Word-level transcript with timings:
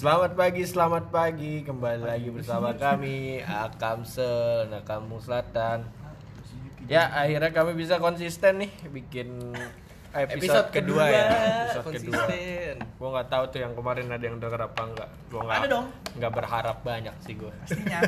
Selamat 0.00 0.32
pagi, 0.32 0.64
selamat 0.64 1.12
pagi. 1.12 1.60
Kembali 1.60 2.00
lagi 2.00 2.32
bersama 2.32 2.72
kami 2.88 3.44
Akamsel, 3.44 4.72
Nakamu 4.72 5.20
Selatan. 5.20 5.84
Ya, 6.88 7.12
akhirnya 7.12 7.52
kami 7.52 7.76
bisa 7.76 8.00
konsisten 8.00 8.64
nih 8.64 8.72
bikin 8.96 9.52
episode, 10.16 10.40
Episode 10.40 10.68
kedua, 10.72 11.04
kedua, 11.04 11.04
ya. 11.04 11.28
Episode 11.76 11.92
kedua. 12.00 12.22
Gua 12.96 13.08
nggak 13.12 13.28
tahu 13.28 13.44
tuh 13.52 13.60
yang 13.60 13.76
kemarin 13.76 14.08
ada 14.08 14.24
yang 14.24 14.40
denger 14.40 14.72
apa 14.72 14.80
enggak. 14.88 15.10
Gua 15.28 15.40
nggak 15.44 15.58
Ada 15.60 15.68
dong. 15.68 15.86
nggak 16.16 16.32
berharap 16.32 16.76
banyak 16.80 17.16
sih 17.20 17.34
gua. 17.36 17.52
pastinya 17.60 18.00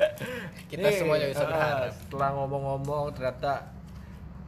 Kita 0.72 0.88
semuanya 0.96 1.28
bisa 1.28 1.44
ah, 1.44 1.48
berharap. 1.52 1.92
Setelah 1.92 2.28
ngomong-ngomong 2.40 3.12
ternyata 3.12 3.68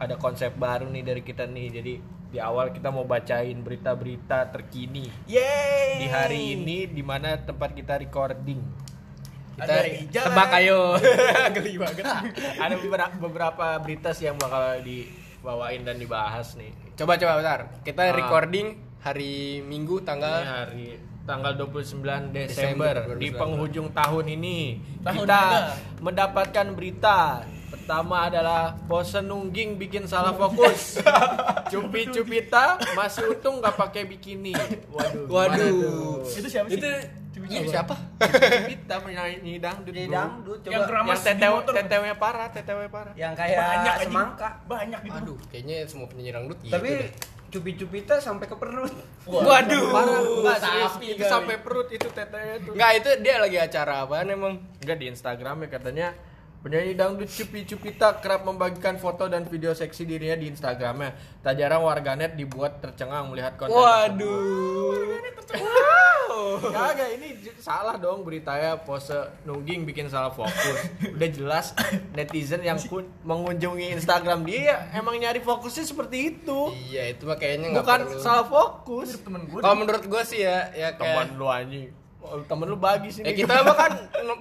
ada 0.01 0.17
konsep 0.17 0.57
baru 0.57 0.89
nih 0.89 1.05
dari 1.05 1.21
kita 1.21 1.45
nih. 1.45 1.69
Jadi 1.77 1.95
di 2.31 2.39
awal 2.39 2.71
kita 2.71 2.89
mau 2.89 3.03
bacain 3.03 3.59
berita-berita 3.59 4.47
terkini 4.49 5.11
yeay 5.27 5.99
di 5.99 6.07
hari 6.07 6.55
ini 6.55 6.87
di 6.87 7.03
mana 7.03 7.35
tempat 7.37 7.75
kita 7.75 7.99
recording. 7.99 8.63
Kita 9.59 9.67
Ada 9.67 10.31
tebak 10.31 10.51
ayo. 10.57 10.95
Geli 11.59 11.75
banget. 11.77 12.07
ada 12.65 12.75
beberapa, 12.79 13.15
beberapa 13.19 13.67
berita 13.83 14.15
sih 14.15 14.25
yang 14.25 14.39
bakal 14.39 14.79
dibawain 14.81 15.83
dan 15.83 15.99
dibahas 15.99 16.55
nih. 16.55 16.71
Coba 16.95 17.19
coba 17.19 17.33
bentar. 17.37 17.61
Kita 17.83 18.03
Ah. 18.03 18.15
recording 18.15 18.67
hari 19.01 19.61
Minggu 19.61 19.99
Ini 19.99 20.07
tanggal 20.07 20.37
hari 20.41 20.87
tanggal 21.21 21.53
29 21.53 22.33
Desember, 22.33 22.47
Desember 22.49 22.95
di 23.19 23.29
2019. 23.29 23.37
penghujung 23.37 23.89
tahun 23.93 24.25
ini 24.31 24.59
Tahun 25.03 25.15
kita 25.19 25.41
muda. 25.41 25.41
mendapatkan 26.01 26.67
berita 26.73 27.19
pertama 27.71 28.27
adalah 28.27 28.75
Pose 28.85 29.19
Nungging 29.19 29.75
bikin 29.77 30.05
salah 30.05 30.31
fokus 30.33 30.99
Cupi 31.71 32.11
Cupita 32.11 32.77
masih 32.93 33.31
untung 33.31 33.59
nggak 33.59 33.79
pakai 33.79 34.03
bikini 34.05 34.53
waduh 34.89 35.27
Waduh. 35.27 36.27
itu 36.27 36.47
siapa 36.47 36.67
sih 36.67 36.77
Itu 36.77 36.91
iya, 37.47 37.63
siapa? 37.65 37.95
Cupita 38.21 38.99
penyanyi 38.99 39.59
dangdut 39.59 39.95
dangdut 39.95 40.59
coba 40.61 40.71
Yang 40.71 40.83
keramas 40.85 41.11
yang 41.11 41.23
tetew 41.25 41.55
tetewnya 41.65 42.15
parah 42.15 42.49
tetewnya 42.49 42.89
parah 42.89 43.15
yang 43.15 43.33
kayak 43.33 43.57
banyak 43.57 43.95
semangka. 44.03 44.49
banyak 44.67 45.01
gitu 45.01 45.17
Aduh, 45.17 45.39
kayaknya 45.49 45.77
semua 45.87 46.07
penyanyi 46.07 46.31
dangdut 46.33 46.59
gitu. 46.61 46.75
Tapi 46.75 46.91
cupi-cupita 47.51 48.15
sampai 48.19 48.47
ke 48.47 48.55
perut. 48.55 48.95
Waduh. 49.27 49.85
parah 49.91 50.19
enggak 50.23 50.59
serius 50.61 50.93
Sapi 50.93 51.07
itu 51.09 51.23
kali. 51.23 51.31
sampai 51.31 51.57
perut 51.59 51.89
itu 51.89 52.07
tetenya 52.09 52.55
tuh 52.61 52.73
Enggak, 52.75 52.91
itu 52.99 53.11
dia 53.21 53.35
lagi 53.39 53.59
acara 53.59 53.93
apaan 54.01 54.27
emang? 54.29 54.55
Enggak 54.79 54.97
di 54.97 55.07
Instagramnya 55.09 55.69
katanya 55.69 56.09
penyanyi 56.61 56.93
dangdut 56.93 57.27
Cupi 57.27 57.65
Cupita 57.65 58.17
kerap 58.17 58.45
membagikan 58.45 58.95
foto 58.95 59.25
dan 59.25 59.45
video 59.45 59.73
seksi 59.73 60.05
dirinya 60.05 60.37
di 60.37 60.49
Instagramnya. 60.49 61.17
Tak 61.41 61.57
jarang 61.57 61.83
warganet 61.83 62.35
dibuat 62.35 62.79
tercengang 62.79 63.29
melihat 63.29 63.57
konten. 63.57 63.75
Waduh. 63.75 65.17
tersebut. 65.41 66.71
Kagak 66.71 67.11
ini 67.13 67.29
salah 67.57 67.97
dong 67.97 68.23
beritanya 68.23 68.77
pose 68.77 69.13
nungging 69.43 69.83
bikin 69.83 70.07
salah 70.07 70.31
fokus. 70.31 70.77
Udah 71.11 71.29
jelas 71.29 71.67
netizen 72.13 72.61
yang 72.61 72.79
kun- 72.79 73.09
mengunjungi 73.23 73.93
Instagram 73.93 74.45
dia 74.45 74.89
emang 74.93 75.17
nyari 75.17 75.41
fokusnya 75.41 75.85
seperti 75.85 76.17
itu. 76.31 76.61
Iya, 76.89 77.13
itu 77.13 77.25
mah 77.25 77.37
kayaknya 77.37 77.73
nggak 77.73 77.85
Bukan 77.85 78.01
perlu. 78.07 78.21
salah 78.21 78.47
fokus. 78.47 79.09
Kalau 79.61 79.77
menurut 79.77 80.05
gue 80.05 80.23
sih 80.25 80.41
ya, 80.41 80.71
ya 80.73 80.89
Teman 80.95 81.29
kayak 81.29 81.39
lu 81.39 81.47
anjing. 81.47 81.89
Oh, 82.21 82.37
temen 82.45 82.69
lu 82.69 82.77
bagi 82.77 83.09
sini. 83.09 83.25
Ya 83.25 83.33
kita 83.33 83.65
mah 83.65 83.73
kan 83.73 83.93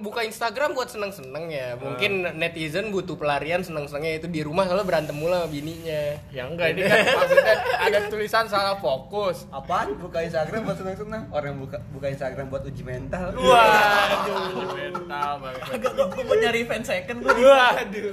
buka 0.04 0.20
Instagram 0.20 0.76
buat 0.76 0.92
seneng-seneng 0.92 1.48
ya. 1.48 1.80
Mungkin 1.80 2.28
netizen 2.36 2.92
butuh 2.92 3.16
pelarian 3.16 3.64
seneng-senengnya 3.64 4.20
itu 4.20 4.28
di 4.28 4.44
rumah 4.44 4.68
soalnya 4.68 4.84
berantem 4.84 5.16
mulu 5.16 5.32
sama 5.32 5.48
bininya. 5.48 6.20
Ya 6.28 6.44
enggak 6.44 6.76
ini 6.76 6.84
kan 6.84 6.98
maksudnya 7.24 7.56
ada 7.80 7.98
tulisan 8.12 8.44
salah 8.52 8.76
fokus. 8.76 9.48
Apaan? 9.48 9.96
Buka 9.96 10.20
Instagram 10.20 10.68
buat 10.68 10.76
senang-senang. 10.76 11.22
Orang 11.32 11.56
buka 11.56 11.80
buka 11.88 12.06
Instagram 12.12 12.52
buat 12.52 12.62
uji 12.68 12.82
mental. 12.84 13.32
Waduh, 13.32 14.76
mental 14.76 15.30
banget. 15.40 15.62
agak 15.80 15.92
gue 15.96 16.24
mau 16.28 16.36
nyari 16.36 16.60
fan 16.68 16.82
second 16.84 17.18
gue 17.24 17.32
Waduh. 17.32 18.12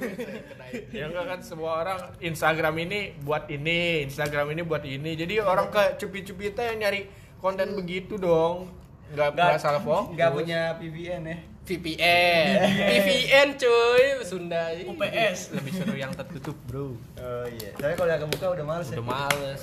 Ya 0.96 1.12
enggak 1.12 1.26
kan 1.28 1.40
semua 1.44 1.84
orang 1.84 2.00
Instagram 2.24 2.76
ini 2.88 3.20
buat 3.20 3.52
ini, 3.52 4.08
Instagram 4.08 4.56
ini 4.56 4.64
buat 4.64 4.88
ini. 4.88 5.12
Jadi 5.20 5.44
orang 5.44 5.68
ke 5.68 6.00
cupi-cupita 6.00 6.64
yang 6.72 6.88
nyari 6.88 7.12
konten 7.44 7.76
begitu 7.76 8.16
dong. 8.16 8.87
Enggak 9.10 9.28
enggak 9.34 9.58
salah 9.58 9.80
fokus. 9.80 10.12
Enggak 10.12 10.30
punya 10.32 10.60
VPN 10.76 11.22
ya. 11.24 11.38
VPN, 11.68 12.48
VPN 12.88 13.48
cuy, 13.56 14.04
Sunda. 14.24 14.72
UPS 14.74 15.52
Lebih 15.52 15.72
seru 15.74 15.96
yang 15.96 16.12
tertutup, 16.12 16.56
Bro. 16.64 16.96
Oh 17.14 17.46
iya. 17.50 17.76
Tapi 17.76 17.92
kalau 17.94 18.08
yang 18.08 18.24
kebuka 18.24 18.46
udah 18.50 18.66
males 18.66 18.88
ya. 18.88 18.96
Udah 18.96 19.06
males. 19.06 19.62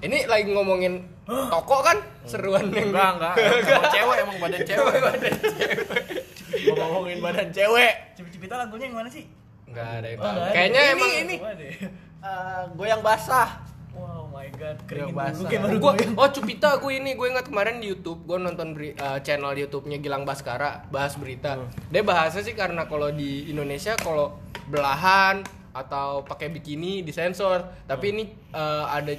Ini 0.00 0.26
lagi 0.26 0.48
ngomongin 0.48 1.04
toko 1.28 1.78
kan, 1.78 2.00
seruan 2.24 2.66
yang 2.68 2.88
Enggak, 2.88 3.10
enggak. 3.14 3.34
Emang 3.38 3.84
cewek 3.86 4.16
emang 4.24 4.36
badan 4.38 4.60
cewek. 4.62 4.96
badan 4.98 5.34
cewek. 5.38 5.76
Mau 6.72 6.86
ngomongin 6.90 7.18
badan 7.20 7.48
cewek. 7.50 7.94
cipita 8.32 8.54
lagunya 8.56 8.88
yang 8.88 8.96
mana 8.96 9.08
sih 9.08 9.24
Enggak 9.62 9.88
ada 9.94 10.06
yang 10.08 10.18
Oh, 10.18 10.24
tahu. 10.24 10.36
ada. 10.38 10.52
Kayaknya 10.52 10.80
Ini, 10.80 10.92
emang 10.92 11.12
ini 11.18 11.36
Eh, 12.22 12.62
goyang 12.74 13.02
basah. 13.02 13.48
My 14.32 14.48
god 14.50 14.76
Yang 14.76 14.88
keringin 14.88 15.14
basah. 15.14 15.32
dulu 15.34 15.44
kayak 15.46 15.62
baru 15.62 15.76
gua, 15.76 15.92
gue 15.92 16.06
oh 16.14 16.28
Cupita 16.30 16.70
gue 16.74 16.92
ini 16.94 17.10
gue 17.12 17.26
ingat 17.28 17.46
kemarin 17.46 17.76
di 17.76 17.86
YouTube 17.86 18.20
gue 18.22 18.38
nonton 18.38 18.72
beri- 18.72 18.96
eh, 18.96 19.18
channel 19.20 19.52
YouTube-nya 19.54 19.98
Gilang 19.98 20.24
Baskara 20.24 20.88
bahas 20.88 21.14
berita. 21.14 21.60
Dia 21.86 22.02
bahasnya 22.02 22.40
sih 22.40 22.52
karena 22.52 22.84
kalau 22.84 23.08
di 23.10 23.46
Indonesia 23.46 23.92
kalau 23.94 24.40
belahan 24.66 25.44
atau 25.72 26.20
pakai 26.22 26.48
bikini 26.48 27.00
disensor. 27.00 27.60
Tapi 27.84 28.06
ini 28.10 28.24
eh, 28.50 28.84
ada 28.88 29.12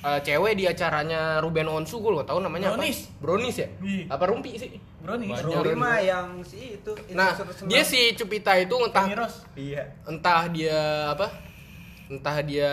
eh, 0.00 0.20
cewek 0.20 0.54
di 0.54 0.64
acaranya 0.64 1.38
Ruben 1.38 1.66
Onsu 1.66 1.98
gue 1.98 2.12
nggak 2.12 2.28
tahu 2.28 2.40
namanya 2.40 2.70
Brownies. 2.70 2.98
apa. 3.04 3.18
Brownies 3.20 3.56
ya? 3.56 3.68
Iya. 3.76 4.04
Apa 4.08 4.24
rumpi 4.26 4.50
sih? 4.54 4.70
Brownies 5.00 5.40
mah 5.74 5.98
yang 5.98 6.28
si 6.42 6.76
itu. 6.76 6.92
itu 6.92 7.12
Nah, 7.12 7.32
dia 7.64 7.82
si 7.82 8.12
Cupita 8.14 8.52
itu 8.54 8.76
entah 8.76 9.06
Iya. 9.52 9.82
entah 10.04 10.46
dia 10.46 10.78
apa? 11.10 11.26
Entah 12.06 12.36
dia 12.42 12.72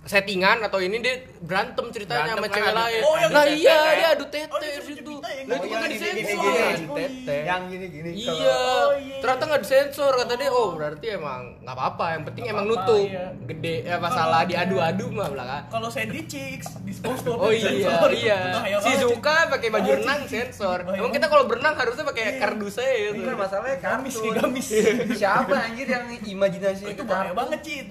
settingan 0.00 0.58
atau 0.60 0.78
ini 0.78 0.96
dia 0.98 1.14
berantem 1.38 1.84
ceritanya 1.88 2.32
Berantem 2.32 2.40
sama 2.42 2.56
cewek 2.56 2.72
lain. 2.74 3.02
Oh, 3.02 3.14
yang 3.14 3.30
nah 3.30 3.44
di 3.44 3.52
iya 3.54 3.76
tete. 3.76 3.92
dia 3.92 4.08
adu 4.10 4.24
tete 4.26 4.48
Oh, 4.50 4.60
situ. 4.80 5.14
Nah, 5.20 5.32
itu 5.52 5.66
Oh, 5.66 5.76
kan 5.76 5.88
disensor. 5.88 6.16
gini, 6.16 6.32
gini, 6.32 6.50
gini. 6.72 6.86
Tete. 6.90 7.36
Yang 7.42 7.62
gini-gini 7.68 8.10
Iya, 8.16 8.56
Oh, 8.56 8.88
iya. 8.94 9.16
ternyata 9.20 9.42
nggak 9.44 9.60
disensor 9.60 10.12
kata 10.14 10.34
dia. 10.34 10.48
Oh 10.50 10.68
berarti 10.72 11.06
emang 11.10 11.40
nggak 11.60 11.74
apa-apa. 11.74 12.04
Yang 12.10 12.22
penting 12.26 12.44
emang 12.48 12.64
nutup. 12.66 13.02
iya. 13.02 13.26
Gede 13.44 13.74
ya 13.82 13.96
masalah 13.96 14.40
diadu-adu 14.42 15.06
mah 15.10 15.28
belakang. 15.28 15.62
kalau 15.68 15.88
Sandy 15.88 16.22
Chicks 16.24 16.68
di 16.80 16.92
SpongeBob 16.92 17.36
Oh 17.38 17.50
iya 17.50 17.68
sensor. 17.70 18.10
iya. 18.24 18.38
Bahaya 18.52 18.76
Si 18.80 18.92
Zuka 18.96 19.36
pakai 19.48 19.68
baju 19.68 19.84
Oh, 19.86 19.96
renang 19.96 20.20
Cik. 20.22 20.32
sensor. 20.48 20.78
Emang 20.88 21.10
kita 21.10 21.26
kalau 21.26 21.44
berenang 21.44 21.74
harusnya 21.74 22.04
pakai 22.04 22.24
kardus 22.36 22.76
aja 22.76 22.88
Ini 22.88 23.14
gitu. 23.14 23.26
kan 23.26 23.36
masalahnya 23.38 23.76
gamis 23.78 24.14
kartun. 24.16 24.32
gamis 24.34 24.66
Siapa 25.12 25.54
anjir 25.60 25.86
yang 25.86 26.04
imajinasi 26.08 26.84
itu 26.88 27.02
bahaya 27.02 27.32
banget 27.32 27.60
Cid 27.60 27.86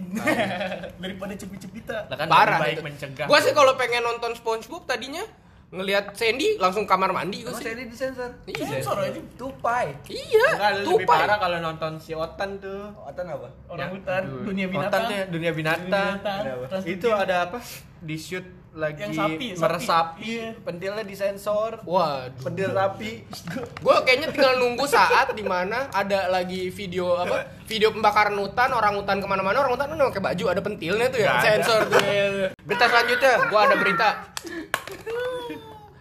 daripada 1.04 1.34
cepit-cepita 1.36 1.99
Lah 2.06 2.16
kan 2.16 2.28
Parah 2.28 2.58
baik 2.58 2.76
itu. 2.76 2.84
mencegah. 2.84 3.26
Gua 3.26 3.40
sih 3.40 3.52
kalau 3.52 3.74
pengen 3.74 4.02
nonton 4.02 4.32
SpongeBob 4.32 4.84
tadinya 4.84 5.24
ngelihat 5.70 6.14
Sandy 6.14 6.58
langsung 6.58 6.84
kamar 6.84 7.10
mandi 7.10 7.42
gua 7.42 7.52
Oh, 7.52 7.56
sih. 7.56 7.66
saya 7.68 7.78
disensor. 7.80 8.30
Iya. 8.44 8.66
sensor 8.66 8.98
aja 9.00 9.22
Tupai. 9.36 9.94
Iya, 10.06 10.48
Enggak 10.52 10.72
lebih 10.78 10.88
tupai. 10.98 11.18
parah 11.20 11.38
kalau 11.38 11.58
nonton 11.60 11.92
si 11.96 12.12
Otan 12.12 12.58
tuh. 12.58 12.90
Otan 13.00 13.26
apa? 13.28 13.50
orang 13.68 13.90
hutan 13.94 14.22
aduh, 14.24 14.44
dunia 14.44 14.66
Otan 14.66 14.74
binatang 14.76 15.04
ya, 15.08 15.24
dunia 15.26 15.52
binatang. 15.52 16.14
Itu 16.84 17.10
ada 17.12 17.46
apa? 17.46 17.62
Di 18.00 18.16
shoot 18.16 18.46
lagi 18.72 19.02
Yang 19.02 19.14
sapi, 19.16 19.46
sapi. 19.50 19.60
meresapi, 19.60 20.24
Iya. 20.30 20.50
pentilnya 20.60 21.02
disensor. 21.02 21.82
Waduh. 21.82 22.38
Pentil 22.40 22.70
sapi. 22.70 23.12
Gue 23.76 23.96
kayaknya 24.04 24.28
tinggal 24.30 24.54
nunggu 24.58 24.86
saat 24.86 25.32
di 25.32 25.42
mana 25.42 25.90
ada 25.90 26.30
lagi 26.30 26.70
video 26.70 27.16
apa 27.16 27.50
video 27.66 27.90
pembakaran 27.90 28.34
hutan 28.36 28.70
orang 28.70 28.94
hutan 28.94 29.18
ke 29.18 29.26
mana-mana 29.26 29.58
orang 29.60 29.74
hutan 29.74 29.88
kan 29.88 30.10
pakai 30.10 30.24
baju 30.24 30.44
ada 30.48 30.62
pentilnya 30.62 31.08
tuh 31.08 31.20
ya 31.20 31.32
ada. 31.32 31.44
sensor 31.44 31.80
tuh 31.84 32.02
berita 32.60 32.86
selanjutnya 32.86 33.34
gue 33.44 33.60
ada 33.60 33.76
berita 33.76 34.10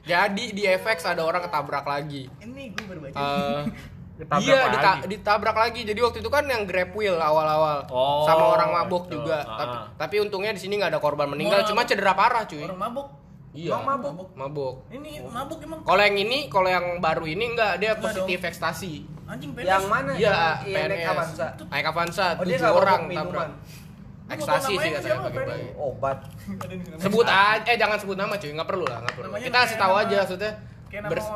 jadi 0.02 0.44
di 0.48 0.62
FX 0.64 1.04
ada 1.06 1.22
orang 1.22 1.40
ketabrak 1.42 1.84
lagi 1.84 2.32
ini 2.38 2.72
gue 2.72 2.84
baru 2.84 3.00
baca 3.02 3.16
Eh, 3.16 3.62
Ketabrak 4.18 4.42
iya 4.42 4.58
lagi. 4.60 4.74
dita- 4.74 5.00
ditabrak 5.06 5.56
lagi 5.56 5.80
jadi 5.84 6.00
waktu 6.00 6.18
itu 6.18 6.26
kan 6.26 6.44
yang 6.44 6.62
grab 6.62 6.90
wheel 6.90 7.14
awal-awal 7.16 7.86
Oh, 7.86 8.22
sama 8.22 8.44
orang 8.50 8.70
mabok 8.72 9.06
itu. 9.06 9.14
juga 9.14 9.38
Ah. 9.40 9.54
tapi 9.56 9.74
tapi 9.96 10.14
untungnya 10.20 10.50
di 10.50 10.58
sini 10.58 10.74
nggak 10.74 10.90
ada 10.90 10.98
korban 10.98 11.26
meninggal 11.28 11.62
Wah. 11.62 11.66
cuma 11.66 11.82
cedera 11.82 12.12
parah 12.12 12.42
cuy 12.42 12.60
orang 12.60 12.76
mabuk 12.80 13.06
iya 13.50 13.70
Emang 13.70 13.86
mabuk? 13.96 14.26
mabok 14.34 14.74
ini 14.90 15.10
mabuk 15.22 15.58
emang 15.60 15.78
kalau 15.82 16.02
yang 16.02 16.16
ini 16.16 16.38
kalau 16.46 16.68
yang 16.68 16.86
baru 16.98 17.24
ini 17.24 17.44
enggak 17.48 17.72
dia 17.76 17.92
Enggak 17.92 18.02
positif 18.04 18.38
dong. 18.38 18.50
ekstasi 18.50 18.92
anjing 19.24 19.50
pedes 19.52 19.68
Yang 19.68 19.84
mana? 19.86 20.10
Iya, 20.14 20.34
naik 20.58 20.72
PNS. 20.72 21.04
Avanza. 21.06 21.46
Naik 21.68 21.86
Avanza, 21.86 22.26
Oh, 22.26 22.42
tujuh 22.42 22.64
orang 22.64 23.00
mabuk 23.02 23.12
tabrak. 23.12 23.44
minuman. 23.44 23.50
Ekstasi 24.28 24.72
sih 24.74 24.90
katanya 24.90 25.04
siapa, 25.04 25.24
pagi-pagi. 25.26 25.68
Obat. 25.74 26.18
Sebut 26.96 27.26
aja, 27.26 27.60
eh 27.62 27.76
jangan 27.76 27.96
sebut 27.96 28.12
nama 28.14 28.34
cuy, 28.34 28.50
nggak 28.50 28.64
perlu 28.66 28.84
lah, 28.84 28.98
nggak 28.98 29.14
perlu. 29.14 29.28
Namanya 29.28 29.44
Kita 29.46 29.58
kasih 29.62 29.76
tahu 29.78 29.94
aja 29.94 30.16
maksudnya. 30.18 30.52
Bers- 30.88 31.32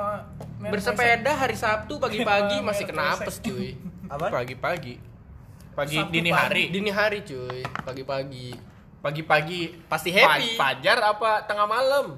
bersepeda 0.63 1.33
hari 1.37 1.57
Sabtu 1.57 2.01
pagi-pagi 2.01 2.63
masih 2.69 2.85
kena 2.89 3.15
apes 3.15 3.39
cuy. 3.39 3.77
Apa? 4.13 4.33
Pagi-pagi. 4.33 4.97
Pagi 5.73 5.97
dini 6.13 6.29
hari. 6.29 6.69
Dini 6.69 6.93
hari 6.93 7.25
cuy, 7.25 7.65
pagi-pagi. 7.85 8.53
Pagi-pagi 9.03 9.83
Pasti 9.91 10.15
Pa- 10.15 10.39
happy. 10.39 10.55
Fajar 10.55 10.99
apa 11.03 11.43
tengah 11.43 11.67
malam? 11.67 12.15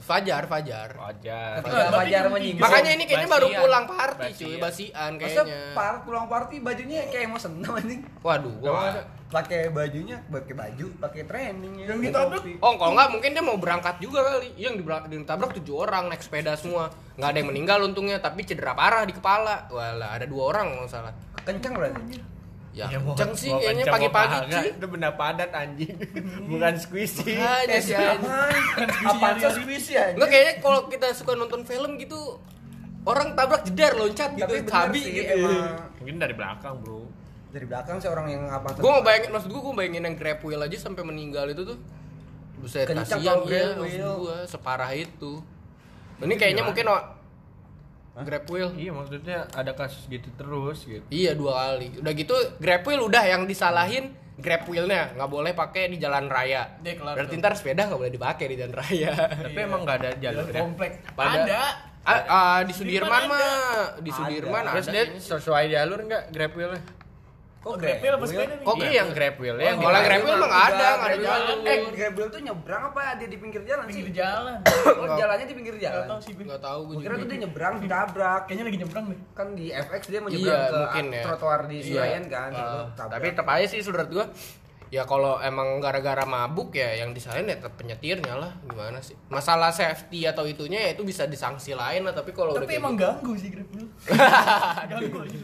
Fajar, 0.00 0.42
Fajar. 0.44 0.88
Wajar. 0.92 1.64
Ketika 1.64 1.88
Fajar 1.92 2.24
menyinggung. 2.28 2.62
Makanya 2.62 2.90
ini 2.96 3.04
kayaknya 3.08 3.28
baru 3.28 3.46
Basian. 3.48 3.62
pulang 3.64 3.84
party 3.88 4.28
cuy, 4.32 4.54
Basian. 4.56 4.60
basian 4.60 5.10
Masa 5.16 5.42
kayaknya. 5.42 5.60
par 5.72 5.94
pulang 6.04 6.26
party 6.28 6.56
bajunya 6.60 7.00
kayak 7.08 7.26
mau 7.32 7.40
senam 7.40 7.72
anjing. 7.72 8.00
Waduh, 8.20 8.54
gua? 8.60 9.04
Pakai 9.26 9.74
bajunya, 9.74 10.22
pakai 10.30 10.54
baju, 10.54 10.86
pakai 11.02 11.22
training 11.26 11.82
ya. 11.82 11.86
Yang 11.90 12.00
ditabrak? 12.08 12.42
Oh, 12.62 12.78
kalau 12.78 12.94
nggak 12.94 13.10
mungkin 13.10 13.30
dia 13.34 13.42
mau 13.42 13.58
berangkat 13.58 13.98
juga 13.98 14.22
kali. 14.22 14.54
Iya, 14.54 14.70
Yang 14.78 15.10
ditabrak 15.10 15.50
tujuh 15.58 15.74
orang 15.82 16.06
naik 16.06 16.22
sepeda 16.22 16.54
semua. 16.54 16.94
Nggak 17.18 17.28
ada 17.34 17.38
yang 17.42 17.48
meninggal 17.50 17.78
untungnya, 17.82 18.22
tapi 18.22 18.46
cedera 18.46 18.78
parah 18.78 19.02
di 19.02 19.10
kepala. 19.10 19.66
Walah, 19.66 20.14
ada 20.14 20.30
dua 20.30 20.54
orang 20.54 20.70
kalau 20.70 20.82
nggak 20.86 20.92
salah. 20.94 21.12
Kencang 21.42 21.74
berarti. 21.74 22.35
Ya, 22.76 22.92
Ya, 22.92 23.00
mau- 23.00 23.16
kenceng 23.16 23.32
sih 23.32 23.48
kayaknya 23.48 23.84
pagi-pagi 23.88 24.36
cuy. 24.46 24.68
Itu 24.70 24.86
benda 24.86 25.08
padat 25.10 25.48
anjing. 25.48 25.96
Bukan 26.52 26.74
squishy. 26.76 27.32
Makanya 27.32 27.80
sih 27.80 27.96
anjing. 27.96 28.28
Apaan 29.02 29.34
sih 29.34 29.48
squishy 29.56 29.94
aja? 29.96 30.12
Nggak 30.12 30.28
kayaknya 30.28 30.54
kalau 30.60 30.80
kita 30.86 31.06
suka 31.16 31.32
nonton 31.32 31.64
film 31.64 31.96
gitu 31.96 32.36
orang 33.02 33.32
tabrak 33.32 33.64
jedar 33.64 33.96
loncat 33.96 34.36
gitu 34.36 34.44
Tapi 34.44 34.68
cabi 34.68 35.00
sih 35.00 35.12
gitu. 35.16 35.40
emang 35.40 35.88
Mungkin 35.96 36.16
dari 36.20 36.34
belakang, 36.36 36.74
Bro. 36.84 37.00
dari 37.48 37.64
belakang 37.64 37.96
sih 37.96 38.12
orang 38.12 38.28
yang 38.28 38.44
apa 38.44 38.76
Gue 38.76 38.92
bayangin 39.00 39.32
maksud 39.32 39.48
gue 39.48 39.62
gue 39.62 39.74
bayangin 39.74 40.02
yang 40.04 40.14
grab 40.14 40.44
wheel 40.44 40.60
aja 40.60 40.76
sampai 40.76 41.00
meninggal 41.00 41.48
itu 41.48 41.64
tuh. 41.64 41.78
Buset 42.60 42.84
kasihan 42.86 43.40
iya 43.48 43.72
gue 44.12 44.36
separah 44.44 44.92
itu. 44.92 45.40
Ini 46.20 46.34
kayaknya 46.34 46.60
mungkin 46.60 46.84
oh, 48.16 48.22
grab 48.22 48.44
wheel. 48.46 48.72
Iya, 48.72 48.90
maksudnya 48.90 49.44
ada 49.50 49.72
kasus 49.72 50.04
gitu 50.06 50.26
terus 50.32 50.82
gitu. 50.82 51.04
Iya 51.08 51.32
dua 51.32 51.52
kali. 51.70 52.00
Udah 52.00 52.12
gitu 52.12 52.32
grab 52.56 52.82
wheel 52.82 53.00
udah 53.02 53.22
yang 53.22 53.44
disalahin 53.44 54.10
grab 54.36 54.64
wheelnya 54.64 55.12
nggak 55.12 55.30
boleh 55.30 55.52
pakai 55.52 55.88
di 55.88 55.96
jalan 55.96 56.26
raya. 56.26 56.68
Dia 56.80 56.92
kelar 56.94 57.14
Berarti 57.14 57.32
tuh. 57.32 57.40
ntar 57.40 57.52
sepeda 57.54 57.86
nggak 57.86 57.96
boleh 57.98 58.12
dipakai 58.12 58.46
di 58.48 58.56
jalan 58.56 58.74
raya. 58.74 59.12
Tapi 59.16 59.58
emang 59.58 59.80
nggak 59.82 59.96
ada 59.98 60.10
Jalan 60.14 60.20
jalurnya. 60.44 60.60
komplek. 60.60 60.92
Pada- 61.12 61.44
Ada. 61.44 61.62
Ah, 62.06 62.22
ah, 62.24 62.58
di 62.62 62.70
Sudirman 62.70 63.10
Sudirman 63.18 63.22
mah, 63.26 63.98
di 63.98 64.10
Ada. 64.10 64.18
Sudirman 64.22 64.62
ada. 64.62 64.72
Terus 64.78 64.86
dia 64.88 65.04
sesuai 65.18 65.64
jalur 65.66 65.98
nggak 66.06 66.22
grab 66.30 66.52
wheel-nya? 66.54 66.80
Oh, 67.66 67.74
grab 67.74 67.98
wheel 67.98 68.14
apa 68.14 68.24
sepeda 68.24 68.54
nih? 68.54 68.62
Kok 68.62 68.76
iya 68.78 68.90
yang 68.96 69.10
grab 69.10 69.34
wheel 69.36 69.56
ya. 69.58 69.74
Oh, 69.74 69.82
kalau 69.82 70.00
grab 70.00 70.20
wheel 70.22 70.36
mah 70.36 70.46
nggak 70.46 70.64
ada, 70.68 70.86
nggak 70.88 71.08
ada 71.08 71.18
jalan. 71.18 71.56
Eh, 71.60 71.78
grab 71.90 72.12
wheel 72.14 72.28
tuh 72.30 72.40
nyebrang 72.40 72.82
apa 72.86 73.00
dia 73.18 73.26
di 73.26 73.36
pinggir 73.36 73.62
jalan 73.64 73.84
sih? 73.84 73.94
Pinggir 73.98 74.14
jalan. 74.16 74.58
Oh, 74.96 75.06
jalannya 75.12 75.44
di 75.44 75.54
pinggir 75.54 75.74
Gak 75.74 75.82
jalan. 75.82 76.06
tau 76.06 76.20
sih 76.20 76.32
gue. 76.32 76.44
Nggak 76.46 76.62
tahu 76.62 76.80
gue 76.84 76.94
kira 76.96 77.10
juga. 77.10 77.18
tuh 77.18 77.26
dia 77.26 77.38
nyebrang 77.42 77.74
ditabrak. 77.80 78.40
Kayaknya 78.46 78.64
lagi 78.64 78.78
nyebrang 78.78 79.04
deh. 79.04 79.18
Kan 79.32 79.46
di 79.52 79.66
FX 79.68 80.02
dia 80.06 80.20
mau 80.20 80.28
Iya, 80.28 80.38
nyebrang 80.38 80.62
ke 80.62 80.78
mungkin 80.78 81.06
ya. 81.10 81.22
trotoar 81.22 81.60
di 81.64 81.76
Iya. 81.76 81.90
Senayan 81.90 82.24
kan. 82.28 82.50
Ah, 82.52 82.84
tabrak. 82.94 83.10
tapi 83.12 83.26
tetap 83.28 83.46
aja 83.50 83.66
sih 83.66 83.80
saudara 83.80 84.06
gua 84.06 84.26
ya 84.86 85.02
kalau 85.02 85.42
emang 85.42 85.82
gara-gara 85.82 86.22
mabuk 86.22 86.70
ya 86.72 86.94
yang 86.96 87.10
disalahin 87.10 87.50
ya 87.50 87.58
tetap 87.58 87.74
penyetirnya 87.74 88.38
lah 88.38 88.54
gimana 88.62 89.02
sih 89.02 89.18
masalah 89.26 89.74
safety 89.74 90.22
atau 90.22 90.46
itunya 90.46 90.78
ya 90.80 90.94
itu 90.94 91.02
bisa 91.02 91.26
disanksi 91.26 91.74
lain 91.74 92.06
lah 92.06 92.14
tapi 92.14 92.30
kalau 92.30 92.54
udah 92.54 92.62
Tapi 92.62 92.70
kayak 92.70 92.80
emang 92.80 92.94
gitu, 92.94 93.02
ganggu 93.02 93.32
sih 93.34 93.50
grab. 93.50 93.66
Ganggu 94.86 95.18
aja. 95.20 95.38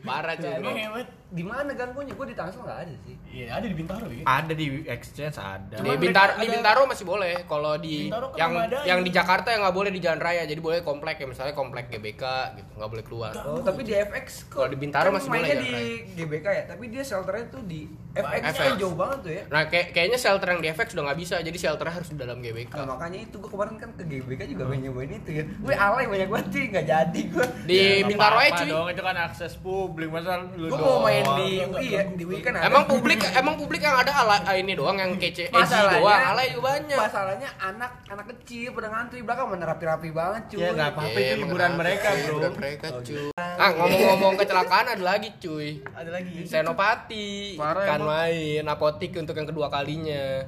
parah 0.00 0.34
cuy 0.34 0.50
Emang 0.50 0.74
hebat. 0.74 1.06
Di 1.28 1.42
mana 1.42 1.70
ganggunya? 1.70 2.12
Gue 2.12 2.24
di 2.24 2.32
Tangsel 2.32 2.60
nggak 2.60 2.80
ada 2.80 2.94
sih. 3.00 3.14
Iya, 3.28 3.46
ada 3.52 3.66
di 3.66 3.74
Bintaro 3.74 4.06
ya. 4.06 4.24
Ada 4.24 4.52
di 4.52 4.66
exchange 4.82 5.36
ada. 5.36 5.76
di 5.76 5.90
Bintaro 5.94 6.30
mereka 6.30 6.40
di 6.40 6.42
ada- 6.42 6.54
Bintaro 6.54 6.80
masih 6.84 7.04
boleh 7.04 7.34
kalau 7.44 7.72
di 7.76 7.96
Bintaro 8.04 8.26
kan 8.26 8.38
yang 8.38 8.52
ada 8.58 8.76
yang 8.82 9.00
di 9.00 9.10
Jakarta 9.10 9.48
yang 9.48 9.60
nggak 9.60 9.76
boleh 9.76 9.90
di 9.90 10.00
jalan 10.00 10.16
raya 10.18 10.42
jadi 10.42 10.56
boleh 10.58 10.80
komplek 10.80 11.16
ya 11.16 11.26
misalnya 11.26 11.52
komplek 11.52 11.88
GBK 11.88 12.22
gitu 12.56 12.70
nggak 12.74 12.90
boleh 12.90 13.04
keluar 13.04 13.32
Oh, 13.40 13.60
tapi 13.60 13.80
di 13.82 13.92
FX. 13.92 14.48
Kalau 14.48 14.66
di 14.66 14.76
Bintaro 14.76 15.08
kan 15.08 15.14
masih 15.14 15.28
boleh 15.28 15.44
ya, 15.44 15.56
di 15.58 15.72
GBK 16.14 16.46
ya, 16.48 16.62
tapi 16.66 16.84
dia 16.86 17.02
shelternya 17.02 17.44
tuh 17.48 17.62
di 17.62 17.80
FX, 18.10 18.42
FX. 18.42 18.56
kan 18.58 18.74
jauh 18.76 18.96
banget 18.96 19.18
tuh 19.20 19.30
ya. 19.30 19.42
nah 19.46 19.62
kayak 19.64 19.86
kayaknya 19.90 20.18
shelter 20.18 20.48
yang 20.48 20.60
di 20.60 20.68
FX 20.70 20.88
udah 20.90 21.04
nggak 21.06 21.18
bisa 21.18 21.34
jadi 21.38 21.58
shelternya 21.58 21.94
harus 21.94 22.08
di 22.08 22.16
dalam 22.16 22.38
GBK 22.38 22.72
Nah, 22.74 22.86
makanya 22.88 23.18
itu 23.20 23.36
gue 23.36 23.46
kemarin 23.48 23.74
kan 23.76 23.90
ke 23.92 24.02
GBK 24.02 24.40
juga 24.48 24.62
pengen 24.66 24.82
nyobain 24.86 25.12
itu 25.12 25.30
ya. 25.34 25.44
Gue 25.44 25.74
alay 25.76 26.04
banyak 26.06 26.28
banget 26.28 26.48
sih, 26.50 26.64
nggak 26.66 26.86
jadi 26.86 27.20
gue. 27.28 27.46
di 27.64 27.76
Ya, 27.76 28.02
Bintaro 28.02 28.36
aja 28.38 28.50
cuy 28.56 28.68
dong, 28.68 28.88
itu 28.88 29.02
kan 29.02 29.16
akses 29.20 29.52
publik 29.56 30.08
masa 30.08 30.40
lu 30.50 30.66
Gue 30.66 30.78
mau 30.78 30.98
main 31.00 31.17
doang. 31.20 31.38
di 31.38 31.48
UI 31.58 31.86
ya, 31.88 32.02
di 32.06 32.22
UI 32.22 32.38
kan 32.38 32.52
ada. 32.54 32.66
Emang 32.66 32.84
publik 32.84 33.18
emang 33.24 33.54
publik 33.54 33.80
yang 33.80 33.96
ada 33.96 34.12
ala 34.12 34.36
ini 34.52 34.72
doang 34.72 34.96
yang 34.96 35.12
kece 35.14 35.46
edgy 35.46 35.54
Masalahnya- 35.54 35.98
doang, 35.98 36.22
alay 36.28 36.46
juga 36.50 36.64
banyak. 36.68 36.98
Masalahnya 36.98 37.48
anak 37.58 37.90
anak 38.06 38.26
kecil 38.32 38.68
pada 38.72 38.88
ngantri 38.88 39.18
belakang 39.20 39.46
mana 39.48 39.64
rapi-rapi 39.66 40.08
banget 40.10 40.42
cuy. 40.48 40.60
Ya 40.60 40.68
nggak 40.72 40.90
apa-apa 40.90 41.08
itu 41.14 41.30
emang 41.30 41.48
hiburan 41.48 41.72
mereka, 41.74 42.08
Ya, 42.08 42.14
Bro. 42.14 42.26
hiburan 42.28 42.52
mereka, 42.54 42.86
cuy. 43.00 43.26
Ah, 43.38 43.70
ngomong-ngomong 43.74 44.32
kecelakaan 44.36 44.86
ada 44.88 45.02
lagi, 45.02 45.28
cuy. 45.38 45.68
Ada 45.90 46.10
lagi. 46.12 46.36
Senopati 46.42 47.58
kan 47.58 48.00
main 48.00 48.64
apotik 48.64 49.12
untuk 49.14 49.34
yang 49.34 49.46
kedua 49.46 49.66
kalinya. 49.68 50.46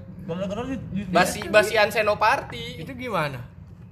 Basi 1.11 1.47
basian 1.49 1.91
Senopati. 1.91 2.79
Itu 2.79 2.95
gimana? 2.95 3.43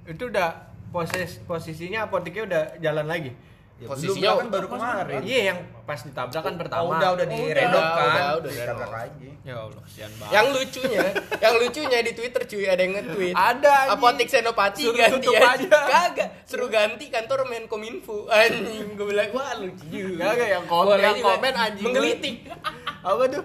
Itu 0.05 0.27
udah 0.27 0.71
poses 0.89 1.37
posisinya 1.43 2.07
apoteknya 2.07 2.43
udah 2.45 2.63
jalan 2.79 3.05
lagi. 3.05 3.31
Ya, 3.79 3.87
Posisinya 3.87 4.19
belum, 4.29 4.39
kan 4.43 4.47
baru 4.51 4.67
kemarin. 4.67 5.19
Iya 5.23 5.41
yang 5.45 5.59
pas 5.87 5.99
ditabrak 6.03 6.43
kan 6.43 6.55
pertama. 6.59 6.83
Oh, 6.83 6.91
udah 6.91 7.09
udah 7.15 7.25
di 7.25 7.39
udah, 7.39 7.55
redok 7.55 7.79
udah, 7.79 7.95
kan. 7.95 8.07
udah, 8.11 8.27
udah 8.35 8.51
Ditabrak 8.51 8.91
lagi. 8.91 9.29
Ya 9.39 9.55
Allah, 9.55 9.81
kesian 9.81 10.11
banget. 10.11 10.33
Yang 10.35 10.47
lucunya, 10.51 10.99
yang 11.43 11.53
lucunya 11.55 11.99
di 12.03 12.11
Twitter 12.11 12.41
cuy 12.43 12.65
ada 12.67 12.81
yang 12.81 12.93
nge-tweet. 12.93 13.33
Ada. 13.33 13.75
Apotik 13.89 14.27
Senopati 14.27 14.83
Suruh 14.83 14.99
ganti 14.99 15.15
tutup 15.15 15.33
aja. 15.33 15.47
aja. 15.55 15.79
Kagak, 15.87 16.27
suruh 16.43 16.67
ganti 16.67 17.05
kantor 17.07 17.39
Menkominfo. 17.47 18.27
Anjing, 18.27 18.99
gue 18.99 19.05
bilang 19.07 19.31
wah 19.31 19.55
lucu 19.55 19.85
juga. 19.87 20.27
Kagak, 20.27 20.47
yang 20.51 20.65
komen- 20.67 20.99
yang 20.99 21.17
komen 21.17 21.53
anjing. 21.55 21.85
Menggelitik. 21.87 22.35
apa 22.99 23.23
tuh? 23.31 23.43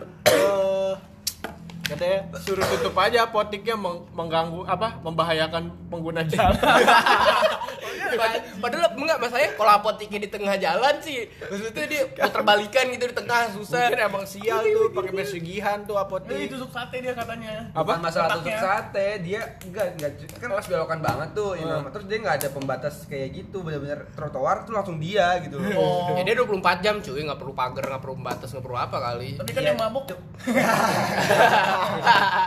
Katanya 1.85 2.19
suruh 2.39 2.65
tutup 2.67 2.97
aja 2.97 3.25
apoteknya 3.25 3.75
meng- 3.75 4.09
mengganggu 4.11 4.65
apa? 4.65 4.97
Membahayakan 5.01 5.63
pengguna 5.87 6.25
jalan. 6.25 6.57
Pad- 8.15 8.47
Padahal 8.57 8.95
enggak 8.95 9.19
masalahnya 9.19 9.51
kalau 9.53 9.73
apoteknya 9.75 10.19
di 10.21 10.31
tengah 10.31 10.55
jalan 10.57 10.95
sih 10.99 11.27
maksudnya 11.43 11.85
dia 11.85 12.03
puter 12.07 12.43
balikan 12.43 12.87
gitu 12.89 13.05
di 13.05 13.17
tengah 13.17 13.51
susah 13.51 13.91
Mungkin 13.91 14.07
emang 14.07 14.25
sial 14.25 14.63
tuh 14.63 14.87
pakai 14.93 15.13
pesugihan 15.15 15.79
tuh 15.83 15.93
Ini 15.93 16.05
apotek. 16.05 16.47
tusuk 16.47 16.71
sate 16.71 16.97
dia 17.01 17.13
katanya. 17.13 17.69
Apa 17.73 17.99
masalah 17.99 18.39
tusuk 18.39 18.55
sate? 18.55 19.19
Dia 19.21 19.59
enggak 19.61 19.87
enggak 19.95 20.11
kan 20.33 20.49
pas 20.53 20.65
belokan 20.65 21.01
banget 21.01 21.29
tuh 21.33 21.51
Hmm. 21.57 21.87
terus 21.89 22.07
dia 22.07 22.19
nggak 22.21 22.37
ada 22.37 22.49
pembatas 22.51 22.95
kayak 23.05 23.29
gitu 23.35 23.61
benar-benar 23.61 24.07
trotoar 24.13 24.63
tuh 24.63 24.73
langsung 24.73 24.97
dia 24.97 25.41
gitu. 25.41 25.59
Oh. 25.75 26.15
ya 26.15 26.23
dia 26.23 26.35
24 26.37 26.55
jam 26.81 26.95
cuy 26.99 27.19
nggak 27.21 27.37
perlu 27.37 27.53
pagar 27.53 27.85
nggak 27.85 27.99
perlu 28.01 28.15
batas 28.17 28.49
nggak 28.49 28.63
perlu 28.63 28.79
apa 28.79 28.97
kali 29.03 29.31
Tapi 29.35 29.51
kan 29.51 29.61
Iya. 29.61 29.69
yang 29.69 29.79
mabuk. 29.81 30.05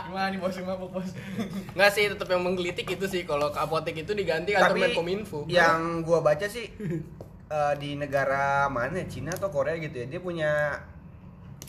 Gimana 0.04 0.26
nih 0.28 0.38
bos? 0.38 0.56
Mabuk 0.58 0.90
bos? 0.92 1.10
nggak 1.70 1.90
sih 1.90 2.04
tetap 2.08 2.26
yang 2.26 2.40
menggelitik 2.40 2.86
itu 2.86 3.04
sih. 3.04 3.22
Kalau 3.22 3.48
ke 3.48 3.58
apotek 3.58 3.96
itu 3.96 4.12
diganti 4.12 4.52
kantor 4.52 4.76
Menkominfo. 4.88 5.38
yang 5.46 6.02
gua 6.02 6.20
baca 6.20 6.44
sih 6.44 6.68
eh, 7.48 7.74
di 7.76 7.94
negara 7.94 8.66
mana? 8.66 9.04
Cina 9.04 9.30
atau 9.30 9.48
Korea 9.48 9.76
gitu 9.76 9.94
ya? 9.94 10.06
Dia 10.06 10.18
punya 10.18 10.52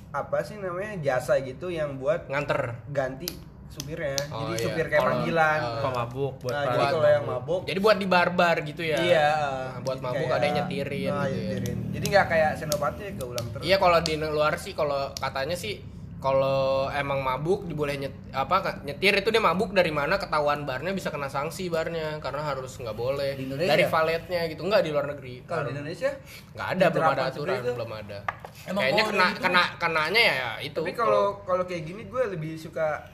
apa 0.09 0.41
sih 0.41 0.57
namanya 0.57 0.97
jasa 0.99 1.37
gitu 1.39 1.69
yang 1.69 1.95
buat 1.95 2.25
nganter. 2.27 2.73
ganti 2.89 3.29
supirnya. 3.69 4.17
Oh, 4.33 4.49
jadi 4.49 4.53
iya. 4.55 4.65
supir 4.65 4.85
kayak 4.87 4.97
Kalau- 4.97 5.13
panggilan. 5.13 5.59
eh, 5.61 5.81
Pemabuk 5.85 6.33
buat 6.41 6.51
Nah, 6.51 6.63
jadi 6.65 6.85
kalau 6.89 7.09
yang 7.11 7.25
mabuk 7.27 7.61
jadi 7.63 7.79
buat 7.79 7.95
di 7.95 8.07
barbar 8.09 8.55
gitu 8.65 8.81
ya? 8.81 8.97
Iya 8.97 9.29
Nah, 9.29 9.79
buat 9.79 9.95
jadi 9.95 10.05
mabuk 10.09 10.25
kayak- 10.25 10.33
ada 10.33 10.43
yang 10.43 10.55
nyetirin 10.57 10.89
nah, 10.89 11.21
gitu 11.21 11.37
ya. 11.37 11.45
nyetirin. 11.45 11.77
jadi 11.89 12.05
nggak 12.09 12.25
kayak 12.27 12.51
senopati 12.57 13.01
keulang 13.13 13.47
terus. 13.47 13.63
Iya 13.63 13.77
kalau 13.77 13.99
di 14.01 14.13
luar 14.17 14.53
sih 14.57 14.73
kalau 14.73 14.99
katanya 15.15 15.53
sih 15.53 15.73
kalau 16.19 16.91
emang 16.91 17.23
mabuk 17.23 17.63
diboleh 17.63 17.95
nyet, 17.95 18.11
apa 18.35 18.83
nyetir 18.83 19.23
itu 19.23 19.31
dia 19.31 19.39
mabuk 19.39 19.71
dari 19.71 19.87
mana 19.87 20.19
ketahuan 20.19 20.67
barnya 20.67 20.91
bisa 20.91 21.15
kena 21.15 21.31
sanksi 21.31 21.71
barnya 21.71 22.19
karena 22.19 22.43
harus 22.43 22.75
nggak 22.75 22.91
boleh. 22.91 23.39
Di 23.39 23.47
Indonesia? 23.47 23.71
dari 23.71 23.85
valetnya 23.87 24.41
gitu 24.51 24.67
nggak 24.67 24.83
di 24.83 24.91
luar 24.91 25.07
negeri. 25.15 25.47
Kalau 25.47 25.71
di 25.71 25.79
Indonesia? 25.79 26.11
nggak 26.59 26.67
ada 26.75 26.85
belum 26.91 27.07
ada 27.07 27.23
aturan 27.31 27.55
itu? 27.63 27.71
belum 27.71 27.91
ada. 27.95 28.19
Emang 28.67 28.81
kayaknya 28.83 29.03
kena 29.07 29.27
gitu- 29.31 29.43
kena 29.47 29.63
kenanya 29.79 30.21
ya, 30.21 30.33
ya 30.35 30.51
itu. 30.59 30.81
Tapi 30.83 30.91
kalau 30.91 31.39
kalau 31.47 31.63
kayak 31.63 31.83
gini 31.87 32.03
gue 32.03 32.23
lebih 32.35 32.59
suka 32.59 33.07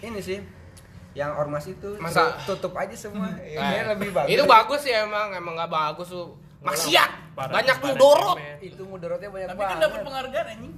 ini 0.00 0.20
sih 0.24 0.40
yang 1.12 1.36
ormas 1.36 1.68
itu 1.68 2.00
Masa- 2.00 2.40
tutup 2.48 2.72
aja 2.80 2.96
semua. 2.96 3.28
Eh, 3.44 3.60
ya, 3.60 3.92
lebih 3.92 4.08
bagus. 4.08 4.32
itu 4.32 4.42
bagus 4.48 4.80
sih 4.80 4.96
emang 4.96 5.36
emang 5.36 5.52
nggak 5.52 5.68
bagus 5.68 6.08
tuh. 6.08 6.32
Maksiat! 6.64 7.36
Banyak 7.36 7.76
mudorot! 7.82 8.38
Itu 8.62 8.88
mudorotnya 8.88 9.28
banyak 9.28 9.48
Tapi 9.52 9.58
banget 9.60 9.76
kan 9.76 9.84
dapat 9.84 10.00
penghargaan 10.00 10.46
anjing. 10.56 10.74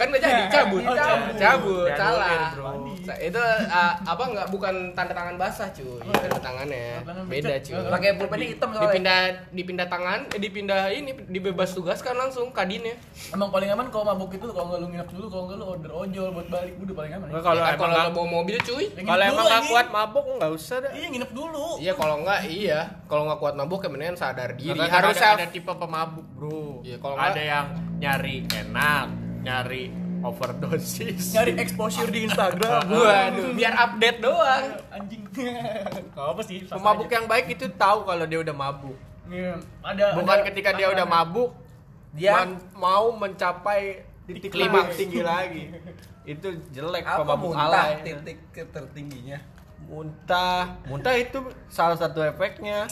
Kan 0.00 0.06
nggak 0.08 0.22
jadi 0.22 0.42
cabut 0.48 0.80
Oh, 0.80 0.96
cabut, 0.96 1.34
cabut. 1.36 1.36
cabut 1.36 1.86
Dianulir, 1.86 2.00
salah 2.00 3.18
itu 3.20 3.36
uh, 3.36 3.94
apa 4.00 4.22
nggak 4.24 4.48
bukan 4.48 4.74
tanda 4.92 5.12
tangan 5.12 5.36
basah 5.36 5.68
cuy 5.70 6.00
tanda 6.00 6.40
tangannya 6.40 6.88
Tanda 6.96 7.12
tangan 7.12 7.24
beda 7.26 7.48
becek. 7.50 7.60
cuy 7.66 7.84
pakai 7.90 8.10
pulpen 8.14 8.38
hitam 8.40 8.68
soalnya 8.70 8.86
dipindah 8.86 9.20
dipindah 9.50 9.86
tangan 9.86 10.20
eh, 10.26 10.40
dipindah 10.40 10.82
ini 10.88 11.10
dibebas 11.26 11.70
tugas 11.70 11.98
kan 11.98 12.14
langsung 12.14 12.48
kadinnya 12.50 12.96
Emang 13.28 13.50
paling 13.50 13.68
aman 13.68 13.86
kalau 13.88 14.04
mabuk 14.06 14.32
itu 14.32 14.46
kalau 14.48 14.66
nggak 14.66 14.80
lu 14.80 14.88
nginep 14.88 15.08
dulu, 15.10 15.26
kalau 15.26 15.44
nggak 15.44 15.58
lu 15.58 15.66
order 15.68 15.90
ojol 15.92 16.28
buat 16.30 16.48
balik 16.48 16.74
udah 16.76 16.94
paling 16.96 17.12
aman. 17.12 17.26
Ya. 17.28 17.40
Kalau 17.40 17.60
Ya 17.60 17.74
kalau 17.74 17.92
nggak- 17.92 18.12
bawa 18.12 18.26
mobil 18.32 18.56
cuy 18.58 18.86
Ya, 18.90 19.02
Kalau 19.04 19.22
emang 19.22 19.44
nggak 19.44 19.64
kuat 19.68 19.86
mabuk 19.88 20.24
nggak 20.32 20.50
usah 20.50 20.76
dah. 20.80 20.90
Iya 20.90 21.06
nginep 21.08 21.30
dulu. 21.30 21.66
iya 21.78 21.92
kalau 21.92 22.16
nggak 22.20 22.40
iya 22.46 22.80
kalau 23.04 23.22
nggak 23.24 23.38
kuat 23.38 23.54
mabuk 23.54 23.78
ya 23.78 23.88
mendingan 23.88 24.16
sadar 24.16 24.50
diri 24.54 24.80
harus 24.80 25.16
ada, 25.16 25.44
tipe 25.44 25.68
pemabuk 25.68 26.24
bro. 26.32 26.80
Iya, 26.80 26.96
kalau 26.96 27.14
ada 27.14 27.36
yang 27.38 27.66
nyari 27.96 28.46
enak, 28.48 29.06
nyari 29.40 29.88
overdosis. 30.20 31.32
Nyari 31.34 31.56
exposure 31.56 32.08
di 32.08 32.28
Instagram. 32.28 32.84
Waduh, 32.92 33.56
biar 33.56 33.72
update 33.74 34.18
doang. 34.20 34.64
Anjing. 34.90 35.22
Apa 36.30 36.42
sih. 36.44 36.68
Pemabuk 36.68 37.08
aja. 37.08 37.14
yang 37.16 37.26
baik 37.26 37.46
itu 37.50 37.64
tahu 37.72 38.04
kalau 38.04 38.24
dia 38.24 38.38
udah 38.38 38.52
mabuk. 38.52 38.96
Iya, 39.30 39.56
ada 39.80 40.04
Bukan 40.12 40.36
ada- 40.36 40.44
ketika 40.44 40.70
dia 40.74 40.90
udah 40.90 41.06
mabuk 41.06 41.50
Dia- 42.10 42.42
man- 42.42 42.60
mau 42.74 43.14
mencapai 43.14 44.02
titik 44.26 44.50
Klimaks. 44.50 44.92
klimaks 44.92 44.94
tinggi 44.98 45.20
lagi. 45.22 45.64
Itu 46.22 46.48
jelek 46.68 47.02
Apa 47.02 47.22
pemabuk 47.22 47.54
muntah 47.54 47.96
alay. 47.96 48.04
titik 48.04 48.38
tertingginya? 48.52 49.38
Muntah, 49.80 50.78
muntah 50.84 51.14
itu 51.14 51.38
salah 51.66 51.96
satu 51.96 52.20
efeknya. 52.20 52.86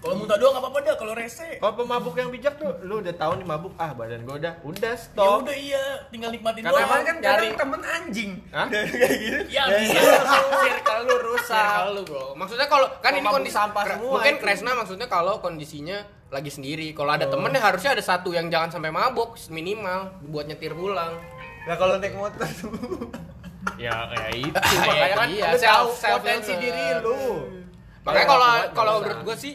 Kalau 0.00 0.16
muntah 0.16 0.40
doang 0.40 0.56
gak 0.56 0.64
apa-apa 0.64 0.78
dah 0.80 0.96
kalau 0.96 1.12
rese. 1.12 1.60
Kalau 1.60 1.74
pemabuk 1.76 2.16
yang 2.16 2.32
bijak 2.32 2.56
tuh, 2.56 2.72
lu 2.80 3.04
udah 3.04 3.12
tahu 3.12 3.36
nih 3.36 3.44
mabuk, 3.44 3.76
ah 3.76 3.92
badan 3.92 4.24
gua 4.24 4.40
udah, 4.40 4.54
udah 4.64 4.92
Ya 4.92 4.96
stop. 4.96 5.44
udah 5.44 5.52
iya, 5.52 5.84
tinggal 6.08 6.32
nikmatin 6.32 6.64
Karena 6.64 6.72
doang. 6.74 6.88
Emang 6.88 7.02
kan 7.04 7.16
kadang 7.20 7.52
temen 7.52 7.80
anjing. 7.84 8.30
Hah? 8.48 8.66
Kayak 8.72 9.16
gitu. 9.20 9.40
Ya 9.52 9.64
bisa. 9.68 10.00
Circle 10.56 11.00
lu 11.04 11.16
rusak. 11.22 11.52
Circle 11.52 11.90
lu, 11.92 12.02
Bro. 12.08 12.24
Maksudnya 12.32 12.66
kalau 12.66 12.86
kan 12.98 13.12
ini 13.12 13.28
kondisi 13.28 13.52
sampah 13.52 13.84
semua 13.86 14.12
Mungkin 14.16 14.34
itu. 14.34 14.42
Kresna 14.42 14.70
maksudnya 14.72 15.06
kalau 15.06 15.34
kondisinya 15.38 15.98
lagi 16.32 16.48
sendiri. 16.48 16.96
Kalau 16.96 17.12
ada 17.12 17.28
temennya 17.28 17.60
harusnya 17.60 17.92
ada 17.92 18.00
satu 18.00 18.32
yang 18.32 18.48
jangan 18.48 18.72
sampai 18.72 18.88
mabuk 18.88 19.36
minimal 19.52 20.16
buat 20.24 20.48
nyetir 20.48 20.72
pulang. 20.72 21.12
Nah 21.68 21.76
kalau 21.76 22.00
naik 22.00 22.16
motor 22.16 22.48
tuh. 22.48 22.72
Ya, 23.76 24.08
ya 24.08 24.28
itu. 24.32 24.56
Ya, 24.56 24.80
Makanya 24.80 25.14
kan 25.14 25.28
iya, 25.28 25.46
lu 25.52 25.58
self- 25.60 25.68
tahu 25.68 25.88
self 25.92 26.16
potensi 26.18 26.52
diri 26.56 26.84
lu. 27.04 27.44
Makanya 28.00 28.16
Ya, 28.18 28.24
kalau 28.26 28.48
kuat, 28.48 28.68
kalau 28.72 28.92
nggak 28.96 29.04
menurut 29.04 29.20
gue 29.20 29.36
sih 29.36 29.54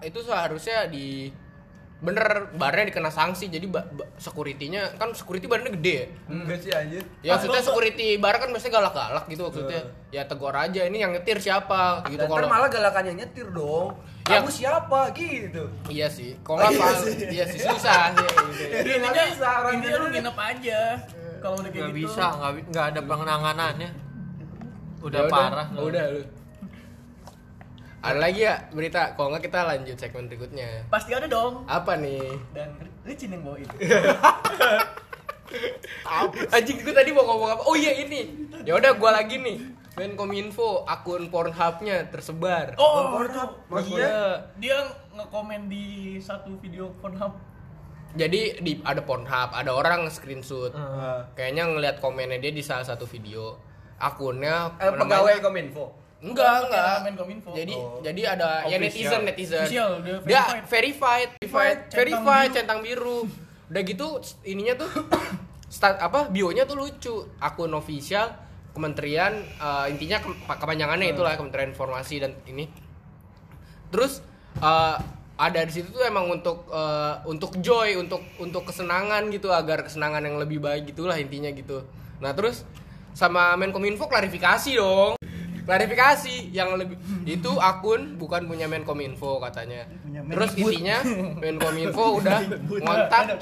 itu 0.00 0.20
seharusnya 0.20 0.86
di 0.86 1.32
bener 2.00 2.24
barnya 2.56 2.88
dikena 2.88 3.08
sanksi 3.08 3.52
jadi 3.52 3.68
ba, 3.68 3.84
ba- 3.86 4.08
security-nya 4.16 4.96
kan 4.96 5.12
security 5.12 5.44
badannya 5.44 5.72
gede 5.74 5.92
ya. 5.94 6.06
Enggak 6.26 6.58
sih 6.58 6.72
anjir. 6.72 7.04
Ya 7.20 7.36
maksudnya 7.36 7.60
security 7.60 8.16
bar 8.16 8.36
kan 8.36 8.48
biasanya 8.48 8.72
galak-galak 8.74 9.24
gitu 9.26 9.42
maksudnya. 9.44 9.80
Ya 10.08 10.24
tegur 10.24 10.48
aja 10.50 10.80
ini 10.82 10.96
yang 10.98 11.12
nyetir 11.12 11.36
siapa 11.38 12.00
gitu 12.08 12.24
kalau 12.24 12.48
malah 12.48 12.68
galakannya 12.68 13.20
nyetir 13.20 13.52
dong. 13.52 14.00
Ya. 14.24 14.40
Kamu 14.40 14.48
siapa 14.48 15.12
gitu? 15.12 15.68
Iya 15.86 16.08
sih. 16.08 16.40
Kalau 16.40 16.56
nggak 16.58 16.72
iya 16.72 16.80
pal- 16.80 17.00
sih. 17.02 17.14
iya 17.26 17.44
sih 17.46 17.60
susah 17.60 18.00
sih 18.14 18.24
gitu. 18.24 18.62
ya. 18.62 18.68
Jadi 18.78 18.90
Intinya, 18.94 19.22
bisa 19.26 19.48
intinya 19.68 19.96
lu 19.98 20.06
nginep 20.08 20.36
aja. 20.38 20.80
Kalau 21.38 21.56
udah 21.56 21.68
kayak 21.68 21.80
Nggak 21.82 21.92
gitu. 21.92 22.00
bisa, 22.08 22.24
nggak 22.30 22.50
bi- 22.50 22.66
nggak 22.66 22.86
ada 22.86 23.00
penanganannya. 23.02 23.90
Udah 25.00 25.20
Ya 25.20 25.28
parah. 25.28 25.66
Udah 25.74 26.04
lu. 26.08 26.22
Ada 28.00 28.16
lagi 28.16 28.40
ya 28.40 28.56
berita? 28.70 29.12
Kalau 29.12 29.28
nggak 29.28 29.44
kita 29.44 29.60
lanjut 29.62 29.96
segmen 29.96 30.24
berikutnya. 30.24 30.88
Pasti 30.88 31.12
ada 31.12 31.28
dong. 31.28 31.68
Apa 31.68 31.96
nih? 31.96 32.24
Dan 32.50 32.72
Ricin 33.04 33.32
yang 33.32 33.44
bawain. 33.44 33.68
Anjing 36.50 36.78
gue 36.80 36.94
tadi 36.94 37.10
mau 37.10 37.26
ngomong 37.26 37.50
apa? 37.50 37.62
Oh 37.64 37.74
iya 37.74 37.92
ini. 37.98 38.48
Ya 38.62 38.76
udah 38.76 38.94
gua 38.94 39.12
lagi 39.12 39.36
nih. 39.36 39.58
Menkominfo 39.90 40.86
akun 40.86 41.28
Pornhub-nya 41.28 42.08
tersebar. 42.08 42.72
Oh, 42.78 43.18
Pornhub. 43.18 43.50
itu. 43.58 43.68
Maksudnya? 43.68 44.00
Iya. 44.00 44.24
Dia 44.56 44.76
ngekomen 45.12 45.68
di 45.68 45.84
satu 46.16 46.56
video 46.56 46.88
Pornhub. 47.02 47.34
Jadi 48.10 48.58
di 48.58 48.72
ada 48.80 49.02
Pornhub, 49.02 49.50
ada 49.50 49.70
orang 49.70 50.08
screenshot. 50.08 50.72
Ah. 50.72 51.26
Kayaknya 51.34 51.64
ngelihat 51.68 51.96
komennya 51.98 52.38
dia 52.38 52.50
di 52.50 52.62
salah 52.62 52.82
satu 52.82 53.04
video. 53.04 53.58
Akunnya 53.98 54.72
Eh, 54.78 54.88
namanya- 54.88 55.00
pegawai 55.02 55.34
Kominfo. 55.42 55.84
Enggak, 56.20 56.68
enggak. 56.68 56.84
Pakai 56.94 57.04
Menkominfo. 57.06 57.50
Jadi 57.50 57.72
Oh. 57.72 57.98
jadi 58.00 58.20
ada 58.30 58.48
ya 58.62 58.76
Official. 58.76 58.80
netizen 58.82 59.20
netizen. 59.24 59.60
Official, 59.62 59.90
dia 59.98 60.16
dia 60.20 60.40
verified. 60.44 60.64
verified, 60.66 61.28
verified, 61.34 61.76
Centang 61.82 61.96
verified, 61.96 62.44
biru. 62.44 62.54
centang 62.54 62.80
biru. 62.80 63.18
Udah 63.66 63.82
gitu 63.82 64.06
ininya 64.44 64.74
tuh 64.76 64.90
start 65.72 65.96
apa 65.98 66.28
bionya 66.28 66.64
tuh 66.64 66.76
lucu. 66.76 67.14
Akun 67.38 67.72
official 67.72 68.28
kementerian 68.70 69.32
eh, 69.40 69.86
intinya 69.88 70.18
ke- 70.18 70.36
kepanjangannya 70.52 71.10
itulah 71.10 71.34
Kementerian 71.34 71.70
Informasi 71.70 72.20
dan 72.20 72.36
ini. 72.44 72.68
Terus 73.90 74.20
eh, 74.56 74.96
ada 75.36 75.60
di 75.64 75.72
situ 75.72 75.88
tuh 75.88 76.04
emang 76.04 76.28
untuk 76.28 76.68
eh, 76.68 77.14
untuk 77.24 77.56
joy, 77.58 77.96
untuk 77.96 78.20
untuk 78.36 78.62
kesenangan 78.62 79.30
gitu 79.30 79.48
agar 79.50 79.82
kesenangan 79.82 80.20
yang 80.20 80.36
lebih 80.36 80.60
baik 80.60 80.84
gitulah 80.86 81.16
intinya 81.16 81.48
gitu. 81.50 81.80
Nah, 82.20 82.30
terus 82.30 82.62
sama 83.10 83.56
Menkominfo 83.56 84.04
klarifikasi 84.04 84.76
dong. 84.76 85.16
Klarifikasi 85.70 86.50
yang 86.50 86.74
lebih 86.74 86.98
itu 87.22 87.52
akun 87.62 88.18
bukan 88.18 88.50
punya 88.50 88.66
Menkominfo 88.66 89.38
katanya. 89.38 89.86
Terus 90.02 90.50
intinya 90.58 90.98
Menkominfo 91.38 92.18
udah 92.18 92.42
ngontak 92.66 93.38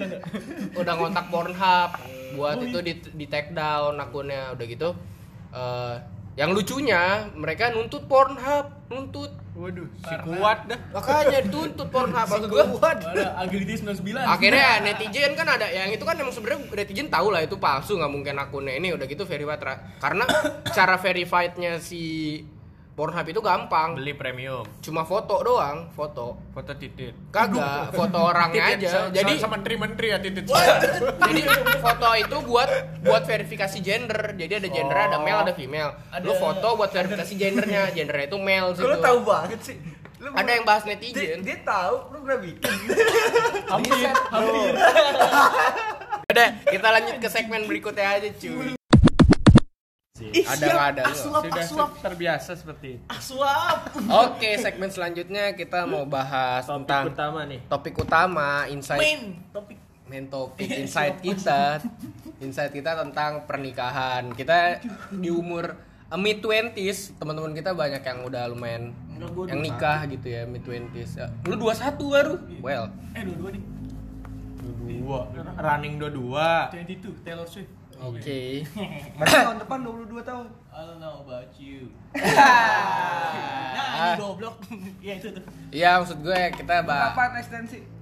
udah 0.76 0.92
ngontak 1.00 1.24
Pornhub 1.32 1.90
buat 2.36 2.60
itu 2.60 2.78
di, 2.84 2.92
di 3.16 3.26
take 3.32 3.56
down 3.56 3.96
akunnya 3.96 4.52
udah 4.52 4.66
gitu. 4.68 4.92
eh, 5.56 5.96
yang 6.36 6.52
lucunya 6.54 7.26
mereka 7.34 7.72
nuntut 7.72 8.04
Pornhub, 8.06 8.70
nuntut 8.92 9.32
Waduh, 9.58 9.90
si 9.90 10.14
kuat 10.22 10.70
dah. 10.70 10.78
makanya 10.94 11.42
dituntut 11.42 11.90
Pornhub 11.90 12.26
maksud 12.30 12.46
gua 12.46 12.94
Ada 12.94 13.42
Agility 13.42 13.74
99. 13.82 14.14
akhirnya 14.14 14.70
netizen 14.86 15.34
kan 15.34 15.50
ada 15.50 15.66
yang 15.66 15.90
itu 15.90 16.06
kan 16.06 16.14
emang 16.14 16.30
sebenarnya 16.30 16.62
netizen 16.78 17.10
tahu 17.10 17.34
lah 17.34 17.42
itu 17.42 17.58
palsu 17.58 17.98
nggak 17.98 18.12
mungkin 18.12 18.38
akunnya 18.38 18.78
ini 18.78 18.94
udah 18.94 19.10
gitu 19.10 19.26
verified 19.26 19.58
karena 19.98 20.24
cara 20.78 20.94
verifiednya 20.94 21.82
si 21.82 22.38
Pornhub 22.98 23.22
itu 23.24 23.38
gampang. 23.38 23.94
Beli 23.94 24.10
premium. 24.12 24.66
cuma 24.82 25.06
foto 25.06 25.38
doang 25.38 25.86
foto. 25.88 26.34
Foto 26.50 26.72
titit. 26.74 27.14
kagak 27.30 27.94
foto 27.94 28.18
orangnya 28.18 28.74
Titit 28.74 28.78
aja. 28.82 28.90
sa- 28.90 29.10
jadi 29.14 29.32
sama 29.38 29.54
menteri-menteri 29.54 30.06
ya 30.10 30.18
titit. 30.18 30.50
jadi 31.22 31.40
foto 31.78 32.08
itu 32.18 32.36
buat 32.42 32.70
buat 33.00 33.22
verifikasi 33.22 33.78
gender. 33.78 34.34
Jadi 34.34 34.52
ada 34.56 34.68
gender 34.68 34.98
ada 34.98 35.16
male 35.16 35.46
ada 35.46 35.54
female. 35.54 35.94
Lu 36.18 36.34
Ada- 36.34 36.42
foto 36.42 36.68
buat 36.74 36.90
verifikasi 36.90 37.32
gendernya. 37.32 37.94
Gendernya 37.94 38.26
itu 38.26 38.36
male 38.36 38.68
Lu 38.68 38.74
situ. 38.74 38.98
tahu 38.98 39.18
banget 39.22 39.60
sih. 39.62 39.76
Lu 40.18 40.34
ada 40.34 40.50
yang 40.50 40.66
bahas 40.66 40.82
dia, 40.82 40.90
netizen. 40.92 41.46
Dia 41.46 41.62
tahu 41.62 41.94
lu 42.10 42.18
udah 42.20 42.38
bikin. 42.42 42.74
hampir, 43.70 44.10
hampir. 44.10 44.74
Udah, 46.28 46.48
kita 46.66 46.88
lanjut 46.90 47.16
ke 47.16 47.28
segmen 47.30 47.62
berikutnya 47.64 48.18
aja 48.18 48.28
cuy 48.34 48.77
Ih, 50.20 50.42
Ada 50.42 50.58
siap. 50.58 50.72
nggak 50.72 50.88
ada, 50.88 51.02
lu? 51.02 51.14
suap, 51.14 51.22
ah, 51.38 51.42
Sudah 51.44 51.64
suap. 51.64 51.90
terbiasa 52.00 52.50
seperti 52.52 52.86
itu. 52.92 53.04
Ah, 53.06 53.20
suap. 53.20 53.78
Oke, 54.26 54.50
segmen 54.56 54.88
selanjutnya 54.88 55.52
kita 55.52 55.84
mau 55.84 56.02
bahas 56.04 56.62
Topik 56.62 56.82
tentang 56.82 57.04
utama 57.08 57.40
nih. 57.44 57.60
topik 57.64 57.94
utama, 57.96 58.48
insight 58.66 58.98
Main 58.98 59.20
topik. 59.48 59.78
main 60.04 60.24
topik 60.24 60.68
insight 60.74 61.20
kita. 61.20 61.78
Insight 62.38 62.72
kita 62.72 62.96
tentang 62.96 63.44
pernikahan. 63.44 64.30
Kita 64.30 64.80
di 65.10 65.28
umur 65.28 65.76
uh, 66.06 66.16
mid 66.16 66.38
20s, 66.38 67.14
teman-teman 67.14 67.52
kita 67.52 67.70
banyak 67.72 68.00
yang 68.00 68.18
udah 68.22 68.46
lumayan 68.46 68.90
yang 69.44 69.58
nikah 69.58 70.06
gitu 70.06 70.26
ya, 70.28 70.42
mid 70.44 70.62
20s. 70.62 71.10
Ya, 71.14 71.26
Lu 71.44 71.54
21 71.54 71.98
baru? 72.08 72.34
Well, 72.58 72.88
Eh, 73.12 73.22
dua-dua 73.22 73.50
nih. 73.50 73.62
Dua. 74.98 75.18
Running 75.54 75.94
dua-dua. 75.96 76.70
22 76.70 77.12
Taylor 77.20 77.44
Swift. 77.44 77.70
Oke. 78.00 78.40
Berarti 79.18 79.36
tahun 79.42 79.58
depan 79.62 79.78
22 79.82 80.22
tahun. 80.22 80.46
I 80.70 80.80
don't 80.86 81.00
know 81.02 81.26
about 81.26 81.50
you. 81.58 81.90
Ah. 82.14 83.56
Nah, 83.98 84.14
ini 84.14 84.22
goblok. 84.22 84.56
ya 85.06 85.18
itu 85.18 85.28
tuh. 85.34 85.42
Iya, 85.74 85.98
maksud 85.98 86.22
gue 86.22 86.40
kita 86.54 86.86
bah 86.86 87.14
Apa 87.14 87.34
ekstensi? 87.34 87.97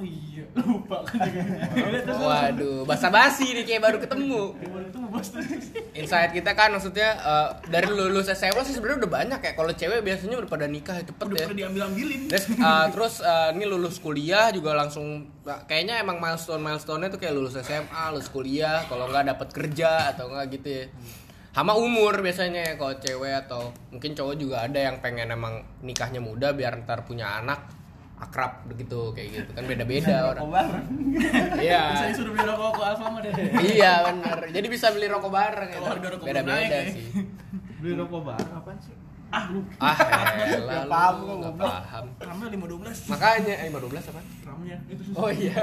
Oh 0.00 0.08
iya, 0.08 0.48
lupa 0.56 1.04
kan 1.04 1.28
Terus 1.28 2.16
Waduh, 2.16 2.88
basa-basi 2.88 3.52
nih 3.52 3.68
kayak 3.68 3.82
baru 3.84 3.98
ketemu. 4.00 4.56
Insight 5.92 6.32
kita 6.32 6.56
kan 6.56 6.72
maksudnya 6.72 7.20
eh, 7.20 7.48
dari 7.68 7.92
lulus 7.92 8.32
SMA 8.32 8.64
sih 8.64 8.72
sebenarnya 8.72 9.04
udah 9.04 9.12
banyak 9.12 9.40
ya. 9.44 9.52
Kalau 9.52 9.72
cewek 9.76 10.00
biasanya 10.00 10.40
udah 10.40 10.48
pada 10.48 10.64
nikah 10.64 11.04
cepet 11.04 11.20
Udah 11.20 11.36
ya. 11.36 11.52
diambil-ambilin. 11.52 12.32
Terus, 12.32 12.48
eh, 12.48 12.86
terus 12.96 13.14
eh, 13.20 13.48
ini 13.60 13.64
lulus 13.68 14.00
kuliah 14.00 14.48
juga 14.48 14.72
langsung 14.72 15.28
nah, 15.44 15.68
kayaknya 15.68 16.00
emang 16.00 16.16
milestone 16.16 16.64
milestone-nya 16.64 17.12
tuh 17.12 17.20
kayak 17.20 17.36
lulus 17.36 17.60
SMA, 17.60 18.04
lulus 18.16 18.32
kuliah, 18.32 18.88
kalau 18.88 19.04
nggak 19.12 19.36
dapat 19.36 19.48
kerja 19.52 20.16
atau 20.16 20.32
enggak 20.32 20.48
gitu 20.56 20.68
ya. 20.80 20.84
Sama 21.52 21.76
umur 21.76 22.24
biasanya 22.24 22.72
ya 22.72 22.74
kalau 22.80 22.96
cewek 22.96 23.36
atau 23.44 23.68
mungkin 23.92 24.16
cowok 24.16 24.34
juga 24.40 24.64
ada 24.64 24.80
yang 24.80 24.96
pengen 25.04 25.28
emang 25.28 25.60
nikahnya 25.84 26.24
muda 26.24 26.56
biar 26.56 26.80
ntar 26.88 27.04
punya 27.04 27.36
anak 27.36 27.79
akrab 28.20 28.52
begitu 28.64 29.10
kayak 29.10 29.28
gitu 29.34 29.50
kan 29.50 29.64
beda-beda 29.64 30.16
orang. 30.30 30.44
Bisa 31.10 31.56
Iya. 31.56 31.82
disuruh 32.06 32.30
beli 32.30 32.44
rokok 32.44 32.70
ke 32.70 32.82
Alfamart 32.84 33.22
deh. 33.24 33.32
Iya 33.74 33.92
benar. 34.06 34.38
Jadi 34.46 34.66
bisa 34.68 34.86
beli 34.90 35.06
rokok 35.06 35.30
bareng 35.30 35.68
ya. 35.70 35.78
rokok 35.80 36.20
Beda-beda 36.22 36.76
ya. 36.78 36.92
sih. 36.92 37.04
Beli 37.76 37.92
rokok 37.96 38.20
bareng 38.22 38.52
apaan 38.54 38.78
sih? 38.78 38.94
Ah, 39.30 39.46
lu 39.46 39.62
Ah, 39.78 39.94
elah 39.94 40.82
lu 40.82 40.90
paham 40.90 41.14
gua, 41.16 41.34
nggak 41.38 41.52
goblok. 41.54 41.70
paham. 41.70 42.04
ramnya 42.18 42.48
512. 42.50 42.98
Makanya 43.08 43.54
eh 43.56 43.66
512 43.70 44.10
apa? 44.10 44.20
Ramnya 44.42 44.76
itu 44.84 45.02
susah. 45.06 45.16
Oh 45.16 45.30
iya. 45.30 45.54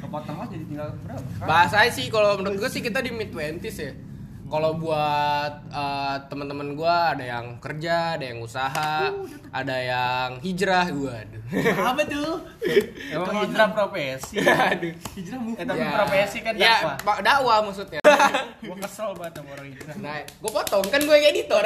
Kepotong 0.00 0.36
aja 0.38 0.48
jadi 0.50 0.64
tinggal 0.64 0.88
berapa? 0.98 1.44
Bahasanya 1.44 1.90
sih 1.92 2.04
kalau 2.08 2.30
menurut 2.36 2.56
gue 2.58 2.70
sih 2.70 2.80
kita 2.80 2.98
di 2.98 3.10
mid 3.10 3.28
20s 3.28 3.76
ya. 3.78 3.92
Kalau 4.50 4.74
buat 4.74 5.52
eh, 5.70 6.16
teman-teman 6.26 6.74
gue 6.74 6.96
ada 7.14 7.22
yang 7.22 7.62
kerja, 7.62 8.18
ada 8.18 8.24
yang 8.26 8.42
usaha, 8.42 9.14
ada 9.54 9.76
yang 9.78 10.42
hijrah, 10.42 10.90
waduh. 10.90 11.42
Apa 11.94 12.02
tuh? 12.02 12.42
Emang 13.14 13.46
hijrah 13.46 13.70
profesi. 13.70 14.42
Aduh. 14.74 14.90
Hijrah. 15.14 15.38
Eh, 15.54 15.64
tapi 15.64 15.80
profesi 15.86 16.38
kan 16.42 16.54
ya, 16.58 16.82
dakwah. 16.82 16.96
Pak 16.98 17.18
dakwah 17.22 17.58
maksudnya. 17.62 17.99
Gua 18.60 18.76
kesel 18.78 19.10
banget 19.16 19.32
sama 19.36 19.48
orang 19.52 19.66
hijrah. 19.68 19.96
Nah, 19.98 20.16
gue 20.22 20.50
potong 20.50 20.84
kan 20.86 21.00
gue 21.00 21.16
yang 21.16 21.28
editor. 21.30 21.64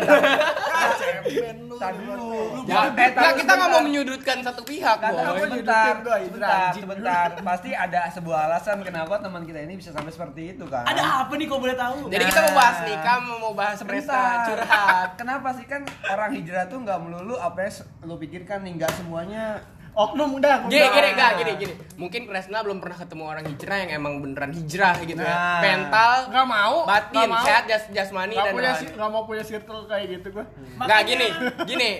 Lu. 1.65 1.77
Dulu. 1.77 2.65
ya, 2.65 2.91
Eh, 2.95 3.11
tar 3.13 3.23
nah, 3.23 3.33
kita 3.35 3.53
nggak 3.55 3.71
mau 3.71 3.83
menyudutkan 3.83 4.37
satu 4.41 4.63
pihak, 4.63 4.99
boy. 5.01 5.39
sebentar, 5.41 5.95
gua, 6.01 6.17
itu 6.21 6.37
sebentar. 6.77 7.29
Pasti 7.37 7.71
ada 7.75 8.01
sebuah 8.09 8.39
alasan 8.49 8.81
kenapa 8.81 9.19
teman 9.19 9.43
kita 9.45 9.61
ini 9.61 9.75
bisa 9.77 9.91
sampai 9.91 10.11
seperti 10.11 10.57
itu 10.57 10.65
kan. 10.67 10.87
Ada 10.87 11.27
apa 11.27 11.33
nih 11.35 11.47
kok 11.47 11.61
boleh 11.61 11.77
tahu? 11.77 11.97
Jadi 12.09 12.25
kita 12.25 12.41
mau 12.45 12.55
bahas 12.55 12.79
nikah, 12.85 13.17
mau 13.21 13.53
bahas 13.53 13.77
Sebentar. 13.77 14.47
curhat. 14.47 15.09
Kenapa 15.17 15.49
sih 15.53 15.67
kan 15.67 15.83
orang 16.07 16.31
hijrah 16.33 16.65
tuh 16.67 16.79
nggak 16.81 16.99
melulu 17.01 17.35
apa 17.37 17.59
yang 17.61 17.73
lu 18.05 18.17
pikirkan 18.17 18.63
nih 18.63 18.73
nggak 18.79 18.93
semuanya 18.95 19.61
Oknum 19.95 20.43
udah. 20.43 20.67
Gini, 20.67 20.83
gini, 20.85 21.09
gak, 21.15 21.31
gini, 21.39 21.53
gini. 21.55 21.75
Mungkin 21.95 22.27
Kresna 22.27 22.61
belum 22.61 22.83
pernah 22.83 22.99
ketemu 22.99 23.23
orang 23.25 23.45
hijrah 23.47 23.77
yang 23.79 23.91
emang 23.95 24.19
beneran 24.19 24.51
hijrah 24.51 24.99
gitu 25.01 25.23
ya. 25.23 25.31
Nah. 25.31 25.61
Mental, 25.63 26.11
Nggak 26.29 26.47
mau. 26.47 26.77
batin, 26.83 27.15
nggak 27.15 27.31
mau. 27.31 27.45
sehat, 27.47 27.65
jas, 27.65 27.85
jasmani, 27.89 28.35
Nggak 28.35 28.45
dan 28.45 28.55
punya 28.55 28.71
rohani. 28.73 28.89
nggak 28.91 29.11
mau 29.11 29.23
punya 29.23 29.43
circle 29.43 29.81
kayak 29.87 30.07
gitu 30.11 30.27
gua. 30.31 30.45
Nggak 30.77 31.01
gini, 31.07 31.29
gini. 31.65 31.91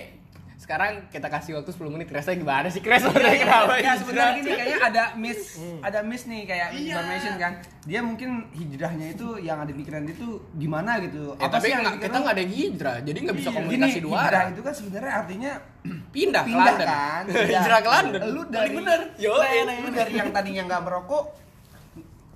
Sekarang 0.65 1.05
kita 1.07 1.29
kasih 1.29 1.51
waktu 1.53 1.69
10 1.69 1.93
menit 1.93 2.09
Kresna 2.09 2.33
gimana 2.33 2.65
sih 2.67 2.81
Kresna? 2.81 3.13
Kenapa 3.13 3.77
Ya 3.77 3.93
hijrah? 3.93 3.95
sebenarnya 3.95 4.33
gini 4.33 4.49
kayaknya 4.49 4.79
ada 4.81 5.03
miss, 5.13 5.41
Hmm. 5.55 5.77
ada 5.79 5.99
miss 6.01 6.25
nih 6.25 6.41
kayak 6.43 6.67
information 6.73 7.33
kan. 7.37 7.53
Dia 7.85 7.99
mungkin 8.01 8.29
hijrahnya 8.49 9.07
itu 9.13 9.27
yang 9.39 9.61
ada 9.61 9.69
pikiran 9.69 10.01
dia 10.03 10.17
tuh 10.17 10.41
gimana 10.51 10.97
gitu. 10.99 11.37
Ya, 11.37 11.45
tapi 11.47 11.69
yang 11.69 11.85
nggak- 11.85 11.95
dipikir 11.95 12.09
kita 12.09 12.17
nggak 12.17 12.33
ada 12.33 12.41
yang 12.41 12.53
hijrah, 12.57 12.97
jadi 12.99 13.17
nggak 13.21 13.37
bisa 13.37 13.45
Gini, 13.47 13.57
komunikasi 13.61 13.99
dua 14.01 14.17
hijrah 14.17 14.43
itu 14.49 14.61
kan 14.63 14.73
sebenarnya 14.73 15.13
artinya 15.15 15.51
Pindah, 16.15 16.41
ke 16.41 16.47
pindah 16.49 16.65
London. 16.65 16.87
kan. 16.89 17.23
hijrah 17.53 17.79
ke 17.79 17.89
London. 17.91 18.21
Lu 18.25 18.41
dari 18.49 18.69
bener. 18.73 18.99
Yo, 19.15 19.33
lu 19.77 19.89
dari 19.93 20.13
yang 20.15 20.29
tadinya 20.31 20.61
nggak 20.65 20.81
merokok 20.81 21.25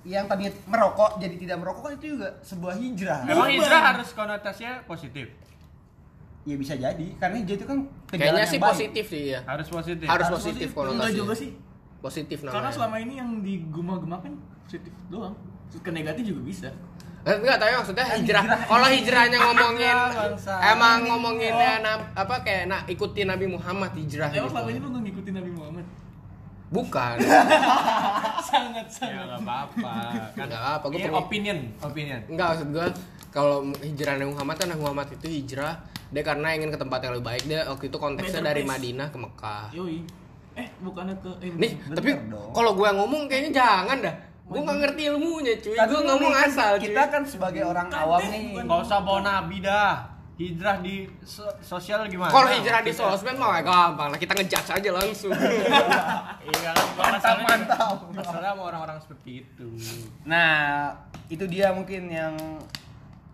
yang 0.00 0.24
tadinya 0.24 0.54
merokok 0.64 1.20
jadi 1.20 1.34
tidak 1.36 1.56
merokok 1.58 1.82
kan 1.82 1.92
itu 1.94 2.06
juga 2.14 2.38
sebuah 2.40 2.74
hijrah. 2.74 3.20
Emang 3.26 3.50
hijrah 3.50 3.80
harus 3.90 4.08
konotasinya 4.10 4.86
positif. 4.86 5.26
Ya 6.42 6.56
bisa 6.56 6.72
jadi 6.74 7.06
karena 7.16 7.36
hijrah 7.36 7.52
itu 7.54 7.66
kan 7.66 7.78
Kayaknya 8.08 8.44
sih 8.44 8.56
baik. 8.56 8.70
positif 8.70 9.04
sih 9.06 9.24
ya. 9.30 9.40
Harus 9.44 9.68
positif. 9.68 10.04
Harus 10.04 10.26
Harus 10.26 10.36
positif 10.40 10.68
positif. 10.68 10.90
Enggak 10.90 11.12
juga 11.12 11.32
sih. 11.34 11.50
Positif 12.00 12.38
namanya. 12.40 12.54
Karena 12.56 12.70
selama 12.70 12.96
ini 12.98 13.14
yang 13.14 13.30
digema-gemakan 13.38 14.32
positif 14.62 14.92
doang. 15.06 15.36
Terus 15.68 15.80
ke 15.80 15.90
negatif 15.90 16.22
juga 16.26 16.40
bisa. 16.42 16.70
Eh, 17.20 17.36
Enggak, 17.36 17.60
tapi 17.60 17.72
maksudnya 17.74 18.00
Kan 18.02 18.16
hijrah. 18.16 18.42
Kalau 18.64 18.88
hijrahnya 18.88 19.38
ngomongin 19.38 19.98
bangsa. 20.10 20.52
emang 20.66 20.98
ngomonginnya 21.04 21.72
na- 21.78 22.08
apa 22.14 22.40
kayak 22.40 22.64
nak 22.66 22.82
ikuti 22.86 23.22
Nabi 23.22 23.44
Muhammad 23.46 23.92
hijrah 23.92 24.28
Emang 24.28 24.40
gitu. 24.40 24.48
selama 24.50 24.68
ini 24.70 24.78
lu 24.78 24.88
nggak 24.88 25.02
ngikutin 25.04 25.34
Nabi 25.36 25.50
Muhammad? 25.52 25.84
Bukan. 26.70 27.16
sangat 28.48 28.86
Ya 28.86 28.94
sangat. 28.94 29.24
nggak 29.28 29.40
apa-apa. 29.42 29.94
Kan 30.32 30.46
Nggak 30.46 30.62
apa, 30.64 30.84
gua 30.86 30.90
Ini 30.90 31.04
pengen- 31.04 31.20
opinion, 31.20 31.58
opinion. 31.80 32.20
Enggak 32.26 32.46
maksud 32.48 32.68
gua 32.70 32.86
kalau 33.28 33.56
hijrah 33.78 34.14
Nabi 34.16 34.28
Muhammad 34.30 34.56
kan 34.56 34.66
Nabi 34.66 34.80
Muhammad 34.80 35.06
itu 35.12 35.26
hijrah 35.28 35.74
dia 36.10 36.22
karena 36.22 36.48
ingin 36.52 36.68
ke 36.68 36.76
tempat 36.76 36.98
yang 37.00 37.12
lebih 37.14 37.26
baik 37.26 37.42
dia 37.44 37.60
waktu 37.64 37.86
itu 37.86 37.96
konteksnya 37.96 38.38
Better 38.38 38.50
dari 38.50 38.62
place. 38.62 38.72
Madinah 38.74 39.08
ke 39.08 39.18
Mekah. 39.18 39.64
Yoi. 39.70 39.98
Eh, 40.52 40.66
bukannya 40.78 41.14
ke 41.16 41.30
eh, 41.38 41.50
Nih, 41.54 41.72
Bener 41.78 41.96
tapi 41.96 42.10
kalau 42.50 42.74
gua 42.74 42.90
ngomong 42.92 43.24
kayaknya 43.24 43.50
jangan 43.56 44.02
dah. 44.02 44.14
Gua 44.44 44.60
nggak 44.60 44.78
ngerti 44.82 45.02
ilmunya, 45.06 45.54
cuy. 45.56 45.72
Gua 45.72 45.86
dulu 45.86 46.00
ngomong 46.04 46.32
kan 46.32 46.42
asal, 46.44 46.72
cuy. 46.74 46.90
Kita 46.90 47.02
kan 47.06 47.22
sebagai 47.22 47.62
orang 47.62 47.86
Kan 47.86 48.02
awam 48.02 48.20
nih. 48.26 48.58
Nggak 48.58 48.80
usah 48.82 48.98
bawa 49.00 49.20
nabi 49.20 49.62
dah. 49.62 50.10
Hijrah 50.34 50.80
di 50.80 51.04
so- 51.20 51.52
sosial 51.60 52.08
gimana? 52.08 52.32
Kalau 52.32 52.48
hijrah 52.48 52.80
di 52.80 52.90
sosmed 52.90 53.36
mah 53.36 53.60
gampang 53.60 54.08
lah, 54.08 54.16
kita 54.16 54.32
ngejudge 54.32 54.72
aja 54.72 54.90
langsung. 54.90 55.30
Iya 56.40 56.58
kan 56.66 56.74
gua 56.90 57.04
Mantap, 57.06 57.12
masalahnya- 57.14 57.46
mantap. 57.46 57.96
Masalahnya 58.10 58.50
sama 58.50 58.62
orang-orang 58.64 58.98
seperti 58.98 59.30
itu. 59.44 59.68
Nah, 60.24 60.90
itu 61.28 61.44
dia 61.44 61.70
mungkin 61.70 62.08
yang 62.08 62.34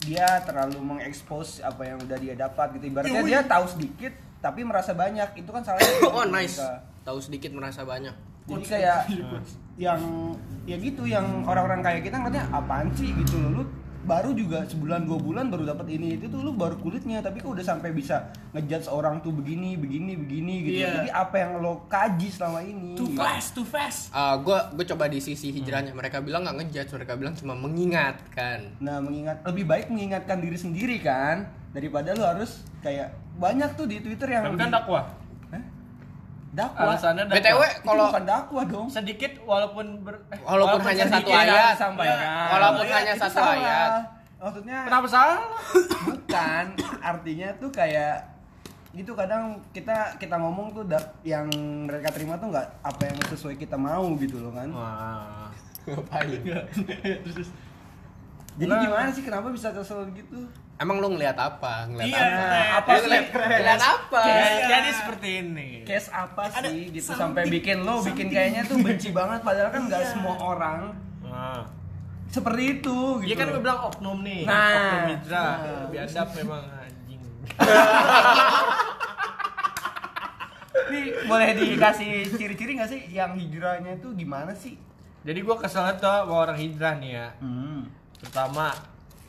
dia 0.07 0.29
terlalu 0.47 0.79
mengekspos 0.79 1.59
apa 1.61 1.83
yang 1.83 1.99
udah 1.99 2.19
dia 2.23 2.35
dapat 2.39 2.79
gitu. 2.79 2.95
Ibaratnya 2.95 3.21
Yui. 3.21 3.31
dia 3.35 3.41
tahu 3.43 3.65
sedikit 3.67 4.13
tapi 4.39 4.63
merasa 4.63 4.95
banyak. 4.95 5.43
Itu 5.43 5.51
kan 5.51 5.67
salahnya. 5.67 6.07
oh, 6.17 6.25
nice. 6.31 6.63
Tahu 7.03 7.19
sedikit 7.19 7.51
merasa 7.51 7.83
banyak. 7.83 8.15
Jadi 8.47 8.65
kayak 8.65 9.11
yang 9.75 10.01
ya 10.65 10.79
gitu 10.79 11.03
yang 11.03 11.43
orang-orang 11.43 11.83
kayak 11.83 12.07
kita 12.07 12.23
ngeliatnya 12.23 12.47
apaan 12.55 12.87
sih 12.95 13.11
gitu 13.11 13.43
loh. 13.43 13.51
Lu 13.61 13.63
baru 14.07 14.31
juga 14.33 14.63
sebulan 14.63 15.03
dua 15.03 15.19
bulan 15.19 15.51
baru 15.51 15.67
dapat 15.67 15.91
ini 15.91 16.15
itu 16.15 16.27
tuh 16.27 16.39
lu 16.39 16.55
baru 16.55 16.79
kulitnya 16.79 17.19
tapi 17.19 17.43
kok 17.43 17.51
udah 17.51 17.67
sampai 17.67 17.91
bisa 17.91 18.23
ngejudge 18.55 18.87
orang 18.87 19.19
tuh 19.19 19.35
begini 19.35 19.75
begini 19.75 20.15
begini 20.15 20.55
gitu 20.63 20.79
Iya. 20.79 20.91
jadi 20.97 21.11
apa 21.11 21.35
yang 21.37 21.59
lo 21.59 21.85
kaji 21.87 22.29
selama 22.31 22.63
ini 22.63 22.95
Too 22.95 23.11
fast, 23.13 23.53
too 23.53 23.67
fast. 23.67 24.09
Ah, 24.09 24.39
gua 24.39 24.71
gue 24.71 24.87
coba 24.87 25.05
di 25.07 25.19
sisi 25.19 25.51
hijrahnya. 25.51 25.93
Mereka 25.93 26.23
bilang 26.23 26.47
nggak 26.47 26.57
ngejudge, 26.63 26.95
mereka 26.95 27.13
bilang 27.13 27.35
cuma 27.35 27.53
mengingatkan. 27.53 28.79
Nah, 28.79 28.99
mengingat 28.99 29.43
lebih 29.43 29.65
baik 29.65 29.87
mengingatkan 29.89 30.39
diri 30.39 30.57
sendiri 30.57 30.97
kan 30.99 31.45
daripada 31.71 32.13
lu 32.13 32.23
harus 32.23 32.65
kayak 32.81 33.11
banyak 33.37 33.69
tuh 33.75 33.85
di 33.85 34.01
Twitter 34.01 34.29
yang 34.31 34.47
Tapi 34.47 34.57
kan 34.57 34.71
dakwah. 34.71 35.05
Dakwah. 36.57 36.89
Alasannya 36.89 37.25
dakwah. 37.27 37.37
BTW 37.39 37.61
kalau 37.85 38.05
bukan 38.09 38.25
dakwah 38.25 38.65
dong. 38.65 38.87
sedikit 38.89 39.33
walaupun 39.43 39.87
ber, 40.01 40.17
eh, 40.31 40.41
Walaupun 40.41 40.81
hanya 40.83 41.05
satu 41.07 41.29
ayat. 41.29 41.77
disampaikan. 41.77 42.47
Walaupun 42.51 42.85
Iya, 42.85 42.95
hanya 42.97 43.15
satu 43.15 43.37
salah. 43.37 43.55
ayat. 43.55 43.91
Maksudnya 44.39 44.79
Kenapa 44.85 45.07
salah? 45.07 45.39
bukan 46.03 46.65
artinya 47.03 47.49
tuh 47.55 47.71
kayak 47.71 48.17
gitu 48.91 49.13
kadang 49.13 49.43
kita 49.71 50.17
kita 50.17 50.35
ngomong 50.35 50.73
tuh 50.73 50.85
da- 50.87 51.13
yang 51.23 51.45
mereka 51.85 52.09
terima 52.09 52.37
tuh 52.37 52.49
nggak 52.49 52.65
apa 52.81 53.03
yang 53.03 53.17
sesuai 53.27 53.55
kita 53.55 53.77
mau 53.77 54.09
gitu 54.17 54.41
loh 54.41 54.51
kan. 54.51 54.69
Wah. 54.71 55.53
Ngapain? 55.85 56.41
Terus 57.23 57.53
Jadi 58.57 58.73
Nah. 58.73 58.81
gimana 58.81 59.09
sih 59.11 59.21
kenapa 59.21 59.53
bisa 59.53 59.69
kesel 59.71 60.09
gitu? 60.11 60.49
Emang 60.77 61.01
lu 61.01 61.09
ngeliat 61.11 61.33
apa? 61.35 61.89
Ngeliat 61.89 62.05
Iya, 62.07 62.21
apa? 62.21 62.29
Ted. 62.29 62.69
apa 62.69 62.85
Lu 62.87 62.93
sih? 62.93 63.03
ngeliat, 63.03 63.27
ngeliat 63.33 63.81
apa? 63.83 64.21
Ya, 64.23 64.45
jadi 64.69 64.91
seperti 64.95 65.29
ini. 65.41 65.69
Case 65.83 66.09
apa 66.11 66.43
Ada 66.47 66.69
sih 66.69 66.83
gitu 66.91 67.01
something- 67.07 67.21
sampai 67.23 67.43
bikin 67.49 67.79
lo 67.81 67.95
bikin 68.03 68.27
kayaknya 68.29 68.63
tuh 68.63 68.77
benci 68.79 69.09
banget 69.19 69.41
padahal 69.41 69.71
kan 69.71 69.83
nggak 69.87 70.03
Iya. 70.03 70.11
semua 70.11 70.35
orang 70.37 70.93
Nah. 71.23 71.65
seperti 72.27 72.63
itu 72.77 72.97
gitu. 73.19 73.27
Iya 73.27 73.35
kan 73.35 73.47
gue 73.49 73.63
bilang 73.63 73.81
oknum 73.85 74.19
nih. 74.21 74.43
Nah. 74.45 74.69
oknum 74.77 75.05
hijrah. 75.11 75.53
Nah. 75.57 75.87
Biadab 75.89 76.29
memang 76.35 76.63
anjing. 76.77 77.21
Nih 80.87 81.05
boleh 81.25 81.49
dikasih 81.53 82.11
ciri-ciri 82.31 82.77
nggak 82.77 82.87
sih 82.87 83.01
yang 83.11 83.33
hijrahnya 83.35 83.97
itu 83.97 84.13
gimana 84.13 84.53
sih? 84.53 84.77
Jadi 85.25 85.41
gue 85.41 85.57
kesel 85.57 85.89
tuh 85.95 86.07
sama 86.07 86.35
orang 86.45 86.55
hijrah 86.55 86.95
nih 86.95 87.17
ya. 87.17 87.29
Hmm. 87.41 87.89
Pertama, 88.17 88.71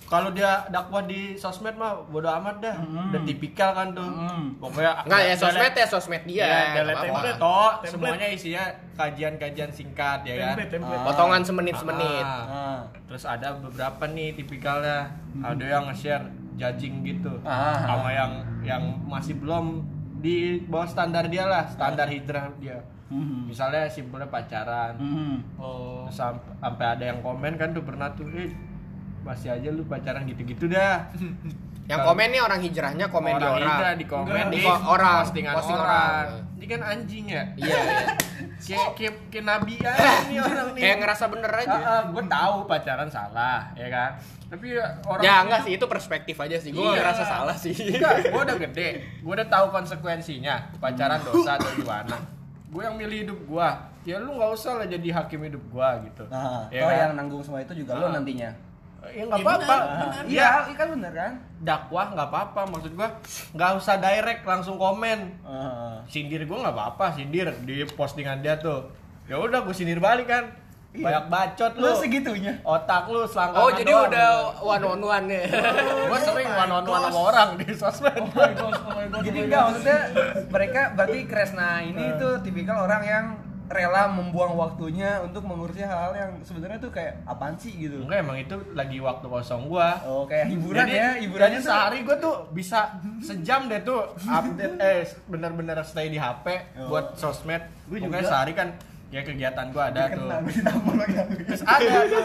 kalau 0.08 0.32
dia 0.32 0.64
dakwah 0.72 1.04
di 1.04 1.36
sosmed 1.36 1.76
mah 1.76 2.00
bodo 2.08 2.32
amat 2.32 2.64
dah. 2.64 2.76
Hmm. 2.80 3.12
Udah 3.12 3.22
tipikal 3.28 3.76
kan 3.76 3.92
tuh. 3.92 4.08
Hmm. 4.08 4.56
Pokoknya 4.56 5.04
Enggak 5.04 5.22
ya 5.28 5.36
sosmed 5.36 5.74
ya 5.76 5.86
sosmed 5.86 6.24
dia. 6.24 6.46
Ya, 6.48 6.60
nggak 6.72 6.84
apa-apa. 6.88 7.04
template 7.04 7.40
toh. 7.44 7.72
Semuanya 7.84 8.28
isinya 8.32 8.64
kajian-kajian 8.96 9.72
singkat 9.76 10.24
ya 10.24 10.36
kan. 10.40 10.56
template, 10.56 10.72
template. 10.80 11.00
Ah. 11.04 11.06
Potongan 11.12 11.42
semenit-semenit. 11.44 12.24
Ah. 12.24 12.48
Ah. 12.48 12.80
Terus 13.12 13.24
ada 13.28 13.48
beberapa 13.60 14.04
nih 14.08 14.32
tipikalnya. 14.40 15.12
Ada 15.44 15.66
yang 15.68 15.84
nge-share 15.92 16.26
judging 16.56 17.04
gitu. 17.04 17.34
Ah. 17.44 17.84
Sama 17.84 18.10
yang 18.16 18.32
yang 18.64 18.84
masih 19.04 19.36
belum 19.36 19.84
di 20.24 20.64
bawah 20.72 20.88
standar 20.88 21.28
dia 21.28 21.44
lah, 21.46 21.68
standar 21.68 22.08
hijrah 22.08 22.48
dia. 22.64 22.80
Hmm. 23.12 23.48
Misalnya 23.48 23.88
simpelnya 23.92 24.32
pacaran. 24.32 24.96
Hmm. 24.96 25.36
oh. 25.60 26.08
Sampai 26.08 26.96
ada 26.96 27.04
yang 27.04 27.20
komen 27.20 27.60
kan 27.60 27.76
tuh 27.76 27.84
pernah 27.84 28.12
tuh, 28.16 28.28
eh 28.32 28.52
masih 29.28 29.50
aja 29.52 29.68
lu 29.68 29.84
pacaran 29.84 30.24
gitu-gitu 30.24 30.66
dah. 30.66 31.04
Yang 31.88 32.04
komen 32.04 32.28
nih 32.30 32.42
orang 32.42 32.60
hijrahnya 32.60 33.06
komen 33.08 33.32
di 33.34 33.46
orang. 33.46 33.64
hijrah 33.64 33.94
di 33.96 34.06
komen 34.06 34.44
di 34.50 34.60
di 34.60 34.60
ko- 34.62 34.76
orang, 34.86 35.24
postingan 35.24 35.54
posting 35.56 35.78
orang. 35.78 35.88
orang. 35.88 36.28
Ini 36.58 36.66
kan 36.68 36.82
anjing 36.84 37.26
ya. 37.28 37.44
Iya, 37.56 37.78
iya. 37.78 38.00
Kayak 38.58 38.90
kayak 38.98 39.14
kayak 39.30 39.46
nabi 39.46 39.74
aja 39.78 39.96
nih 40.28 40.38
orang 40.42 40.68
nih. 40.74 40.82
Kayak 40.82 40.98
ngerasa 41.00 41.24
bener 41.30 41.52
aja. 41.54 41.78
gue 42.10 42.24
tahu 42.28 42.56
pacaran 42.66 43.08
salah, 43.08 43.70
ya 43.74 43.88
kan. 43.88 44.10
Tapi 44.48 44.68
orang 44.80 45.22
Ya 45.22 45.36
enggak 45.40 45.62
sih, 45.62 45.72
itu 45.76 45.86
perspektif 45.86 46.36
aja 46.36 46.58
sih. 46.58 46.72
Gue 46.72 46.84
Iya. 46.84 47.00
ngerasa 47.00 47.24
salah 47.24 47.56
sih. 47.56 47.72
Enggak, 47.72 48.28
gue 48.28 48.42
udah 48.42 48.58
gede, 48.60 48.88
gue 49.22 49.32
udah 49.32 49.48
tahu 49.48 49.66
konsekuensinya 49.72 50.76
pacaran 50.76 51.22
dosa 51.22 51.56
atau 51.56 51.72
gimana. 51.72 52.18
Gue 52.68 52.84
yang 52.84 52.96
milih 52.96 53.18
hidup 53.24 53.40
gue, 53.40 53.68
ya 54.06 54.18
lu 54.18 54.36
nggak 54.36 54.52
usah 54.52 54.76
lah 54.76 54.86
jadi 54.86 55.08
hakim 55.14 55.40
hidup 55.42 55.64
gue 55.64 55.90
gitu. 56.04 56.24
Nah, 56.28 56.68
ya 56.68 56.84
kan? 56.84 56.96
yang 57.00 57.12
nanggung 57.16 57.40
semua 57.40 57.62
itu 57.62 57.72
juga 57.78 57.96
lo 57.96 58.08
Ah. 58.08 58.14
nantinya. 58.14 58.52
Ya 59.08 59.24
nggak 59.24 59.38
Ya 59.38 59.46
apa-apa. 59.46 59.76
Iya, 60.26 60.48
Iya, 60.64 60.74
kan 60.74 60.88
bener 60.92 61.12
kan? 61.12 61.32
dakwah 61.60 62.06
nggak 62.10 62.28
apa-apa. 62.28 62.62
Maksud 62.68 62.92
gue 62.92 63.10
nggak 63.52 63.72
usah 63.76 63.96
direct 63.98 64.44
langsung 64.44 64.76
komen. 64.76 65.20
Ah. 65.42 66.02
Sindir 66.06 66.44
gue 66.44 66.58
nggak 66.58 66.72
apa-apa, 66.72 67.14
sindir 67.14 67.48
di 67.62 67.86
postingan 67.88 68.40
dia 68.40 68.56
tuh. 68.56 68.90
Ya 69.26 69.38
udah 69.38 69.62
gue 69.62 69.72
sindir 69.72 69.98
balik 69.98 70.28
kan. 70.28 70.46
banyak 70.88 71.30
bacot 71.30 71.78
Lu 71.78 71.84
lu 71.84 71.94
segitunya. 71.94 72.58
otak 72.64 73.06
lu 73.06 73.22
selangkangan 73.22 73.62
Oh, 73.62 73.70
jadi 73.70 73.86
doang. 73.88 74.10
udah 74.10 74.30
one 74.58 74.86
on 74.88 75.02
one 75.04 75.26
ya. 75.30 75.42
gua 76.10 76.18
sering 76.18 76.50
one 76.50 76.72
on 76.74 76.84
one 76.84 77.04
sama 77.04 77.20
orang 77.24 77.50
di 77.56 77.70
sosmed 77.70 78.18
Oh 78.18 78.34
my 78.34 78.50
god, 78.52 78.74
oh 78.74 78.92
my 78.92 79.06
god. 79.06 79.22
Jadi 79.22 79.38
oh 79.38 79.46
enggak 79.46 79.60
god. 79.60 79.68
maksudnya 79.70 80.00
mereka 80.48 80.82
berarti 80.92 81.20
Kresna 81.24 81.70
ini 81.82 82.02
tuh 82.18 82.42
tipikal 82.42 82.82
orang 82.82 83.04
yang 83.04 83.26
rela 83.68 84.08
membuang 84.10 84.56
waktunya 84.56 85.20
untuk 85.20 85.44
mengurusi 85.44 85.80
hal 85.80 86.12
yang 86.12 86.32
sebenarnya 86.40 86.78
tuh 86.78 86.90
kayak 86.90 87.20
apaan 87.24 87.54
sih 87.54 87.76
gitu. 87.78 88.00
enggak 88.00 88.20
emang 88.22 88.38
itu 88.38 88.56
lagi 88.72 88.98
waktu 88.98 89.26
kosong 89.26 89.66
gua 89.66 90.00
Oh, 90.02 90.24
kayak 90.24 90.48
hiburan 90.48 90.84
jadi, 90.84 90.96
ya, 90.96 91.10
hiburannya 91.20 91.52
jadi 91.52 91.58
tuh- 91.58 91.68
sehari 91.70 91.98
gue 92.02 92.18
tuh 92.18 92.36
bisa 92.50 92.80
sejam 93.20 93.66
deh 93.66 93.82
tuh 93.82 94.00
update 94.22 94.76
eh 94.78 95.00
bener-bener 95.26 95.76
stay 95.82 96.08
di 96.08 96.16
HP 96.16 96.48
Oh. 96.78 96.90
buat 96.90 97.14
sosmed. 97.14 97.60
Gua 97.86 97.98
Pokoknya 97.98 98.20
juga. 98.20 98.30
sehari 98.30 98.54
kan 98.54 98.68
ya 99.08 99.22
kegiatan 99.22 99.66
gue 99.68 99.84
ada 99.86 100.02
tuh. 100.10 100.28
Ditambah 100.44 100.94
lagi. 100.94 101.16
Terus 101.46 101.64
ada 101.64 101.96
tuh. 102.06 102.24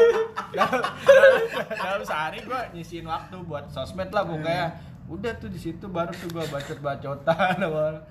dalam, 0.53 0.83
dalam, 1.01 1.41
dalam 1.69 2.03
sehari 2.03 2.39
gue 2.41 2.61
nyisihin 2.73 3.05
waktu 3.05 3.37
buat 3.41 3.67
sosmed 3.69 4.09
lah 4.09 4.23
pokoknya. 4.23 4.67
Udah 5.05 5.35
tuh 5.37 5.47
di 5.47 5.59
situ 5.59 5.87
baru 5.87 6.11
tuh 6.13 6.29
gue 6.29 6.45
bacot-bacotan 6.45 7.59
awal. 7.67 8.07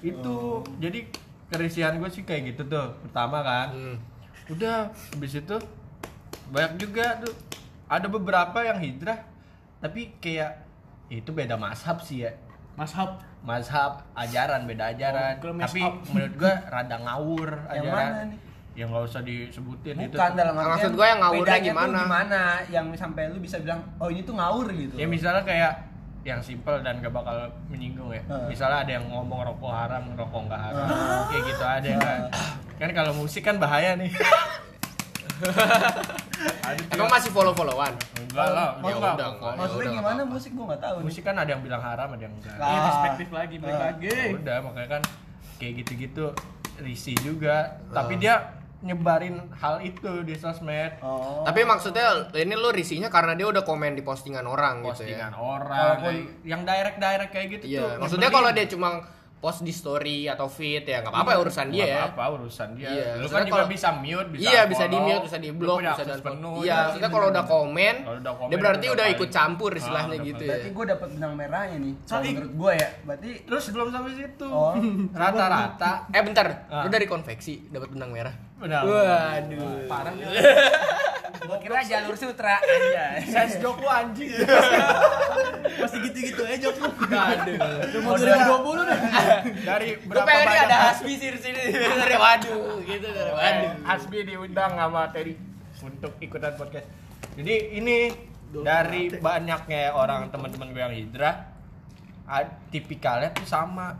Itu 0.00 0.38
jadi 0.76 1.06
kerisian 1.52 1.96
gue 1.96 2.08
sih 2.08 2.24
kayak 2.24 2.42
gitu 2.50 2.64
tuh. 2.66 2.96
Pertama 3.02 3.40
kan. 3.40 3.68
Hmm. 3.70 3.96
Udah 4.48 4.88
habis 4.88 5.32
itu 5.34 5.56
banyak 6.48 6.72
juga 6.78 7.16
tuh 7.18 7.32
ada 7.86 8.06
beberapa 8.06 8.58
yang 8.60 8.76
hijrah 8.76 9.20
tapi 9.78 10.16
kayak 10.16 10.64
itu 11.08 11.28
beda 11.28 11.56
mazhab 11.56 11.98
sih 11.98 12.24
ya 12.24 12.32
Mashab. 12.72 13.20
mazhab 13.42 14.00
ajaran 14.12 14.64
beda 14.64 14.92
ajaran 14.92 15.36
Oh, 15.38 15.52
tapi 15.58 15.80
menurut 16.08 16.34
gua 16.36 16.54
rada 16.66 16.96
ngawur 16.96 17.50
Yang 17.68 17.84
ajaran 17.84 17.92
mana 17.92 18.20
nih? 18.26 18.38
yang 18.72 18.88
nggak 18.88 19.04
usah 19.04 19.20
disebutin 19.20 19.96
itu 19.98 20.14
Bukan 20.14 20.28
tuh. 20.28 20.38
dalam 20.38 20.54
artian 20.54 20.72
Maksud 20.72 20.92
gua 20.94 21.06
yang 21.06 21.20
ngawurnya 21.20 21.58
gimana? 21.62 21.96
gimana 21.98 22.40
yang 22.66 22.86
sampai 22.94 23.22
lu 23.28 23.38
bisa 23.38 23.56
bilang 23.58 23.80
oh 23.96 24.08
ini 24.08 24.20
tuh 24.22 24.34
ngawur 24.34 24.66
gitu. 24.72 24.94
ya 24.94 25.06
misalnya 25.06 25.42
kayak 25.42 25.72
yang 26.22 26.38
simple 26.38 26.78
dan 26.80 26.98
gak 26.98 27.10
bakal 27.10 27.34
menyinggung 27.66 28.08
ya 28.08 28.22
Heeh. 28.22 28.46
misalnya 28.48 28.78
ada 28.80 28.92
yang 28.92 29.04
ngomong 29.04 29.42
rokok 29.44 29.68
haram 29.68 30.04
rokok 30.12 30.40
nggak 30.46 30.60
haram 30.60 30.86
kayak 31.26 31.42
gitu 31.44 31.64
ada 31.64 31.90
kan 31.98 32.20
kan 32.78 32.90
kalau 32.92 33.12
musik 33.12 33.42
kan 33.42 33.56
bahaya 33.56 33.94
nih 33.94 34.10
Emang 36.92 37.08
masih 37.08 37.30
follow-followan? 37.30 37.92
enggak 38.16 38.48
lah 38.48 38.78
Ya 38.78 38.94
enggak, 38.94 39.14
udah, 39.14 39.28
enggak. 39.28 39.52
Ya 39.52 39.58
Maksudnya 39.58 39.82
udah, 39.82 39.92
gimana 39.92 39.98
nggak 39.98 40.14
apa-apa. 40.16 40.32
musik 40.32 40.50
gua 40.52 40.64
nggak 40.64 40.80
tahu. 40.80 40.96
musik 41.02 41.22
kan 41.22 41.36
ada 41.36 41.50
yang 41.50 41.62
bilang 41.62 41.82
haram 41.82 42.08
ada 42.08 42.22
yang 42.22 42.34
enggak 42.34 42.54
Lah. 42.54 42.68
Iya, 42.68 42.78
perspektif 42.80 43.28
lagi, 43.30 43.54
balik 43.58 43.74
Ah. 43.74 43.82
lagi. 43.84 44.06
Ya 44.08 44.30
udah 44.32 44.56
makanya 44.62 44.88
kan 44.90 45.02
kayak 45.58 45.72
gitu-gitu 45.78 46.24
risih 46.78 47.16
juga 47.18 47.56
tapi 47.88 48.14
dia 48.16 48.34
nyebarin 48.82 49.38
hal 49.54 49.78
itu 49.80 50.20
di 50.20 50.34
sosmed 50.34 50.98
Oh. 50.98 51.42
Tapi 51.42 51.62
maksudnya 51.62 52.04
ini 52.32 52.52
lu 52.52 52.68
risihnya 52.68 53.08
karena 53.08 53.32
dia 53.32 53.46
udah 53.46 53.62
komen 53.62 53.92
di 53.92 54.02
postingan 54.02 54.44
orang 54.44 54.82
gitu 54.84 55.02
ya. 55.04 55.26
postingan 55.28 55.32
orang 55.34 55.70
Walaupun- 55.72 56.02
kayak- 56.04 56.30
yang 56.44 56.62
direct 56.62 56.98
direct 56.98 57.30
kayak 57.30 57.48
gitu 57.52 57.64
Iya, 57.68 57.80
tuh 57.88 58.00
maksudnya 58.00 58.28
kalau 58.28 58.50
dia 58.50 58.66
cuma 58.66 58.90
post 59.38 59.60
di 59.60 59.70
story 59.70 60.26
atau 60.28 60.46
feed 60.46 60.86
ya 60.86 61.02
nggak 61.02 61.10
apa-apa 61.10 61.30
ya 61.32 61.38
urusan 61.40 61.66
dia 61.68 61.82
ya. 61.84 61.98
apa 62.06 62.24
urusan 62.32 62.68
dia 62.72 62.86
Iya, 62.86 63.08
lu 63.16 63.26
kan 63.26 63.42
juga 63.42 63.58
kalau- 63.58 63.66
bisa 63.68 63.88
mute 63.92 64.28
bisa 64.30 64.42
iya 64.46 64.62
bisa 64.64 64.84
di 64.84 64.94
follow, 64.94 65.08
mute, 65.08 65.24
bisa 65.24 65.36
di 65.36 65.50
block, 65.50 65.76
punya 65.76 65.92
bisa 65.92 66.04
dan 66.04 66.20
penuh 66.22 66.54
Iya, 66.56 66.70
ya. 66.70 66.78
maksudnya 66.80 67.10
kalau 67.10 67.26
udah 67.28 67.44
komen, 67.44 67.94
udah 68.22 68.34
komen 68.36 68.48
dia 68.48 68.58
berarti 68.60 68.86
udah 68.88 69.06
ikut 69.08 69.28
campur 69.28 69.70
Ah, 69.72 69.76
istilahnya 69.76 70.14
udah 70.14 70.22
gitu 70.24 70.44
Berarti 70.44 70.62
ya. 70.64 70.72
gue 70.72 70.84
dapat 70.88 71.08
benang 71.12 71.32
merahnya 71.34 71.76
nih. 71.76 71.94
Kalau 72.04 72.22
menurut 72.24 72.52
gue 72.54 72.72
ya, 72.76 72.88
berarti 73.02 73.28
terus 73.42 73.64
belum 73.68 73.88
sampai 73.90 74.12
situ 74.14 74.46
Oh. 74.46 74.72
rata-rata 75.20 75.92
Eh 76.08 76.22
bentar, 76.22 76.46
Ah. 76.68 76.82
lu 76.82 76.88
dari 76.88 77.06
konveksi 77.06 77.54
dapat 77.68 77.88
benang 77.90 78.10
merah. 78.10 78.34
Benar 78.62 78.82
Waduh. 78.86 79.90
parah 79.90 80.14
gue 81.42 81.58
kira 81.58 81.82
jalur 81.82 82.14
sutra 82.14 82.54
aja. 82.62 83.18
sense 83.26 83.58
joke 83.58 83.82
lu 83.82 83.90
anjing 83.90 84.30
Masih 85.82 85.98
gitu-gitu 86.06 86.42
aja 86.46 86.56
jok 86.62 86.76
lu. 86.78 86.88
Aduh. 87.10 87.58
Udah 87.58 88.00
mau 88.06 88.14
2020 88.14 88.86
nih. 88.86 88.98
dari 89.68 89.88
berapa 90.06 90.26
banyak 90.26 90.58
ada 90.70 90.76
Hasbi 90.92 91.12
sih 91.18 91.28
di 91.34 91.40
sini 91.42 91.60
dari 91.74 92.14
waduh 92.14 92.78
gitu 92.86 93.08
dari 93.10 93.32
waduh. 93.34 93.70
Eh, 93.74 93.74
Hasbi 93.82 94.18
diundang 94.22 94.78
sama 94.78 95.10
Teddy 95.10 95.34
untuk 95.82 96.14
ikutan 96.22 96.54
podcast. 96.54 96.86
Jadi 97.34 97.54
ini 97.82 98.14
dari 98.62 99.10
banyaknya 99.18 99.96
orang 99.96 100.30
teman-teman 100.30 100.70
gue 100.70 100.82
yang 100.84 100.94
hijrah, 100.94 101.34
tipikalnya 102.70 103.34
tuh 103.34 103.48
sama. 103.48 103.98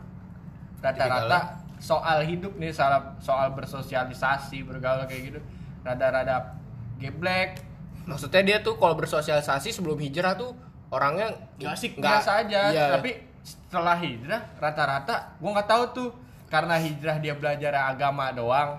Rata-rata 0.79 1.62
soal 1.83 2.23
hidup 2.23 2.55
nih, 2.55 2.71
soal 2.71 3.19
soal 3.19 3.51
bersosialisasi, 3.51 4.63
bergaul 4.63 5.03
kayak 5.03 5.21
gitu, 5.27 5.39
rada-rada 5.83 6.55
geblek, 6.95 7.59
Maksudnya 8.03 8.41
dia 8.41 8.57
tuh 8.59 8.75
kalau 8.75 8.95
bersosialisasi 8.95 9.71
sebelum 9.71 9.95
hijrah 9.95 10.35
tuh 10.35 10.51
orangnya 10.89 11.31
Nggak 11.55 11.71
asik, 11.73 11.91
nggak- 11.95 12.03
biasa 12.13 12.31
aja. 12.37 12.61
Iya. 12.69 12.85
Tapi 12.91 13.11
setelah 13.41 13.95
hijrah, 13.95 14.41
rata-rata 14.57 15.15
gue 15.33 15.49
nggak 15.49 15.69
tahu 15.69 15.83
tuh 15.93 16.09
karena 16.45 16.75
hijrah 16.75 17.17
dia 17.17 17.31
belajar 17.31 17.71
agama 17.81 18.31
doang, 18.31 18.75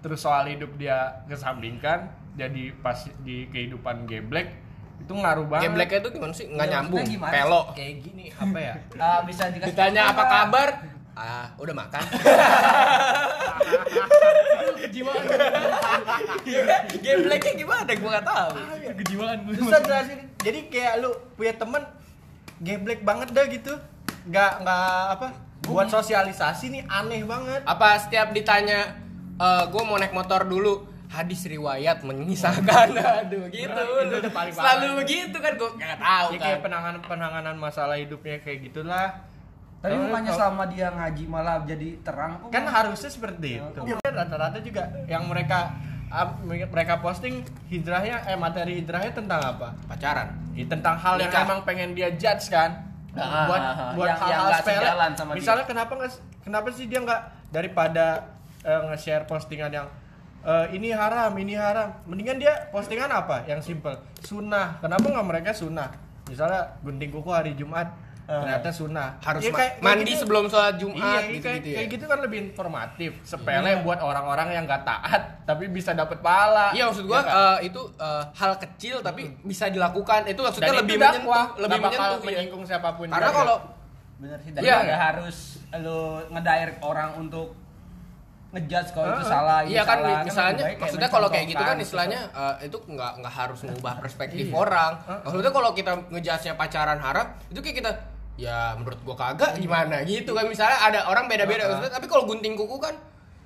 terus 0.00 0.18
soal 0.18 0.46
hidup 0.46 0.70
dia 0.74 1.18
kesampingkan, 1.26 2.06
jadi 2.32 2.70
pas 2.76 2.94
di 3.20 3.46
kehidupan 3.46 4.06
geblek 4.06 4.54
itu 5.00 5.10
ngaruh 5.10 5.46
banget. 5.46 5.66
Gebleknya 5.66 5.98
tuh 6.00 6.12
gimana 6.12 6.32
sih? 6.32 6.46
Nggak 6.46 6.62
Ya, 6.62 6.72
nyambung, 6.72 7.02
maksudnya 7.02 7.16
gimana 7.18 7.32
pelo. 7.34 7.60
kayak 7.74 7.94
gini 8.00 8.24
apa 8.30 8.58
ya? 8.60 8.74
Ah, 8.96 9.20
bisa 9.22 9.42
dikasih 9.48 9.68
Ditanya 9.68 10.02
apa 10.08 10.24
kabar? 10.24 10.68
Ah, 11.12 11.52
udah 11.56 11.74
makan. 11.74 12.02
Kejiwaan. 14.80 15.22
Gebleknya 16.96 17.52
gimana? 17.54 17.90
Gua 17.92 18.10
nggak 18.10 18.26
tahu. 18.26 18.50
Kejiwaan 18.98 19.38
gue. 19.44 19.54
Susah 19.56 19.80
jelasin. 19.80 20.18
Jadi 20.40 20.60
kayak 20.68 20.94
lu 20.98 21.10
punya 21.34 21.52
temen 21.54 21.82
geblek 22.58 23.00
banget 23.02 23.28
dah 23.30 23.46
gitu. 23.46 23.72
Nggak 24.26 24.52
nggak 24.62 24.84
apa? 25.18 25.28
Buat 25.62 25.88
sosialisasi 25.88 26.64
nih 26.70 26.82
aneh 26.86 27.22
banget. 27.22 27.60
Apa 27.64 27.98
setiap 27.98 28.32
ditanya 28.32 28.96
gue 29.68 29.82
mau 29.82 29.96
naik 29.96 30.12
motor 30.12 30.44
dulu 30.44 30.84
hadis 31.10 31.42
riwayat 31.42 32.06
mengisahkan 32.06 32.94
aduh 32.94 33.50
gitu 33.50 33.66
Itu 33.66 34.14
udah 34.14 34.30
paling 34.30 34.54
parah. 34.54 34.78
selalu 34.78 35.02
begitu 35.02 35.36
kan 35.42 35.52
gue 35.58 35.70
nggak 35.74 35.98
tahu 35.98 36.28
Ya 36.30 36.38
kan 36.38 36.44
kayak 36.46 36.60
penanganan 36.62 37.00
penanganan 37.02 37.56
masalah 37.58 37.98
hidupnya 37.98 38.38
kayak 38.38 38.70
gitulah. 38.70 39.10
Tapi 39.80 39.96
bukannya 39.96 40.32
selama 40.36 40.64
dia 40.68 40.92
ngaji 40.92 41.24
malah 41.24 41.64
jadi 41.64 41.88
terang 42.04 42.36
kok. 42.36 42.52
kan 42.52 42.64
harusnya 42.68 43.08
seperti 43.08 43.64
itu. 43.64 43.80
rata-rata 44.04 44.60
juga 44.60 44.84
yang 45.08 45.24
mereka 45.24 45.72
ah, 46.12 46.36
mereka 46.44 47.00
posting 47.00 47.40
hijrahnya 47.72 48.28
eh 48.28 48.36
materi 48.36 48.84
hijrahnya 48.84 49.16
tentang 49.16 49.40
apa? 49.40 49.72
Pacaran. 49.88 50.36
Ya, 50.52 50.68
tentang 50.68 51.00
hal 51.00 51.16
yang 51.16 51.32
Nikah. 51.32 51.44
emang 51.48 51.60
pengen 51.64 51.96
dia 51.96 52.12
judge 52.12 52.52
kan? 52.52 52.92
Ah, 53.16 53.48
buat 53.48 53.62
ah, 53.62 53.72
ah. 53.72 53.90
buat 53.96 54.08
Yang- 54.12 54.20
yang 54.20 54.40
hal-hal 54.44 54.60
sepele. 54.60 54.76
sejalan 54.84 55.10
sama 55.16 55.30
dia. 55.32 55.38
misalnya 55.40 55.64
kenapa 55.64 55.92
nggak 55.96 56.12
kenapa 56.44 56.66
sih 56.70 56.86
dia 56.86 57.00
nggak 57.00 57.22
daripada 57.50 58.06
eh, 58.60 58.80
nge-share 58.92 59.24
postingan 59.24 59.70
yang 59.72 59.88
eh, 60.44 60.66
ini 60.76 60.92
haram 60.92 61.32
ini 61.40 61.56
haram? 61.56 61.88
Mendingan 62.04 62.36
dia 62.36 62.68
postingan 62.68 63.08
apa? 63.08 63.48
Yang 63.48 63.72
simple. 63.72 63.96
Sunnah. 64.20 64.76
Kenapa 64.84 65.08
nggak 65.08 65.24
mereka 65.26 65.50
sunnah? 65.56 65.88
Misalnya 66.28 66.76
gunting 66.84 67.08
kuku 67.08 67.30
hari 67.32 67.56
Jumat. 67.56 67.88
Ah. 67.88 68.09
Ternyata 68.32 68.68
sunnah 68.70 69.18
harus 69.18 69.42
Ya, 69.42 69.50
kayak- 69.50 69.74
kayak 69.74 69.82
mandi 69.82 70.06
gitu. 70.08 70.20
sebelum 70.20 70.44
sholat 70.46 70.74
Jumat 70.76 71.02
Iya, 71.18 71.20
gitu, 71.28 71.42
kayak, 71.42 71.56
gitu 71.56 71.66
ya 71.66 71.76
kayak 71.76 71.88
gitu 71.90 72.04
kan 72.06 72.18
lebih 72.20 72.38
informatif. 72.46 73.10
Sepele 73.22 73.70
buat 73.80 73.98
orang-orang 73.98 74.48
yang 74.52 74.64
gak 74.64 74.82
taat 74.82 75.22
tapi 75.42 75.66
bisa 75.66 75.90
dapat 75.92 76.18
pahala. 76.20 76.70
Iya 76.70 76.86
maksud 76.86 77.04
gua 77.04 77.16
Ya 77.16 77.22
kan? 77.22 77.34
eh, 77.34 77.66
itu 77.66 77.80
eh, 77.92 78.22
hal 78.32 78.52
kecil 78.56 78.96
tapi 79.00 79.22
bisa 79.40 79.66
dilakukan. 79.66 80.24
Itu 80.24 80.40
maksudnya 80.40 80.70
Dan 80.70 80.78
lebih 80.78 80.94
itu 80.94 81.02
menyentuh, 81.02 81.22
dakwah, 81.22 81.44
lebih 81.56 81.78
menyentuh. 81.80 82.06
iya. 82.14 82.24
menyinggung 82.24 82.62
siapa 82.62 82.88
pun. 82.92 83.06
Karena 83.08 83.30
kalau 83.30 83.56
bener 84.16 84.38
sih 84.38 84.50
dan 84.50 84.60
Iya. 84.60 84.76
nggak 84.84 85.00
harus 85.02 85.36
lu 85.74 86.00
ngedirect 86.28 86.78
orang 86.80 87.10
untuk 87.16 87.56
ngejudge 88.50 88.90
kalau 88.90 89.06
itu 89.08 89.22
Heeh. 89.22 89.30
salah 89.30 89.58
Iya 89.62 89.82
kan 89.84 89.98
salah. 90.00 90.20
misalnya 90.20 90.50
lebih 90.50 90.58
baik 90.58 90.66
kayak 90.68 90.82
maksudnya 90.82 91.08
kalau 91.08 91.28
kayak 91.30 91.46
gitu 91.46 91.54
kan 91.56 91.66
mencontohkan, 91.70 91.86
istilahnya 91.86 92.20
eh, 92.32 92.54
itu 92.66 92.76
nggak 92.84 93.12
nggak 93.16 93.34
harus 93.36 93.58
mengubah 93.62 93.94
perspektif 93.96 94.44
Iya. 94.44 94.54
orang. 94.56 94.92
Maksudnya 95.22 95.52
kalau 95.52 95.70
kita 95.70 95.92
ngejudge-nya 96.08 96.54
pacaran 96.54 96.98
haram 96.98 97.26
itu 97.46 97.58
kayak 97.58 97.76
kita 97.78 97.90
ya 98.34 98.74
menurut 98.74 99.00
gua 99.02 99.16
kagak 99.16 99.56
gimana 99.56 100.00
gitu 100.02 100.30
kan 100.32 100.44
misalnya 100.44 100.78
ada 100.80 101.00
orang 101.06 101.26
beda-beda 101.26 101.60
Heeh. 101.60 101.70
maksudnya 101.70 101.92
tapi 101.92 102.06
kalau 102.06 102.24
gunting 102.24 102.54
kuku 102.54 102.76
kan 102.76 102.94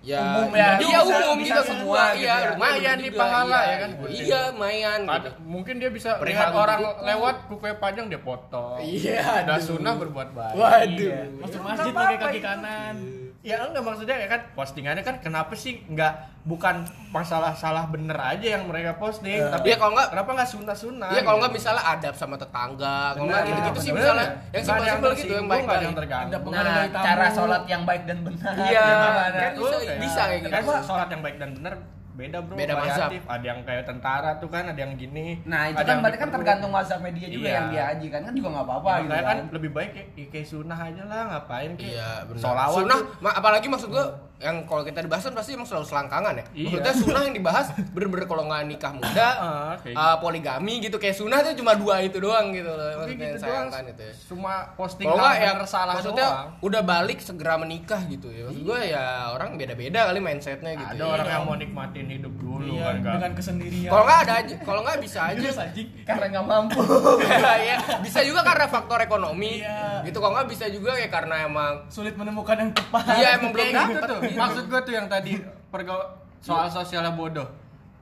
ya 0.05 0.21
Umum 0.21 0.53
ya, 0.53 0.77
iya 0.77 1.01
bisa- 1.01 1.17
umum 1.25 1.37
bisa 1.41 1.57
gitu 1.57 1.63
semua 1.65 1.97
semua 1.97 2.03
gitu 2.13 2.21
iya 2.21 2.35
ya. 2.37 2.49
lumayan 2.53 2.97
nih 3.01 3.13
pahala 3.15 3.57
iya, 3.57 3.65
ya 3.65 3.77
kan, 3.81 3.89
iya. 3.89 3.97
gunting. 3.97 4.21
iya 4.21 4.41
lumayan 4.53 5.01
gitu. 5.01 5.31
mungkin 5.41 5.75
dia 5.81 5.91
bisa 5.91 6.11
Perihal 6.21 6.29
lihat 6.45 6.53
orang 6.53 6.79
kuku. 6.79 7.03
lewat 7.09 7.37
kukunya 7.49 7.77
panjang 7.81 8.07
dia 8.07 8.21
potong. 8.21 8.79
Iya, 8.79 9.25
Udah 9.43 9.57
sunnah 9.59 9.95
berbuat 9.97 10.29
baik. 10.31 10.55
waduh 10.55 11.09
Iya. 11.09 11.21
Masuk 11.41 11.61
masjid 11.63 11.89
pakai 11.91 12.17
kaki 12.21 12.41
kanan. 12.41 12.97
Ya 13.45 13.61
enggak 13.61 13.85
maksudnya 13.85 14.17
ya 14.17 14.25
kan 14.25 14.41
postingannya 14.51 15.05
kan 15.05 15.21
kenapa 15.21 15.53
sih 15.53 15.85
nggak 15.85 16.13
bukan 16.43 16.81
masalah 17.13 17.53
salah 17.53 17.85
bener 17.87 18.17
aja 18.17 18.57
yang 18.57 18.65
mereka 18.65 18.97
posting 18.97 19.37
tapi 19.37 19.69
Iya, 19.69 19.77
kalau 19.77 19.93
nggak- 19.93 20.11
kenapa 20.11 20.31
nggak 20.33 20.49
sunnah 20.49 20.73
sunnah 20.73 21.13
Iya 21.13 21.21
kalau 21.21 21.39
nggak 21.39 21.53
misalnya 21.53 21.85
adab 21.87 22.15
sama 22.15 22.35
tetangga, 22.35 23.13
kalau 23.13 23.29
nggak 23.29 23.37
Benar, 23.39 23.51
gitu-gitu 23.53 23.79
sih 23.79 23.93
misalnya 23.93 24.27
yang 24.49 24.65
Nggak 24.65 24.75
ada 24.75 24.85
simpel-simpel 24.89 25.13
gitu 25.15 25.33
yang 25.35 25.47
baik 25.47 25.65
yang 25.79 25.95
terganggu. 25.95 26.33
Nah 26.51 26.65
cara 26.89 27.27
sholat 27.29 27.63
yang 27.67 27.83
baik 27.85 28.03
dan 28.05 28.19
benar. 28.23 28.53
Iya, 28.57 28.85
kan 29.29 29.53
bisa 29.53 29.77
kayak- 29.79 30.01
bisa 30.01 30.21
kayak 30.23 30.41
gitu. 30.41 30.51
kan 30.51 30.83
sholat 30.83 31.09
yang 31.13 31.23
baik 31.23 31.37
dan 31.37 31.51
benar 31.53 31.75
beda 32.15 32.39
bro 32.41 32.55
Beda 32.55 32.75
variatif. 32.75 33.21
ada 33.27 33.43
yang 33.45 33.61
kayak 33.61 33.85
tentara 33.85 34.31
tuh 34.37 34.47
kan 34.47 34.65
ada 34.65 34.79
yang 34.79 34.95
gini 34.95 35.43
Nah 35.43 35.67
itu 35.67 35.79
kan 35.79 35.99
berarti 35.99 36.15
kan 36.17 36.31
tergantung 36.31 36.71
WhatsApp 36.71 37.03
media 37.03 37.27
juga 37.27 37.45
Iya. 37.45 37.55
yang 37.57 37.67
dia 37.69 37.85
aji 37.91 38.07
kan 38.09 38.21
kan 38.23 38.33
juga 38.33 38.49
nggak 38.51 38.65
apa-apa 38.65 38.91
Ya, 38.91 39.01
gitu 39.01 39.13
kan. 39.13 39.25
kan 39.27 39.39
lebih 39.51 39.71
baik 39.73 39.91
ya, 39.93 40.05
ya 40.15 40.27
kayak 40.29 40.47
sunnah 40.47 40.79
aja 40.81 41.03
lah 41.05 41.21
ngapain 41.29 41.71
kayak 41.75 41.91
Iya, 41.91 42.09
benar. 42.25 42.41
Sholawat 42.41 42.77
Sunnah, 42.77 42.99
tuh. 43.01 43.19
ma- 43.21 43.35
apalagi 43.35 43.67
maksud 43.67 43.89
gua 43.91 44.07
yang 44.45 44.69
kalau 44.69 44.85
kita 44.85 45.01
dibahas 45.01 45.25
kan 45.25 45.33
pasti 45.33 45.57
emang 45.57 45.65
selalu 45.65 45.89
selangkangan 45.89 46.35
ya. 46.37 46.45
Iya. 46.53 46.67
Maksudnya 46.69 46.95
sunnah 46.95 47.23
yang 47.25 47.35
dibahas 47.35 47.67
bener-bener 47.91 48.27
kalau 48.27 48.45
nggak 48.45 48.63
nikah 48.69 48.93
muda, 48.93 49.29
Ah, 49.45 49.73
kayak 49.81 49.97
uh, 49.97 50.17
poligami 50.21 50.75
gitu 50.79 50.97
kayak 50.97 51.17
sunnah 51.17 51.41
tuh 51.41 51.57
cuma 51.57 51.73
dua 51.73 52.01
itu 52.01 52.21
doang 52.21 52.53
gitu 52.53 52.69
loh. 52.69 52.85
Maksudnya 52.95 53.17
gitu 53.17 53.25
yang 53.25 53.41
sayangkan 53.41 53.83
itu 53.89 54.03
ya. 54.05 54.15
cuma 54.29 54.53
posting 54.77 55.07
Kalau 55.07 55.17
nggak 55.19 55.37
yang 55.39 55.59
salah 55.65 55.95
maksudnya 55.97 56.27
doang. 56.29 56.49
udah 56.61 56.83
balik 56.85 57.19
segera 57.19 57.55
menikah 57.57 58.01
gitu 58.05 58.29
ya. 58.29 58.45
Maksud 58.45 58.63
gua 58.63 58.79
ya 58.81 59.05
orang 59.33 59.57
beda-beda 59.57 60.01
kali 60.05 60.21
mindsetnya 60.21 60.73
gitu. 60.77 60.93
ada 60.93 61.01
ya. 61.01 61.09
orang 61.11 61.27
yang 61.27 61.43
mau 61.43 61.57
nikmatin 61.57 62.07
hidup 62.07 62.35
dulu 62.37 62.63
Iya, 62.67 63.01
kan 63.01 63.13
dengan 63.17 63.33
kesendirian. 63.33 63.89
Kalau 63.89 64.05
nggak 64.05 64.21
ada 64.21 64.35
aja, 64.37 64.55
kalau 64.61 64.81
nggak 64.85 64.99
bisa 65.01 65.19
aja. 65.33 65.39
Terus 65.41 65.57
anjing. 65.59 65.89
Karena 66.05 66.25
nggak 66.29 66.45
mampu. 66.45 66.81
ya, 67.65 67.77
bisa 68.01 68.21
juga 68.21 68.41
karena 68.43 68.67
faktor 68.69 68.99
ekonomi. 69.01 69.65
Iya. 69.65 70.05
Gitu 70.05 70.19
kalau 70.19 70.37
nggak 70.37 70.49
bisa 70.53 70.65
juga 70.69 70.93
ya 70.95 71.09
karena 71.09 71.45
emang 71.45 71.73
Sulit 71.89 72.13
menemukan 72.13 72.57
yang 72.59 72.71
tepat. 72.71 73.05
Iya, 73.15 73.29
emang 73.39 73.51
belum 73.51 73.65
gitu 73.65 73.79
dapet 73.79 74.03
tuh. 74.05 74.21
Maksud 74.37 74.65
gua 74.67 74.81
tuh 74.81 74.93
yang 74.93 75.07
tadi 75.07 75.39
pergo 75.69 75.97
soal 76.39 76.69
sosialnya 76.69 77.11
bodoh 77.11 77.49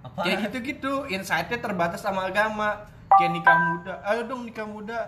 Apa? 0.02 0.22
kayak 0.22 0.50
gitu-gitu 0.50 1.06
insightnya 1.06 1.58
terbatas 1.58 2.00
sama 2.00 2.26
agama 2.26 2.84
kayak 3.12 3.32
nikah 3.32 3.54
muda 3.56 3.94
ayo 4.04 4.20
dong 4.24 4.42
nikah 4.42 4.64
muda 4.64 4.98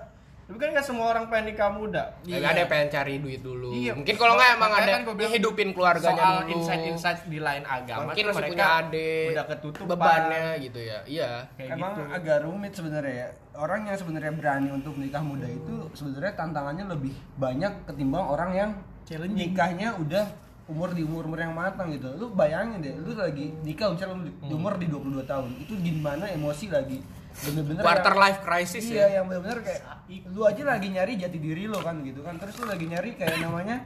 tapi 0.44 0.60
kan 0.60 0.76
nggak 0.76 0.84
semua 0.84 1.08
orang 1.08 1.24
pengen 1.26 1.50
nikah 1.50 1.72
muda 1.72 2.12
Ya, 2.22 2.36
ada 2.36 2.60
yang 2.60 2.68
pengen 2.68 2.92
cari 2.92 3.16
duit 3.16 3.40
dulu. 3.40 3.72
Iya. 3.72 3.96
Mungkin 3.96 4.12
kalau 4.12 4.36
nggak 4.36 4.50
emang 4.60 4.72
ada 4.76 4.90
kan 4.92 5.02
bilang 5.16 5.32
hidupin 5.32 5.72
keluarganya 5.72 6.20
soal 6.20 6.36
dulu. 6.36 6.52
insight-insight 6.52 7.20
di 7.24 7.40
lain 7.40 7.64
agama 7.64 8.12
Mungkin 8.12 8.24
mereka 8.28 8.50
punya 8.52 8.66
adik. 8.76 9.26
udah 9.32 9.44
ketutup 9.48 9.84
bebannya 9.88 10.46
gitu 10.60 10.80
ya. 10.84 10.98
Iya. 11.08 11.30
kayak 11.56 11.70
Emang 11.72 11.92
gitu 11.96 12.02
agak 12.12 12.38
rumit 12.44 12.72
sebenarnya 12.76 13.14
ya. 13.16 13.28
Orang 13.56 13.88
yang 13.88 13.96
sebenarnya 13.96 14.32
berani 14.36 14.68
untuk 14.68 14.92
menikah 15.00 15.24
muda 15.24 15.48
itu 15.48 15.74
sebenarnya 15.96 16.32
tantangannya 16.36 16.84
lebih 16.92 17.12
banyak 17.40 17.72
ketimbang 17.88 18.24
orang 18.28 18.50
yang 18.52 18.70
Challenging. 19.08 19.48
nikahnya 19.48 19.96
udah 19.96 20.28
umur 20.64 20.96
di 20.96 21.04
umur 21.04 21.28
umur 21.28 21.40
yang 21.44 21.52
matang 21.52 21.92
gitu. 21.92 22.08
Lu 22.16 22.32
bayangin 22.32 22.80
deh, 22.80 22.96
lu 22.96 23.12
lagi 23.12 23.52
nikah 23.60 23.92
misalnya 23.92 24.16
lu 24.16 24.24
di 24.24 24.32
di 24.48 24.54
umur 24.56 24.74
di 24.80 24.86
22 24.88 25.28
tahun. 25.28 25.50
Itu 25.60 25.76
gimana 25.76 26.24
emosi 26.32 26.72
lagi 26.72 26.98
bener-bener 27.34 27.82
Quarter 27.82 28.14
yang- 28.14 28.22
life 28.22 28.40
crisis 28.46 28.84
iya, 28.86 29.10
ya. 29.10 29.20
yang 29.20 29.24
bener-bener 29.26 29.58
kayak 29.66 29.82
lu 30.30 30.46
aja 30.46 30.62
lagi 30.62 30.86
nyari 30.94 31.18
jati 31.18 31.38
diri 31.42 31.68
lo 31.68 31.82
kan 31.84 32.00
gitu 32.00 32.24
kan. 32.24 32.40
Terus 32.40 32.54
lu 32.62 32.64
lagi 32.70 32.86
nyari 32.88 33.18
kayak 33.18 33.44
namanya 33.44 33.76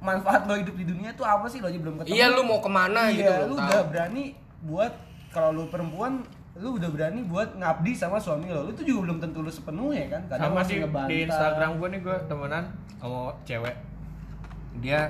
manfaat 0.00 0.48
lo 0.48 0.56
hidup 0.56 0.74
di 0.80 0.88
dunia 0.88 1.12
tuh 1.12 1.28
apa 1.28 1.44
sih 1.44 1.60
lo 1.60 1.68
aja 1.68 1.76
belum 1.76 2.00
ketemu. 2.00 2.16
Iya 2.16 2.26
lu 2.32 2.42
mau 2.48 2.64
ke 2.64 2.70
mana 2.72 3.12
iya, 3.12 3.18
gitu 3.20 3.32
lu 3.52 3.54
udah 3.60 3.80
tahu. 3.84 3.90
berani 3.92 4.24
buat 4.64 4.92
kalau 5.28 5.50
lu 5.52 5.64
perempuan 5.68 6.24
lu 6.56 6.76
udah 6.76 6.90
berani 6.92 7.20
buat 7.24 7.56
ngabdi 7.56 7.92
sama 7.94 8.16
suami 8.16 8.48
lo 8.48 8.68
lu 8.68 8.72
tuh 8.72 8.84
juga 8.84 9.08
belum 9.08 9.18
tentu 9.22 9.38
lu 9.44 9.52
sepenuhnya 9.52 10.08
kan 10.10 10.22
kadang 10.26 10.50
sama 10.50 10.60
masih 10.60 10.76
sih 10.82 11.08
di 11.08 11.16
Instagram 11.24 11.70
gue 11.78 11.88
nih 11.94 12.00
gue 12.02 12.16
temenan 12.26 12.64
sama 12.98 13.32
cewek 13.46 13.76
dia 14.82 15.00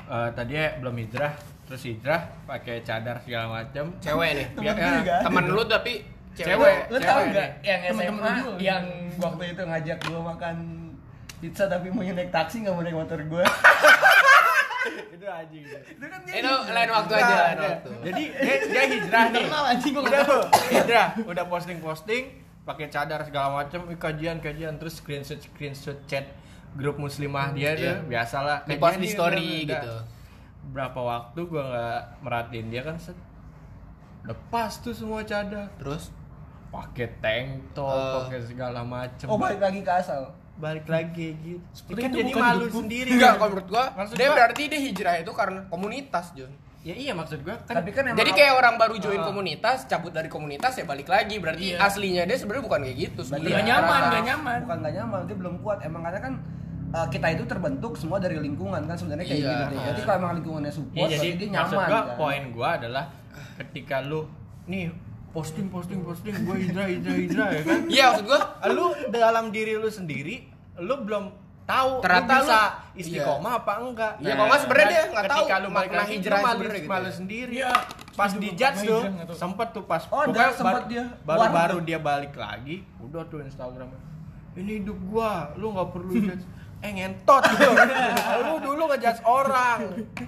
eh, 0.00 0.28
tadinya 0.32 0.64
belum 0.78 0.94
hijrah 0.98 1.32
terus 1.62 1.82
hijrah 1.82 2.20
pakai 2.44 2.80
cadar 2.80 3.20
segala 3.20 3.60
macam 3.60 3.92
Cewek 3.98 4.30
nih. 4.32 4.46
Temen 4.52 4.72
Ya, 4.72 4.98
ya. 4.98 5.16
Temen 5.20 5.44
lu 5.46 5.62
tapi 5.62 6.00
Cewek. 6.32 6.48
cewek. 6.48 6.76
lu 6.88 6.96
tau 6.98 7.18
cewek 7.18 7.26
gak 7.30 7.34
nih. 7.34 7.50
yang 7.62 7.80
SMA 7.90 8.32
yang 8.58 8.84
waktu 9.16 9.42
itu 9.48 9.62
ngajak 9.62 9.98
gua 10.02 10.20
makan 10.28 10.56
pizza 11.36 11.64
tapi 11.66 11.86
mau 11.88 12.00
naik 12.00 12.30
taksi 12.30 12.62
nggak 12.62 12.72
mau 12.72 12.80
naik 12.80 12.96
motor 12.96 13.18
gua 13.24 13.44
itu 15.12 15.26
anjing 15.26 15.64
itu 15.66 16.04
kan 16.04 16.20
dia 16.22 16.32
Itu 16.34 16.48
hijrah. 16.48 16.72
lain 16.72 16.90
waktu 16.90 17.12
aja, 17.12 17.24
Nah, 17.24 17.36
lain 17.36 17.52
dia- 17.52 17.68
waktu. 17.68 17.90
jadi 18.02 18.22
dia, 18.32 18.56
dia 18.64 18.84
hijrah 18.88 19.24
nih 19.28 19.44
anjing 19.50 19.92
gua 19.92 20.02
udah 20.04 20.20
hijrah 20.68 21.06
udah 21.20 21.44
posting 21.46 21.78
posting 21.78 22.24
pakai 22.62 22.86
cadar 22.86 23.20
segala 23.22 23.48
macam 23.58 23.80
kajian 23.92 24.38
kajian 24.38 24.76
terus 24.76 24.96
screenshot 24.96 25.36
screenshot 25.38 25.98
chat 26.04 26.24
grup 26.78 26.96
muslimah 26.96 27.50
dia 27.50 27.74
Iya. 27.74 27.98
tuh 27.98 28.06
biasalah 28.06 28.62
Di 28.62 28.76
post 28.76 28.96
di 28.96 29.08
story 29.08 29.48
udah- 29.60 29.70
gitu. 29.74 29.94
berapa 30.68 30.94
waktu 30.96 31.40
gua 31.44 31.62
nggak 31.66 32.00
merhatiin 32.22 32.66
dia 32.68 32.82
kan 32.82 32.94
set 32.96 33.18
lepas 34.22 34.78
tuh 34.78 34.92
semua 34.92 35.22
cadar 35.22 35.66
Terus 35.74 36.12
pakai 36.68 37.08
tank 37.18 37.48
top 37.72 37.88
Eh. 37.90 38.14
pakai 38.22 38.40
segala 38.44 38.80
macam 38.82 39.26
oh 39.26 39.36
balik 39.36 39.58
lagi 39.58 39.80
ke 39.80 39.90
asal 39.90 40.30
balik 40.54 40.86
lagi 40.86 41.32
gitu 41.36 41.62
Seperti 41.72 41.98
kan 41.98 42.10
itu 42.10 42.18
jadi 42.20 42.32
malu 42.36 42.66
sendiri 42.68 43.08
enggak 43.10 43.32
kalau 43.32 43.48
menurut 43.48 43.68
gua 43.68 43.84
Maksud 43.92 44.14
dia 44.14 44.22
gua- 44.24 44.36
berarti 44.36 44.62
dia 44.66 44.80
hijrah 44.80 45.14
itu 45.16 45.32
karena 45.32 45.60
komunitas, 45.66 46.26
Jon. 46.32 46.52
ya 46.80 46.94
iya 46.94 47.12
maksud 47.12 47.40
gua 47.40 47.56
kan 47.60 47.74
tapi 47.74 47.90
kan 47.90 48.04
emang 48.04 48.18
Jadi 48.18 48.30
kayak 48.32 48.52
orang 48.54 48.74
baru 48.76 48.94
join 48.96 49.18
Ah. 49.18 49.24
komunitas, 49.24 49.86
cabut 49.86 50.10
dari 50.10 50.26
komunitas 50.26 50.72
ya 50.72 50.84
balik 50.84 51.06
lagi. 51.06 51.38
Berarti 51.38 51.64
Iya. 51.68 51.78
aslinya 51.80 52.22
dia 52.22 52.36
sebenarnya 52.36 52.64
bukan 52.64 52.80
kayak 52.82 52.96
gitu. 52.98 53.20
Sebenarnya. 53.20 53.50
Nggak 53.50 53.66
nyaman, 53.66 54.00
nggak 54.04 54.24
nyaman. 54.24 54.58
bukan 54.62 54.78
nggak 54.78 54.94
nyaman 54.94 55.20
dia 55.24 55.36
belum 55.36 55.54
kuat 55.58 55.78
emang 55.80 56.02
karena 56.02 56.20
kan 56.20 56.34
uh, 56.90 57.06
kita 57.06 57.26
itu 57.30 57.44
terbentuk 57.44 57.92
semua 57.94 58.16
dari 58.16 58.36
lingkungan 58.36 58.80
kan 58.82 58.94
sebenarnya 58.94 59.24
kayak 59.24 59.38
Iya. 59.38 59.50
gitu 59.50 59.64
deh. 59.66 59.78
Jadi 59.84 60.00
kalau 60.02 60.16
emang 60.18 60.32
lingkungannya 60.34 60.72
support, 60.72 60.96
Iya 61.04 61.16
jadi 61.18 61.32
dia 61.34 61.48
maksud 61.54 61.74
nyaman. 61.74 61.86
gua 61.86 62.00
kan. 62.00 62.16
poin 62.16 62.42
gua 62.50 62.68
adalah 62.74 63.04
ketika 63.56 63.96
lu 64.00 64.20
nih 64.64 64.88
posting 65.30 65.68
posting 65.68 66.00
posting 66.00 66.34
gua 66.42 66.54
hijrah 66.54 66.86
hijrah 66.86 67.16
hijrah 67.16 67.48
ya 67.50 67.62
kan 67.62 67.80
Iya, 67.86 68.04
maksud 68.08 68.24
gua 68.26 68.40
lu 68.68 68.84
dalam 69.08 69.44
diri 69.48 69.72
lu 69.74 69.88
sendiri 69.88 70.48
lu 70.78 70.94
belum 71.00 71.24
tahu 71.64 72.00
Ternyata 72.00 72.32
lu 72.32 72.40
bisa 72.40 72.60
istiqomah 72.94 73.52
apa 73.58 73.72
enggak 73.78 74.12
Iya, 74.16 74.32
kalau 74.32 74.46
nggak 74.46 74.60
sebenarnya 74.62 74.88
dia 74.88 75.02
nggak 75.06 75.24
tahu 75.26 75.38
ketika 75.42 75.56
lu 75.56 75.68
balik 75.68 75.90
makna 75.90 76.02
hijrah 76.06 76.38
lu 76.38 76.46
malu, 76.46 76.60
gitu 76.64 76.88
malu 76.88 77.04
ya. 77.04 77.12
sendiri 77.12 77.52
Iya. 77.54 77.72
pas 78.14 78.32
di 78.32 78.48
judge 78.50 78.78
tuh 78.82 79.02
sempet 79.32 79.68
tuh 79.70 79.84
pas 79.84 80.02
Oh, 80.06 80.24
pokoknya 80.24 80.48
sempet 80.50 80.64
baru- 80.74 80.88
dia. 80.88 81.04
baru 81.22 81.38
War 81.38 81.50
baru 81.52 81.76
tuh. 81.76 81.84
dia 81.84 81.98
balik 82.00 82.34
lagi 82.34 82.76
udah 82.98 83.22
tuh 83.26 83.38
Instagram 83.40 83.88
ini 84.54 84.80
hidup 84.80 84.98
gua 85.04 85.30
lu 85.54 85.70
nggak 85.70 85.88
perlu 85.92 86.12
judge 86.16 86.44
eh 86.78 86.94
ngentot 86.94 87.42
gitu 87.42 87.74
lu 88.46 88.54
dulu 88.62 88.82
ngejudge 88.86 89.18
orang 89.26 89.78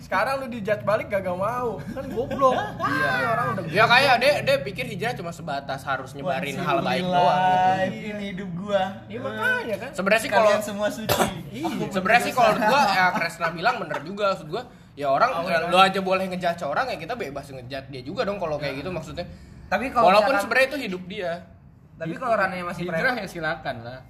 sekarang 0.02 0.42
lu 0.42 0.46
dijudge 0.50 0.82
balik 0.82 1.06
gak, 1.06 1.22
gak 1.22 1.38
mau 1.38 1.78
kan 1.78 2.04
goblok 2.10 2.58
iya 2.90 3.10
orang 3.30 3.46
udah 3.54 3.62
Ya 3.70 3.84
kayak 3.86 4.14
dia 4.18 4.32
dia 4.42 4.56
pikir 4.58 4.82
hijrah 4.82 5.14
cuma 5.14 5.30
sebatas 5.30 5.86
harus 5.86 6.10
nyebarin 6.10 6.58
hal 6.58 6.82
baik 6.82 7.06
doang 7.06 7.86
gitu. 7.86 8.08
Ini 8.10 8.24
hidup 8.34 8.50
gua. 8.58 8.82
Iya 9.06 9.18
makanya 9.22 9.76
kan 9.78 9.90
Sebenarnya 9.94 10.22
sih 10.26 10.30
kalau 10.30 10.50
Kalian 10.50 10.64
semua 10.66 10.88
suci. 10.90 11.22
Iya. 11.54 11.86
sebenarnya 11.94 12.22
sih 12.26 12.34
kalau 12.34 12.52
gua 12.58 12.80
ya 12.98 13.04
Kresna 13.14 13.48
bilang 13.54 13.74
bener 13.78 13.98
juga 14.02 14.34
maksud 14.34 14.48
gua 14.50 14.62
ya 14.98 15.06
orang 15.06 15.30
lo 15.70 15.78
aja 15.78 16.00
boleh 16.02 16.26
ngejudge 16.34 16.66
orang 16.66 16.90
ya 16.90 16.96
kita 16.98 17.14
bebas 17.14 17.46
ngejudge 17.46 17.88
dia 17.94 18.02
juga 18.02 18.26
dong 18.26 18.42
kalau 18.42 18.58
kayak 18.58 18.82
gitu 18.82 18.90
maksudnya. 18.90 19.22
Tapi 19.70 19.94
kalau 19.94 20.10
Walaupun 20.10 20.34
sebenarnya 20.34 20.66
itu 20.74 20.78
hidup 20.90 21.02
dia. 21.06 21.46
tapi 21.94 22.16
kalau 22.16 22.32
rananya 22.34 22.64
masih 22.64 22.88
hijrah 22.88 23.12
ya 23.12 23.26
silakan 23.28 23.76
lah 23.86 24.00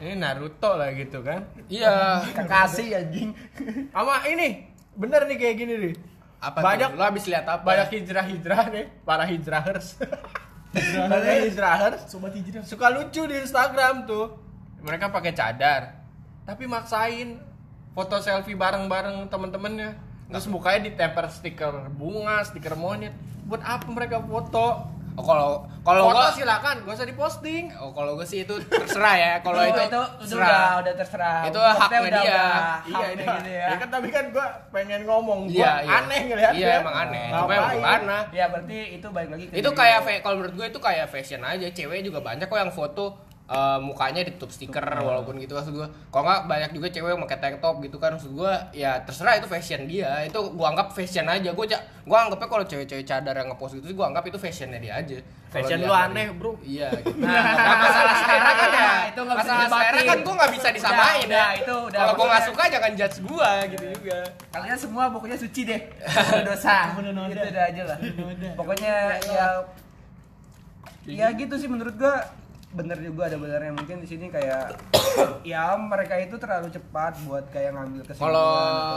ini 0.00 0.12
Naruto 0.18 0.76
lah 0.76 0.92
gitu 0.92 1.24
kan? 1.24 1.48
Iya. 1.72 2.20
kekasih 2.36 2.88
anjing. 3.00 3.30
sama 3.94 4.22
ini. 4.28 4.68
Bener 4.96 5.24
nih 5.24 5.36
kayak 5.40 5.56
gini 5.56 5.74
nih. 5.80 5.94
Apa 6.40 6.58
banyak 6.60 6.90
tuh? 6.92 6.98
Lo 7.00 7.04
habis 7.04 7.24
lihat 7.28 7.46
apa? 7.48 7.64
banyak 7.64 7.88
hijrah-hijrah 7.96 8.62
nih. 8.72 8.84
Para 9.08 9.24
hijrahers. 9.24 9.96
Para 10.76 11.32
hijrahers. 11.40 12.00
Sobat 12.12 12.32
hijrah. 12.36 12.62
suka 12.64 12.92
lucu 12.92 13.24
di 13.24 13.36
Instagram 13.40 14.04
tuh. 14.04 14.36
Mereka 14.84 15.08
pakai 15.08 15.32
cadar. 15.32 16.04
Tapi 16.44 16.68
maksain 16.68 17.40
foto 17.96 18.20
selfie 18.20 18.54
bareng-bareng 18.54 19.32
temen-temennya. 19.32 19.96
Terus 20.28 20.46
mukanya 20.50 20.90
ditempel 20.90 21.26
stiker 21.32 21.88
bunga 21.96 22.44
stiker 22.44 22.76
monyet. 22.76 23.16
Buat 23.48 23.62
apa 23.64 23.86
mereka 23.88 24.20
foto 24.20 24.95
Oh, 25.16 25.24
kalau 25.24 25.64
kalau 25.80 26.12
foto 26.12 26.18
gua 26.18 26.28
silakan 26.28 26.74
gak 26.84 26.92
usah 26.92 27.08
diposting 27.08 27.64
Oh, 27.80 27.88
kalau 27.90 28.14
gue 28.14 28.26
sih 28.28 28.44
itu 28.44 28.52
terserah 28.68 29.16
ya. 29.16 29.32
Kalau 29.46 29.64
itu, 29.64 29.72
itu, 29.72 29.80
itu 29.80 30.00
terserah. 30.28 30.44
udah 30.44 30.68
udah 30.82 30.92
terserah. 30.92 31.40
Itu 31.48 31.56
Maksudnya 31.56 31.80
haknya 31.80 32.00
udah, 32.00 32.20
dia. 32.20 32.34
udah 32.36 32.76
iya 32.84 33.06
ini 33.08 33.24
gitu 33.24 33.50
ya. 33.50 33.66
ya 33.66 33.76
kan 33.80 33.88
tapi 33.88 34.08
kan 34.12 34.24
gua 34.28 34.46
pengen 34.68 35.00
ngomong 35.04 35.40
gua 35.48 35.56
Iya, 35.56 35.72
iya. 35.80 35.96
aneh 35.96 36.20
ngeliatnya 36.28 36.60
Iya, 36.60 36.72
emang 36.84 36.96
aneh. 37.00 37.26
Cuma 37.32 37.52
emang 37.54 37.72
gimana? 37.74 38.16
Ya 38.28 38.44
berarti 38.52 38.78
itu 38.92 39.06
balik 39.08 39.30
lagi 39.32 39.44
ke 39.48 39.52
Itu 39.56 39.70
diri 39.72 39.78
kayak 39.78 39.98
kalau 40.20 40.36
menurut 40.36 40.54
gue 40.54 40.66
itu 40.68 40.80
kayak 40.82 41.06
fashion 41.08 41.40
aja. 41.40 41.66
Cewek 41.66 42.04
juga 42.04 42.18
banyak 42.20 42.44
kok 42.44 42.58
yang 42.60 42.74
foto 42.74 43.16
eh, 43.46 43.78
mukanya 43.78 44.26
ditutup 44.26 44.50
stiker 44.50 44.82
walaupun 44.82 45.38
gitu 45.38 45.54
maksud 45.54 45.74
gue. 45.74 45.88
Kalau 46.10 46.24
nggak 46.26 46.40
banyak 46.50 46.70
juga 46.74 46.86
cewek 46.90 47.10
yang 47.14 47.22
pakai 47.26 47.38
tank 47.38 47.56
top 47.62 47.78
gitu 47.82 47.96
kan 48.02 48.14
maksud 48.18 48.34
gue 48.34 48.52
ya 48.74 48.98
terserah 49.06 49.38
itu 49.38 49.46
fashion 49.46 49.86
dia. 49.86 50.26
Itu 50.26 50.54
gua 50.54 50.74
anggap 50.74 50.90
fashion 50.92 51.26
aja. 51.30 51.50
Gue 51.54 51.66
gua 52.06 52.18
anggapnya 52.26 52.48
kalau 52.50 52.64
cewek-cewek 52.66 53.04
cadar 53.06 53.34
yang 53.34 53.50
ngepost 53.50 53.78
gitu 53.78 53.90
sih 53.90 53.96
gua 53.96 54.10
anggap 54.10 54.24
itu 54.26 54.38
fashionnya 54.38 54.78
dia 54.78 54.94
aja. 54.98 55.18
Fashion 55.46 55.78
lu 55.86 55.94
aneh 55.94 56.26
bro 56.34 56.58
Iya. 56.60 56.90
Gitu. 57.00 57.16
Nah, 57.26 57.74
masalah 57.80 58.14
selera 58.18 58.52
kan 58.52 58.70
ya. 58.70 58.90
Itu 59.14 59.20
nggak 59.22 59.36
bisa 59.40 59.52
masalah 59.54 59.68
selera 59.70 60.00
kan 60.02 60.18
gue 60.20 60.34
nggak 60.36 60.52
bisa 60.52 60.68
disamain 60.74 61.26
Udah, 61.26 61.48
ya. 61.54 61.60
itu 61.62 61.74
udah. 61.86 61.98
Kalau 62.02 62.12
gue 62.12 62.26
nggak 62.26 62.44
suka 62.50 62.62
jangan 62.68 62.92
judge 62.98 63.16
gue 63.22 63.50
gitu 63.72 63.84
juga. 63.94 64.18
Kalian 64.52 64.78
semua 64.78 65.04
pokoknya 65.08 65.38
suci 65.38 65.60
deh. 65.64 65.80
Dosa. 66.50 66.76
Gitu 66.98 67.40
udah 67.46 67.64
aja 67.70 67.82
lah. 67.86 67.98
Pokoknya 68.58 68.94
ya 69.22 69.46
ya 71.06 71.30
gitu 71.38 71.54
sih 71.54 71.70
menurut 71.70 71.94
gua 71.94 72.18
bener 72.68 72.98
juga 72.98 73.30
ada 73.30 73.38
benernya 73.38 73.70
mungkin 73.70 74.02
di 74.02 74.06
sini 74.06 74.26
kayak 74.26 74.74
ya 75.46 75.72
mereka 75.76 76.18
itu 76.18 76.34
terlalu 76.34 76.68
cepat 76.68 77.14
buat 77.22 77.46
kayak 77.48 77.72
ngambil 77.72 78.02
kesimpulan 78.04 78.26
Kalau 78.26 78.52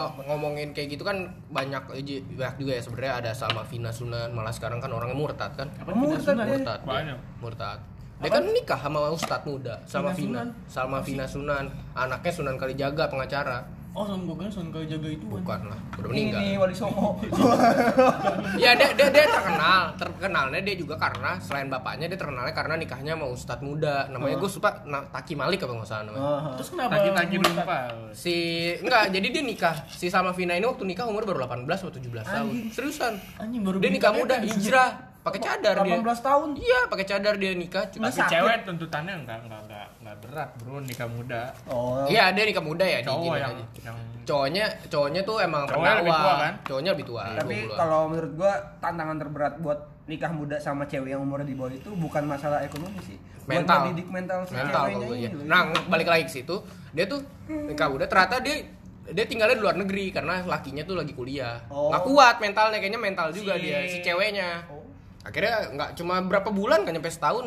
atau- 0.10 0.26
ngomongin 0.26 0.74
kayak 0.74 0.90
gitu 0.92 1.04
kan 1.04 1.18
banyak 1.48 1.80
iji- 1.96 2.26
banyak 2.30 2.56
juga 2.58 2.72
ya 2.74 2.82
sebenarnya 2.82 3.14
ada 3.20 3.32
sama 3.32 3.62
Vina 3.64 3.88
Sunan 3.90 4.34
malah 4.34 4.50
sekarang 4.50 4.78
kan 4.78 4.90
orangnya 4.90 5.16
murtad 5.16 5.54
kan. 5.54 5.70
Apa 5.76 5.92
Murtad 5.92 6.36
dia. 6.36 6.46
Murtad. 6.50 6.80
dia. 6.80 6.90
Banyak. 6.90 7.18
Murtad. 7.40 7.80
Dia 8.20 8.30
kan 8.30 8.44
nikah 8.44 8.76
sama 8.78 9.00
ustadz 9.10 9.48
muda 9.48 9.76
sama 9.86 10.12
Vina 10.12 10.12
Vina, 10.12 10.28
Sunan? 10.44 10.48
sama 10.68 10.98
Vina 11.00 11.26
Sunan. 11.26 11.66
Anaknya 11.94 12.32
Sunan 12.34 12.56
Kalijaga 12.58 13.08
pengacara. 13.08 13.64
Oh, 13.98 14.06
Son 14.06 14.22
gue 14.22 14.36
kan 14.38 14.48
Son 14.54 14.70
jaga 14.70 15.10
itu 15.10 15.26
kan. 15.26 15.42
Bukan 15.42 15.60
lah, 15.66 15.80
udah 15.98 16.10
ini 16.14 16.30
meninggal. 16.30 16.40
nih 16.40 16.52
Wali 16.62 16.76
Songo 16.78 17.18
Ya 18.64 18.78
dia, 18.78 18.94
dia 18.94 19.10
dia 19.10 19.26
terkenal, 19.26 19.82
terkenalnya 19.98 20.62
dia 20.62 20.76
juga 20.78 20.96
karena 20.96 21.42
selain 21.42 21.74
bapaknya 21.74 22.06
dia 22.06 22.20
terkenalnya 22.22 22.54
karena 22.54 22.78
nikahnya 22.78 23.18
sama 23.18 23.28
ustadz 23.34 23.66
muda. 23.66 24.06
Namanya 24.14 24.38
gue 24.38 24.52
suka 24.52 24.86
na, 24.86 25.02
Taki 25.10 25.34
Malik 25.34 25.66
apa 25.66 25.74
nggak 25.74 25.90
salah 25.90 26.04
namanya. 26.06 26.30
Aha. 26.30 26.50
Terus 26.62 26.70
kenapa? 26.70 26.92
Lagi-lagi 27.02 27.36
Murtad? 27.42 27.58
lupa. 27.58 27.80
Si 28.14 28.36
enggak, 28.78 29.04
jadi 29.10 29.28
dia 29.34 29.44
nikah. 29.44 29.76
Si 29.90 30.06
sama 30.08 30.32
Vina 30.38 30.54
ini 30.54 30.70
waktu 30.70 30.86
nikah 30.86 31.10
umur 31.10 31.26
baru 31.26 31.50
18 31.50 31.66
atau 31.66 31.90
17 31.90 32.30
tahun. 32.30 32.54
Seriusan. 32.70 33.14
Anjing 33.42 33.62
baru 33.66 33.82
Dia 33.82 33.90
nikah 33.90 34.14
muda, 34.14 34.36
hijrah, 34.38 35.09
pakai 35.20 35.40
cadar 35.40 35.76
dia. 35.78 35.96
18 35.96 36.20
tahun 36.22 36.50
Iya, 36.56 36.80
pakai 36.88 37.06
cadar 37.06 37.34
dia 37.36 37.52
nikah. 37.54 37.86
Cuma 37.90 38.08
Tapi 38.08 38.18
sakit. 38.18 38.34
cewek 38.34 38.58
tuntutannya 38.64 39.14
enggak 39.18 39.38
enggak 39.42 39.62
enggak 39.62 39.86
enggak 39.98 40.16
berat, 40.20 40.50
Bro, 40.58 40.76
nikah 40.82 41.08
muda. 41.08 41.42
oh 41.66 42.04
Iya, 42.06 42.32
dia 42.32 42.44
nikah 42.44 42.62
muda 42.62 42.84
ya, 42.84 43.00
Cowok 43.02 43.36
yang 43.36 43.52
aja. 43.52 43.66
yang 43.84 43.98
Cowoknya, 44.22 44.66
cowoknya 44.86 45.22
tuh 45.24 45.38
emang 45.40 45.64
Cowoknya 45.66 45.94
lebih 45.98 46.14
tua, 46.14 46.34
kan? 46.38 46.54
Cowoknya 46.64 46.92
lebih 46.92 47.06
tua. 47.06 47.24
tapi 47.36 47.56
20-an. 47.60 47.78
kalau 47.78 48.02
menurut 48.08 48.32
gua 48.36 48.54
tantangan 48.78 49.18
terberat 49.18 49.54
buat 49.58 49.80
nikah 50.06 50.32
muda 50.32 50.56
sama 50.58 50.84
cewek 50.84 51.10
yang 51.10 51.22
umurnya 51.22 51.46
di 51.46 51.54
bawah 51.54 51.70
itu 51.72 51.90
bukan 51.92 52.24
masalah 52.26 52.62
ekonomi 52.62 52.98
sih 53.00 53.18
buat 53.40 53.62
mental 53.62 53.78
mendidik 53.84 54.08
mental 54.08 54.40
si 54.44 54.54
mental 54.54 54.84
ceweknya 54.88 55.18
ya. 55.20 55.30
loh. 55.32 55.46
nah 55.46 55.60
balik 55.86 56.08
lagi 56.08 56.24
ke 56.24 56.34
situ 56.36 56.56
dia 56.92 57.06
tuh 57.06 57.22
nikah 57.48 57.86
muda 57.88 58.06
ternyata 58.06 58.38
dia 58.40 58.56
dia 59.08 59.26
tinggalnya 59.26 59.54
di 59.54 59.64
luar 59.64 59.74
negeri 59.76 60.10
karena 60.10 60.42
lakinya 60.44 60.82
tuh 60.84 60.96
lagi 60.96 61.14
kuliah 61.14 61.62
Oh. 61.68 61.90
nggak 61.90 62.04
kuat 62.04 62.36
mentalnya 62.40 62.78
kayaknya 62.78 62.98
mental 63.00 63.30
juga 63.30 63.54
Si- 63.54 63.62
dia 63.64 63.78
si 63.88 63.98
ceweknya 64.00 64.66
Oh. 64.66 64.79
Akhirnya 65.20 65.76
nggak 65.76 65.90
cuma 66.00 66.24
berapa 66.24 66.50
bulan 66.50 66.88
kan 66.88 66.96
nyampe 66.96 67.12
setahun 67.12 67.46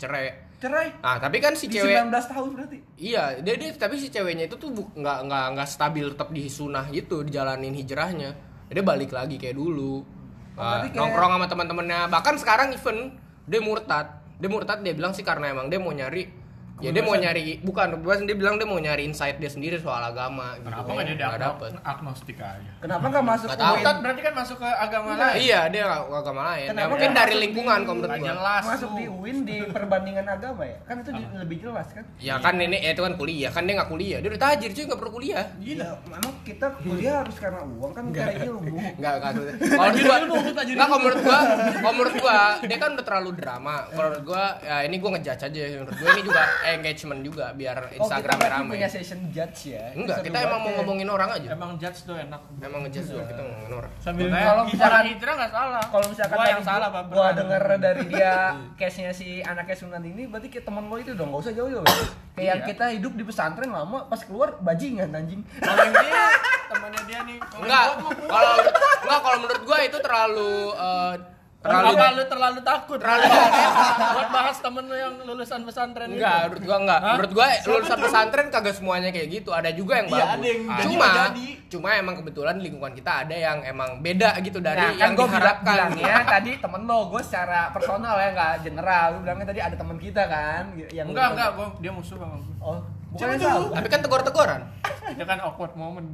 cerai. 0.00 0.48
Cerai? 0.60 0.92
Ah 1.00 1.16
tapi 1.16 1.40
kan 1.40 1.56
si 1.56 1.68
di 1.68 1.80
cewek 1.80 1.96
19 2.04 2.12
tahun 2.12 2.48
berarti? 2.56 2.78
Iya 3.00 3.40
dia, 3.40 3.54
dia 3.56 3.70
tapi 3.76 3.96
si 3.96 4.12
ceweknya 4.12 4.44
itu 4.44 4.60
tuh 4.60 4.72
nggak 4.72 5.18
nggak 5.24 5.46
nggak 5.56 5.68
stabil 5.68 6.04
tetap 6.12 6.28
di 6.32 6.44
sunah 6.48 6.88
gitu 6.92 7.24
dijalanin 7.24 7.72
hijrahnya. 7.72 8.30
Dia 8.68 8.84
balik 8.84 9.12
lagi 9.12 9.40
kayak 9.40 9.56
dulu. 9.56 10.00
Oh, 10.00 10.60
berarti 10.60 10.92
kayak- 10.92 11.00
nongkrong 11.00 11.32
sama 11.36 11.46
teman-temannya. 11.48 12.00
Bahkan 12.12 12.34
sekarang 12.40 12.68
even 12.76 13.16
dia 13.48 13.60
murtad. 13.64 14.06
Dia 14.36 14.48
murtad 14.48 14.80
dia 14.84 14.92
bilang 14.92 15.12
sih 15.12 15.24
karena 15.24 15.52
emang 15.52 15.72
dia 15.72 15.80
mau 15.80 15.92
nyari 15.92 16.39
ya 16.80 16.90
dia 16.90 17.02
mau 17.02 17.14
nyari 17.14 17.42
bukan 17.60 17.88
bukan 17.98 18.16
dia 18.22 18.34
bilang 18.34 18.56
dia 18.56 18.64
mau 18.64 18.76
nyari 18.76 19.02
insight 19.04 19.36
dia 19.36 19.46
sendiri 19.46 19.76
soal 19.76 20.00
agama 20.02 20.56
gitu 20.56 20.66
Kenapa 20.66 20.88
nggak 20.90 21.06
jadi 21.06 21.20
Nggak 21.20 21.40
dapet 21.40 21.70
agnostik 21.82 22.38
aja? 22.38 22.70
kenapa 22.78 23.04
nggak 23.06 23.24
masuk 23.26 23.46
Nggak 23.46 23.58
ke? 23.60 23.74
Ustad 23.76 23.96
berarti 24.00 24.20
kan 24.20 24.34
masuk 24.34 24.56
ke 24.56 24.68
agama 24.70 25.08
lain. 25.12 25.34
iya 25.38 25.60
dia 25.66 25.82
nggak 25.84 26.00
agama 26.16 26.40
lain 26.46 26.60
ya, 26.60 26.70
Kenapa 26.70 26.88
mungkin 26.88 27.08
nggak 27.08 27.18
dari 27.20 27.34
lingkungan 27.38 27.78
kalau 27.80 27.96
menurut 27.96 28.10
Nggak 28.10 28.20
gua 28.20 28.32
jelas. 28.32 28.62
masuk 28.66 28.90
di 28.90 29.04
UIN 29.06 29.38
di 29.42 29.56
perbandingan 29.66 30.26
agama 30.26 30.62
ya 30.64 30.78
kan 30.82 30.96
itu 30.98 31.10
lebih 31.36 31.56
jelas 31.60 31.88
kan 31.90 32.04
ya 32.16 32.34
kan 32.36 32.54
ini 32.56 32.76
eh, 32.76 32.90
itu 32.90 33.02
kan 33.02 33.14
kuliah 33.14 33.50
kan 33.50 33.62
dia 33.62 33.74
nggak 33.76 33.90
kuliah 33.90 34.18
dia 34.18 34.28
udah 34.28 34.42
tajir 34.42 34.70
cuy 34.70 34.84
nggak 34.84 34.98
perlu 34.98 35.12
kuliah 35.12 35.44
Gila, 35.60 35.88
memang 36.04 36.34
kita 36.40 36.66
kuliah 36.80 37.14
harus 37.20 37.36
karena 37.36 37.60
uang 37.62 37.92
kan 37.92 38.04
kita 38.08 38.32
ilmu. 38.42 38.76
Enggak, 38.98 39.12
enggak. 39.14 39.32
Kalau 39.70 39.90
gua, 39.92 40.16
enggak 40.18 40.66
kalau 40.80 40.98
menurut 40.98 41.20
gua, 41.20 41.38
kalau 41.74 41.92
menurut 41.92 42.14
gua 42.16 42.38
dia 42.60 42.76
kan 42.76 42.90
udah 42.92 43.04
terlalu 43.04 43.30
drama. 43.34 43.74
Kalau 43.86 44.08
menurut 44.08 44.24
gua, 44.24 44.44
ya 44.58 44.76
ini 44.82 44.96
gua 44.96 45.10
ngejudge 45.14 45.42
aja. 45.42 45.60
Menurut 45.76 45.96
gua 45.96 46.08
ini 46.10 46.22
juga 46.22 46.42
engagement 46.72 47.20
juga 47.20 47.50
biar 47.50 47.76
Oh, 47.76 47.86
kita 47.86 48.00
Instagram 48.20 48.38
rame. 48.40 48.70
punya 48.70 48.86
session 48.86 49.20
judge 49.28 49.70
ya. 49.70 49.92
Enggak, 49.92 50.20
kita 50.20 50.38
emang 50.40 50.60
mau 50.60 50.68
ya. 50.68 50.76
ngomongin 50.78 51.08
orang 51.08 51.30
aja. 51.32 51.48
Emang 51.50 51.70
judge 51.76 52.00
tuh 52.02 52.14
enak. 52.14 52.40
Emang 52.58 52.80
ngejudge 52.82 53.08
doang, 53.10 53.26
kita 53.26 53.40
ngomongin 53.40 53.72
orang. 53.74 53.92
Sambil 53.96 54.26
Makanya 54.26 54.46
kalau 54.46 54.62
misalkan- 54.64 55.06
hijrah 55.06 55.34
nggak 55.36 55.52
salah. 55.52 55.82
Kalau 55.84 56.06
misalkan 56.06 56.36
gua 56.36 56.46
yang 56.48 56.62
salah, 56.62 56.88
Pak. 56.88 57.02
Gua 57.08 57.28
denger 57.32 57.62
dari 57.78 58.04
dia 58.06 58.34
case-nya 58.78 59.12
si 59.12 59.28
anaknya 59.40 59.76
Sunan 59.76 60.02
ini 60.02 60.22
berarti 60.24 60.48
kayak 60.48 60.64
teman 60.64 60.84
lo 60.84 60.96
itu 60.96 61.12
dong, 61.12 61.30
gak 61.30 61.42
usah 61.42 61.52
jauh-jauh. 61.52 61.82
ya. 61.82 62.04
Kayak 62.32 62.56
Iya. 62.56 62.66
kita 62.66 62.84
hidup 62.92 63.12
di 63.12 63.24
pesantren 63.24 63.68
lama 63.68 64.04
pas 64.04 64.20
keluar 64.20 64.56
bajingan 64.58 65.10
anjing. 65.10 65.40
Kalau 65.60 65.82
yang 65.82 65.94
dia 65.94 66.24
temannya 66.66 67.02
dia 67.04 67.20
nih. 67.22 67.38
Enggak, 67.56 67.84
kalau 68.22 68.52
enggak 69.00 69.20
kalau 69.20 69.36
menurut 69.38 69.62
gua 69.62 69.78
itu 69.80 69.98
terlalu 69.98 70.52
eh, 70.72 71.14
Terlalu 71.60 71.92
terlalu 71.92 72.16
lu 72.16 72.24
terlalu 72.24 72.60
takut. 72.64 72.96
Terlalu- 72.96 73.28
buat 74.16 74.28
bahas 74.32 74.56
temen 74.58 74.80
lu 74.82 74.96
yang 74.96 75.14
lulusan 75.20 75.60
pesantren 75.60 76.08
itu. 76.08 76.16
Enggak, 76.16 76.38
menurut 76.48 76.62
gua 76.64 76.76
enggak. 76.80 76.98
Hah? 76.98 77.12
Menurut 77.12 77.32
gua 77.32 77.46
lulusan 77.62 77.98
pesantren 78.00 78.46
kagak 78.48 78.74
semuanya 78.74 79.08
kayak 79.10 79.28
gitu. 79.30 79.50
Ada 79.52 79.70
juga 79.70 80.00
yang 80.00 80.08
Iya, 80.08 80.16
bagus. 80.16 80.32
ada 80.32 80.46
yang 80.46 80.60
jadi 80.64 80.84
cuma 80.88 81.06
jadi. 81.12 81.46
cuma 81.70 81.88
emang 81.94 82.14
kebetulan 82.16 82.54
di 82.56 82.62
lingkungan 82.64 82.92
kita 82.92 83.12
ada 83.22 83.36
yang 83.36 83.58
emang 83.62 84.00
beda 84.00 84.40
gitu 84.40 84.58
dari 84.58 84.80
Nah, 84.80 84.92
yang 84.96 85.12
bilang, 85.12 85.28
diharapkan. 85.28 85.68
bilangnya 85.68 86.14
tadi 86.34 86.50
temen 86.56 86.82
lo, 86.82 86.98
gue 87.06 87.22
secara 87.22 87.68
personal 87.68 88.16
ya 88.16 88.28
nggak 88.32 88.54
general. 88.62 89.06
Lu 89.12 89.18
bilangnya 89.20 89.46
tadi 89.46 89.60
ada 89.60 89.76
teman 89.76 89.96
kita 89.96 90.22
kan 90.24 90.64
yang 90.88 91.06
Enggak, 91.06 91.28
enggak, 91.30 91.48
gua 91.54 91.66
dia 91.76 91.92
musuh 91.92 92.16
sama 92.16 92.40
gua. 92.40 92.56
Oh, 92.62 92.78
bukan. 93.12 93.36
Tapi 93.70 93.86
kan 93.86 94.00
tegur-teguran. 94.00 94.60
Itu 95.12 95.24
kan 95.24 95.38
awkward 95.40 95.76
moment. 95.76 96.08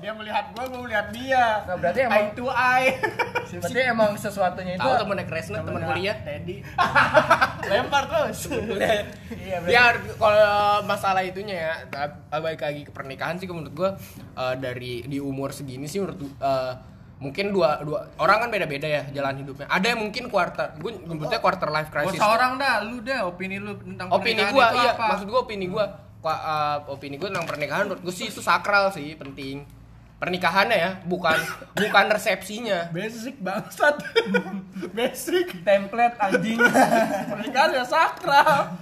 Dia 0.00 0.12
melihat 0.12 0.44
gua, 0.52 0.64
gua 0.66 0.80
melihat 0.82 1.06
dia. 1.12 1.44
Nah, 1.64 1.76
berarti 1.76 2.00
emang 2.02 2.18
eye 2.18 2.32
to 2.32 2.46
eye. 2.48 2.88
berarti 3.50 3.80
emang 3.84 4.10
sesuatunya 4.16 4.72
itu 4.74 4.82
Tahu 4.82 4.94
temennya 4.96 5.26
Kresna, 5.28 5.58
teman 5.60 5.82
kuliah. 5.84 6.16
Teddy. 6.20 6.56
Lempar 7.70 8.04
terus. 8.08 8.38
Iya, 9.30 9.56
Ya 9.68 9.84
kalau 10.16 10.82
masalah 10.84 11.20
itunya 11.20 11.56
ya, 11.68 11.74
balik 12.32 12.60
lagi 12.60 12.82
ke 12.82 12.92
pernikahan 12.92 13.36
sih 13.36 13.46
menurut 13.46 13.74
gua 13.74 13.90
eh, 14.34 14.54
dari 14.56 15.04
di 15.04 15.20
umur 15.20 15.52
segini 15.52 15.84
sih 15.84 16.00
menurut 16.00 16.18
eh, 16.18 16.72
mungkin 17.20 17.52
dua 17.52 17.84
dua 17.84 18.08
orang 18.16 18.42
kan 18.42 18.48
beda-beda 18.48 18.88
ya 18.88 19.02
jalan 19.12 19.44
hidupnya. 19.44 19.68
Ada 19.68 19.92
yang 19.92 20.00
mungkin 20.00 20.32
quarter, 20.32 20.72
gue 20.80 21.04
nyebutnya 21.04 21.36
quarter 21.36 21.68
life 21.68 21.92
crisis. 21.92 22.16
usah 22.16 22.32
orang 22.32 22.56
dah, 22.56 22.80
lu 22.80 23.04
deh 23.04 23.20
opini 23.20 23.60
lu 23.60 23.76
tentang 23.76 24.08
opini 24.08 24.40
itu 24.40 24.56
iya 24.56 24.96
apa? 24.96 25.04
maksud 25.14 25.28
gua 25.28 25.40
opini 25.44 25.68
gua 25.68 25.84
Kwa- 26.20 26.40
eh, 26.40 26.78
opini 26.88 27.20
gua 27.20 27.28
tentang 27.28 27.44
pernikahan 27.44 27.84
menurut 27.84 28.00
gua 28.00 28.14
sih 28.14 28.32
itu 28.32 28.40
sakral 28.40 28.88
sih 28.88 29.12
penting 29.20 29.68
pernikahannya 30.20 30.76
ya 30.76 30.90
bukan 31.08 31.40
bukan 31.72 32.04
resepsinya 32.12 32.92
Basic 32.92 33.40
bangsat. 33.40 34.04
Basic. 34.96 35.64
template 35.64 36.16
anjing. 36.20 36.60
Pernikahan 37.32 37.70
ya 37.72 37.84
sakral. 37.88 38.76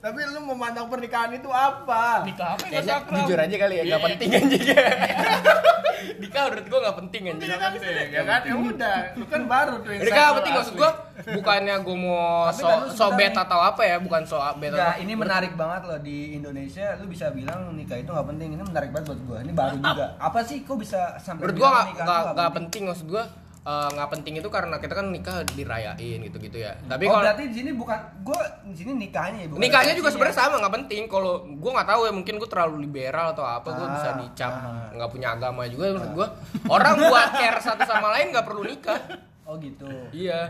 Tapi 0.00 0.16
lu 0.26 0.40
memandang 0.42 0.88
pernikahan 0.88 1.28
itu 1.30 1.44
apa? 1.46 2.24
Nikah 2.24 2.56
apa 2.56 2.64
kayaknya 2.64 2.88
sakral? 3.04 3.16
jujur 3.20 3.36
aja 3.36 3.56
kali 3.58 3.74
ya 3.76 3.82
nggak 3.84 4.00
Iya. 4.00 4.06
penting 4.08 4.28
anjing 4.32 4.62
nikah 6.20 6.42
menurut 6.48 6.66
gua 6.66 6.78
nggak 6.80 6.96
penting 7.04 7.22
anjing 7.28 7.48
Iya 7.48 7.56
kan, 7.56 7.70
ya 8.08 8.22
kan? 8.24 8.40
Ya 8.40 8.54
udah, 8.56 8.96
lu 9.14 9.24
kan 9.28 9.42
baru 9.44 9.74
tuh 9.80 9.90
yang 9.92 10.00
Ini 10.00 10.10
sakral 10.10 10.32
penting 10.40 10.54
maksud 10.56 10.74
gua 10.74 10.90
bukannya 11.20 11.74
gua 11.84 11.96
mau 11.96 12.20
so, 12.48 12.64
kan 12.64 12.78
lu 12.80 12.88
so 12.90 13.04
bet 13.12 13.28
sebentar 13.28 13.44
atau 13.44 13.60
apa 13.60 13.82
ya, 13.84 13.96
bukan 14.00 14.22
so 14.24 14.36
bet 14.56 14.72
Enggak, 14.72 14.96
ini 14.98 15.12
menarik 15.12 15.52
banget 15.54 15.82
loh 15.84 16.00
di 16.00 16.16
Indonesia. 16.32 16.96
Lu 16.96 17.04
bisa 17.04 17.28
bilang 17.30 17.76
nikah 17.76 18.00
itu 18.00 18.08
nggak 18.08 18.24
penting. 18.26 18.48
Ini 18.56 18.62
menarik 18.64 18.88
banget 18.90 19.06
buat 19.12 19.20
gua. 19.28 19.38
Ini 19.44 19.52
baru 19.52 19.76
juga. 19.76 20.06
Apa 20.16 20.40
sih 20.40 20.64
kok 20.64 20.80
bisa 20.80 21.20
sampai 21.20 21.44
Menurut 21.44 21.56
gua 21.60 21.72
nikah 21.84 22.06
nggak 22.32 22.52
penting 22.56 22.82
maksud 22.88 23.06
gua 23.06 23.24
eh, 23.60 23.88
nggak 23.90 24.08
penting 24.10 24.34
itu 24.36 24.48
karena 24.48 24.76
kita 24.76 24.94
kan 24.94 25.06
nikah 25.08 25.44
dirayain 25.46 26.18
gitu-gitu 26.20 26.58
ya. 26.58 26.72
Tapi 26.82 27.04
oh, 27.04 27.12
kalau 27.12 27.22
berarti 27.22 27.44
di 27.46 27.56
sini 27.56 27.70
bukan 27.72 27.98
gua 28.20 28.40
di 28.62 28.74
sini 28.74 28.92
nikahnya 28.96 29.44
ya, 29.44 29.48
bukan 29.48 29.60
nikahnya 29.60 29.92
juga 29.94 30.08
sebenarnya 30.08 30.36
sama 30.38 30.54
nggak 30.58 30.74
penting. 30.80 31.02
Kalau 31.06 31.32
gue 31.44 31.70
nggak 31.70 31.88
tahu 31.88 32.00
ya 32.04 32.12
mungkin 32.12 32.34
gue 32.36 32.48
terlalu 32.48 32.76
liberal 32.82 33.26
atau 33.30 33.44
apa 33.44 33.68
gue 33.68 33.82
Ah, 33.82 33.92
bisa 33.92 34.08
dicap 34.18 34.52
ah. 34.54 34.88
nggak 34.90 35.10
punya 35.10 35.28
agama 35.32 35.64
juga. 35.64 35.92
Menurut 35.92 36.12
gue 36.14 36.26
orang 36.68 36.94
buat 36.98 37.28
care 37.34 37.60
satu 37.60 37.82
sama 37.84 38.08
lain 38.14 38.32
nggak 38.32 38.46
perlu 38.46 38.62
nikah. 38.64 39.00
Oh 39.44 39.58
gitu. 39.58 39.82
iya. 40.14 40.46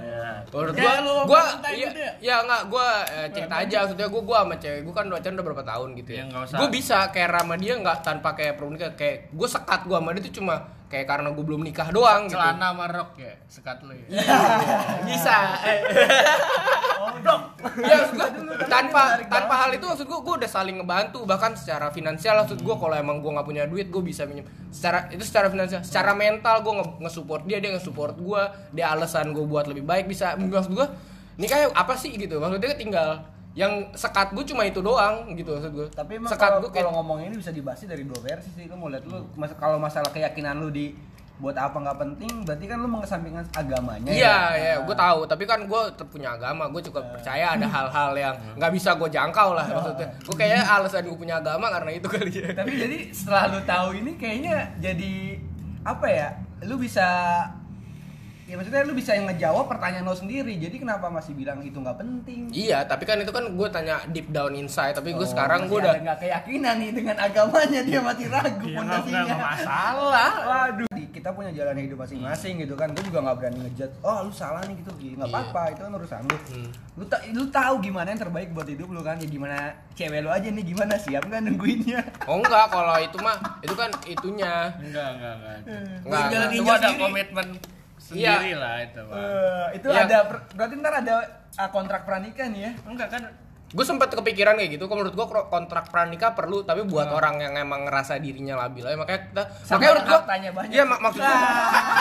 Menurut 0.53 0.77
Kayak 0.77 1.01
gue 1.01 1.09
lu 1.09 1.15
gue 1.25 1.43
iya 1.73 1.89
gitu 1.89 1.99
ya? 1.99 2.13
ya 2.21 2.37
nggak 2.45 2.63
gue 2.69 2.89
eh, 3.09 3.29
cerita 3.33 3.55
aja. 3.59 3.77
maksudnya 3.81 4.09
gue 4.13 4.23
gue 4.23 4.37
sama 4.37 4.55
cewek 4.61 4.81
gue 4.85 4.93
kan 4.93 5.05
pacaran 5.09 5.35
udah 5.35 5.47
berapa 5.49 5.65
tahun 5.65 5.89
gitu 5.97 6.11
Ya, 6.13 6.25
ya 6.29 6.39
usah. 6.45 6.59
gue 6.61 6.69
bisa 6.69 6.99
care 7.09 7.33
sama 7.33 7.55
dia 7.57 7.75
nggak 7.75 7.99
tanpa 8.05 8.37
kayak 8.37 8.55
perlu 8.55 8.71
nikah. 8.71 8.93
Kayak 8.93 9.33
gue 9.33 9.49
sekat 9.49 9.81
gue 9.89 9.97
sama 9.97 10.13
dia 10.13 10.23
tuh 10.23 10.35
cuma 10.37 10.55
kayak 10.91 11.07
karena 11.07 11.31
gue 11.31 11.45
belum 11.47 11.63
nikah 11.63 11.89
doang 11.89 12.27
gitu. 12.27 12.35
Celana 12.35 12.75
sama 12.75 12.85
rok 12.91 13.15
ya, 13.15 13.33
sekat 13.47 13.79
lu 13.87 13.95
ya. 13.95 14.07
bisa. 15.09 15.37
Ya 17.81 17.95
maksud 18.01 18.17
gua, 18.17 18.29
tanpa 18.65 19.21
tanpa 19.27 19.55
hal 19.57 19.71
itu 19.73 19.85
maksud 19.85 20.07
gua 20.09 20.21
gua 20.25 20.35
udah 20.41 20.51
saling 20.51 20.81
ngebantu. 20.81 21.25
Bahkan 21.25 21.53
secara 21.53 21.93
finansial 21.93 22.41
maksud 22.41 22.65
gua 22.65 22.77
kalau 22.77 22.97
emang 22.97 23.21
gua 23.21 23.37
nggak 23.41 23.47
punya 23.47 23.65
duit 23.69 23.93
gua 23.93 24.01
bisa 24.01 24.25
minjem. 24.25 24.49
Secara 24.73 25.09
itu 25.13 25.21
secara 25.21 25.53
finansial. 25.53 25.85
Secara 25.85 26.17
mental 26.17 26.65
gua 26.65 26.81
nge- 26.81 26.97
nge-support 27.05 27.45
dia 27.45 27.61
dia 27.61 27.77
nge-support 27.77 28.17
gua. 28.17 28.49
Dia 28.73 28.93
alasan 28.95 29.37
gua 29.37 29.45
buat 29.45 29.67
lebih 29.69 29.85
baik 29.85 30.09
bisa. 30.09 30.33
Maksud 30.37 30.73
gua 30.73 30.89
ini 31.37 31.45
kayak 31.45 31.73
apa 31.73 31.95
sih 31.95 32.17
gitu? 32.17 32.41
Maksudnya 32.41 32.73
tinggal 32.75 33.21
yang 33.53 33.73
sekat 33.93 34.31
gua 34.31 34.43
cuma 34.43 34.63
itu 34.63 34.79
doang 34.79 35.27
gitu 35.33 35.51
maksud 35.53 35.73
gua 35.73 35.87
Tapi 35.91 36.17
emang 36.17 36.31
sekat 36.31 36.51
kalau, 36.55 36.63
kayak 36.65 36.87
kalau 36.87 36.93
ngomong 36.97 37.19
ini 37.21 37.35
bisa 37.35 37.51
dibahas 37.51 37.83
dari 37.83 38.03
dua 38.03 38.19
versi 38.19 38.51
sih. 38.51 38.65
Lu 38.65 38.75
mau 38.75 38.87
lihat 38.87 39.03
lu 39.03 39.27
mas- 39.35 39.55
kalau 39.55 39.75
masalah 39.77 40.09
keyakinan 40.09 40.57
lu 40.57 40.69
di 40.69 40.95
buat 41.41 41.57
apa 41.57 41.73
nggak 41.73 41.99
penting 41.99 42.45
berarti 42.45 42.65
kan 42.65 42.77
lu 42.77 42.87
mengesampingkan 42.87 43.49
agamanya 43.51 44.13
Iya, 44.13 44.21
ya? 44.21 44.37
iya, 44.55 44.75
Nah, 44.77 44.85
gue 44.85 44.93
tahu. 44.95 45.21
Tapi 45.25 45.45
kan 45.45 45.65
gue 45.65 45.83
punya 46.07 46.37
agama. 46.37 46.69
Gue 46.69 46.79
juga 46.81 47.01
percaya 47.03 47.57
ada 47.57 47.65
hal-hal 47.75 48.13
yang 48.15 48.35
nggak 48.55 48.71
bisa 48.71 48.93
gue 48.95 49.09
jangkau 49.09 49.57
lah 49.57 49.65
maksudnya. 49.67 50.09
Gue 50.21 50.37
kayaknya 50.37 50.63
alasan 50.77 51.03
gue 51.03 51.17
punya 51.17 51.41
agama 51.41 51.73
karena 51.73 51.91
itu 51.91 52.07
kali 52.07 52.31
ya. 52.31 52.53
tapi 52.53 52.77
jadi 52.77 52.99
setelah 53.11 53.51
lu 53.51 53.61
tahu 53.65 53.89
ini 53.97 54.15
kayaknya 54.15 54.55
jadi 54.79 55.41
apa 55.81 56.07
ya 56.07 56.29
lu 56.61 56.77
bisa 56.77 57.09
ya 58.51 58.59
maksudnya 58.59 58.83
lu 58.83 58.93
bisa 58.93 59.15
ngejawab 59.15 59.65
pertanyaan 59.65 60.03
lo 60.03 60.13
sendiri 60.13 60.51
jadi 60.57 60.75
kenapa 60.75 61.07
masih 61.07 61.33
bilang 61.33 61.63
itu 61.63 61.77
nggak 61.77 61.95
penting 61.97 62.51
Iya, 62.51 62.83
tapi 62.83 63.05
kan 63.05 63.15
itu 63.17 63.31
kan 63.31 63.47
gue 63.47 63.69
tanya 63.71 64.03
deep 64.07 64.27
down 64.29 64.51
inside. 64.53 64.91
Tapi 64.93 65.13
gue 65.13 65.23
Oh, 65.23 65.29
sekarang 65.29 65.65
gue 65.65 65.79
udah 65.79 65.95
nggak 65.97 66.19
keyakinan 66.19 66.75
nih 66.77 66.91
dengan 66.91 67.17
agamanya 67.17 67.81
dia 67.81 68.01
masih 68.01 68.27
ragu 68.27 68.51
Ya, 68.61 68.75
nggak- 68.75 68.77
pondasinya 68.77 69.23
nggak 69.25 69.39
masalah. 69.41 70.31
waduh 70.43 70.89
kita 71.11 71.31
punya 71.31 71.51
jalan 71.53 71.77
hidup 71.77 71.99
masing-masing 72.01 72.55
gitu 72.59 72.75
kan 72.75 72.91
gue 72.91 73.03
juga 73.03 73.19
nggak 73.21 73.37
berani 73.37 73.59
ngejudge 73.63 73.95
oh 74.01 74.25
lu 74.25 74.33
salah 74.33 74.63
nih 74.63 74.75
gitu 74.77 74.91
nggak 74.91 75.21
Iya. 75.21 75.27
apa-apa 75.29 75.63
itu 75.69 75.81
kan 75.81 75.93
urusan 75.93 76.21
lu 76.23 76.37
Hmm. 76.41 76.69
lu 76.97 77.05
ta- 77.05 77.25
lu 77.29 77.45
tahu 77.49 77.75
gimana 77.81 78.09
yang 78.09 78.21
terbaik 78.21 78.49
buat 78.51 78.67
hidup 78.67 78.89
lu 78.89 79.01
kan 79.01 79.15
ya 79.17 79.29
gimana 79.29 79.57
cewek 79.93 80.19
lu 80.19 80.29
aja 80.29 80.49
nih 80.49 80.65
gimana 80.65 80.95
siap 80.97 81.23
nggak 81.25 81.41
nungguinnya 81.45 82.01
Oh 82.25 82.39
enggak, 82.39 82.67
kalau 82.69 82.97
itu 82.97 83.17
mah 83.17 83.37
itu 83.61 83.75
kan 83.75 83.91
itunya. 84.05 84.55
Enggak, 84.77 85.09
enggak, 85.13 85.35
enggak. 85.37 85.57
Enggak. 85.61 85.81
Enggak. 86.01 86.25
Itu 86.25 86.37
ninja 86.53 86.73
ada 86.77 86.91
komitmen 86.97 87.47
sendiri 88.11 88.53
lah 88.55 88.75
itu, 88.81 89.01
Pak. 89.01 89.15
Eh, 89.15 89.67
itu 89.79 89.87
Iya. 89.89 90.03
ada 90.05 90.17
berarti 90.51 90.75
ntar 90.77 90.95
ada 90.99 91.15
ah, 91.55 91.69
kontrak 91.69 92.03
pernikahan 92.03 92.53
ya 92.53 92.71
Enggak 92.83 93.09
kan 93.09 93.23
Gue 93.71 93.87
sempat 93.87 94.11
kepikiran 94.11 94.59
kayak 94.59 94.75
gitu. 94.75 94.91
Kalau 94.91 94.99
menurut 94.99 95.15
gue 95.15 95.27
kontrak 95.47 95.95
pranikah 95.95 96.35
perlu, 96.35 96.67
tapi 96.67 96.83
buat 96.83 97.07
orang 97.07 97.39
yang 97.39 97.55
emang 97.55 97.87
ngerasa 97.87 98.19
dirinya 98.19 98.67
labil 98.67 98.83
aja. 98.83 98.99
Makanya 98.99 99.21
kita, 99.31 99.43
Sama 99.63 99.79
makanya 99.79 99.87
menurut 99.87 100.03
gue, 100.03 100.19
hartanya 100.19 100.51
banyak. 100.51 100.73
Iya, 100.75 100.83
mak 100.83 100.99
maksud 100.99 101.23
gue, 101.23 101.39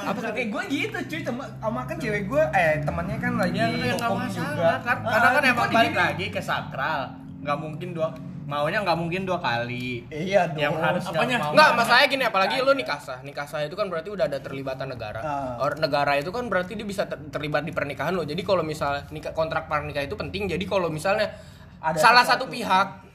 apa 0.00 0.18
kayak 0.32 0.48
gue 0.48 0.62
gitu 0.70 0.98
cuy 1.04 1.20
sama 1.20 1.44
sama 1.60 1.80
kan 1.84 1.96
cewek 1.98 2.24
gue 2.24 2.42
eh 2.54 2.72
temannya 2.80 3.16
kan 3.20 3.32
lagi 3.36 3.58
ya 3.58 3.66
hukum 4.00 4.22
juga 4.32 4.70
kan 4.80 4.96
Ah, 4.96 5.10
karena 5.12 5.28
kan 5.28 5.42
kok 5.42 5.50
emang 5.50 5.70
balik 5.70 5.94
lagi 5.94 6.26
ke 6.30 6.40
sakral 6.40 7.00
nggak 7.42 7.58
mungkin 7.58 7.88
dua 7.92 8.08
maunya 8.50 8.82
nggak 8.82 8.98
mungkin 8.98 9.22
dua 9.22 9.38
kali 9.38 10.02
iya 10.10 10.50
dong 10.50 10.58
yang 10.58 10.74
harus 10.74 11.06
Apanya? 11.06 11.38
mau 11.38 11.54
Enggak, 11.54 11.70
masalahnya 11.78 12.08
gini 12.10 12.24
apalagi 12.26 12.54
lu 12.58 12.74
nikah 12.74 12.98
sah. 12.98 13.22
Nikah 13.22 13.46
sah 13.46 13.62
itu 13.62 13.78
kan 13.78 13.86
berarti 13.86 14.10
udah 14.10 14.26
ada 14.26 14.42
terlibatan 14.42 14.90
negara. 14.90 15.22
Ah. 15.22 15.62
Or 15.62 15.78
negara 15.78 16.18
itu 16.18 16.34
kan 16.34 16.50
berarti 16.50 16.74
dia 16.74 16.82
bisa 16.82 17.06
ter- 17.06 17.22
terlibat 17.30 17.62
di 17.62 17.70
pernikahan 17.70 18.10
lo. 18.10 18.26
Jadi 18.26 18.42
kalau 18.42 18.66
misalnya 18.66 19.06
nikah 19.14 19.30
kontrak 19.30 19.70
pernikah 19.70 20.02
itu 20.02 20.18
penting. 20.18 20.50
Jadi 20.50 20.66
kalau 20.66 20.90
misalnya 20.90 21.30
Ada 21.78 21.96
salah 21.96 22.24
satu 22.26 22.50
pihak 22.50 23.06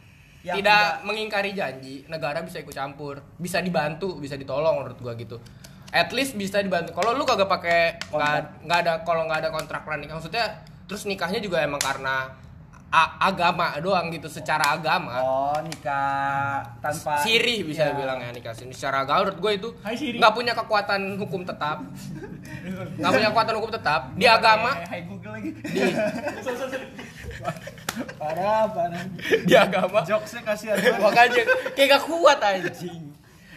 Yang 0.41 0.63
tidak, 0.63 0.79
tidak- 0.79 0.95
mengingkari 1.03 1.51
janji, 1.51 1.95
negara 2.07 2.39
bisa 2.41 2.63
ikut 2.63 2.71
campur, 2.71 3.19
bisa 3.35 3.59
dibantu, 3.59 4.15
bisa 4.17 4.39
ditolong 4.39 4.79
menurut 4.79 4.97
gua 5.03 5.13
gitu. 5.19 5.37
At 5.91 6.15
least 6.15 6.39
bisa 6.39 6.63
dibantu. 6.63 6.95
Kalau 6.95 7.11
lu 7.11 7.27
kagak 7.27 7.51
pakai 7.51 7.79
nggak 8.07 8.63
nggak 8.63 8.79
ada 8.87 8.93
kalau 9.03 9.27
nggak 9.27 9.39
ada 9.43 9.49
kontrak 9.51 9.83
pernikah 9.83 10.15
maksudnya 10.15 10.63
terus 10.85 11.03
nikahnya 11.09 11.41
juga 11.41 11.65
emang 11.65 11.81
karena 11.81 12.29
a- 12.95 13.19
agama 13.21 13.75
doang 13.77 14.07
gitu 14.07 14.27
secara 14.27 14.71
agama. 14.71 15.19
oh 15.19 15.57
nikah 15.59 16.63
tanpa 16.79 17.19
Siri 17.19 17.61
bisa 17.61 17.85
Iya. 17.85 17.93
bilang 17.93 18.17
ya 18.17 18.31
nikah 18.31 18.51
sini 18.51 18.71
secara 18.71 19.03
agama 19.03 19.27
menurut 19.27 19.39
gue 19.41 19.51
itu 19.53 19.69
Hai, 19.81 19.95
Siri. 19.95 20.15
nggak 20.15 20.31
punya 20.31 20.53
kekuatan 20.53 21.01
hukum 21.17 21.43
tetap. 21.43 21.83
Nggak 22.95 23.11
punya 23.11 23.27
kekuatan 23.29 23.53
hukum 23.55 23.69
tetap. 23.69 24.01
Di 24.13 24.25
agama. 24.25 24.71
Eh, 24.77 24.87
hai 24.87 25.01
Google 25.03 25.33
lagi. 25.33 25.49
Di. 25.51 25.81
Parah 28.15 28.65
parah. 28.67 29.03
Di 29.43 29.53
agama. 29.53 29.99
Jokesnya 30.03 30.41
kasihan 30.43 30.75
banget. 30.75 30.99
Makanya 30.99 31.43
kayak 31.73 31.87
gak 31.91 32.03
kuat 32.05 32.39
anjing 32.39 33.03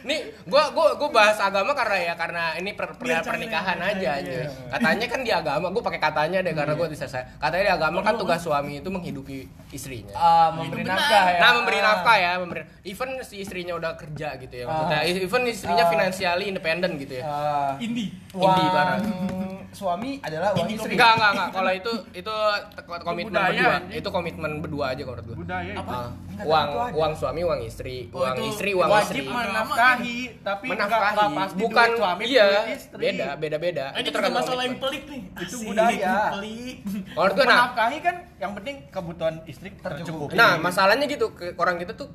nih 0.09 0.19
gua 0.45 0.73
gua 0.73 0.97
gua 0.97 1.09
bahas 1.13 1.37
agama 1.39 1.71
karena 1.71 1.97
ya 2.03 2.15
karena 2.15 2.57
ini 2.57 2.73
per, 2.73 2.97
per- 2.97 3.05
cair, 3.07 3.21
pernikahan 3.23 3.77
aja 3.79 4.09
anjing. 4.17 4.41
iya. 4.41 4.49
katanya 4.71 5.07
kan 5.07 5.21
di 5.21 5.29
agama 5.31 5.67
gua 5.69 5.83
pakai 5.85 6.01
katanya 6.01 6.39
deh 6.41 6.51
karena 6.51 6.73
gua 6.73 6.89
bisa 6.89 7.05
saya 7.05 7.29
katanya 7.37 7.65
di 7.67 7.75
agama 7.77 8.01
kan 8.01 8.17
tugas 8.17 8.41
suami 8.41 8.81
itu 8.81 8.89
menghidupi 8.89 9.45
istrinya 9.69 10.17
Ah, 10.17 10.49
memberi 10.51 10.81
nafkah 10.83 11.25
ya 11.29 11.39
Nah 11.39 11.51
memberi 11.55 11.79
nafkah 11.79 12.17
ya, 12.17 12.31
memberi 12.39 12.63
even 12.83 13.21
si 13.21 13.39
istrinya 13.39 13.75
udah 13.75 13.93
kerja 13.95 14.35
gitu 14.39 14.55
ya 14.55 14.65
maksudnya, 14.65 15.01
even 15.05 15.43
istrinya 15.45 15.85
Ah. 15.85 15.91
financially 15.91 16.45
independent 16.47 16.97
gitu 16.97 17.15
ya. 17.15 17.25
Ah, 17.25 17.73
Indi. 17.77 18.09
Indie 18.31 18.69
parah. 18.71 18.97
suami 19.69 20.17
adalah 20.19 20.57
uang 20.57 20.69
istri 20.71 20.97
Enggak, 20.97 21.13
enggak, 21.15 21.31
enggak. 21.31 21.49
Kalau 21.53 21.73
itu 21.75 21.93
itu 22.15 22.35
komitmen 22.99 23.37
berdua. 23.37 23.77
Itu 23.91 24.09
komitmen 24.09 24.51
berdua 24.59 24.85
aja 24.91 25.03
kalau 25.03 25.17
menurut 25.19 25.29
gua. 25.29 25.37
budaya 25.39 25.71
itu 25.71 25.79
Ah, 25.79 25.85
Enggak, 25.85 26.09
uang 26.41 26.69
uang 26.93 27.13
suami, 27.15 27.41
uang 27.41 27.61
istri, 27.61 28.07
Oh, 28.09 28.21
uang 28.21 28.37
istri, 28.45 28.71
uang 28.73 28.87
wajib 28.87 29.15
istri. 29.19 29.27
menafkahi 29.27 30.19
tapi 30.41 30.67
Menafkahi, 30.67 31.15
nggak 31.15 31.31
pasti 31.35 31.57
bukan 31.57 31.89
duit 31.89 31.99
suami 31.99 32.23
iya, 32.25 32.47
duit 32.47 32.77
istri. 32.77 33.01
beda, 33.01 33.29
beda-beda. 33.35 33.85
Ah, 33.87 33.97
Ini 33.97 34.01
Itu 34.01 34.11
tergantung 34.11 34.39
masalah 34.41 34.63
yang 34.63 34.77
pelik 34.77 35.05
nih. 35.05 35.21
Itu 35.39 35.57
budaya. 35.63 36.15
Pelik. 36.33 36.77
Gua 37.11 37.25
nah, 37.25 37.45
menafkahi 37.65 37.99
kan 38.01 38.17
yang 38.37 38.53
penting 38.53 38.77
kebutuhan 38.89 39.35
istri 39.45 39.69
tercukupi 39.73 40.33
Nah, 40.33 40.53
masalahnya 40.57 41.07
gitu 41.07 41.27
ke 41.31 41.55
orang 41.55 41.77
kita 41.77 41.93
tuh 41.93 42.09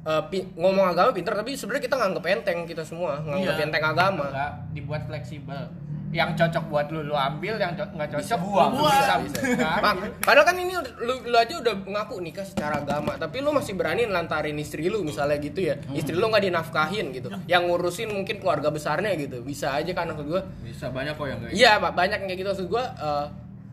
eh, 0.00 0.22
pi- 0.26 0.48
ngomong 0.54 0.86
agama 0.88 1.10
pinter 1.10 1.32
tapi 1.32 1.52
sebenarnya 1.52 1.84
kita 1.84 1.96
nganggep 1.96 2.24
enteng 2.24 2.58
kita 2.64 2.80
semua, 2.80 3.20
nganggep 3.20 3.54
Iya. 3.54 3.64
enteng 3.66 3.84
agama. 3.84 4.24
Enggak, 4.26 4.52
dibuat 4.72 5.02
fleksibel 5.04 5.68
yang 6.10 6.32
cocok 6.32 6.64
buat 6.66 6.86
lu 6.88 7.02
lu 7.02 7.12
ambil 7.12 7.54
yang 7.54 7.72
co- 7.72 7.90
nggak 7.90 8.08
cocok 8.10 8.40
buang. 8.40 8.70
lu 8.70 8.80
Buang. 8.80 8.96
bisa, 8.96 9.14
Bisa. 9.20 9.38
bisa. 9.44 9.68
Mak- 9.78 10.18
padahal 10.18 10.44
kan 10.44 10.56
ini 10.56 10.72
lu, 10.98 11.14
lu 11.22 11.36
aja 11.36 11.54
udah 11.54 11.74
ngaku 11.78 12.14
nikah 12.18 12.42
secara 12.42 12.78
agama, 12.78 13.12
tapi 13.14 13.38
lu 13.38 13.50
masih 13.50 13.72
berani 13.72 14.04
lantarin 14.04 14.56
istri 14.56 14.86
lu 14.86 15.02
misalnya 15.02 15.36
gitu 15.36 15.60
ya. 15.62 15.76
Istri 15.86 16.14
lu 16.14 16.26
nggak 16.26 16.44
dinafkahin 16.44 17.12
gitu. 17.12 17.28
Yang 17.44 17.62
ngurusin 17.62 18.08
mungkin 18.10 18.36
keluarga 18.38 18.68
besarnya 18.68 19.12
gitu. 19.14 19.40
Bisa 19.40 19.74
aja 19.74 19.92
kan 19.92 20.08
maksud 20.08 20.26
gua. 20.26 20.42
bisa 20.60 20.88
banyak 20.88 21.12
kok 21.12 21.26
yang 21.26 21.38
kayak 21.40 21.52
Iya, 21.52 21.72
Pak, 21.78 21.92
banyak 21.92 22.18
yang 22.18 22.26
kayak 22.26 22.38
gitu 22.38 22.48
maksud 22.50 22.68
gua 22.68 22.84
eh, 22.88 23.26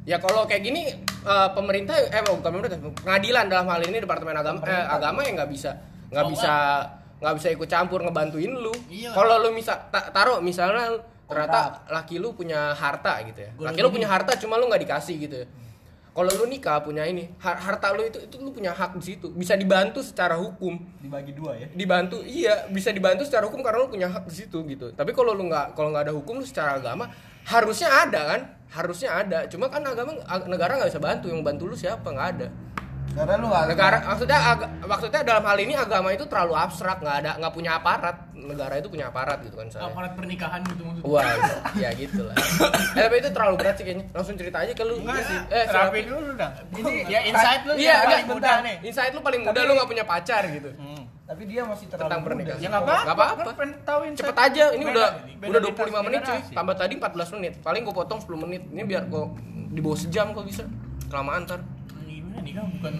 ya 0.05 0.17
kalau 0.17 0.43
kayak 0.43 0.61
gini 0.61 0.91
eh, 1.23 1.49
pemerintah 1.51 1.95
eh 1.95 2.19
bukan 2.21 2.51
pemerintah, 2.51 2.77
pengadilan 2.99 3.45
dalam 3.45 3.65
hal 3.65 3.81
ini 3.81 3.97
departemen 3.97 4.36
agama 4.36 4.59
eh, 4.61 4.86
agama 4.86 5.19
ya 5.21 5.31
nggak 5.36 5.49
bisa 5.49 5.71
nggak 6.05 6.21
Oh, 6.21 6.29
bisa 6.29 6.53
nggak 7.15 7.33
bisa 7.33 7.47
ikut 7.49 7.65
campur 7.65 7.99
ngebantuin 8.01 8.51
lu. 8.51 8.75
Iya. 8.86 9.09
Kalau 9.09 9.39
lu 9.39 9.49
misal 9.49 9.88
ta- 9.88 10.11
taruh 10.11 10.38
misalnya 10.38 10.99
ternyata 11.26 11.84
laki 11.89 12.21
lu 12.21 12.34
punya 12.34 12.71
harta 12.71 13.21
gitu 13.26 13.39
ya. 13.41 13.49
Gua 13.57 13.65
Laki 13.69 13.80
lu 13.82 13.89
punya 13.89 14.07
harta 14.07 14.38
cuma 14.38 14.55
lu 14.55 14.69
nggak 14.69 14.82
dikasih 14.86 15.15
gitu 15.17 15.36
ya. 15.41 15.47
Kalau 16.15 16.32
lu 16.32 16.47
nikah 16.47 16.80
punya 16.80 17.03
ini, 17.03 17.28
har- 17.43 17.59
harta 17.59 17.91
lu 17.91 18.07
itu 18.07 18.15
itu 18.23 18.39
lu 18.39 18.55
punya 18.55 18.71
hak 18.71 18.95
di 18.95 19.03
situ. 19.03 19.36
Bisa 19.36 19.59
dibantu 19.59 19.99
secara 19.99 20.39
hukum. 20.39 20.80
dibagi 21.03 21.36
dua 21.36 21.59
ya 21.59 21.67
Dibantu 21.76 22.23
iya, 22.23 22.71
bisa 22.71 22.95
dibantu 22.95 23.28
secara 23.28 23.43
hukum 23.51 23.59
karena 23.59 23.84
lu 23.84 23.91
punya 23.91 24.07
hak 24.07 24.23
di 24.23 24.36
situ 24.45 24.63
gitu. 24.63 24.95
Tapi 24.95 25.11
kalau 25.11 25.36
lu 25.36 25.51
nggak 25.51 25.76
kalau 25.76 25.91
nggak 25.91 26.07
ada 26.07 26.13
hukum 26.15 26.39
lu 26.39 26.45
secara 26.47 26.80
agama 26.80 27.11
harusnya 27.43 27.91
ada 27.91 28.21
kan? 28.32 28.41
Harusnya 28.71 29.09
ada. 29.11 29.39
Cuma 29.51 29.67
kan 29.67 29.84
agama 29.84 30.15
ag- 30.23 30.47
negara 30.47 30.80
nggak 30.80 30.88
bisa 30.95 31.03
bantu. 31.03 31.28
Yang 31.28 31.43
bantu 31.43 31.63
lu 31.67 31.76
siapa? 31.76 32.07
nggak 32.07 32.28
ada. 32.39 32.47
Karena 33.16 33.34
lu 33.38 33.47
nggak 33.47 33.66
Negara 33.68 33.97
maksudnya 34.03 34.39
aga- 34.45 34.72
maksudnya 34.84 35.22
dalam 35.22 35.43
hal 35.43 35.57
ini 35.57 35.74
agama 35.74 36.11
itu 36.11 36.26
terlalu 36.26 36.53
abstrak, 36.53 36.99
nggak 36.99 37.18
ada 37.18 37.32
nggak 37.38 37.53
punya 37.53 37.72
aparat. 37.74 38.16
Negara 38.36 38.76
itu 38.76 38.88
punya 38.88 39.07
aparat 39.07 39.41
gitu 39.41 39.55
kan 39.55 39.66
saya. 39.68 39.88
Aparat 39.88 40.13
pernikahan 40.13 40.61
gitu 40.63 40.82
maksudnya. 40.84 41.07
Wah, 41.07 41.26
ya 41.74 41.89
gitu 41.93 42.22
lah. 42.22 42.36
eh, 42.97 43.01
tapi 43.01 43.16
itu 43.18 43.30
terlalu 43.32 43.55
berat 43.55 43.76
sih 43.76 43.84
kayaknya. 43.84 44.05
Langsung 44.11 44.36
cerita 44.36 44.57
aja 44.59 44.72
ke 44.72 44.84
lu. 44.84 44.95
enggak 44.99 45.24
sih 45.24 45.38
Eh, 45.49 45.66
rapi 45.66 45.99
dulu 46.03 46.30
dah 46.36 46.51
Ini 46.72 46.93
ya 47.07 47.20
insight 47.26 47.61
lu 47.63 47.72
Iya, 47.74 47.95
enggak, 47.95 48.05
paling 48.05 48.28
muda 48.30 48.51
nih 48.61 48.76
Insight 48.84 49.11
lu 49.11 49.22
paling 49.22 49.41
muda 49.41 49.55
Tapi- 49.55 49.66
lu 49.66 49.74
nggak 49.74 49.89
punya 49.89 50.05
pacar 50.05 50.43
gitu. 50.47 50.70
tapi 51.26 51.41
dia 51.49 51.66
masih 51.66 51.89
terlalu 51.89 52.05
Tentang 52.05 52.22
pernikahan. 52.22 52.59
ya 52.59 52.68
nggak 52.70 52.86
apa-apa. 53.09 53.41
Kan 53.57 53.70
tahu. 53.82 53.99
Cepet 54.13 54.38
aja, 54.38 54.63
ini 54.72 54.84
Beda- 54.84 54.93
udah 54.93 55.09
beda 55.36 55.49
udah 55.49 55.59
lintas 55.63 55.86
25 55.89 56.05
menit 56.05 56.20
cuy. 56.22 56.39
Tambah 56.53 56.76
tadi 56.76 56.93
14 56.95 57.30
menit. 57.34 57.53
Paling 57.59 57.82
gua 57.82 57.95
potong 57.97 58.20
10 58.22 58.38
menit. 58.38 58.61
Ini 58.68 58.82
biar 58.84 59.03
kok 59.09 59.34
di 59.74 59.80
bawah 59.82 59.97
sejam 59.97 60.30
kok 60.32 60.45
bisa. 60.45 60.61
Kelamaan 61.05 61.41
ntar. 61.43 61.66
Nih 62.38 62.53
kan 62.53 62.65
bukan 62.69 62.95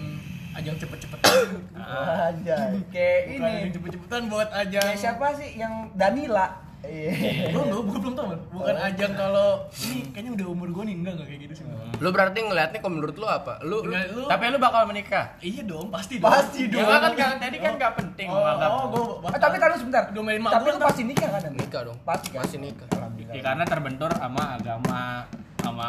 ajang 0.54 0.76
cepet-cepetan. 0.78 1.48
Anjay. 2.28 2.80
kayak 2.88 3.20
Bukan 3.28 3.40
ini 3.42 3.52
ajang 3.60 3.74
cepet-cepetan 3.74 4.22
buat 4.26 4.50
ajang. 4.52 4.86
kayak 4.86 5.00
siapa 5.00 5.28
sih 5.34 5.50
yang 5.56 5.74
Danila 5.94 6.64
Iya. 6.86 7.50
Belum, 7.50 7.66
belum, 7.66 7.84
gua 7.84 7.98
belum 7.98 8.14
tahu. 8.14 8.26
Bang. 8.30 8.42
Bukan 8.54 8.76
Oh. 8.76 8.86
ajang 8.86 9.12
kalau 9.16 9.50
ini 9.82 10.06
kayaknya 10.08 10.32
udah 10.36 10.48
umur 10.48 10.68
gua 10.70 10.84
nih 10.86 10.94
enggak 10.96 11.14
enggak 11.18 11.28
kayak 11.28 11.42
gitu 11.42 11.54
sih. 11.58 11.64
Lu 11.98 12.10
berarti 12.14 12.40
ngeliatnya 12.40 12.78
kalau 12.78 12.94
menurut 12.94 13.16
lu 13.16 13.26
apa? 13.26 13.54
Lu, 13.60 13.82
lu 13.82 13.90
Enggak, 13.90 14.06
lu 14.14 14.24
tapi 14.28 14.44
lu 14.46 14.60
bakal 14.60 14.82
menikah 14.86 15.26
Iya 15.40 15.66
dong, 15.66 15.90
pasti 15.90 16.14
dong. 16.16 16.30
Pasti 16.30 16.62
ya 16.64 16.70
dong. 16.70 16.86
nggak 16.86 17.00
kan 17.02 17.14
kan 17.18 17.36
tadi 17.42 17.58
kan 17.58 17.74
nggak 17.74 17.94
penting 17.98 18.28
Oh, 18.30 18.38
oh, 18.38 18.86
gua 19.18 19.34
Eh, 19.34 19.42
tapi 19.42 19.56
taruh 19.58 19.74
sebentar 19.76 20.14
Domain 20.14 20.38
mak 20.38 20.52
tapi 20.54 20.68
ntar. 20.70 20.86
pasti 20.86 21.02
nikah 21.04 21.30
kan 21.32 21.42
nikah 21.50 21.82
dong. 21.84 21.98
pasti 22.06 22.28
kan 22.30 22.40
Masih 22.46 22.60
nikah. 22.62 22.88
Ya, 23.34 23.42
karena 23.42 23.64
terbentur 23.66 24.12
sama 24.14 24.44
agama 24.54 25.26
sama 25.58 25.88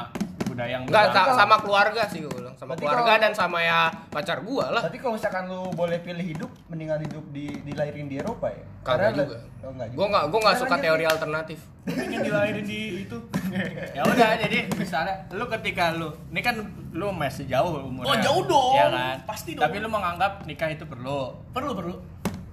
budaya 0.57 0.73
yang 0.73 0.83
Enggak, 0.83 1.13
sa- 1.13 1.37
sama 1.37 1.57
keluarga 1.61 2.03
sih 2.09 2.19
gue 2.19 2.33
bilang. 2.33 2.57
Sama 2.57 2.73
Berarti 2.73 2.81
keluarga 2.81 3.05
kalau- 3.07 3.21
dan 3.21 3.33
sama 3.33 3.59
ya 3.61 3.79
pacar 4.09 4.39
gua 4.41 4.65
lah. 4.73 4.83
Tapi 4.83 4.97
kalau 4.97 5.13
misalkan 5.13 5.45
lu 5.45 5.69
boleh 5.71 6.01
pilih 6.01 6.25
hidup, 6.25 6.49
mendingan 6.67 6.97
hidup 6.99 7.25
di 7.29 7.45
dilahirin 7.61 8.09
di 8.09 8.17
Eropa 8.17 8.49
ya? 8.49 8.65
Kagak 8.81 8.89
Karena- 8.89 9.13
juga. 9.21 9.39
Oh, 9.61 9.71
enggak 9.71 9.87
juga. 9.87 9.99
Gua 9.99 10.07
nggak 10.09 10.25
gua 10.27 10.39
nggak 10.41 10.51
Nah, 10.51 10.63
suka 10.63 10.71
lanjut 10.71 10.85
teori 10.87 11.05
alternatif. 11.07 11.59
Pengen 11.85 12.21
dilahirin 12.25 12.65
di 12.65 12.81
itu. 13.05 13.17
ya 13.97 14.03
udah 14.03 14.29
jadi 14.39 14.59
misalnya 14.73 15.15
lu 15.31 15.45
ketika 15.51 15.85
lu 15.93 16.09
ini 16.27 16.41
kan 16.41 16.57
lu 16.91 17.13
masih 17.13 17.45
jauh 17.45 17.77
umurnya 17.79 18.09
Oh, 18.09 18.17
jauh 18.17 18.43
dong. 18.45 18.75
ya 18.75 18.87
kan 18.89 19.17
Pasti 19.23 19.53
dong. 19.53 19.63
tapi 19.63 19.77
lu 19.79 19.87
menganggap 19.87 20.43
nikah 20.43 20.67
itu 20.67 20.83
perlu 20.83 21.37
Perlu, 21.53 21.71
perlu. 21.73 21.95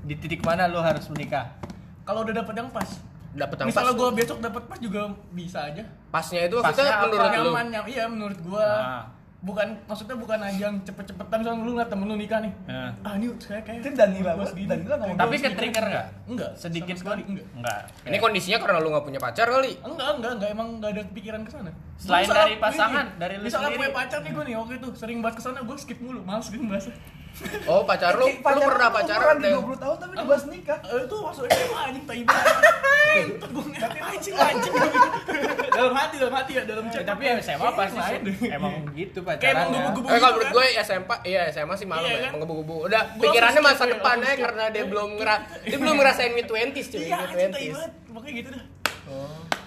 di 0.04 0.14
titik 0.14 0.44
mana 0.44 0.68
lu 0.68 0.78
harus 0.78 1.08
menikah 1.08 1.56
Kalau 2.04 2.22
udah 2.22 2.36
dapet 2.36 2.54
yang 2.54 2.68
pas. 2.68 3.00
Dapet 3.34 3.56
yang 3.56 3.68
Misalnya 3.68 3.90
pas 3.90 3.98
gue 3.98 4.06
tuh. 4.06 4.16
besok 4.16 4.38
dapat 4.40 4.64
pas 4.64 4.78
juga 4.78 5.02
bisa 5.32 5.60
aja. 5.66 5.84
pasnya 6.08 6.42
itu 6.44 6.56
Pasnya 6.56 6.70
maksudnya 6.70 6.92
apa? 6.92 7.04
menurut 7.04 7.20
lu 7.20 7.34
nyaman, 7.44 7.66
nyaman. 7.68 7.88
Iya 7.88 8.04
menurut 8.06 8.40
gua. 8.42 8.68
Nah. 8.80 9.06
Bukan 9.44 9.68
maksudnya 9.84 10.16
bukan 10.16 10.40
ajang 10.40 10.80
cepet-cepetan 10.82 11.36
misalnya 11.38 11.60
lu 11.60 11.76
ngeliat 11.76 11.92
temen 11.92 12.08
lu 12.08 12.16
nikah 12.16 12.40
nih. 12.40 12.54
Ya. 12.64 12.96
Ah 13.04 13.14
ini 13.14 13.28
saya 13.38 13.60
kayak 13.60 13.84
Itu 13.84 13.92
Danila, 13.92 14.32
bos 14.34 14.52
gini. 14.52 14.72
Danila 14.72 14.96
ngomong 14.96 15.18
Tapi 15.20 15.36
ke 15.36 15.50
trigger 15.52 15.84
aja. 15.84 15.92
nggak? 15.92 16.06
Enggak. 16.26 16.52
Sedikit 16.56 16.96
sama 16.96 17.02
sekali 17.04 17.22
enggak. 17.28 17.48
Enggak. 17.54 17.80
ini 18.06 18.18
kondisinya 18.18 18.58
karena 18.58 18.80
lu 18.80 18.88
nggak 18.88 19.04
punya 19.04 19.20
pacar 19.20 19.46
kali 19.46 19.72
Enggak, 19.84 20.10
enggak, 20.16 20.32
enggak 20.34 20.50
emang 20.50 20.68
enggak 20.74 20.90
ada 20.92 21.02
pikiran 21.12 21.42
ke 21.44 21.52
sana. 21.52 21.72
Selain 21.98 22.24
Misalnya 22.24 22.40
dari 22.40 22.56
pasangan, 22.56 23.06
dari 23.18 23.34
lu 23.36 23.44
Misalnya 23.44 23.68
sendiri. 23.68 23.80
punya 23.82 23.92
pacar 23.94 24.20
nih 24.22 24.32
gue 24.32 24.44
nih 24.46 24.56
waktu 24.56 24.74
itu 24.78 24.88
sering 24.96 25.18
bahas 25.20 25.36
ke 25.36 25.42
sana 25.42 25.60
gue 25.60 25.76
skip 25.76 26.00
mulu, 26.00 26.20
males 26.22 26.48
gitu 26.48 26.64
bahas. 26.64 26.86
Oh 27.66 27.82
pacar 27.84 28.14
lu 28.14 28.30
lu 28.30 28.62
pernah 28.62 28.90
pacaran 28.90 29.36
deh 29.38 29.52
20 29.52 29.74
tahun 29.76 29.96
tapi 29.98 30.14
dibahas 30.16 30.44
nikah. 30.46 30.80
Eh, 30.86 31.02
itu 31.04 31.16
masuk 31.18 31.44
SMA 31.46 31.80
anjing 31.84 32.04
tai 32.04 32.22
banget. 32.22 32.64
Gue 33.44 33.64
ngapain 33.70 34.20
sih 34.20 34.32
anjing 34.32 34.74
Dalam 35.68 35.94
hati, 35.94 36.16
dalam 36.16 36.36
hati 36.36 36.52
ya, 36.54 36.64
dalam 36.64 36.86
chat. 36.88 37.04
Tapi 37.04 37.24
ya 37.24 37.34
SMA 37.40 37.70
pasti 37.74 37.98
lain 37.98 38.20
deh. 38.24 38.36
emang 38.58 38.74
gitu 38.92 39.20
Kayak 39.20 39.34
pacaran 39.36 39.66
ya. 39.66 39.82
gubu-gubu 39.90 40.08
Eh 40.08 40.20
kalau 40.20 40.32
gitu 40.32 40.38
menurut 40.38 40.46
kan. 40.46 40.54
gue 40.54 40.66
SMP, 40.80 41.10
iya 41.26 41.42
SMA 41.50 41.76
sih 41.76 41.88
malu 41.88 42.04
Iya 42.04 42.14
ya, 42.14 42.22
kan? 42.22 42.32
menggebu-gebu. 42.34 42.76
Udah 42.86 43.02
pikirannya 43.18 43.62
masa 43.62 43.76
skip, 43.80 43.92
depan 43.92 44.16
langsung 44.16 44.30
ya 44.30 44.36
karena 44.40 44.64
dia 44.70 44.84
belum 44.86 45.10
ngera, 45.16 45.36
dia 45.64 45.78
belum 45.78 45.96
ngerasain 45.96 46.32
mid 46.32 46.46
20s 46.46 46.86
cuy, 46.88 47.02
Iya, 47.02 47.16
mid 47.16 47.28
anjing 47.28 47.50
tai 47.50 47.50
20s. 47.60 47.74
banget. 47.74 47.92
Makanya 48.10 48.34
gitu 48.36 48.50
dah. 48.50 48.64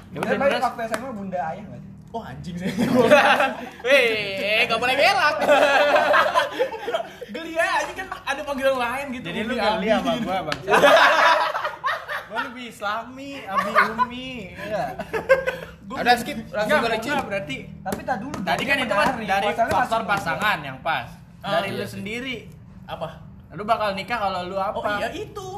Ya 0.06 0.18
Udah 0.18 0.32
udah 0.38 0.60
tapi 0.62 0.80
SMA 0.86 1.10
bunda 1.12 1.40
ayah 1.44 1.64
nggak 1.66 1.80
sih? 1.82 1.85
Oh 2.16 2.24
anjing 2.24 2.56
sih. 2.56 2.72
Hei, 3.84 4.64
gak 4.64 4.80
boleh 4.80 4.96
belak. 4.96 5.36
Geli 7.36 7.52
ya, 7.60 7.84
anjing 7.84 7.96
kan 8.00 8.08
ada 8.24 8.40
panggilan 8.40 8.76
lain 8.80 9.06
gitu. 9.20 9.28
Jadi 9.28 9.40
lu 9.44 9.52
geli 9.52 9.88
sama 9.92 10.12
gua, 10.24 10.38
Bang. 10.48 10.58
Gua 12.26 12.40
lebih 12.48 12.72
Islami, 12.72 13.44
Abi 13.44 13.70
Umi, 13.92 14.56
iya. 14.56 14.96
Gua 15.84 16.00
Udah 16.00 16.14
skip, 16.16 16.40
langsung 16.50 16.82
ke 16.82 16.88
enggak, 16.98 17.22
berarti 17.28 17.56
Tapi 17.84 18.00
tak 18.02 18.16
dulu. 18.18 18.36
tadi 18.42 18.62
kan 18.64 18.76
itu 18.80 18.94
kan 18.96 19.08
dari 19.20 19.48
faktor 19.52 20.02
pasangan 20.08 20.58
yang 20.64 20.80
pas. 20.80 21.12
Ah, 21.44 21.60
Dari 21.60 21.76
iya 21.76 21.84
lu 21.84 21.86
sendiri. 21.86 22.48
Apa? 22.88 23.20
Lu 23.52 23.62
bakal 23.68 23.92
nikah 23.92 24.18
kalau 24.18 24.40
lu 24.48 24.56
apa? 24.56 24.72
Oh 24.74 24.84
iya 24.96 25.12
itu. 25.12 25.48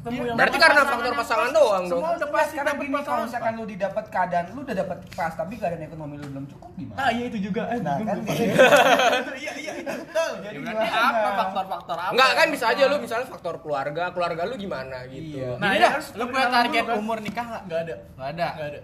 Ketemu 0.00 0.22
yang 0.24 0.36
Berarti 0.40 0.56
karena 0.56 0.80
faktor 0.82 1.12
pasangan 1.12 1.44
pas, 1.46 1.52
doang 1.52 1.84
dong. 1.84 2.00
semua 2.00 2.10
udah 2.16 2.28
pasti 2.30 2.50
sekarang 2.50 2.72
dapet 2.72 2.84
gini 2.88 3.00
kalau 3.04 3.22
misalkan 3.22 3.52
lu 3.52 3.64
didapat 3.68 4.04
keadaan 4.08 4.44
lu 4.50 4.60
udah 4.64 4.76
dapat 4.80 4.98
pas 5.12 5.32
tapi 5.36 5.54
keadaan 5.54 5.82
ekonomi 5.84 6.14
lu 6.16 6.26
belum 6.26 6.44
cukup 6.48 6.70
gimana? 6.74 6.96
Ah 6.96 7.10
iya 7.10 7.24
itu 7.28 7.38
juga. 7.38 7.62
Eh, 7.68 7.78
Nah, 7.78 7.96
kan 7.98 8.16
gitu. 8.18 8.32
Iya 9.40 9.52
iya 9.54 9.72
itu 9.76 9.92
betul. 9.92 10.30
Ya 10.40 10.50
Jadi 10.50 10.88
apa 10.88 11.28
faktor-faktor 11.36 11.96
apa? 11.96 12.10
Enggak 12.10 12.30
kan 12.32 12.46
bisa 12.48 12.64
aja 12.66 12.82
lu 12.86 12.96
misalnya 12.96 13.26
faktor 13.28 13.54
keluarga, 13.60 14.04
keluarga 14.10 14.42
lu 14.42 14.54
gimana 14.56 15.04
gitu. 15.06 15.36
Iya. 15.36 15.60
Nah, 15.60 15.68
Nah, 15.68 15.76
ya 15.76 15.90
lu 16.16 16.24
punya 16.26 16.46
target 16.48 16.84
umur 16.94 17.18
nikah 17.20 17.44
enggak? 17.46 17.62
Enggak 17.62 17.80
ada. 17.82 17.94
Enggak 18.10 18.28
ada. 18.30 18.48
Enggak 18.50 18.68
ada. 18.70 18.80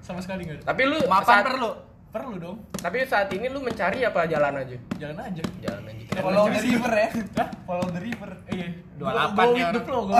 Sama 0.00 0.18
sekali 0.18 0.40
enggak 0.42 0.56
ada. 0.58 0.64
Tapi 0.64 0.82
lu 0.82 0.96
Mapan 1.04 1.44
perlu. 1.44 1.70
Perlu 2.12 2.36
dong. 2.36 2.56
Tapi 2.76 3.08
saat 3.08 3.32
ini 3.32 3.48
lu 3.48 3.64
mencari 3.64 4.04
apa 4.04 4.28
jalan 4.28 4.52
aja? 4.54 4.76
Jalan 5.00 5.16
aja. 5.16 5.42
Jalan 5.64 5.82
aja. 5.88 6.02
Ya, 6.04 6.20
Follow 6.20 6.44
the 6.46 6.60
river 6.60 6.92
ya. 6.92 7.08
Hah? 7.40 7.48
Follow 7.64 7.88
the 7.88 8.00
river. 8.04 8.30
Iya. 8.46 8.66
Dua 8.92 9.08
Go- 9.08 9.14
delapan 9.16 9.32
go 9.42 9.48
nih 9.48 9.62
with 9.62 9.72
the 9.72 9.82
flow, 9.82 10.02
go. 10.04 10.12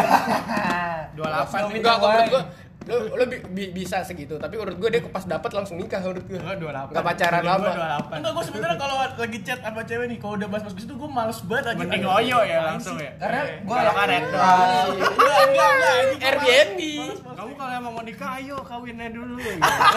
Dua 1.21 1.27
delapan. 1.29 1.61
Enggak, 1.69 1.97
menurut 2.01 2.27
gua 2.27 2.43
lu, 2.83 2.97
lu 3.13 3.25
bi- 3.25 3.45
bi- 3.47 3.73
bisa 3.73 4.01
segitu, 4.01 4.35
tapi 4.37 4.55
menurut 4.55 4.77
gua 4.77 4.89
dia 4.89 5.01
pas 5.05 5.23
dapat 5.23 5.51
langsung 5.53 5.77
nikah 5.77 6.01
menurut 6.01 6.25
gua. 6.25 6.41
Gua 6.41 6.55
28. 6.57 6.91
Enggak 6.91 7.05
pacaran 7.07 7.43
lama. 7.43 7.69
28. 7.69 8.19
Enggak, 8.19 8.33
gue 8.33 8.45
sebenarnya 8.45 8.77
kalau 8.77 8.95
lagi 8.99 9.39
chat 9.41 9.59
sama 9.59 9.81
cewek 9.83 10.07
nih, 10.07 10.19
kalau 10.19 10.35
udah 10.35 10.49
bahas-bahas 10.49 10.75
gitu 10.77 10.93
gue 10.93 11.09
males 11.09 11.39
banget 11.43 11.65
aja. 11.65 11.79
Mending 11.79 12.05
oyo 12.05 12.39
ya 12.43 12.59
langsung 12.65 12.97
ya. 12.97 13.13
Karena 13.17 13.41
Eh, 13.45 13.57
gua 13.63 13.75
kalau 13.77 13.93
kan. 13.93 14.09
Ah, 14.09 14.85
Enggak, 14.89 15.41
enggak, 15.45 15.71
enggak. 15.71 15.95
ini 15.95 16.15
Airbnb. 16.27 16.81
males, 16.81 17.21
males. 17.21 17.21
Kamu 17.33 17.53
kalau 17.55 17.73
emang 17.73 17.93
mau 17.93 18.03
nikah 18.03 18.31
ayo 18.37 18.57
kawinnya 18.61 19.09
dulu. 19.09 19.35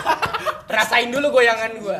Rasain 0.75 1.09
dulu 1.09 1.27
goyangan 1.31 1.71
gua. 1.77 1.99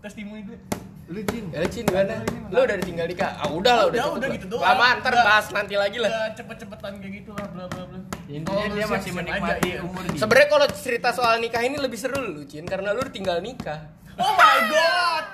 Testimoni 0.00 0.42
gue. 0.48 0.58
Lu 1.04 1.20
Jin. 1.22 1.44
Ya 1.52 1.60
Cin 1.66 1.84
gimana? 1.84 2.16
Lu 2.48 2.58
udah 2.58 2.76
ditinggal 2.76 3.04
nikah? 3.06 3.36
Ah 3.36 3.50
udah 3.50 3.72
lah 3.74 3.84
udah. 3.86 4.00
Udah, 4.00 4.16
udah 4.16 4.28
gitu 4.30 4.46
doang. 4.48 4.64
Lama 4.64 4.86
ntar 4.98 5.12
bahas 5.14 5.46
nanti 5.50 5.74
lagi 5.74 6.00
lah. 6.00 6.32
Cepet-cepetan 6.32 6.96
kayak 6.96 7.12
gitu 7.20 7.30
lah, 7.30 7.44
bla 7.46 7.64
bla 7.66 7.82
bla. 7.84 7.98
Intinya 8.26 8.56
Oh, 8.62 8.68
dia 8.70 8.86
masih 8.86 9.10
menikmati 9.12 9.68
iya. 9.68 9.80
umur 9.80 10.02
dia. 10.02 10.16
Sebenarnya 10.16 10.48
kalau 10.48 10.66
cerita 10.70 11.08
soal 11.10 11.36
nikah 11.38 11.60
ini 11.60 11.76
lebih 11.76 11.94
seru 11.94 12.16
lu 12.16 12.42
Cin 12.44 12.64
karena 12.64 12.90
lu 12.90 13.04
tinggal 13.08 13.38
nikah. 13.38 13.84
Oh 14.14 14.32
my 14.32 14.58
god. 14.66 15.24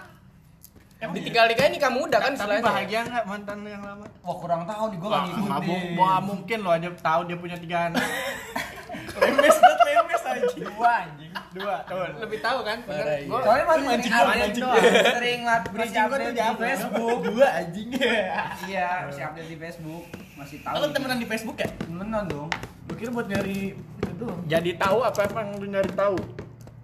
Emang 0.99 1.15
Ditinggal 1.15 1.45
nikah 1.47 1.65
ini 1.65 1.79
kamu 1.79 1.99
udah 2.05 2.21
kan 2.21 2.33
Tapi 2.33 2.37
istilahnya. 2.37 2.65
bahagia 2.67 3.01
nggak 3.03 3.25
mantan 3.25 3.59
yang 3.63 3.81
lama? 3.81 4.05
Wah 4.21 4.37
kurang 4.37 4.63
tahu 4.65 4.85
nih 4.87 4.99
gua 4.99 5.09
Wah, 5.09 5.17
nggak 5.17 5.29
ngikutin. 5.31 5.51
mabuk, 5.51 5.81
wah 5.97 6.19
mungkin 6.21 6.59
lo 6.61 6.71
aja 6.71 6.89
tahu 6.93 7.21
dia 7.25 7.37
punya 7.37 7.57
tiga 7.57 7.77
anak. 7.89 8.05
lemes 9.21 9.57
banget 9.57 9.79
lemes 9.83 10.23
anjing. 10.23 10.65
Dua 10.67 10.91
anjing. 10.99 11.31
Dua, 11.51 11.75
tuh. 11.83 12.05
Lebih 12.21 12.39
tahu 12.41 12.59
kan? 12.63 12.79
iya. 12.87 13.15
Gua- 13.25 13.43
Soalnya 13.43 13.65
masih 13.67 13.87
Mancing 13.87 14.13
doang. 14.13 14.83
sering 15.17 15.41
Bridging 15.73 16.05
gua 16.05 16.17
tuh 16.17 16.29
update 16.29 16.37
di. 16.53 16.61
Facebook. 16.61 17.19
Dua 17.25 17.47
anjing. 17.51 17.89
Iya, 18.71 18.89
masih 19.09 19.23
update 19.25 19.49
di 19.49 19.57
Facebook. 19.57 20.05
Masih 20.37 20.57
tahu. 20.61 20.75
Kalau 20.75 20.87
temenan 20.91 21.17
di 21.17 21.27
Facebook 21.27 21.57
ya? 21.57 21.69
Temenan 21.81 22.25
dong. 22.27 22.49
Gue 22.91 23.07
kira 23.07 23.11
buat 23.15 23.31
nyari 23.31 23.79
itu 23.79 24.13
doang. 24.19 24.43
Jadi 24.51 24.71
tahu 24.75 24.99
apa 25.07 25.23
yang 25.23 25.51
lu 25.63 25.67
nyari 25.71 25.91
tahu? 25.95 26.19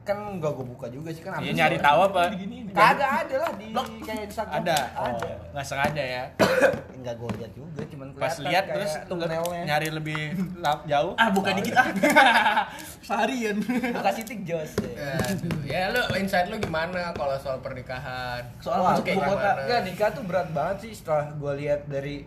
Kan 0.07 0.39
enggak 0.39 0.55
gua 0.55 0.63
buka 0.63 0.87
juga 0.87 1.11
sih 1.11 1.19
kan. 1.19 1.43
Iya 1.43 1.51
update 1.51 1.59
nyari 1.59 1.77
tahu 1.83 1.99
apa? 2.07 2.23
Kagak 2.71 3.11
ada 3.27 3.37
lah 3.43 3.53
di 3.59 3.67
kayak 4.07 4.23
Instagram. 4.31 4.55
Ada. 4.63 4.79
Ada. 4.95 5.03
Oh, 5.03 5.51
nggak 5.51 5.67
sengaja 5.67 6.03
ya. 6.07 6.25
Enggak 7.03 7.15
gua 7.19 7.31
lihat 7.35 7.51
juga, 7.59 7.83
cuman 7.91 8.07
Pas 8.15 8.35
lihat 8.39 8.65
terus 8.71 8.93
thumbnailnya. 9.11 9.63
nyari 9.67 9.89
lebih 9.91 10.21
jauh. 10.87 11.19
Ah, 11.19 11.27
buka 11.35 11.51
dikit 11.59 11.75
ah. 11.75 11.91
Seharian. 13.07 13.59
buka 13.67 14.11
sitik 14.15 14.47
Jos. 14.47 14.79
Aduh, 14.79 15.59
ya 15.67 15.91
lu 15.91 15.99
insight 16.15 16.55
lu 16.55 16.63
gimana 16.63 17.11
kalau 17.11 17.35
soal 17.43 17.59
pernikahan? 17.59 18.47
Soal 18.63 19.03
ibu 19.03 19.03
kota. 19.03 19.11
gimana? 19.11 19.59
Enggak, 19.67 19.81
nikah 19.91 20.11
tuh 20.15 20.23
berat 20.23 20.49
banget 20.55 20.87
sih 20.87 20.93
setelah 21.03 21.35
gue 21.35 21.53
lihat 21.67 21.83
dari 21.91 22.23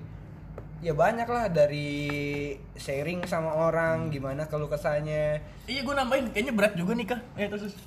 ya 0.79 0.95
banyak 0.95 1.27
lah 1.27 1.51
dari 1.51 2.55
sharing 2.73 3.27
sama 3.27 3.51
orang 3.51 4.07
gimana 4.07 4.47
kalau 4.47 4.71
kesannya 4.71 5.43
Iya, 5.69 5.85
gue 5.85 5.93
nambahin 5.93 6.33
kayaknya 6.33 6.49
berat 6.57 6.73
juga 6.73 6.97
nikah. 6.97 7.21
Eh, 7.37 7.45
terus. 7.45 7.77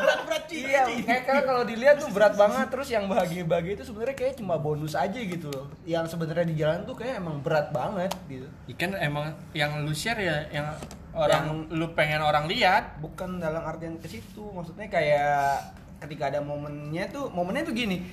berat 0.00 0.20
berat 0.24 0.44
sih. 0.48 0.64
iya 0.64 0.88
kayak 1.20 1.44
kalau 1.44 1.62
dilihat 1.68 2.00
tuh 2.00 2.08
berat 2.08 2.32
banget 2.40 2.66
terus 2.72 2.88
yang 2.88 3.04
bahagia 3.04 3.44
bahagia 3.44 3.76
itu 3.76 3.84
sebenarnya 3.84 4.16
kayak 4.16 4.34
cuma 4.40 4.56
bonus 4.56 4.96
aja 4.96 5.16
gitu 5.20 5.52
loh 5.52 5.68
yang 5.84 6.08
sebenarnya 6.08 6.46
di 6.48 6.56
jalan 6.56 6.88
tuh 6.88 6.96
kayak 6.96 7.20
emang 7.20 7.44
berat 7.44 7.68
banget 7.68 8.12
gitu 8.32 8.48
Ikan 8.72 8.96
emang 8.96 9.36
yang 9.52 9.84
lu 9.84 9.92
share 9.92 10.20
ya 10.20 10.48
yang 10.48 10.72
orang 11.16 11.68
lu 11.72 11.92
pengen 11.92 12.20
orang 12.20 12.44
lihat. 12.44 12.96
bukan 13.00 13.40
dalam 13.40 13.64
artian 13.64 13.96
ke 14.00 14.08
situ 14.08 14.44
maksudnya 14.52 14.88
kayak 14.88 15.64
ketika 16.00 16.28
ada 16.28 16.40
momennya 16.40 17.08
tuh 17.08 17.28
momennya 17.32 17.64
tuh 17.64 17.74
gini 17.76 18.04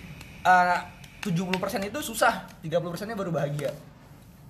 eh, 0.43 0.77
70% 1.23 1.49
itu 1.85 1.99
susah 2.03 2.33
30% 2.59 2.69
nya 3.05 3.15
baru 3.15 3.31
bahagia 3.31 3.71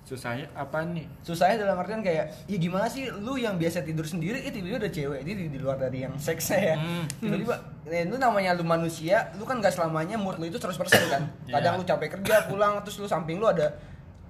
Susahnya 0.04 0.44
apa 0.52 0.84
nih? 0.84 1.08
susahnya 1.24 1.64
dalam 1.64 1.80
artian 1.80 2.04
kayak 2.04 2.44
ya 2.44 2.56
gimana 2.58 2.84
sih 2.86 3.08
lu 3.08 3.34
yang 3.34 3.56
biasa 3.56 3.80
tidur 3.80 4.04
sendiri 4.04 4.36
eh 4.38 4.52
tiba-tiba 4.52 4.76
ada 4.78 4.92
cewek 4.92 5.24
ini 5.24 5.32
di, 5.34 5.44
di 5.48 5.58
luar 5.58 5.80
dari 5.80 6.04
yang 6.04 6.12
seksnya 6.14 6.60
ya 6.60 6.76
Hmm. 6.76 7.08
tiba-tiba 7.18 7.56
eh, 7.86 8.04
lu 8.04 8.16
namanya 8.16 8.52
lu 8.52 8.60
manusia 8.62 9.32
lu 9.34 9.42
kan 9.42 9.58
gak 9.58 9.72
selamanya 9.72 10.14
mood 10.14 10.36
lu 10.36 10.44
itu 10.44 10.60
100% 10.60 10.76
kan 11.08 11.24
kadang 11.48 11.72
Iya. 11.74 11.80
lu 11.80 11.84
capek 11.86 12.08
kerja 12.14 12.44
pulang 12.46 12.84
terus 12.84 13.00
lu 13.00 13.08
samping 13.08 13.40
lu 13.40 13.48
ada 13.48 13.80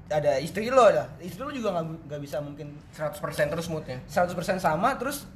ada 0.07 0.39
istri 0.39 0.71
lu 0.71 0.79
ada 0.79 1.11
istri 1.19 1.43
lu 1.43 1.51
juga 1.51 1.75
nggak 1.75 2.21
bisa 2.21 2.39
mungkin 2.39 2.79
100% 2.93 3.19
terus 3.51 3.67
moodnya. 3.67 3.99
100% 4.07 4.31
sama 4.59 4.95
terus 4.95 5.27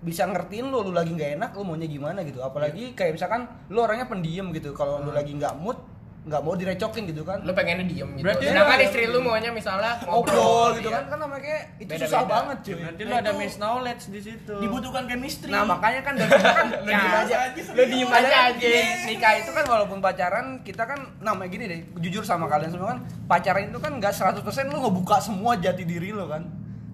bisa 0.00 0.24
ngertiin 0.24 0.66
lu 0.66 0.82
lu 0.82 0.90
lagi 0.90 1.12
nggak 1.12 1.36
enak 1.36 1.50
lu 1.52 1.62
maunya 1.62 1.84
gimana 1.84 2.22
gitu 2.22 2.40
apalagi 2.40 2.90
kayak 2.92 3.12
misalkan 3.12 3.44
lu 3.68 3.78
orangnya 3.78 4.08
pendiam 4.08 4.48
gitu 4.50 4.72
kalau 4.72 4.98
lu 4.98 5.12
lagi 5.12 5.30
nggak 5.30 5.52
mood 5.54 5.76
nggak 6.22 6.38
mau 6.40 6.54
direcokin 6.54 7.02
gitu 7.04 7.22
kan 7.22 7.42
Lu 7.42 7.50
pengennya 7.50 7.82
diem 7.82 8.06
gitu. 8.12 8.22
Berarti 8.22 8.44
Sedangkan 8.46 8.78
lu- 8.78 8.86
istri 8.86 9.02
lu 9.04 9.18
maunya 9.20 9.50
misalnya 9.50 9.98
ngobrol 10.02 10.70
gitu 10.72 10.86
iya. 10.86 10.94
kan 10.94 11.04
kan 11.08 11.18
namanya 11.18 11.42
kayak 11.42 11.62
itu 11.76 11.90
Beda-beda. 11.90 12.06
susah 12.06 12.22
banget 12.24 12.56
cuy 12.62 12.74
Berarti 12.76 13.02
Nah, 13.02 13.08
lu 13.08 13.14
ada 13.16 13.26
itu 13.28 13.40
misknowledge 13.40 14.04
di 14.06 14.20
situ. 14.20 14.54
Dibutuhkan 14.56 15.04
chemistry. 15.04 15.50
Nah 15.50 15.62
makanya 15.64 16.00
kan 16.00 16.14
dari 16.14 16.30
kan 16.30 16.66
Lu 16.78 16.92
diem 16.92 17.14
aja. 17.16 17.36
lu 17.68 17.82
diem 17.84 18.06
aja 18.08 18.22
Aja, 18.22 18.38
aja. 18.48 18.68
Nikah 19.04 19.32
itu 19.36 19.50
kan 19.50 19.64
walaupun 19.66 19.98
pacaran 19.98 20.46
kita 20.60 20.82
kan 20.84 20.98
namanya 21.18 21.50
gini 21.50 21.64
deh, 21.66 21.80
jujur 21.98 22.22
sama 22.22 22.46
kalian 22.46 22.70
semua 22.70 22.88
kan 22.88 22.98
pacaran 23.26 23.66
itu 23.66 23.78
kan 23.78 23.92
nggak 23.92 24.14
100% 24.14 24.38
lu 24.68 24.78
ngebuka 24.80 25.18
semua 25.18 25.56
jati 25.56 25.82
diri 25.82 26.10
lo 26.10 26.26
kan. 26.26 26.46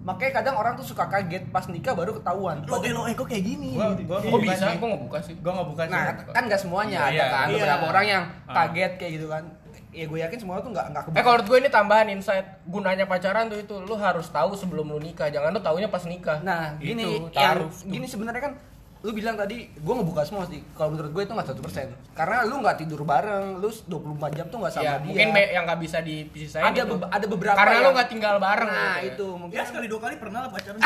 Makanya 0.09 0.31
kadang 0.35 0.55
orang 0.57 0.73
tuh 0.73 0.81
suka 0.83 1.05
kaget 1.05 1.43
pas 1.47 1.65
nikah 1.65 1.93
baru 1.93 2.11
ketahuan. 2.13 2.65
Lo 2.65 2.81
eh 2.81 2.89
lo 2.89 3.05
eh 3.05 3.13
kok 3.13 3.25
kayak 3.25 3.43
gini. 3.43 3.69
Gua- 3.71 3.93
gitu. 3.93 4.09
gua- 4.09 4.21
Kok 4.23 4.41
bisa? 4.41 4.65
Gua 4.73 4.87
nggak 4.89 5.03
buka 5.05 5.19
sih. 5.21 5.35
Gua 5.37 5.51
nggak 5.53 5.69
buka 5.69 5.83
sih. 5.83 5.93
Nah, 5.93 6.03
kan 6.27 6.43
nggak 6.43 6.59
semuanya 6.59 6.97
Iya, 7.05 7.09
ada 7.11 7.25
kan 7.29 7.45
iya. 7.45 7.53
beberapa 7.55 7.85
orang 7.87 8.05
yang 8.07 8.23
Ah. 8.43 8.53
kaget 8.65 8.91
kayak 8.95 9.11
gitu 9.13 9.27
kan. 9.27 9.43
Ya 9.89 10.05
gue 10.05 10.19
yakin 10.19 10.37
semua 10.39 10.57
tuh 10.59 10.69
nggak 10.69 10.85
nggak 10.87 11.03
kebuka. 11.03 11.17
Eh 11.17 11.23
kalau 11.23 11.39
gue 11.43 11.57
ini 11.57 11.69
tambahan 11.69 12.07
insight 12.07 12.45
gunanya 12.63 13.05
pacaran 13.05 13.45
tuh 13.47 13.57
itu 13.57 13.73
lu 13.75 13.95
harus 13.95 14.25
tahu 14.27 14.53
sebelum 14.53 14.85
lu 14.87 14.99
nikah 14.99 15.27
jangan 15.27 15.49
lu 15.49 15.59
taunya 15.59 15.85
pas 15.87 16.01
nikah 16.03 16.41
Nah, 16.41 16.77
gini, 16.77 17.01
Itu, 17.01 17.29
yang 17.31 17.57
taruh 17.57 17.65
tuh. 17.67 17.89
gini 17.89 18.05
sebenarnya 18.05 18.41
kan 18.43 18.53
lu 18.99 19.11
bilang 19.11 19.31
tadi 19.33 19.63
gue 19.65 19.93
ngebuka 19.95 20.21
semua 20.21 20.43
sih 20.43 20.59
kalau 20.73 20.91
menurut 20.91 21.07
gue 21.09 21.23
itu 21.23 21.31
nggak 21.31 21.47
satu 21.47 21.61
persen 21.61 21.87
karena 22.11 22.43
lu 22.43 22.59
nggak 22.59 22.77
tidur 22.77 23.01
bareng 23.01 23.55
lu 23.55 23.71
24 23.71 23.95
jam 24.33 24.45
tuh 24.45 24.59
nggak 24.59 24.73
sama 24.73 24.83
ya, 24.83 24.93
dia 24.93 25.07
mungkin 25.07 25.27
be- 25.31 25.51
yang 25.51 25.63
nggak 25.63 25.79
bisa 25.79 25.97
dipisahin 26.01 26.67
ada 26.67 26.81
itu. 26.81 26.93
be- 26.93 27.07
ada 27.09 27.25
beberapa 27.25 27.55
karena 27.55 27.73
yang- 27.73 27.85
lu 27.85 27.95
nggak 27.95 28.09
tinggal 28.09 28.35
bareng 28.37 28.67
nah 28.69 28.75
gitu 28.75 28.99
ya. 28.99 29.07
itu 29.09 29.27
mungkin 29.33 29.55
Ya 29.55 29.63
sekali 29.63 29.87
dua 29.87 29.99
kali 30.01 30.15
pernah 30.17 30.39
lah 30.41 30.49
pacaran. 30.49 30.79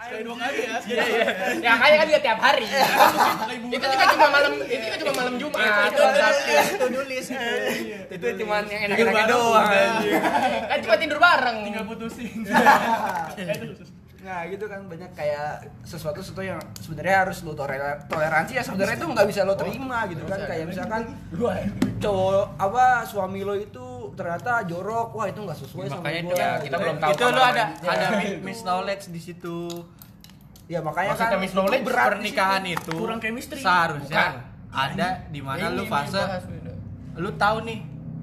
sekali 0.00 0.22
dua 0.22 0.36
kali 0.36 0.58
ya. 0.60 0.76
Iya, 0.80 1.02
iya. 1.04 1.24
Ya 1.60 1.72
kayak 1.76 1.96
kan 1.96 2.06
dia 2.08 2.20
tiap 2.20 2.38
hari. 2.40 2.66
itu 2.66 3.78
juga 3.80 4.04
cuma 4.08 4.26
malam, 4.28 4.52
itu 4.60 4.82
juga 4.82 4.96
cuma 4.98 5.12
malam 5.16 5.34
Jumat. 5.36 5.60
itu 5.88 6.02
itu 6.68 6.86
nulis 6.88 7.26
itu 7.26 7.46
itu 8.12 8.26
cuma 8.40 8.54
yang 8.64 8.82
enak-enaknya 8.86 9.06
bareng, 9.22 9.28
doang. 9.28 9.66
Kan 10.66 10.78
cuma 10.80 10.94
tidur 10.96 11.18
bareng. 11.18 11.56
Tinggal 11.64 11.84
putusin. 11.86 12.38
Nah 14.20 14.44
gitu 14.44 14.64
kan 14.64 14.84
banyak 14.84 15.10
kayak 15.10 15.64
sesuatu 15.80 16.20
sesuatu 16.20 16.44
yang 16.44 16.60
sebenarnya 16.76 17.24
harus 17.24 17.40
lo 17.40 17.56
tolera- 17.56 17.96
toleransi 18.04 18.52
ya 18.52 18.62
sebenarnya 18.62 18.96
itu 18.96 19.08
nggak 19.08 19.26
bisa 19.26 19.40
lo 19.42 19.56
terima 19.56 20.04
gitu 20.06 20.22
kan. 20.22 20.38
kayak 20.44 20.68
misalkan 20.68 21.02
cowok 21.96 22.44
apa 22.56 22.84
suami 23.02 23.40
lo 23.40 23.54
itu 23.54 23.86
ternyata 24.12 24.64
jorok 24.64 25.14
wah 25.14 25.24
itu 25.24 25.40
nggak 25.40 25.58
sesuai 25.58 25.86
sama 25.88 26.00
makanya 26.02 26.20
gue 26.20 26.28
itu 26.28 26.36
ya, 26.36 26.50
kita 26.60 26.76
belum 26.76 26.96
tahu 26.98 27.10
itu 27.10 27.22
lu 27.22 27.30
kamar 27.30 27.48
ada 27.50 27.64
mandinya. 27.64 27.90
ada 27.90 28.06
mi- 28.14 28.40
misknowledge 28.42 29.04
di 29.08 29.20
situ. 29.20 29.58
Ya 30.66 30.78
makanya 30.80 31.10
Maksudnya 31.10 31.32
kan 31.32 31.40
misknowledge 31.40 31.80
itu 31.80 31.88
berat 31.88 32.04
di 32.04 32.12
pernikahan 32.12 32.62
itu 32.64 32.94
Kurang 32.94 33.18
chemistry. 33.18 33.58
seharusnya 33.58 34.16
Bukan. 34.20 34.34
ada 34.70 35.08
di 35.26 35.40
mana 35.40 35.64
lu 35.68 35.82
nih, 35.82 35.88
fase 35.88 36.22
lu 37.16 37.30
tahu 37.34 37.56
nih 37.64 37.78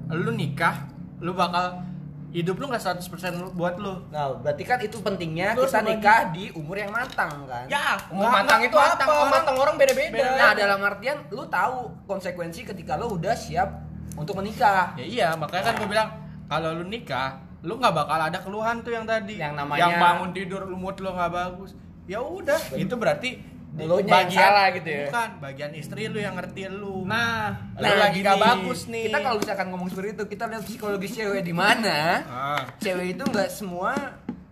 lu 0.08 0.30
nikah 0.32 0.76
lu 1.18 1.34
bakal 1.34 1.82
hidup 2.28 2.54
lu 2.54 2.68
nggak 2.68 2.82
100% 2.82 3.00
lu- 3.34 3.52
buat 3.52 3.76
lu. 3.76 4.04
Nah 4.08 4.36
berarti 4.36 4.60
kan 4.62 4.76
itu 4.78 4.98
pentingnya 4.98 5.52
Lu 5.52 5.64
kita 5.64 5.80
nikah 5.80 6.28
di 6.28 6.52
umur 6.52 6.76
yang 6.76 6.90
matang 6.90 7.44
kan? 7.44 7.64
Ya, 7.66 7.96
Umur 8.08 8.28
matang 8.28 8.60
itu 8.60 8.72
apa? 8.72 8.94
matang, 8.94 9.08
Umur 9.08 9.16
orang- 9.18 9.32
matang 9.34 9.56
orang 9.56 9.74
beda-beda. 9.76 10.24
nah 10.36 10.52
dalam 10.52 10.80
artian 10.82 11.16
lu 11.28 11.44
tahu 11.46 11.76
konsekuensi 12.04 12.62
ketika 12.64 12.94
lo 12.94 13.10
udah 13.10 13.32
siap 13.32 13.68
untuk 14.12 14.36
menikah. 14.36 14.92
Ya 14.94 15.04
iya 15.04 15.28
makanya 15.32 15.72
kan 15.72 15.74
gue 15.76 15.88
bilang 15.88 16.08
kalau 16.44 16.72
lu 16.72 16.84
nikah 16.84 17.32
lu 17.58 17.74
nggak 17.74 17.90
bakal 17.92 18.18
ada 18.20 18.38
keluhan 18.38 18.76
tuh 18.82 18.92
yang 18.92 19.02
tadi. 19.02 19.34
Yang 19.34 19.54
namanya- 19.56 19.80
yang 19.80 19.92
bangun 19.96 20.30
tidur 20.30 20.62
lu 20.62 20.76
mood 20.76 20.96
lu 20.96 21.08
nggak 21.08 21.32
bagus. 21.32 21.72
Ya 22.04 22.20
udah 22.20 22.56
itu 22.74 22.92
berarti 22.92 23.40
di- 23.78 23.84
Elunya 23.84 24.10
yang 24.18 24.30
salah 24.34 24.66
gitu 24.70 24.88
ya? 24.88 25.04
bukan 25.06 25.30
bagian 25.38 25.72
istri 25.72 26.02
lu 26.04 26.18
yang 26.18 26.34
ngerti 26.34 26.66
lu 26.68 27.06
Nah, 27.06 27.54
Lu 27.72 27.86
lagi 27.86 28.18
nggak 28.18 28.34
gini, 28.34 28.44
bagus 28.44 28.80
nih 28.84 29.04
kita 29.06 29.18
kalau 29.20 29.38
misalkan 29.38 29.66
ngomong 29.70 29.88
seperti 29.88 30.08
itu 30.12 30.24
kita 30.26 30.44
lihat 30.46 30.62
psikologis 30.62 31.12
cewek 31.12 31.40
di 31.40 31.54
mana 31.54 31.98
ah. 32.24 32.62
cewek 32.76 33.14
itu 33.14 33.22
nggak 33.22 33.48
semua 33.48 33.94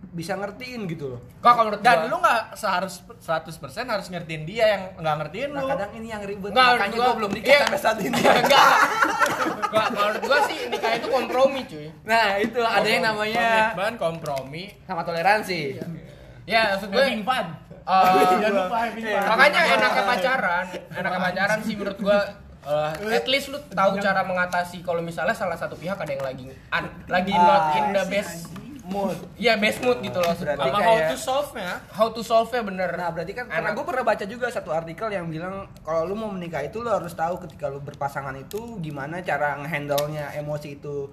bisa 0.09 0.33
ngertiin 0.33 0.87
gitu 0.87 1.13
loh 1.13 1.21
Kok 1.37 1.45
kalau 1.45 1.67
menurut 1.67 1.81
dan 1.83 1.97
gua- 1.99 2.09
lu 2.09 2.17
nggak 2.17 2.41
seharus 2.55 2.95
100% 3.19 3.53
harus 3.85 4.07
ngertiin 4.07 4.43
dia 4.43 4.65
yang 4.67 4.83
nggak 4.97 5.15
ngertiin 5.19 5.49
Nah 5.51 5.61
lu 5.61 5.67
kadang 5.67 5.91
ini 5.93 6.07
yang 6.07 6.21
ribet 6.23 6.49
Nggak, 6.49 6.67
makanya 6.71 6.89
menurut 6.89 7.05
gue 7.05 7.13
belum 7.13 7.31
nikah 7.35 7.51
iya. 7.51 7.61
sampai 7.61 7.79
saat 7.79 7.97
ini. 7.99 8.17
Enggak. 8.41 8.71
Kalau 9.67 9.89
menurut 9.91 10.21
gua 10.23 10.39
sih 10.43 10.57
nikah 10.67 10.91
itu 10.95 11.07
kompromi, 11.07 11.61
cuy. 11.65 11.87
Nah 12.01 12.25
itu 12.39 12.59
ada 12.59 12.87
yang 12.87 13.03
namanya 13.03 13.45
komitmen 13.69 13.93
kompromi 13.99 14.63
sama 14.81 15.01
toleransi. 15.03 15.61
Ya, 16.47 16.61
maksud 16.73 16.89
gue 16.89 17.05
eh, 17.87 18.11
Jangan 18.37 18.51
lupa 18.53 18.77
fun. 18.85 19.01
makanya 19.25 19.61
enaknya 19.69 20.03
pacaran, 20.05 20.65
enaknya 20.91 21.19
pacaran 21.21 21.59
sih 21.61 21.73
menurut 21.73 21.97
gua 21.97 22.19
eh, 22.67 23.15
at 23.15 23.25
least 23.25 23.47
lu 23.47 23.59
tahu 23.65 23.95
cara 23.97 24.21
mengatasi 24.21 24.83
kalau 24.83 24.99
misalnya 24.99 25.31
salah 25.31 25.55
satu 25.55 25.73
pihak 25.73 25.95
ada 25.95 26.09
yang 26.09 26.21
lagi 26.21 26.43
un- 26.49 26.95
lagi 27.07 27.31
not 27.31 27.63
in 27.73 27.85
the 27.91 28.05
best 28.07 28.51
Mood. 28.87 29.19
Iya 29.35 29.59
best 29.59 29.83
mood 29.83 29.99
gitu 29.99 30.15
loh. 30.15 30.31
Berarti 30.31 30.63
sama 30.63 30.79
kayak- 30.79 30.87
how 30.87 31.11
to 31.11 31.17
solve 31.19 31.49
nya 31.51 31.71
How 31.91 32.07
to 32.07 32.21
solve 32.23 32.47
nya 32.47 32.63
bener. 32.63 32.87
Nah 32.89 33.11
berarti 33.11 33.35
kan 33.35 33.51
karena 33.51 33.75
gue 33.75 33.83
pernah 33.83 34.07
baca 34.07 34.23
juga 34.23 34.47
satu 34.47 34.71
artikel 34.71 35.11
yang 35.11 35.27
bilang 35.27 35.67
kalau 35.83 36.07
lu 36.07 36.15
mau 36.15 36.31
menikah 36.31 36.63
itu 36.63 36.79
lu 36.79 36.87
harus 36.87 37.11
tahu 37.11 37.35
ketika 37.43 37.67
lu 37.67 37.83
berpasangan 37.83 38.31
itu 38.39 38.79
gimana 38.79 39.19
cara 39.19 39.59
ngehandle-nya 39.59 40.39
emosi 40.39 40.79
itu 40.79 41.11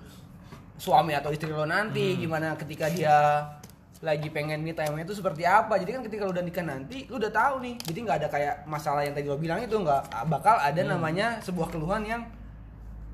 suami 0.74 1.14
atau 1.14 1.30
istri 1.30 1.50
lo 1.50 1.66
nanti, 1.66 2.14
gimana 2.14 2.54
ketika 2.54 2.86
dia 2.86 3.42
lagi 4.04 4.28
pengen 4.28 4.60
me 4.60 4.76
time 4.76 5.00
itu 5.00 5.16
seperti 5.16 5.48
apa. 5.48 5.80
Jadi 5.80 5.90
kan 5.96 6.02
ketika 6.04 6.28
lu 6.28 6.36
udah 6.36 6.44
nikah 6.44 6.62
nanti 6.62 7.08
lu 7.08 7.16
udah 7.16 7.32
tahu 7.32 7.64
nih. 7.64 7.74
Jadi 7.80 7.98
nggak 8.04 8.16
ada 8.20 8.28
kayak 8.28 8.54
masalah 8.68 9.00
yang 9.02 9.16
tadi 9.16 9.26
lo 9.26 9.40
bilang 9.40 9.64
itu 9.64 9.72
nggak 9.72 10.28
bakal 10.28 10.60
ada 10.60 10.80
namanya 10.84 11.40
sebuah 11.40 11.72
keluhan 11.72 12.04
yang 12.04 12.22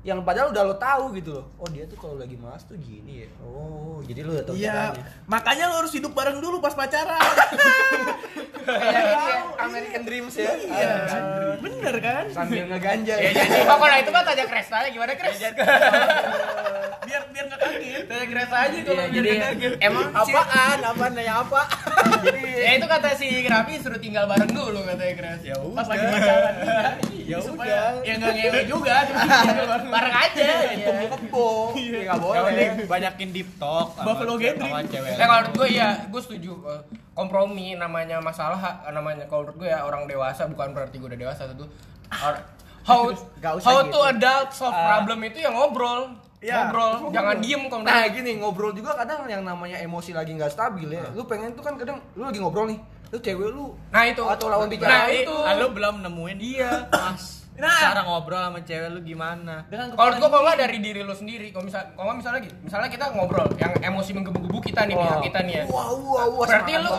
yang 0.01 0.25
padahal 0.25 0.49
udah 0.49 0.63
lo 0.65 0.75
tahu 0.75 1.13
gitu 1.15 1.39
loh. 1.39 1.45
Oh 1.61 1.69
dia 1.69 1.85
tuh 1.85 1.93
kalau 1.95 2.17
lagi 2.17 2.33
malas 2.35 2.65
tuh 2.65 2.75
gini 2.75 3.23
ya. 3.23 3.29
Oh 3.45 4.01
jadi 4.03 4.19
lu 4.25 4.33
udah 4.33 4.45
tahu 4.45 4.55
Iya, 4.57 4.73
caranya. 4.91 5.03
makanya 5.29 5.63
lo 5.69 5.75
harus 5.79 5.93
hidup 5.93 6.11
bareng 6.11 6.41
dulu 6.41 6.57
pas 6.59 6.73
pacaran. 6.73 7.21
Kayak 8.61 8.93
ini 8.93 9.13
ya, 9.29 9.41
American 9.57 10.01
Dreams 10.05 10.35
ya. 10.37 10.53
Iya, 10.53 10.93
bener 11.61 11.95
kan? 11.97 12.25
Sambil 12.29 12.65
ngeganja. 12.69 13.13
Ya 13.17 13.29
jadi 13.33 13.61
pokoknya 13.65 13.77
kalau 13.77 14.01
itu 14.05 14.09
mah 14.13 14.23
tanya 14.25 14.45
Kres 14.49 14.69
aja 14.69 14.89
gimana 14.89 15.13
Kres? 15.17 15.37
Kres 18.31 18.47
aja 18.49 18.77
kalau 18.79 18.95
Iya, 18.95 19.05
biar 19.05 19.15
jadi 19.17 19.29
nggak 19.33 19.51
kaget. 19.53 19.73
emang 19.81 20.07
apaan 20.13 20.77
apaan 20.81 21.11
nanya 21.11 21.33
apa 21.37 21.61
jadi 22.21 22.41
Ya 22.63 22.71
itu 22.73 22.87
kata 22.87 23.09
si 23.13 23.27
Raffi 23.43 23.75
suruh 23.77 23.97
tinggal 23.97 24.23
bareng 24.25 24.47
dulu 24.49 24.79
katanya 24.81 25.13
Kres. 25.13 25.41
ya 25.43 25.55
Pas 25.55 25.83
udah 25.83 25.85
lagi 25.85 26.05
pacaran. 26.07 26.53
Iya, 27.11 27.27
Ya 27.31 27.37
udah. 27.41 27.91
ya 28.01 28.13
nggak 28.15 28.31
ngewe 28.33 28.61
juga. 28.65 28.95
bareng 29.95 30.15
aja. 30.17 30.43
ya. 30.71 30.87
kebo 31.11 31.47
ya 31.73 31.99
nggak 32.01 32.17
Yang 32.17 32.45
boleh 32.45 32.67
banyakin 32.87 33.29
deep 33.31 33.49
talk 33.57 33.87
Buffalo 33.97 34.33
Gathering. 34.35 34.73
Ya 34.89 35.25
kalau 35.25 35.41
menurut 35.41 35.53
gue 35.53 35.67
ya, 35.69 35.89
gue 36.05 36.21
setuju 36.21 36.51
Eh, 36.63 36.81
kompromi 37.13 37.75
namanya 37.75 38.17
masalah 38.19 38.59
eh, 38.81 38.91
namanya 38.91 39.25
kalau 39.25 39.43
menurut 39.43 39.57
gue 39.59 39.69
ya 39.69 39.81
orang 39.81 40.05
dewasa 40.05 40.45
bukan 40.45 40.71
berarti 40.71 40.95
gue 40.95 41.07
udah 41.07 41.19
dewasa 41.19 41.41
tentu. 41.45 41.67
Or- 42.17 42.43
How 42.81 43.13
how 43.59 43.85
gitu. 43.85 43.93
to 43.93 43.99
adult 44.07 44.49
solve 44.51 44.73
Ah. 44.73 44.97
problem 44.97 45.21
itu 45.23 45.37
ya 45.37 45.49
ngobrol. 45.49 46.17
Ya. 46.41 46.65
Ngobrol, 46.65 47.13
jangan 47.13 47.37
diem 47.37 47.61
kalau 47.65 47.85
nah 47.85 48.01
gini 48.03 48.31
ngobrol 48.35 48.73
juga 48.73 48.97
kadang 48.97 49.23
yang 49.25 49.41
namanya 49.41 49.77
emosi 49.77 50.09
lagi 50.09 50.33
nggak 50.33 50.49
stabil 50.49 50.89
ya 50.89 51.05
lu 51.11 51.21
pengen 51.23 51.53
tuh 51.53 51.61
kan 51.61 51.77
kadang 51.77 52.01
lu 52.11 52.25
lagi 52.25 52.41
ngobrol 52.41 52.65
nih 52.65 52.81
lu 53.07 53.17
cewek 53.17 53.45
lu 53.47 53.77
Nah 53.87 54.03
itu. 54.03 54.25
atau 54.25 54.45
lawan 54.47 54.65
Nah, 54.65 54.73
bicara 54.73 55.05
itu. 55.07 55.29
Ah, 55.29 55.53
lu 55.53 55.69
belum 55.69 56.01
nemuin 56.01 56.37
dia 56.37 56.89
pas 56.89 57.45
Nah. 57.53 57.77
cara 57.83 58.01
ngobrol 58.01 58.41
sama 58.41 58.57
cewek 58.59 58.89
lu 58.89 58.99
gimana 59.01 59.61
Dengan 59.67 59.93
Kalau 59.93 60.11
gue 60.11 60.25
kalau 60.25 60.41
nggak 60.41 60.59
dari 60.59 60.77
diri 60.79 61.01
lu 61.01 61.13
sendiri, 61.13 61.53
kalau 61.53 61.61
misal 61.63 61.81
kalau 61.93 62.09
misalnya 62.11 62.41
gitu, 62.41 62.55
misalnya 62.59 62.89
kita 62.89 63.05
ngobrol, 63.11 63.45
yang 63.55 63.73
emosi 63.77 64.11
menggebu-gebu 64.11 64.59
kita 64.63 64.81
nih, 64.83 64.95
pihak 64.95 65.19
kita 65.21 65.39
nih 65.43 65.53
ya. 65.53 65.63
wah 65.67 65.93
wah 65.93 66.25
wah 66.31 66.45
Berarti 66.47 66.71
lu 66.75 66.89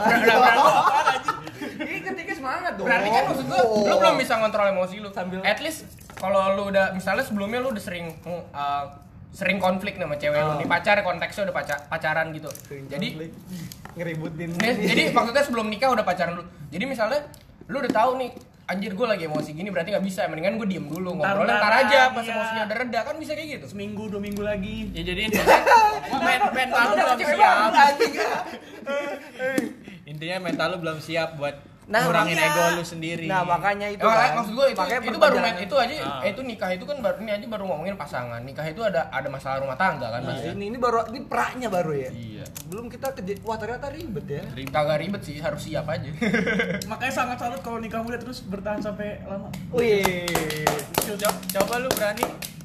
ini 1.82 1.98
ketika 2.00 2.32
semangat 2.32 2.72
dong 2.74 2.86
berarti 2.86 3.08
kan 3.10 3.22
maksud 3.26 3.44
gue, 3.44 3.58
Oh. 3.60 3.84
lu 3.84 3.94
belum 3.96 4.14
bisa 4.16 4.38
ngontrol 4.38 4.70
emosi 4.70 4.96
lu. 4.98 5.10
Sambil- 5.10 5.42
At 5.42 5.58
least 5.58 5.82
kalau 6.14 6.54
lu 6.54 6.70
udah 6.70 6.92
misalnya 6.92 7.22
sebelumnya 7.22 7.58
lu 7.58 7.70
udah 7.70 7.82
sering 7.82 8.14
uh, 8.24 8.84
sering 9.32 9.56
konflik 9.56 9.96
sama 9.96 10.14
cewek 10.14 10.36
lu 10.36 10.46
Oh. 10.46 10.56
nih 10.56 10.68
pacar 10.68 11.00
konteksnya 11.00 11.48
udah 11.48 11.56
paca- 11.56 11.82
pacaran 11.86 12.30
gitu. 12.30 12.52
Jadi 12.86 13.08
Konflik. 13.10 13.30
ngeributin 13.96 14.50
Ya, 14.56 14.72
jadi 14.72 15.02
maksudnya 15.10 15.42
sebelum 15.42 15.66
nikah 15.66 15.90
udah 15.90 16.04
pacaran 16.04 16.36
dulu. 16.36 16.44
Jadi 16.68 16.84
misalnya 16.84 17.20
lu 17.64 17.80
udah 17.80 17.88
tahu 17.90 18.10
nih 18.16 18.30
anjir 18.62 18.92
gue 18.92 19.04
lagi 19.04 19.24
emosi 19.26 19.52
gini 19.52 19.68
berarti 19.68 19.90
nggak 19.90 20.06
bisa 20.06 20.24
mendingan 20.26 20.54
gue 20.54 20.64
diem 20.66 20.86
dulu 20.86 21.18
ngobrol 21.18 21.44
ntar 21.44 21.82
aja 21.82 22.08
pas 22.08 22.22
iya. 22.22 22.30
emosinya 22.30 22.62
udah 22.64 22.76
reda 22.78 23.00
kan 23.02 23.14
bisa 23.18 23.32
kayak 23.34 23.48
gitu 23.58 23.66
seminggu 23.68 24.06
dua 24.06 24.22
minggu 24.22 24.38
lagi. 24.40 24.88
ya 24.92 25.02
jadi 25.02 25.20
intinya 25.26 25.58
men 26.22 26.40
mental 26.54 26.84
lu 26.86 26.94
belum 26.94 27.18
siap 27.18 27.36
banget, 27.36 27.72
anjing. 27.82 28.12
intinya 30.04 30.36
mental 30.40 30.66
lu 30.68 30.78
belum 30.78 30.98
siap 31.00 31.30
buat 31.36 31.56
Nah, 31.92 32.00
ngurangin 32.02 32.34
iya. 32.34 32.48
ego 32.48 32.64
lu 32.72 32.82
sendiri. 32.82 33.26
Nah 33.26 33.44
makanya 33.44 33.84
itu 33.86 34.00
Oh, 34.00 34.08
kan. 34.08 34.32
maksud 34.34 34.54
gue 34.54 34.66
itu 34.66 34.80
Makanya 34.80 35.00
itu 35.02 35.12
baru 35.14 35.36
perpanjangan- 35.36 35.60
itu 35.60 35.74
aja 35.76 35.94
Ah. 36.00 36.18
eh, 36.18 36.28
itu 36.32 36.40
nikah 36.42 36.70
itu 36.70 36.84
kan 36.84 36.96
baru 36.98 37.16
ini 37.18 37.30
aja 37.30 37.46
baru 37.46 37.64
ngomongin 37.64 37.94
pasangan. 37.94 38.40
Nikah 38.40 38.64
itu 38.64 38.80
ada 38.80 39.00
ada 39.06 39.28
masalah 39.28 39.60
rumah 39.60 39.76
tangga 39.76 40.08
kan 40.08 40.20
Nah, 40.20 40.32
pasti 40.32 40.48
ini 40.50 40.64
ini 40.66 40.78
baru 40.78 41.04
ini 41.06 41.20
praknya 41.22 41.68
baru 41.68 41.92
ya? 41.92 42.10
Iya. 42.10 42.44
Belum 42.66 42.88
kita 42.88 43.12
ke 43.12 43.20
wah 43.42 43.54
ternyata 43.54 43.86
ribet 43.88 44.24
ya. 44.26 44.42
Kagak 44.66 44.98
ribet 44.98 45.20
sih 45.20 45.36
harus 45.36 45.60
siap 45.60 45.84
aja. 45.86 46.08
Makanya 46.90 47.12
sangat 47.12 47.36
salut 47.36 47.60
kalau 47.60 47.76
nikah 47.76 48.00
muda 48.00 48.16
terus 48.16 48.40
bertahan 48.42 48.80
sampai 48.80 49.20
lama. 49.22 49.52
wih. 49.70 50.24
Coba, 50.96 51.28
coba 51.52 51.74
lu 51.78 51.88
berani. 51.90 52.24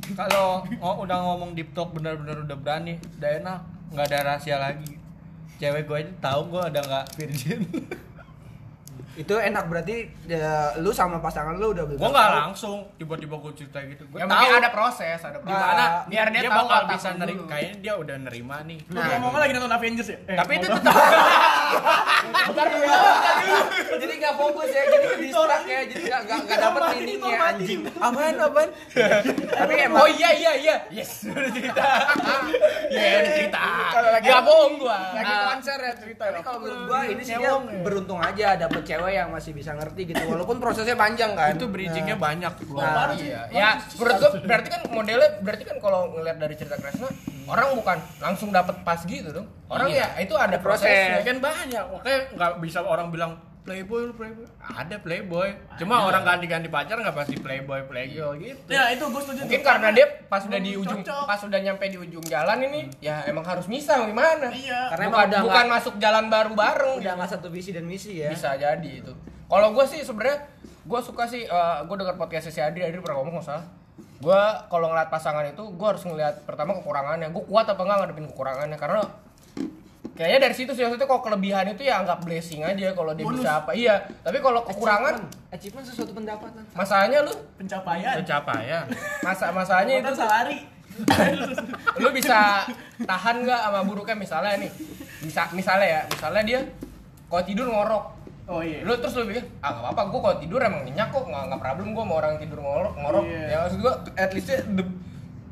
Kalau 0.09 0.45
ngo- 0.63 1.03
udah 1.03 1.17
ngomong 1.21 1.51
deep 1.51 1.75
talk 1.75 1.91
bener-bener 1.91 2.39
udah 2.41 2.55
berani 2.55 2.95
udah 3.17 3.31
enak 3.35 3.59
nggak 3.91 4.05
ada 4.07 4.17
rahasia 4.25 4.55
lagi. 4.57 4.95
Cewek 5.57 5.83
gue 5.83 5.97
aja 5.97 6.11
tahu 6.23 6.41
gue 6.49 6.63
ada 6.63 6.79
nggak 6.79 7.05
virgin 7.13 7.59
itu 9.17 9.33
enak 9.33 9.65
berarti 9.65 9.95
ya, 10.23 10.47
lu 10.77 10.89
sama 10.89 11.17
pasangan 11.17 11.53
lu 11.53 11.73
udah 11.73 11.83
gue 11.83 11.97
nggak 11.97 12.29
langsung 12.39 12.85
tiba-tiba 12.95 13.33
gue 13.35 13.51
cerita 13.55 13.81
gitu. 13.83 14.05
Gue 14.07 14.21
ya 14.21 14.25
tahu 14.25 14.37
mungkin 14.37 14.53
ada 14.55 14.69
proses 14.69 15.17
ada 15.19 15.37
proses. 15.37 15.51
gimana 15.51 15.83
biar 16.05 16.25
dia, 16.29 16.41
tahu 16.43 16.53
bakal 16.61 16.81
bisa 16.87 17.09
nerima 17.13 17.43
kayaknya 17.45 17.73
dia 17.79 17.93
udah 17.95 18.15
nerima 18.19 18.55
nih. 18.63 18.79
Lu 18.85 18.99
ngomong 18.99 19.33
lagi 19.35 19.51
nonton 19.51 19.73
Avengers 19.73 20.07
ya? 20.07 20.17
Eh, 20.23 20.35
tapi 20.35 20.51
itu 20.55 20.67
tetap 20.67 20.95
Bentar 22.47 22.67
dulu, 22.69 22.87
jadi 23.97 24.13
nggak 24.17 24.35
fokus 24.35 24.69
ya 24.69 24.83
jadi 24.87 25.05
ke 25.05 25.17
distract 25.19 25.65
ya 25.67 25.79
jadi 25.83 26.01
nggak 26.05 26.21
nggak 26.23 26.37
nggak 26.39 26.59
dapet 26.59 26.81
meaningnya 26.93 27.37
anjing. 27.43 27.79
Apaan 27.97 28.35
apaan? 28.39 28.69
Tapi 29.49 29.73
emang 29.77 29.97
Oh 29.97 30.07
iya 30.07 30.29
iya 30.31 30.51
iya. 30.55 30.75
Yes, 30.89 31.27
udah 31.27 31.49
cerita. 31.49 31.83
Iya, 32.87 33.03
udah 33.19 33.33
cerita. 33.33 33.59
Kalau 33.89 34.09
lagi- 34.11 34.27
Gak 34.27 34.41
bohong 34.43 34.73
gua. 34.77 34.99
lagi 35.11 35.25
Nah, 35.27 35.43
konser 35.49 35.77
ya 35.77 35.93
cerita 35.93 36.23
tapi 36.23 36.39
kalau 36.41 36.59
menurut 36.61 36.81
gua 36.85 36.99
ini 37.03 37.21
sih 37.21 37.35
dia 37.35 37.51
beruntung 37.81 38.19
aja 38.19 38.47
dapet 38.55 38.81
cewek 38.85 39.06
yang 39.09 39.27
masih 39.29 39.51
bisa 39.51 39.71
ngerti 39.73 40.11
gitu 40.11 40.23
walaupun 40.25 40.57
prosesnya 40.57 40.93
panjang 40.93 41.33
kan 41.33 41.55
Itu 41.55 41.67
bridgingnya 41.67 42.15
banyak. 42.15 42.53
Nah, 42.71 43.13
Iya, 43.13 43.47
ya 43.49 43.69
menurut 43.95 44.15
gua 44.19 44.31
berarti 44.43 44.67
kan 44.69 44.81
modelnya 44.87 45.29
berarti 45.41 45.63
kan 45.65 45.77
kalau 45.79 46.11
ngeliat 46.13 46.37
dari 46.37 46.55
cerita 46.55 46.75
Kresna 46.75 47.07
orang 47.47 47.73
bukan 47.75 47.97
langsung 48.19 48.49
dapet 48.51 48.75
pas 48.83 48.99
gitu 49.01 49.29
dong. 49.31 49.47
Orang 49.67 49.87
ya 49.89 50.11
itu 50.19 50.35
ada 50.35 50.55
Ada 50.55 50.57
proses. 50.59 50.87
prosesnya. 50.87 51.23
kan 51.23 51.37
banyak 51.39 51.83
makanya 51.89 52.19
nggak 52.35 52.51
bisa 52.59 52.79
orang 52.83 53.07
bilang 53.09 53.31
playboy 53.67 54.07
lu 54.07 54.13
playboy 54.13 54.47
ada 54.57 54.95
playboy 54.97 55.49
cuma 55.75 56.01
orang 56.01 56.23
ganti-ganti 56.23 56.65
pacar 56.67 56.95
nggak 56.95 57.11
pasti 57.13 57.35
playboy 57.35 57.83
playgirl 57.83 58.33
gitu 58.37 58.63
Ya 58.67 58.87
itu 58.89 59.03
gue 59.03 59.19
setuju. 59.19 59.43
Mungkin 59.43 59.59
tuh. 59.59 59.67
karena 59.67 59.87
dia 59.91 60.05
pas 60.25 60.39
udah 60.41 60.57
di 60.57 60.71
ujung 60.73 61.03
cocok. 61.03 61.23
pas 61.25 61.41
udah 61.41 61.59
nyampe 61.59 61.83
di 61.85 61.97
ujung 61.97 62.23
jalan 62.23 62.57
ini 62.63 62.87
ya 62.97 63.21
emang 63.25 63.43
harus 63.43 63.67
misah 63.67 63.99
gimana? 64.01 64.47
Iya. 64.47 64.87
Karena 64.89 65.05
bukan 65.09 65.27
udah 65.27 65.41
bukan 65.43 65.55
nggak- 65.61 65.73
masuk 65.75 65.93
jalan 65.97 66.25
baru 66.27 66.51
bareng 66.53 66.93
udah 66.97 67.13
nggak 67.13 67.29
satu 67.29 67.47
visi 67.47 67.69
dan 67.69 67.83
misi 67.83 68.17
ya 68.17 68.31
bisa 68.31 68.55
jadi 68.55 68.91
itu. 68.97 69.11
Kalau 69.45 69.67
gue 69.69 69.85
sih 69.85 69.99
sebenarnya 70.01 70.47
gue 70.81 70.99
suka 71.01 71.27
sih 71.27 71.43
gue 71.83 71.95
dengar 71.95 72.15
podcast 72.15 72.47
si 72.47 72.57
Adri 72.57 72.81
Adri 72.81 72.97
pernah 72.97 73.19
ngomong 73.19 73.37
nggak 73.37 73.45
salah. 73.45 73.67
Gue 74.17 74.41
kalau 74.65 74.87
ngeliat 74.87 75.09
pasangan 75.09 75.43
itu 75.45 75.61
gue 75.61 75.87
harus 75.87 76.01
ngeliat 76.01 76.41
pertama 76.41 76.71
kekurangannya. 76.73 77.29
Gue 77.29 77.43
kuat 77.43 77.67
apa 77.67 77.77
enggak 77.77 77.97
ngadepin 78.01 78.27
kekurangannya 78.27 78.75
karena 78.75 79.03
kayaknya 80.17 80.39
dari 80.41 80.55
situ 80.55 80.71
sih 80.73 80.81
maksudnya 80.81 81.05
kalau 81.05 81.21
kelebihan 81.21 81.65
itu 81.69 81.81
ya 81.81 82.01
anggap 82.01 82.19
blessing 82.19 82.59
aja 82.59 82.91
kalau 82.91 83.13
dia 83.13 83.21
Bonus. 83.21 83.39
bisa 83.39 83.51
apa 83.61 83.71
iya 83.71 83.95
tapi 84.19 84.37
kalau 84.39 84.65
kekurangan 84.65 85.15
achievement, 85.15 85.53
achievement 85.53 85.85
sesuatu 85.85 86.11
pendapatan 86.11 86.63
masalahnya 86.73 87.19
lu 87.21 87.33
pencapaian. 87.55 88.15
pencapaian 88.19 88.85
masa 89.21 89.45
masalahnya 89.51 89.93
itu 89.99 90.11
salari. 90.11 90.57
lu 92.01 92.09
bisa 92.09 92.65
tahan 92.99 93.45
nggak 93.45 93.59
sama 93.61 93.85
buruknya 93.85 94.17
misalnya 94.17 94.57
nih 94.57 94.71
bisa 95.19 95.45
misalnya 95.51 95.87
ya 95.87 96.01
misalnya 96.07 96.41
dia 96.43 96.59
kalau 97.27 97.43
tidur 97.45 97.69
ngorok 97.69 98.05
Oh 98.47 98.63
iya. 98.63 98.79
lu 98.79 98.95
terus 98.95 99.11
lu 99.13 99.27
pikir 99.27 99.43
ah 99.59 99.69
nggak 99.69 99.91
apa-apa 99.91 100.01
gua 100.07 100.19
kalau 100.23 100.37
tidur 100.39 100.63
emang 100.63 100.81
nyenyak 100.81 101.11
kok 101.11 101.19
nggak 101.21 101.51
nggak 101.51 101.59
problem 101.59 101.91
gua 101.91 102.03
mau 102.07 102.17
orang 102.17 102.39
tidur 102.39 102.57
ngorok 102.57 102.93
ngorok 102.95 103.23
Iya. 103.27 103.43
ya 103.43 103.57
maksud 103.61 103.79
gua 103.83 103.93
at 104.15 104.31
least 104.31 104.47
the, 104.47 104.83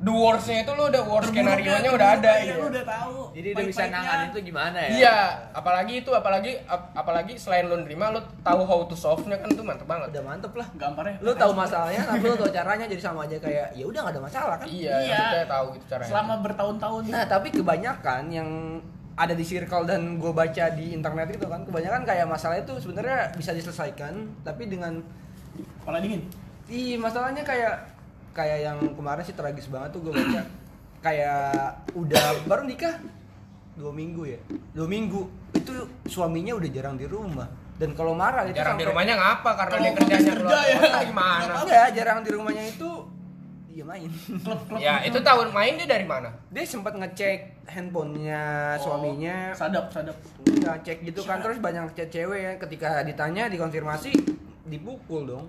the 0.06 0.14
worstnya 0.14 0.62
itu 0.62 0.72
lu 0.72 0.84
udah 0.86 1.04
worst 1.04 1.30
skenario 1.30 1.74
nya 1.74 1.90
udah 1.90 2.10
ada 2.14 2.32
terburuknya, 2.32 2.46
gitu 2.46 2.60
Lu 2.60 2.68
udah 2.70 2.86
tahu. 2.86 3.18
jadi 3.34 3.48
udah 3.52 3.66
bisa 3.66 3.84
nanganin 3.88 4.28
itu 4.30 4.40
gimana 4.46 4.78
ya 4.78 4.90
iya 4.92 5.18
apalagi 5.52 5.94
itu 6.00 6.12
apalagi 6.12 6.52
ap- 6.64 6.94
apalagi 6.94 7.34
selain 7.36 7.66
lu 7.66 7.78
nerima 7.78 8.06
lu 8.10 8.22
tahu 8.40 8.62
how 8.64 8.80
to 8.84 8.94
solve 8.94 9.26
nya 9.26 9.36
kan 9.36 9.50
itu 9.50 9.60
mantep 9.60 9.84
banget 9.84 10.14
udah 10.14 10.24
mantep 10.24 10.54
lah 10.54 10.68
Gambarnya. 10.72 11.18
lu 11.20 11.34
tahu 11.34 11.52
masalahnya 11.52 12.06
tapi 12.06 12.24
lu 12.24 12.36
tahu 12.36 12.52
caranya 12.52 12.86
jadi 12.86 13.02
sama 13.02 13.26
aja 13.26 13.38
kayak 13.38 13.68
ya 13.72 13.84
udah 13.84 14.00
nggak 14.00 14.14
ada 14.14 14.24
masalah 14.24 14.56
kan 14.56 14.68
iya, 14.68 14.94
Iya. 14.96 15.18
maksudnya 15.18 15.48
tahu 15.50 15.66
gitu 15.74 15.86
caranya 15.90 16.10
Selama 16.12 16.34
bertahun-tahun. 16.40 17.02
nah 17.08 17.24
tapi 17.26 17.48
kebanyakan 17.50 18.24
yang 18.30 18.50
ada 19.16 19.32
di 19.32 19.42
circle 19.42 19.84
dan 19.84 20.20
gue 20.20 20.30
baca 20.30 20.66
di 20.70 20.92
internet 20.92 21.32
itu 21.32 21.46
kan 21.46 21.64
kebanyakan 21.64 22.04
kayak 22.04 22.28
masalah 22.28 22.60
itu 22.60 22.76
sebenarnya 22.78 23.34
bisa 23.34 23.52
diselesaikan 23.52 24.14
tapi 24.42 24.68
dengan 24.68 25.00
Kepala 25.80 25.98
dingin. 25.98 26.20
Iya 26.66 27.00
masalahnya 27.00 27.40
kayak 27.42 27.95
kayak 28.36 28.60
yang 28.68 28.78
kemarin 28.94 29.24
sih 29.24 29.34
tragis 29.34 29.72
banget 29.72 29.96
tuh 29.96 30.04
gue 30.04 30.14
baca. 30.14 30.44
Kayak 31.00 31.88
udah 31.96 32.26
baru 32.44 32.68
nikah? 32.68 33.00
Dua 33.80 33.96
minggu 33.96 34.28
ya? 34.28 34.40
Dua 34.76 34.88
minggu. 34.92 35.32
Itu 35.56 35.88
suaminya 36.12 36.60
udah 36.60 36.70
jarang 36.70 37.00
di 37.00 37.08
rumah. 37.08 37.48
Dan 37.76 37.96
kalau 37.96 38.16
marah 38.16 38.48
itu 38.48 38.60
jarang 38.60 38.76
di 38.76 38.88
rumahnya 38.88 39.16
ngapa? 39.16 39.52
Karena 39.56 39.76
dia 39.80 39.92
kerjanya 39.96 40.20
kerja 40.20 40.34
keluar 40.36 40.64
ya. 40.64 40.78
kota 40.80 41.00
gimana? 41.08 41.54
Enggak 41.64 41.90
jarang 41.96 42.20
di 42.24 42.30
rumahnya 42.32 42.66
itu 42.72 42.92
dia 43.76 43.84
main. 43.84 44.10
Klub-klub. 44.16 44.80
ya 44.88 45.04
itu 45.04 45.20
tahun 45.20 45.48
main 45.52 45.74
dia 45.76 45.88
dari 45.88 46.08
mana? 46.08 46.32
Dia 46.48 46.64
sempat 46.64 46.96
ngecek 46.96 47.68
handphonenya 47.68 48.44
suaminya. 48.80 49.52
Sadap, 49.52 49.92
sadap. 49.92 50.16
ngecek 50.48 51.04
gitu 51.04 51.28
kan. 51.28 51.44
Terus 51.44 51.60
banyak 51.60 51.92
chat 51.92 52.08
cewek 52.08 52.40
ya 52.40 52.52
ketika 52.56 53.04
ditanya 53.04 53.52
dikonfirmasi 53.52 54.16
dipukul 54.66 55.28
dong 55.28 55.46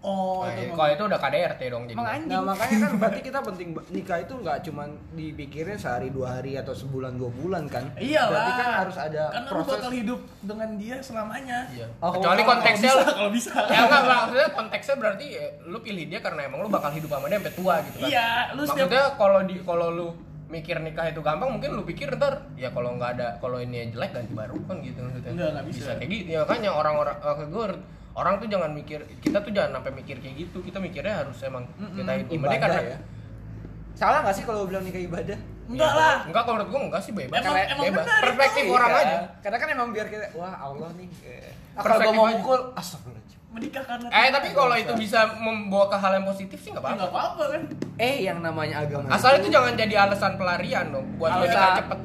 Oh, 0.00 0.46
Nah, 0.46 0.54
itu. 0.54 0.70
kalau 0.72 0.90
itu 0.90 1.02
udah 1.04 1.18
KDRT 1.18 1.60
dong 1.68 1.82
jadi 1.84 1.94
Emang 1.94 2.06
anjing. 2.08 2.30
Nah 2.30 2.42
makanya 2.46 2.76
kan 2.78 2.92
berarti 2.96 3.20
kita 3.20 3.38
penting 3.42 3.68
nikah 3.90 4.18
itu 4.20 4.34
nggak 4.36 4.58
cuman 4.62 4.88
dipikirin 5.12 5.74
sehari 5.74 6.08
dua 6.08 6.38
hari 6.38 6.54
atau 6.54 6.70
sebulan 6.70 7.14
dua 7.14 7.30
bulan 7.30 7.66
kan? 7.66 7.90
Iya 7.96 8.22
Berarti 8.24 8.52
kan 8.54 8.68
harus 8.78 8.96
ada 8.96 9.24
Karena 9.28 9.48
proses. 9.48 9.70
bakal 9.74 9.90
hidup 9.90 10.20
dengan 10.38 10.68
dia 10.74 10.96
selamanya. 11.00 11.58
Iya. 11.68 11.86
Oh, 11.98 12.10
Kecuali 12.12 12.40
kalau- 12.40 12.50
konteksnya 12.54 12.90
Kalau 12.90 13.02
bisa, 13.02 13.12
kalau 13.12 13.30
bisa. 13.32 13.50
ya 13.66 13.78
enggak 13.80 14.00
enggak, 14.00 14.18
maksudnya 14.22 14.48
konteksnya 14.54 14.94
berarti 14.96 15.26
ya, 15.28 15.44
lu 15.64 15.78
pilih 15.80 16.04
dia 16.06 16.20
karena 16.20 16.40
emang 16.44 16.60
lu 16.60 16.68
bakal 16.68 16.90
hidup 16.90 17.10
sama 17.10 17.26
dia 17.26 17.38
sampai 17.38 17.54
tua 17.54 17.74
gitu 17.82 17.96
kan. 17.98 18.08
Iya, 18.08 18.28
lu 18.54 18.62
setiap 18.62 18.86
Maksudnya 18.86 19.04
kalau 19.16 19.40
di 19.42 19.56
kalau 19.60 19.88
lu 19.90 20.06
mikir 20.48 20.76
nikah 20.78 21.04
itu 21.04 21.20
gampang 21.20 21.50
mungkin 21.50 21.74
lu 21.74 21.82
pikir 21.82 22.08
ntar 22.14 22.48
ya 22.54 22.70
kalau 22.70 22.94
nggak 22.94 23.20
ada 23.20 23.36
kalau 23.36 23.58
ini 23.58 23.92
jelek 23.92 24.14
ganti 24.14 24.32
baru 24.32 24.56
kan 24.62 24.78
gitu 24.78 25.02
maksudnya. 25.02 25.30
Enggak, 25.30 25.48
nggak 25.52 25.66
bisa. 25.66 25.90
kayak 25.92 26.08
gitu. 26.08 26.28
Ya 26.30 26.38
makanya 26.40 26.70
orang-orang 26.72 27.16
uh, 27.18 27.36
gue 27.42 27.66
orang 28.18 28.34
tuh 28.36 28.48
jangan 28.48 28.70
mikir 28.72 28.98
kita 29.18 29.38
tuh 29.38 29.50
jangan 29.50 29.78
sampai 29.78 29.92
mikir 29.94 30.18
kayak 30.18 30.34
gitu. 30.36 30.58
Kita 30.60 30.78
mikirnya 30.78 31.14
harus 31.16 31.38
emang 31.40 31.62
kita 31.70 32.10
hidup 32.12 32.26
sama 32.26 32.34
dia 32.34 32.36
ibadah 32.36 32.58
karena 32.60 32.80
ya. 32.84 32.98
Salah 33.94 34.18
nggak 34.20 34.34
sih 34.34 34.44
kalau 34.44 34.62
bilang 34.64 34.82
nikah 34.82 34.98
ibadah? 35.00 35.38
enggak 35.68 35.84
Ya, 35.86 35.94
lah. 35.94 36.16
Enggak 36.24 36.42
kalau 36.42 36.54
menurut 36.56 36.70
gue 36.70 36.80
enggak 36.82 37.02
sih 37.02 37.12
bebas. 37.12 37.30
Emang- 37.32 37.44
Karena 37.44 37.62
emang 37.68 37.84
bebas. 37.84 37.98
benar 38.00 38.14
itu. 38.16 38.24
Perspektif 38.24 38.62
orang 38.68 38.90
Iya. 38.90 39.00
aja. 39.00 39.16
Karena 39.38 39.56
kan 39.56 39.68
emang 39.70 39.88
biar 39.90 40.06
kita 40.08 40.26
wah 40.34 40.54
Allah 40.56 40.90
nih. 40.94 41.08
eh, 41.24 41.50
Kalau 41.76 41.96
gua 41.96 42.12
mau 42.12 42.26
mukul, 42.28 42.60
astagfirullahaladzim. 42.74 43.38
Menikah 43.48 43.80
karena 43.82 44.06
Eh 44.10 44.28
tapi 44.28 44.48
kalau 44.52 44.76
itu 44.76 44.92
bisa 44.94 45.18
membawa 45.36 45.86
ke 45.86 45.96
hal 45.96 46.12
yang 46.12 46.26
positif 46.26 46.58
sih 46.58 46.68
nggak 46.68 46.78
Ya, 46.78 46.84
apa-apa. 46.84 46.98
nggak 46.98 47.10
apa-apa 47.10 47.42
kan. 47.48 47.62
Eh 47.96 48.16
yang 48.22 48.38
namanya 48.38 48.76
agama 48.80 49.06
Asal 49.08 49.30
itu 49.36 49.48
jangan 49.48 49.72
jadi 49.74 49.94
alasan 49.98 50.32
pelarian 50.34 50.86
dong 50.90 51.06
buat 51.16 51.30
Alasan. 51.30 51.48
nikah 51.48 51.70
cepet. 51.78 51.98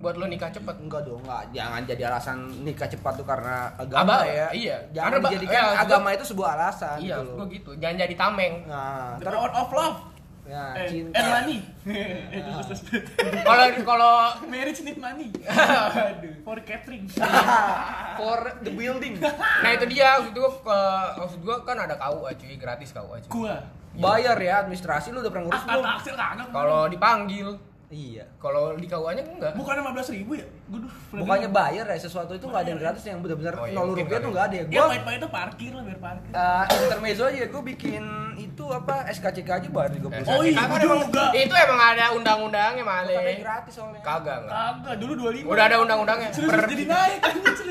Buat 0.00 0.16
lo 0.16 0.24
nikah 0.24 0.48
cepet. 0.48 0.76
Enggak 0.76 1.04
dong, 1.04 1.20
enggak. 1.20 1.44
Jangan 1.52 1.80
jadi 1.84 2.02
alasan 2.06 2.36
nikah 2.60 2.88
cepat 2.88 3.12
tuh 3.14 3.24
karena 3.24 3.68
agama 3.74 4.16
Abah, 4.16 4.20
ya. 4.24 4.48
iya. 4.50 4.76
Jangan 4.90 5.10
Karena, 5.14 5.28
dijadikan 5.28 5.62
ya, 5.62 5.76
agama 5.78 6.08
itu 6.10 6.24
sebuah 6.26 6.48
alasan 6.54 6.96
Iya, 6.98 7.16
gitu 7.16 7.22
loh. 7.22 7.36
gue 7.36 7.46
gitu. 7.54 7.70
Jangan 7.76 7.96
jadi 7.98 8.14
tameng. 8.16 8.54
Nah, 8.64 9.14
The 9.14 9.22
terus 9.22 9.36
power 9.36 9.52
of 9.54 9.70
love. 9.70 9.98
ya, 10.42 10.64
Eh, 10.74 10.88
cinta. 10.88 11.14
and 11.14 11.28
money. 11.30 11.58
Eh, 11.86 12.42
terus. 12.64 12.80
Kalau 13.46 13.64
kalau 13.84 14.12
Marriage 14.44 14.80
need 14.80 14.98
money. 14.98 15.30
For 16.42 16.58
catering. 16.60 17.06
For 18.18 18.38
the 18.58 18.72
building. 18.72 19.14
nah 19.60 19.70
itu 19.70 19.84
dia 19.86 20.18
maksud 20.18 20.32
gue 20.32 20.50
ke 20.58 20.80
maksud 21.14 21.40
gue 21.40 21.56
kan 21.62 21.76
ada 21.78 21.94
KUA 21.94 22.30
cuy, 22.34 22.54
gratis 22.56 22.90
KUA 22.90 23.16
cuy. 23.20 23.30
Gua. 23.30 23.56
Bayar 23.92 24.38
ya 24.38 24.54
administrasi 24.60 25.10
lu 25.10 25.18
udah 25.18 25.28
pernah 25.28 25.44
ngurus 25.46 25.60
Ah, 25.60 25.66
belum? 25.68 25.84
Axel 25.84 26.14
kagak. 26.14 26.46
Kalau 26.48 26.80
dipanggil, 26.86 27.48
Iya. 27.90 28.22
kalau 28.38 28.78
di 28.78 28.86
KUA-nya 28.86 29.26
enggak. 29.26 29.52
Bukan 29.52 29.74
15 29.82 30.14
ribu 30.14 30.38
ya? 30.38 30.46
Gue 30.64 30.78
Bukannya 31.10 31.50
bayar 31.50 31.82
ya 31.84 31.98
sesuatu 31.98 32.32
itu 32.32 32.46
nggak 32.46 32.62
ada 32.62 32.70
yang 32.70 32.78
gratis 32.78 33.02
yang 33.02 33.18
benar-benar 33.18 33.54
Oh, 33.56 33.66
iya, 33.66 33.74
nol 33.74 33.90
rupiah 33.90 34.22
tuh 34.22 34.30
nggak 34.30 34.46
ada 34.46 34.54
ya. 34.54 34.64
Ya 34.64 34.70
Gua 34.70 34.86
pahit-pahit 34.88 35.18
itu 35.18 35.28
parkir 35.28 35.70
lah 35.74 35.82
biar 35.82 35.98
parkir. 35.98 36.30
eh, 36.30 36.64
intermezzo 36.70 37.22
aja 37.26 37.44
gue 37.44 37.62
bikin 37.66 38.04
itu 38.38 38.64
apa 38.70 38.94
SKCK 39.10 39.48
aja 39.50 39.68
bayar 39.68 39.90
30 39.90 40.06
Oh 40.24 40.40
iya, 40.40 40.62
emang- 40.62 41.02
juga. 41.02 41.24
Itu 41.34 41.50
emang 41.52 41.80
ada 41.82 42.04
undang-undangnya 42.14 42.84
male. 42.86 43.14
gratis 43.36 43.74
soalnya. 43.74 43.98
Kagak 44.00 44.36
enggak. 44.40 44.54
Kagak, 44.54 44.94
dulu 44.96 45.12
25. 45.26 45.50
Udah 45.50 45.64
ada 45.66 45.76
undang-undangnya. 45.80 46.28
Serius, 46.30 46.46
Per- 46.48 46.70
jadi 46.70 46.84
naik. 46.86 47.18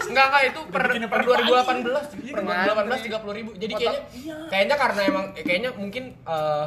Enggak 0.04 0.26
enggak 0.28 0.44
itu 0.46 0.60
per, 0.68 0.84
per 0.84 1.00
pagi-pagi. 1.24 1.48
2018 1.48 2.06
Iya, 2.20 2.34
per 2.36 2.42
kan? 2.44 2.66
2018 2.68 3.00
tiga 3.02 3.18
puluh 3.24 3.34
ribu 3.34 3.50
jadi 3.56 3.74
kayaknya 3.74 4.02
iya. 4.12 4.36
kayaknya 4.52 4.76
karena 4.76 5.02
emang 5.06 5.26
kayaknya 5.34 5.70
mungkin 5.74 6.04
eh, 6.20 6.66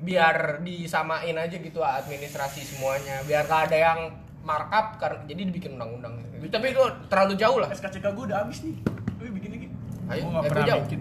biar 0.00 0.36
disamain 0.60 1.36
aja 1.36 1.52
gitu 1.54 1.80
administrasi 1.80 2.64
semuanya 2.64 3.20
biar 3.22 3.44
gak 3.44 3.68
ada 3.68 3.76
yang 3.76 4.00
markup 4.40 4.96
karena 4.96 5.20
jadi 5.24 5.40
dibikin 5.44 5.76
undang-undang 5.76 6.16
tapi 6.42 6.72
itu 6.72 6.80
terlalu 7.06 7.36
jauh 7.36 7.58
lah 7.60 7.68
SKCK 7.68 8.06
gue 8.10 8.24
udah 8.24 8.38
habis 8.40 8.64
nih. 8.64 8.80
Lu 9.20 9.28
bikin 9.30 9.50
lagi. 9.52 9.66
ayo 10.08 10.22
nggak 10.26 10.40
eh, 10.40 10.48
pernah 10.48 10.66
jauh. 10.66 10.82
bikin. 10.88 11.00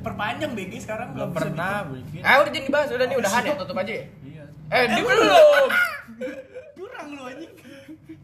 Perpanjang 0.00 0.50
BG 0.52 0.72
sekarang 0.80 1.08
Belum 1.12 1.32
pernah 1.32 1.88
bikin. 1.88 2.20
bikin. 2.20 2.20
eh 2.22 2.36
udah 2.36 2.52
jadi 2.52 2.66
bahas 2.68 2.88
udah 2.92 3.06
nih 3.08 3.16
udahan 3.16 3.42
ya 3.42 3.54
tutup 3.56 3.76
aja 3.76 3.92
ya 3.92 4.04
Iya. 4.20 4.44
eh 4.70 4.84
di 4.86 5.00
belum 5.00 5.68
Curang 6.76 7.08
lu 7.10 7.22
anjing. 7.24 7.52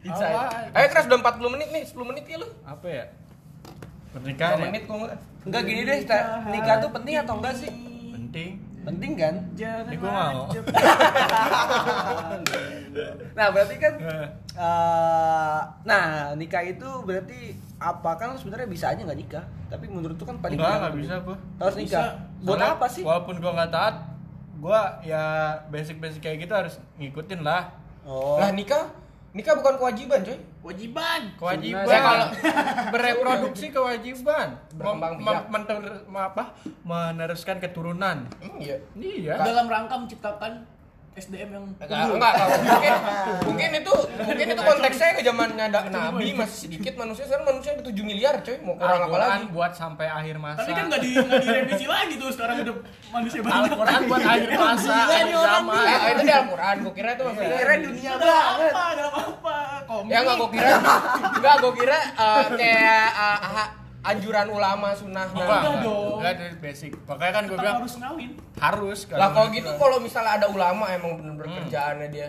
Inside. 0.04 0.36
Ayo 0.70 0.86
keras 0.86 1.04
udah 1.08 1.18
40 1.18 1.54
menit 1.56 1.68
nih 1.72 1.82
10 1.88 2.04
menit 2.04 2.24
ya 2.28 2.36
lu 2.36 2.48
Apa 2.62 2.86
ya? 2.86 3.04
2 4.12 4.14
Pernikahan 4.14 4.54
ya? 4.54 4.64
menit 4.68 4.82
kok 4.84 4.94
enggak 4.94 5.18
Enggak 5.46 5.62
gini 5.62 5.80
deh, 5.80 5.98
nikah 6.50 6.76
tuh 6.82 6.90
penting 6.92 7.14
atau 7.16 7.34
enggak 7.38 7.54
sih? 7.56 7.70
Penting. 8.12 8.50
Penting 8.86 9.12
kan? 9.14 9.34
Jangan 9.52 9.84
Ini 9.84 9.96
gua 9.98 10.10
mau. 10.14 10.42
Nah, 13.36 13.52
berarti 13.52 13.76
kan 13.76 13.92
Eh. 14.00 14.26
eh, 14.56 15.58
nah, 15.84 16.04
nikah 16.32 16.64
itu 16.64 16.88
berarti 17.04 17.52
apa 17.76 18.16
kan 18.16 18.32
sebenarnya 18.32 18.64
bisa 18.64 18.88
aja 18.88 18.96
nggak 18.96 19.20
nikah, 19.20 19.44
tapi 19.68 19.84
menurut 19.84 20.16
tuh 20.16 20.24
kan 20.24 20.40
paling 20.40 20.56
Enggak, 20.56 20.72
benar. 20.72 20.80
enggak 20.80 20.94
bisa 20.96 21.14
gua. 21.20 21.36
Harus 21.60 21.74
Bisa. 21.76 21.84
nikah. 21.84 22.08
Buat 22.40 22.56
Soalnya 22.56 22.68
apa 22.72 22.86
sih? 22.88 23.02
Walaupun 23.04 23.34
gua 23.36 23.52
nggak 23.52 23.70
taat, 23.70 23.94
gua 24.56 24.80
ya 25.02 25.22
basic-basic 25.68 26.24
kayak 26.24 26.48
gitu 26.48 26.54
harus 26.54 26.74
ngikutin 26.96 27.44
lah. 27.44 27.68
Oh. 28.06 28.38
lah 28.38 28.54
nikah 28.54 28.86
nikah 29.34 29.52
bukan 29.52 29.76
kewajiban 29.76 30.22
coy 30.22 30.38
Kewajiban. 30.66 31.20
kewajiban 31.38 31.86
Saya 31.86 32.00
kalau- 32.02 32.30
bereproduksi 32.94 33.66
kewajiban 33.70 34.48
Berkembang 34.74 35.14
Mem- 35.16 35.46
biak. 35.46 35.46
mem- 35.46 36.26
apa 36.26 36.44
meneruskan 36.82 37.62
keturunan 37.62 38.26
iya. 38.58 38.74
iya 38.98 39.38
Dalam 39.38 39.70
rangka 39.70 39.94
menciptakan 39.94 40.66
SDM 41.16 41.48
yang 41.50 41.64
Enggak, 41.76 42.12
enggak, 42.12 42.32
enggak. 42.34 42.34
Mungkin, 42.68 42.92
mungkin 43.42 43.70
itu 43.74 43.94
mungkin 44.18 44.46
itu 44.46 44.62
konteksnya 44.62 45.08
ke 45.10 45.22
zamannya 45.22 45.64
ada 45.66 45.80
nabi 45.88 46.26
masih 46.30 46.58
sedikit 46.62 46.94
manusia 46.94 47.24
sekarang 47.24 47.46
manusia 47.48 47.70
ada 47.72 47.82
7 47.82 47.96
miliar 48.02 48.34
coy 48.38 48.56
mau 48.60 48.76
kurang 48.76 49.00
apa 49.02 49.16
lagi 49.16 49.46
buat 49.48 49.72
sampai 49.72 50.06
akhir 50.06 50.36
masa 50.36 50.60
Tapi 50.60 50.72
kan 50.72 50.84
nggak 50.86 51.00
di 51.00 51.10
nggak 51.14 51.40
direvisi 51.40 51.86
lagi 51.86 52.14
tuh 52.14 52.28
sekarang 52.30 52.56
udah 52.60 52.76
manusia 53.10 53.40
banyak. 53.40 53.64
Al-Quran 53.66 54.00
buat 54.04 54.22
akhir 54.22 54.50
masa 54.52 54.94
nih 55.18 55.34
orang 55.34 55.64
zaman 55.64 55.84
Eh, 55.86 55.96
itu 56.06 56.22
di 56.22 56.32
Al-Quran, 56.34 56.74
gue 56.78 56.92
kira 56.92 57.08
itu 57.10 57.22
maksudnya 57.24 57.56
Kira 57.56 57.74
dunia 57.80 58.12
banget. 58.14 58.72
apa? 58.72 58.84
Dalam 58.92 59.14
apa? 59.16 59.56
Komik. 59.86 60.10
Ya 60.10 60.18
enggak 60.20 60.36
gue 60.36 60.50
kira 60.52 60.70
Enggak 61.32 61.54
gue 61.56 61.72
kira 61.74 61.98
eh, 62.14 62.44
kayak 62.52 63.08
eh, 63.08 63.38
ah, 63.56 63.68
anjuran 64.06 64.46
ulama 64.54 64.88
sunnah 64.94 65.26
enggak 65.34 65.46
nah. 65.50 65.60
enggak 65.66 65.76
dong. 65.82 66.16
enggak 66.22 66.34
dari 66.38 66.56
basic 66.62 66.92
makanya 67.10 67.32
kan 67.34 67.44
gue 67.50 67.58
bilang 67.58 67.76
harus 67.82 67.96
ngawin. 67.98 68.30
harus 68.56 68.98
Lah 69.10 69.28
kalau 69.34 69.48
gitu 69.50 69.70
kalau 69.74 69.96
misalnya 69.98 70.32
ada 70.38 70.46
ulama 70.46 70.84
emang 70.94 71.18
bener-bener 71.18 71.66
kerjaannya 71.66 72.08
dia 72.14 72.28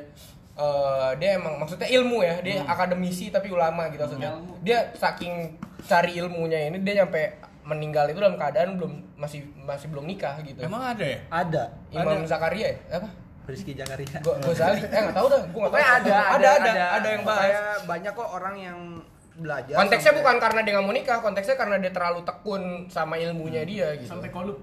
eh, 0.58 1.10
dia 1.22 1.30
emang 1.38 1.62
maksudnya 1.62 1.86
ilmu 1.86 2.26
ya, 2.26 2.42
dia 2.42 2.66
akademisi 2.66 3.30
tapi 3.30 3.54
ulama 3.54 3.94
gitu 3.94 4.02
maksudnya. 4.10 4.34
Ilmu. 4.42 4.54
Dia 4.66 4.90
saking 4.98 5.54
cari 5.86 6.18
ilmunya 6.18 6.74
ini 6.74 6.82
dia 6.82 7.06
nyampe 7.06 7.38
meninggal 7.68 8.10
itu 8.10 8.18
dalam 8.18 8.40
keadaan 8.40 8.80
belum 8.80 8.94
masih 9.20 9.44
masih 9.68 9.92
belum 9.92 10.08
nikah 10.08 10.40
gitu. 10.42 10.64
emang 10.64 10.96
ada 10.96 11.06
ya 11.06 11.20
Ada. 11.30 11.64
Imam 11.94 12.24
Zakaria 12.24 12.74
ya? 12.74 12.78
Apa? 12.98 13.10
Rizky 13.48 13.72
Jakaria. 13.76 14.20
Go 14.20 14.36
Gozali. 14.44 14.84
Eh 14.84 15.00
enggak 15.00 15.16
tahu 15.16 15.28
dah, 15.32 15.42
gua 15.56 15.72
enggak 15.72 15.72
tahu. 15.72 15.72
Pokoknya 15.72 15.90
ada, 16.04 16.16
ada, 16.36 16.50
ada, 16.60 16.84
ada, 17.00 17.08
yang 17.08 17.24
bahas. 17.24 17.56
Banyak 17.88 18.12
kok 18.12 18.30
orang 18.36 18.56
yang 18.60 18.80
belajar. 19.38 19.76
Konteksnya 19.76 20.12
sampai- 20.12 20.22
bukan 20.22 20.36
karena 20.40 20.60
dia 20.60 20.72
nggak 20.74 20.84
mau 20.84 20.92
nikah, 20.92 21.18
konteksnya 21.20 21.56
karena 21.56 21.76
dia 21.78 21.90
terlalu 21.90 22.20
tekun 22.22 22.64
sama 22.88 23.16
ilmunya 23.16 23.62
dia 23.64 23.88
gitu. 23.96 24.10
Sampai 24.10 24.30
kolup. 24.30 24.58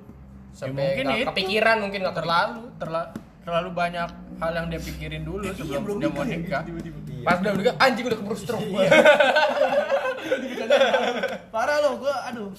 Sampai 0.51 0.71
Ya, 0.73 0.79
mungkin 1.01 1.07
itu. 1.13 1.27
kepikiran 1.29 1.77
mungkin 1.79 1.99
nggak 2.01 2.17
terlalu 2.17 2.61
terlalu 2.77 3.09
terlalu 3.41 3.71
banyak 3.73 4.09
hal 4.35 4.51
yang 4.53 4.67
dia 4.67 4.81
pikirin 4.81 5.21
dulu 5.21 5.43
Iya, 5.43 5.53
sebelum 5.55 5.83
belum 5.85 5.97
dia 5.99 6.09
mau 6.09 6.23
nikah 6.23 6.31
ya, 6.31 6.39
nikah 6.39 6.61
tiba-tiba. 6.65 7.23
Pas 7.23 7.37
udah 7.39 7.53
nikah 7.55 7.75
anjing 7.79 8.05
udah 8.05 8.19
keburu 8.19 8.37
stroke. 8.37 8.67
Parah 11.51 11.77
loh, 11.81 11.93
gua 11.97 12.15
aduh. 12.25 12.51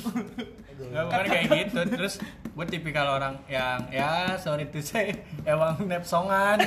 Nggak, 0.76 1.04
bukan 1.04 1.24
kayak 1.26 1.46
gitu 1.50 1.80
terus 1.90 2.14
buat 2.52 2.68
tipikal 2.68 3.08
orang 3.10 3.40
yang 3.46 3.80
ya 3.90 4.36
sorry 4.36 4.68
to 4.68 4.80
say 4.80 5.12
emang 5.42 5.80
nepsongan 5.82 6.60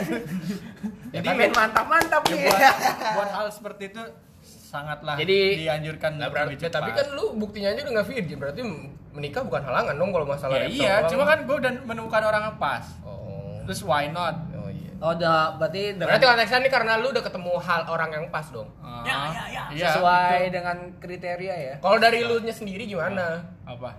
Ya, 1.09 1.21
jadi 1.21 1.29
Main 1.39 1.53
mantap-mantap 1.55 2.21
ya, 2.23 2.33
nih. 2.35 2.41
buat, 2.43 2.61
buat 3.17 3.31
hal 3.31 3.47
seperti 3.49 3.89
itu 3.89 4.01
sangatlah 4.49 5.15
Jadi- 5.15 5.63
dianjurkan 5.63 6.17
Nah, 6.17 6.27
berarti, 6.27 6.49
lebih 6.51 6.61
cepat. 6.63 6.75
tapi 6.75 6.91
kan 6.93 7.07
lu 7.11 7.37
buktinya 7.37 7.69
aja 7.69 7.81
udah 7.81 7.93
nggak 7.95 8.09
virgin, 8.09 8.37
berarti 8.37 8.61
menikah 9.11 9.43
bukan 9.43 9.63
halangan 9.63 9.95
dong 9.95 10.11
kalau 10.11 10.27
masalah 10.27 10.57
ya, 10.59 10.67
iya 10.67 10.95
cuma 11.05 11.25
kan 11.25 11.43
gue 11.43 11.57
udah 11.57 11.73
menemukan 11.83 12.23
orang 12.23 12.43
yang 12.45 12.57
pas 12.57 12.85
Oh. 13.01 13.61
terus 13.63 13.81
why 13.83 14.07
not 14.07 14.37
Oh 14.55 14.67
iya. 14.67 14.93
Oh, 14.99 15.13
udah 15.13 15.57
berarti 15.57 15.93
dengan 15.93 16.11
Berarti 16.11 16.27
konteksnya 16.27 16.59
ini 16.59 16.71
karena 16.71 16.93
lu 16.97 17.09
udah 17.09 17.23
ketemu 17.23 17.53
hal 17.57 17.83
orang 17.87 18.11
yang 18.11 18.25
pas 18.29 18.47
dong. 18.49 18.67
Ah, 18.79 19.01
Ya, 19.01 19.15
ya, 19.31 19.45
ya. 19.49 19.63
iya, 19.71 19.87
sesuai 19.89 20.39
betul. 20.41 20.53
dengan 20.53 20.77
kriteria 20.99 21.55
ya. 21.57 21.75
Kalau 21.79 21.99
dari 21.99 22.21
lu 22.21 22.37
nya 22.39 22.51
sendiri 22.51 22.83
gimana? 22.85 23.47
apa 23.63 23.95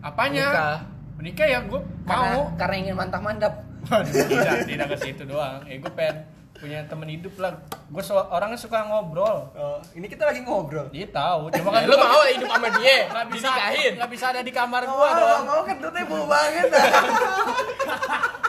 apanya 0.00 0.46
Menikah. 0.48 0.78
menikah 1.14 1.46
ya 1.46 1.58
gue 1.62 1.80
mau 2.02 2.50
karena 2.56 2.74
ingin 2.78 2.94
mantap-mantap. 2.94 3.52
Waduh, 3.82 4.12
tidak 4.12 4.56
tidak 4.66 4.86
ke 4.88 4.96
situ 5.00 5.22
doang 5.24 5.64
ya 5.64 5.76
gue 5.76 5.92
pengen 5.92 6.16
punya 6.60 6.84
temen 6.84 7.08
hidup 7.08 7.34
lah 7.36 7.56
gue 7.88 8.02
so, 8.04 8.14
orangnya 8.28 8.54
suka 8.54 8.84
ngobrol 8.84 9.48
Oh, 9.52 9.80
ini 9.92 10.04
kita 10.06 10.22
lagi 10.22 10.40
ngobrol. 10.40 10.92
dia 10.92 11.08
tahu 11.08 11.48
cuma 11.50 11.72
kan 11.72 11.88
lu 11.88 11.96
mau 11.96 12.20
hidup 12.22 12.46
sama 12.46 12.68
dia? 12.76 12.96
nggak 13.10 13.26
bisa 13.32 13.48
Dinikahin. 13.48 13.92
nggak 13.96 14.10
bisa 14.12 14.24
ada 14.28 14.40
di 14.40 14.52
kamar 14.52 14.82
Oh, 14.84 14.92
gue 14.94 15.08
dong 15.10 15.42
mau 15.42 15.62
kentutnya 15.64 16.04
bau 16.04 16.24
banget. 16.24 16.68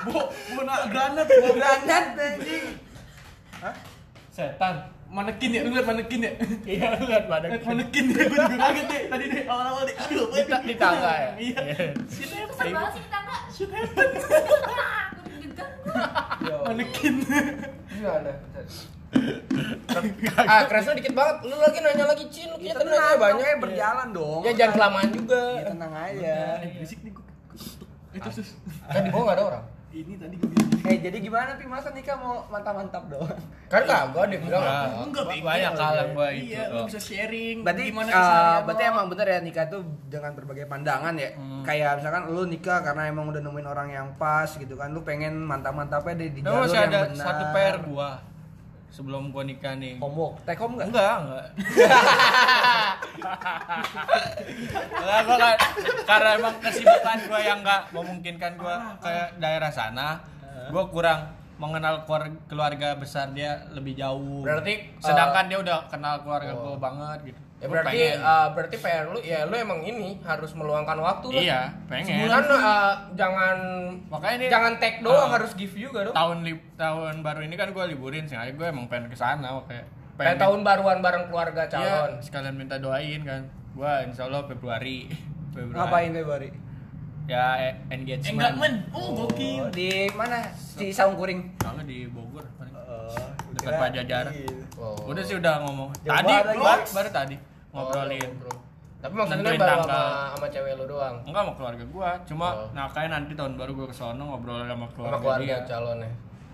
Bu, 0.01 0.17
bu 0.49 0.61
nak 0.65 0.89
granat, 0.89 1.29
Bau 1.29 1.53
granat 1.53 2.03
anjing. 2.17 2.73
setan 4.33 4.75
manekin 5.05 5.51
ya, 5.51 5.61
lu 5.61 5.69
liat 5.71 5.85
manekin 5.85 6.19
ya? 6.23 6.31
iya 6.65 6.97
lu 6.97 7.05
Liat 7.05 7.27
manekin 7.29 8.05
ya, 8.09 8.23
gua 8.25 8.37
juga 8.47 8.57
kaget 8.65 8.85
deh 8.87 9.01
tadi 9.07 9.25
deh 9.29 9.43
awal-awal 9.45 9.83
deh. 9.85 9.93
Aduh, 9.93 10.25
di, 10.31 10.41
di 10.65 10.75
tangga 10.75 11.11
ya 11.13 11.29
Iya. 11.37 11.61
Banget 12.57 12.91
sih. 12.95 13.03
Shit 13.53 13.69
happen. 13.69 15.19
Manekin. 16.65 17.15
Gimana? 17.91 18.31
ah, 20.47 20.61
keresnya 20.65 20.95
dikit 20.95 21.11
banget. 21.11 21.35
Lu 21.43 21.55
lagi 21.57 21.79
nanya 21.79 22.05
lagi 22.07 22.25
Cin, 22.31 22.47
lu 22.47 22.57
Ya, 22.57 22.71
kita 22.71 22.79
tenang, 22.81 22.95
nanya 22.95 23.17
banyak. 23.19 23.43
makanya 23.43 23.57
berjalan 23.59 24.07
dong. 24.11 24.41
Ya 24.41 24.51
jangan 24.55 24.73
kelamaan 24.73 25.09
juga. 25.11 25.43
Ya, 25.51 25.63
tenang 25.67 25.93
aja. 25.93 26.35
Berisik 26.63 26.99
nih 27.03 27.11
gua. 27.11 27.25
Itu 28.11 28.29
sus. 28.31 28.49
Kan 28.87 29.01
di 29.03 29.11
bawah 29.11 29.23
nggak 29.27 29.37
ada 29.37 29.43
orang. 29.45 29.63
Ini 29.91 30.15
tadi 30.15 30.35
gua 30.35 30.47
bilang. 30.47 30.69
Eh, 30.81 30.97
jadi 30.97 31.17
gimana 31.19 31.49
Pi? 31.53 31.67
Masa 31.67 31.91
nikah 31.91 32.15
mau 32.15 32.47
mantap-mantap 32.47 33.05
doang? 33.05 33.35
Kan 33.67 33.83
kagak 33.83 34.25
dia 34.27 34.39
bilang. 34.39 34.63
Enggak. 35.03 35.25
bego. 35.27 35.43
banyak 35.43 35.71
hal 35.73 35.93
yang 35.93 36.11
gue 36.11 36.27
itu 36.33 36.43
Iya, 36.49 36.63
lu 36.69 36.81
bisa 36.87 36.99
sharing 36.99 37.57
Berarti 37.61 37.81
gimana 37.85 38.07
eh, 38.07 38.15
keseharian 38.15 38.61
berarti 38.63 38.83
emang 38.87 39.05
bener 39.07 39.27
ya 39.27 39.39
nikah 39.39 39.65
tuh 39.67 39.81
dengan 40.07 40.31
berbagai 40.31 40.65
pandangan 40.65 41.13
ya. 41.13 41.29
Kayak 41.61 41.91
misalkan 41.99 42.23
lu 42.29 42.43
nikah 42.47 42.79
karena 42.79 43.03
emang 43.05 43.25
udah 43.27 43.41
nemuin 43.41 43.67
orang 43.67 43.89
yang 43.91 44.07
pas 44.15 44.47
gitu 44.49 44.73
kan. 44.73 44.89
Lu 44.89 45.03
pengen 45.03 45.35
mantap-mantapnya 45.37 46.15
di, 46.17 46.27
di 46.33 46.41
Nah, 46.41 46.49
jalur 46.49 46.63
masih 46.65 46.77
yang 46.77 46.87
ada 46.87 47.01
benar. 47.05 47.25
satu 47.27 47.43
PR 47.51 47.75
gua 47.83 48.09
sebelum 48.91 49.31
gua 49.31 49.47
nikah 49.47 49.73
nih. 49.79 49.97
Homo, 49.97 50.35
take 50.43 50.59
home 50.59 50.75
enggak? 50.77 50.91
enggak 50.91 51.15
enggak. 51.23 51.45
Enggak 54.99 55.19
gua 55.25 55.37
kan 55.39 55.57
karena 56.05 56.29
emang 56.37 56.55
kesibukan 56.59 57.17
gua 57.31 57.39
yang 57.39 57.59
enggak 57.63 57.81
memungkinkan 57.95 58.51
gua 58.59 58.75
ke 58.99 59.13
daerah 59.39 59.71
sana 59.71 60.19
gua 60.69 60.85
kurang 60.91 61.31
mengenal 61.61 62.09
keluarga, 62.49 62.97
besar 62.97 63.29
dia 63.37 63.69
lebih 63.69 63.93
jauh. 63.93 64.41
Berarti, 64.41 64.97
sedangkan 64.97 65.45
dia 65.45 65.61
udah 65.61 65.85
kenal 65.93 66.25
keluarga 66.25 66.57
gua 66.57 66.77
banget 66.77 67.33
gitu 67.33 67.50
Ya 67.61 67.69
berarti 67.69 67.93
pengen. 67.93 68.17
eh, 68.17 68.47
berarti 68.51 68.75
PR 68.75 69.05
lu 69.05 69.19
ya 69.21 69.39
lu 69.45 69.53
emang 69.53 69.79
ini 69.79 70.17
harus 70.19 70.49
meluangkan 70.51 70.97
waktu 70.97 71.27
kan? 71.29 71.41
iya 71.41 71.61
pengen 71.85 72.25
Kan 72.25 72.45
eh, 72.49 72.91
jangan 73.13 73.57
makanya 74.09 74.35
ini 74.35 74.45
jangan 74.49 74.73
take 74.75 74.97
doang 74.99 75.29
Ah. 75.29 75.37
harus 75.37 75.53
give 75.53 75.69
juga 75.71 76.03
dong. 76.03 76.15
tahun 76.17 76.37
lib 76.41 76.57
tahun 76.73 77.21
baru 77.21 77.41
ini 77.41 77.53
kan 77.53 77.69
gua 77.69 77.85
liburin 77.85 78.25
sengaja 78.25 78.49
gua 78.51 78.67
emang 78.67 78.85
pengen 78.87 79.07
ke 79.07 79.15
sana 79.15 79.61
kayak 79.63 79.85
Kayak 80.11 80.37
tahun 80.37 80.61
baruan 80.61 81.01
bareng 81.01 81.25
keluarga 81.27 81.65
calon. 81.65 81.81
Iya, 81.81 82.21
sekalian 82.21 82.53
minta 82.53 82.77
doain 82.77 83.21
kan. 83.21 83.41
Gua 83.71 84.05
insya 84.05 84.25
Allah 84.25 84.45
Februari. 84.45 85.09
Februari. 85.55 85.77
Ngapain 85.79 86.09
Februari? 86.11 86.49
Ya 87.25 87.45
e- 87.59 87.77
engagement. 87.89 88.29
Enggakmen. 88.31 88.73
Oh, 88.91 89.17
gokil. 89.17 89.65
Oh, 89.65 89.69
di 89.71 90.05
mana? 90.11 90.45
Di 90.75 90.89
Saungkuring. 90.89 91.57
Kalau 91.57 91.81
di 91.81 92.05
Bogor 92.05 92.45
paling. 92.53 92.69
Oh, 92.75 93.17
Dekat 93.51 93.73
Pajajaran. 93.73 94.33
Oh. 94.77 95.09
Udah 95.09 95.23
sih 95.23 95.35
udah 95.35 95.61
ngomong. 95.61 95.89
Tadi 95.99 96.33
baru, 96.43 96.61
baru 96.85 97.09
tadi 97.09 97.35
ngobrolin. 97.71 98.21
Oh, 98.23 98.39
bro. 98.39 98.53
Tapi 99.01 99.13
maksudnya 99.15 99.41
Nentuin 99.41 99.57
baru 99.59 99.81
sama 99.81 100.01
sama 100.31 100.47
cewek 100.47 100.71
lu 100.75 100.85
doang. 100.85 101.15
Enggak 101.25 101.41
sama 101.41 101.53
keluarga 101.55 101.83
gua, 101.89 102.09
cuma 102.21 102.47
Oh. 102.53 102.67
nah 102.71 102.85
kayak 102.85 103.09
nanti 103.09 103.31
tahun 103.33 103.53
baru 103.55 103.71
gua 103.73 103.87
ke 103.87 103.95
sono 103.95 104.23
ngobrol 104.23 104.61
sama 104.61 104.85
keluarga, 104.87 105.09
Sama 105.09 105.17
keluarga 105.19 105.41
dia. 105.43 105.57
calonnya. 105.65 106.11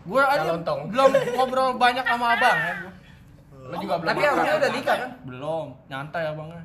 Gua 0.08 0.24
aja 0.26 0.50
belum 0.88 1.10
ngobrol 1.36 1.70
banyak 1.76 2.06
sama 2.06 2.26
abang 2.34 2.58
ya 2.58 2.74
gua. 2.80 2.92
Lu 3.68 3.76
juga 3.78 3.96
belum 4.00 4.10
Tapi 4.10 4.22
abangnya 4.24 4.54
udah 4.56 4.72
nikah 4.72 4.96
kan? 4.96 5.10
Belum, 5.22 5.66
nyantai 5.86 6.24
abangnya. 6.26 6.64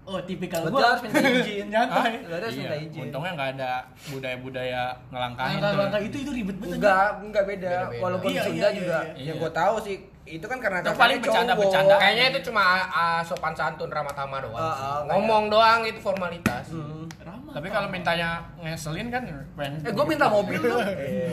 Oh, 0.00 0.16
tipikal 0.24 0.64
gua 0.66 0.80
harus 0.88 1.04
minta 1.04 1.20
izin. 1.20 1.66
Nyantai. 1.76 2.12
Harus 2.24 2.54
minta 2.56 2.72
Iya, 2.72 2.88
izin. 2.88 3.00
untungnya 3.04 3.30
nggak 3.36 3.50
ada 3.54 3.70
budaya-budaya 4.08 4.82
ngelangkahin. 5.12 5.56
Langkah-langkah 5.60 6.00
itu 6.00 6.16
itu 6.18 6.30
ribet 6.32 6.56
banget. 6.56 6.76
Enggak, 6.80 7.08
enggak 7.20 7.44
beda. 7.44 7.72
Walaupun 8.00 8.28
Iya, 8.32 8.42
Sunda 8.42 8.56
iya, 8.56 8.68
iya, 8.72 8.78
juga 8.80 8.98
iya. 9.12 9.12
yang 9.20 9.36
Iya. 9.36 9.42
gue 9.44 9.50
tahu 9.52 9.74
sih 9.84 9.96
itu 10.28 10.46
kan 10.46 10.58
karena 10.60 10.78
Itu 10.84 10.92
paling 10.94 11.18
bercanda-bercanda. 11.18 11.96
cowok. 11.96 12.00
Kayaknya 12.00 12.24
itu 12.30 12.38
cuma 12.50 12.62
ah, 12.86 13.20
sopan 13.24 13.54
santun 13.56 13.90
ramah 13.90 14.14
tamah 14.14 14.38
doang. 14.44 14.60
Ah, 14.60 14.74
ah, 14.74 14.98
Ngomong 15.08 15.50
doang 15.50 15.80
itu 15.82 15.98
formalitas. 15.98 16.70
Hmm. 16.70 17.08
Ramah. 17.18 17.50
Tapi 17.50 17.66
kalau 17.66 17.88
mintanya 17.90 18.44
ngeselin 18.60 19.10
kan 19.10 19.26
pengen. 19.58 19.80
Eh, 19.82 19.90
gue 19.90 20.06
minta 20.06 20.30
mobil 20.30 20.60
lu. 20.60 20.78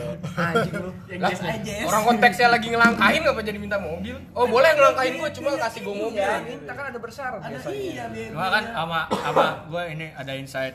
Anjing 0.40 0.74
lu. 0.74 0.90
Orang 1.86 2.02
konteksnya 2.04 2.48
lagi 2.50 2.66
ngelangkahin 2.74 3.20
ngapa 3.22 3.40
jadi 3.44 3.58
minta 3.60 3.78
mobil? 3.78 4.16
Oh, 4.34 4.48
boleh 4.50 4.70
ngelangkahin 4.74 5.14
gue 5.20 5.30
cuma 5.36 5.48
kasih 5.54 5.80
gue 5.86 5.94
mobil. 5.94 6.18
Iya, 6.18 6.42
minta 6.42 6.72
kan 6.74 6.84
ada 6.90 6.98
bersyarat 6.98 7.40
ada 7.40 7.48
biasanya. 7.54 7.78
iya. 8.10 8.28
Cuma 8.34 8.46
kan 8.50 8.64
sama 8.72 9.00
sama 9.14 9.46
gue 9.68 9.82
ini 9.94 10.06
ada 10.16 10.32
insight 10.34 10.74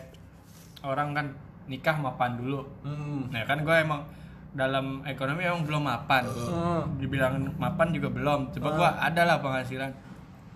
orang 0.80 1.12
kan 1.12 1.26
nikah 1.68 1.96
mapan 2.00 2.40
dulu. 2.40 2.64
Hmm. 2.88 3.28
Nah 3.32 3.44
kan 3.44 3.64
gue 3.68 3.76
emang 3.76 4.02
dalam 4.54 5.02
ekonomi 5.04 5.42
emang 5.42 5.66
belum 5.66 5.84
mapan. 5.84 6.24
Hmm. 6.26 6.86
Dibilang 6.98 7.58
mapan 7.58 7.90
juga 7.90 8.10
belum. 8.10 8.54
Coba 8.54 8.70
gue 8.72 8.90
ada 9.02 9.22
lah 9.26 9.38
penghasilan. 9.42 9.92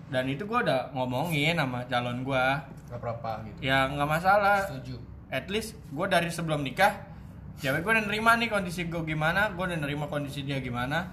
Dan 0.08 0.24
itu 0.24 0.46
gue 0.46 0.58
udah 0.58 0.94
ngomongin 0.94 1.58
sama 1.58 1.84
calon 1.84 2.22
gue. 2.22 2.44
Gak 2.88 2.96
apa-apa 2.96 3.44
gitu. 3.44 3.58
Ya 3.60 3.84
nggak 3.84 4.08
masalah. 4.08 4.64
Setuju. 4.64 4.96
At 5.28 5.50
least 5.50 5.76
gue 5.92 6.06
dari 6.08 6.32
sebelum 6.32 6.64
nikah, 6.64 6.94
cewek 7.58 7.82
gue 7.82 7.92
udah 7.92 8.04
nerima 8.08 8.32
nih 8.34 8.48
kondisi 8.48 8.88
gue 8.88 9.02
gimana, 9.04 9.52
gue 9.52 9.60
udah 9.60 9.76
nerima 9.76 10.08
kondisi 10.08 10.40
dia 10.42 10.56
gimana. 10.58 11.04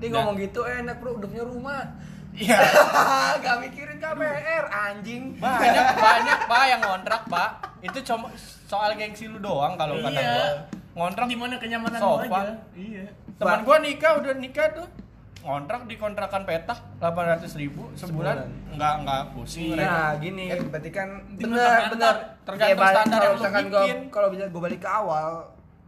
Dia 0.00 0.10
Dan- 0.10 0.26
ngomong 0.26 0.40
gitu 0.40 0.66
enak 0.66 0.98
bro, 0.98 1.20
udah 1.20 1.28
punya 1.28 1.44
rumah. 1.46 1.84
Iya. 2.30 2.58
Gak 3.44 3.56
mikirin 3.60 3.98
KPR 3.98 4.64
anjing. 4.66 5.36
Banyak 5.36 5.86
banyak 5.94 6.38
Pak 6.46 6.62
yang 6.66 6.80
ngontrak, 6.80 7.22
Pak. 7.28 7.50
Itu 7.78 7.98
cuma 8.02 8.30
soal 8.66 8.94
gengsi 8.94 9.26
lu 9.26 9.38
doang 9.38 9.76
kalau 9.76 9.98
kata 10.00 10.14
Iya. 10.14 10.30
gua. 10.32 10.46
Ngontrak 10.92 11.26
di 11.26 11.36
mana 11.36 11.54
kenyamanan 11.56 11.98
Sofa. 11.98 12.26
aja. 12.26 12.52
Iya. 12.72 13.06
Teman 13.34 13.60
gua 13.62 13.76
nikah 13.78 14.12
udah 14.16 14.32
nikah 14.34 14.66
tuh 14.72 14.86
ngontrak 15.40 15.88
di 15.88 15.96
kontrakan 15.96 16.44
petak 16.44 16.76
800 17.00 17.48
ribu 17.56 17.88
sebulan 17.94 18.36
Sebulan. 18.36 18.76
nggak 18.76 18.94
nggak 19.00 19.22
pusing 19.32 19.72
mereka. 19.72 19.88
Nah 19.88 20.10
gini, 20.18 20.44
berarti 20.62 20.90
kan 20.90 21.08
kontrakan 21.32 21.88
bener 21.88 22.14
tergantung 22.44 22.68
Ya, 22.76 22.92
standar 22.92 23.08
kalau 23.10 23.24
yang 23.24 23.32
lu 23.32 23.38
misalkan 23.38 23.64
gua- 23.64 23.80
bikin. 23.80 23.98
Kalau 24.10 24.28
bisa 24.28 24.44
gue 24.46 24.60
balik 24.60 24.80
ke 24.80 24.90
awal, 24.90 25.28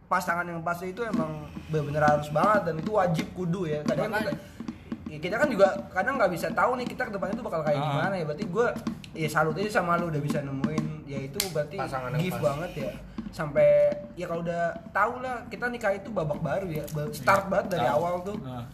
pasangan 0.07 0.41
yang 0.43 0.59
pasti 0.59 0.89
itu 0.89 1.01
emang 1.03 1.31
bener-bener 1.67 2.01
harus 2.01 2.29
banget 2.29 2.61
dan 2.63 2.75
itu 2.75 2.91
wajib 2.91 3.27
kudu 3.31 3.61
ya. 3.67 3.79
Kadang 3.83 4.09
kan 4.09 4.23
kita, 4.23 4.33
ya 5.05 5.17
kita 5.19 5.35
kan 5.37 5.47
juga 5.47 5.67
kadang 5.87 6.13
nggak 6.15 6.31
bisa 6.31 6.47
tahu 6.49 6.71
nih 6.73 6.87
kita 6.87 7.01
ke 7.03 7.11
depannya 7.11 7.35
itu 7.35 7.45
bakal 7.45 7.61
kayak 7.61 7.77
Ah. 7.77 7.85
gimana 7.91 8.13
ya. 8.15 8.25
Berarti 8.25 8.45
gue 8.47 8.67
ya 9.13 9.27
salut 9.27 9.53
aja 9.53 9.71
sama 9.71 9.93
lu 9.95 10.09
udah 10.09 10.21
bisa 10.23 10.41
nemuin 10.41 10.85
ya 11.05 11.19
itu 11.21 11.37
berarti 11.49 11.77
Pasangan 11.77 12.09
gift 12.15 12.33
pas. 12.33 12.43
banget 12.47 12.71
ya. 12.79 12.91
Sampai 13.33 13.89
ya 14.13 14.29
kalau 14.29 14.45
udah 14.45 14.77
tahu 14.93 15.25
lah 15.25 15.41
kita 15.49 15.65
nikah 15.67 15.91
itu 15.91 16.13
babak 16.13 16.37
baru 16.39 16.69
ya, 16.69 16.85
start 17.11 17.49
banget 17.49 17.75
dari 17.75 17.87
awal 17.89 18.21
tuh. 18.21 18.37
Nah, 18.39 18.69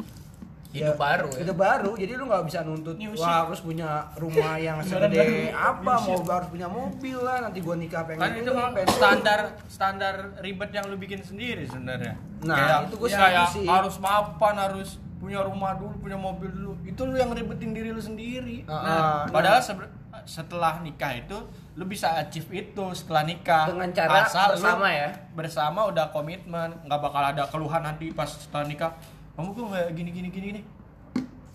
Hidup 0.70 1.02
baru 1.02 1.28
ya. 1.34 1.38
Hidup 1.42 1.58
baru, 1.58 1.92
jadi 1.98 2.12
lu 2.14 2.30
nggak 2.30 2.46
bisa 2.46 2.62
nuntut 2.62 2.94
New 2.94 3.18
wah 3.18 3.42
harus 3.42 3.58
punya 3.58 4.06
rumah 4.22 4.54
yang 4.70 4.78
segede 4.86 5.50
apa, 5.50 5.94
mau 5.98 6.22
harus 6.22 6.50
punya 6.54 6.70
mobil 6.70 7.18
lah, 7.18 7.42
nanti 7.42 7.58
gua 7.66 7.74
nikah 7.74 8.06
pengen 8.06 8.22
kan 8.22 8.32
itu 8.38 8.52
kan 8.54 8.70
pengen 8.78 8.90
standar 8.94 9.40
standar 9.66 10.16
ribet 10.46 10.70
yang 10.70 10.86
lu 10.86 11.02
bikin 11.02 11.26
sendiri 11.26 11.66
sebenarnya. 11.66 12.14
Nah, 12.46 12.54
Kayak, 12.54 12.80
itu 12.86 12.96
gua 13.02 13.10
ya, 13.10 13.18
ya, 13.34 13.44
sih. 13.50 13.66
harus 13.66 13.98
mapan, 13.98 14.56
harus 14.62 15.02
punya 15.18 15.42
rumah 15.42 15.74
dulu, 15.74 16.06
punya 16.06 16.16
mobil 16.22 16.54
dulu. 16.54 16.74
Itu 16.86 17.02
lu 17.10 17.18
yang 17.18 17.34
ribetin 17.34 17.74
diri 17.74 17.90
lu 17.90 18.00
sendiri. 18.00 18.62
Ah, 18.70 18.72
nah, 18.72 18.86
ah, 18.86 19.22
padahal 19.26 19.60
sebe- 19.66 19.90
setelah 20.28 20.82
nikah 20.84 21.16
itu 21.16 21.38
lu 21.80 21.86
bisa 21.88 22.20
achieve 22.20 22.50
itu 22.52 22.86
setelah 22.96 23.24
nikah. 23.24 23.72
Dengan 23.72 23.90
cara 23.96 24.28
Asal 24.28 24.56
bersama 24.58 24.88
ya. 24.92 25.10
bersama 25.38 25.80
udah 25.88 26.12
komitmen 26.12 26.76
nggak 26.88 27.00
bakal 27.00 27.24
ada 27.24 27.44
keluhan 27.48 27.84
nanti 27.86 28.12
pas 28.12 28.28
setelah 28.28 28.68
nikah. 28.68 28.92
Kamu 29.36 29.56
kok 29.56 29.66
nggak 29.72 29.88
gini 29.96 30.10
gini 30.12 30.30
gini 30.34 30.46
gini 30.52 30.62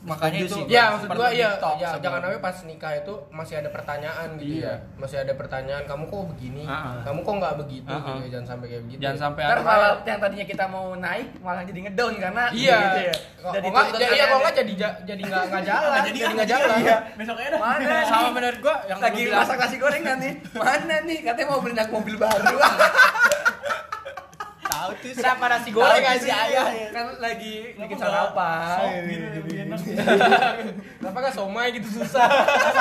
makanya 0.04 0.38
itu 0.38 0.54
sih. 0.54 0.64
Ya 0.66 0.84
maksud 0.90 1.08
gua 1.10 1.28
ya, 1.28 1.50
di-talk 1.50 1.76
ya 1.76 1.88
jangan 1.96 2.20
sampai 2.22 2.38
pas 2.38 2.56
nikah 2.62 2.92
itu 2.94 3.14
masih 3.30 3.54
ada 3.56 3.68
pertanyaan 3.68 4.28
gitu 4.36 4.54
Iya. 4.54 4.68
ya. 4.68 4.74
Masih 4.94 5.16
ada 5.18 5.32
pertanyaan 5.32 5.84
kamu 5.84 6.04
kok 6.04 6.22
begini, 6.30 6.62
Ah-ah. 6.62 7.00
kamu 7.02 7.18
kok 7.20 7.34
nggak 7.34 7.54
begitu 7.58 7.88
Ah-ah. 7.88 8.04
gitu 8.04 8.18
ya. 8.18 8.28
Jangan 8.30 8.46
sampai 8.46 8.66
kayak 8.68 8.82
begitu. 8.84 9.00
jangan 9.00 9.16
ya. 9.16 9.22
sampai 9.22 9.40
Ntar 9.42 9.52
ada 9.54 9.64
malah 9.64 9.92
yang 10.02 10.20
tadinya 10.20 10.46
kita 10.46 10.64
mau 10.66 10.86
naik 10.94 11.28
malah 11.40 11.62
jadi 11.62 11.78
ngedown 11.82 12.14
karena 12.18 12.44
Iya. 12.50 12.76
gitu 12.78 13.00
ya. 13.00 13.14
Kok 13.34 13.52
Jadi 13.52 13.64
kok 13.64 13.72
nggak 13.74 13.88
jadi 13.94 14.04
ya 14.14 14.24
nggak 14.34 14.54
jadi 14.54 14.72
ja- 14.74 14.96
jadi 15.02 15.22
nggak 15.22 15.44
nggak 15.44 15.64
jalan, 15.64 16.00
jadi 16.06 16.18
nggak 16.30 16.48
jalan. 16.48 16.78
Iya. 16.84 16.96
Besoknya 17.14 17.48
dah. 17.50 17.60
Mana? 17.60 17.96
sama 18.04 18.28
menurut 18.30 18.58
gua 18.60 18.76
yang 18.84 19.00
lagi 19.00 19.22
masak 19.26 19.56
nasi 19.56 19.76
gorengan 19.76 20.16
nih. 20.18 20.32
Mana 20.52 20.96
nih? 21.02 21.18
Katanya 21.22 21.46
mau 21.48 21.60
beli 21.60 21.74
mobil 21.86 22.14
baru. 22.16 22.56
tahu 24.74 24.90
tuh 24.98 25.10
Kenapa 25.14 25.44
nasi 25.46 25.70
goreng 25.70 26.04
sih, 26.18 26.32
ayah. 26.34 26.66
Kan 26.90 27.06
lagi 27.22 27.54
bikin 27.78 27.96
sarapan. 27.96 28.78
Gitu 29.06 29.26
lebih 29.38 29.54
enak. 29.70 29.78
Kenapa 30.98 31.16
nggak 31.22 31.34
somai 31.34 31.66
gitu 31.78 31.88
susah? 32.02 32.26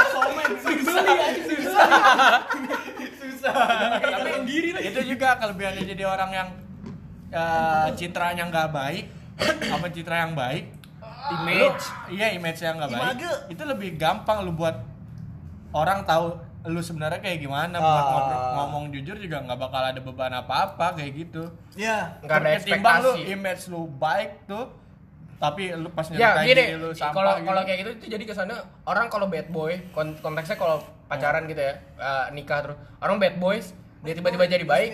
Somen 0.10 0.50
beli 0.58 1.14
aja 1.22 1.42
susah. 1.46 1.88
tapi 3.44 4.32
itu 4.88 5.02
juga 5.04 5.36
kelebihannya 5.36 5.84
jadi 5.84 6.04
orang 6.08 6.32
yang 6.32 6.50
eh, 7.34 7.88
citranya 8.00 8.48
nggak 8.48 8.70
baik 8.72 9.06
apa 9.68 9.86
citra 9.92 10.16
yang 10.24 10.34
baik 10.38 10.70
Image. 11.24 11.84
iya 12.12 12.36
image 12.36 12.60
yang 12.60 12.80
nggak 12.80 12.92
baik 12.94 13.20
itu 13.52 13.64
lebih 13.64 13.96
gampang 13.96 14.44
lu 14.44 14.52
buat 14.56 14.76
orang 15.72 16.04
tahu 16.04 16.36
lu 16.66 16.80
sebenarnya 16.80 17.20
kayak 17.20 17.40
gimana 17.40 17.76
buat 17.76 17.84
Ah. 17.84 18.08
ngomong, 18.10 18.40
ngomong 18.56 18.84
jujur 18.90 19.16
juga 19.16 19.42
nggak 19.42 19.60
bakal 19.60 19.84
ada 19.84 20.00
beban 20.00 20.32
apa-apa 20.34 20.96
kayak 20.96 21.12
gitu 21.14 21.44
Ya. 21.74 22.16
Nggak 22.20 22.38
ada 22.38 22.50
Ketimbang 22.58 22.98
lu 22.98 23.12
ekspektasi. 23.12 23.34
image 23.34 23.64
lu 23.68 23.82
baik 23.94 24.32
tuh 24.46 24.66
tapi 25.36 25.64
lu 25.72 25.92
pas 25.92 26.08
Ya 26.08 26.16
nyeritain 26.32 26.46
gini, 26.46 26.56
diri 26.64 26.76
lu 26.78 26.90
sampah 26.90 27.12
kalau 27.12 27.32
gitu. 27.36 27.46
kalau 27.46 27.62
kayak 27.62 27.78
gitu 27.78 27.90
itu 27.94 28.06
jadi 28.10 28.24
kesannya 28.24 28.58
orang 28.86 29.08
kalau 29.08 29.28
bad 29.28 29.48
boy 29.50 29.76
kon- 29.92 30.16
konteksnya 30.18 30.56
kalau 30.56 30.80
pacaran 31.06 31.44
gitu 31.46 31.60
ya 31.60 31.74
eh, 31.94 32.26
nikah 32.32 32.60
terus 32.64 32.80
orang 32.98 33.20
bad 33.20 33.36
boys 33.38 33.76
dia 34.00 34.14
tiba-tiba 34.14 34.44
jadi 34.46 34.64
baik 34.64 34.92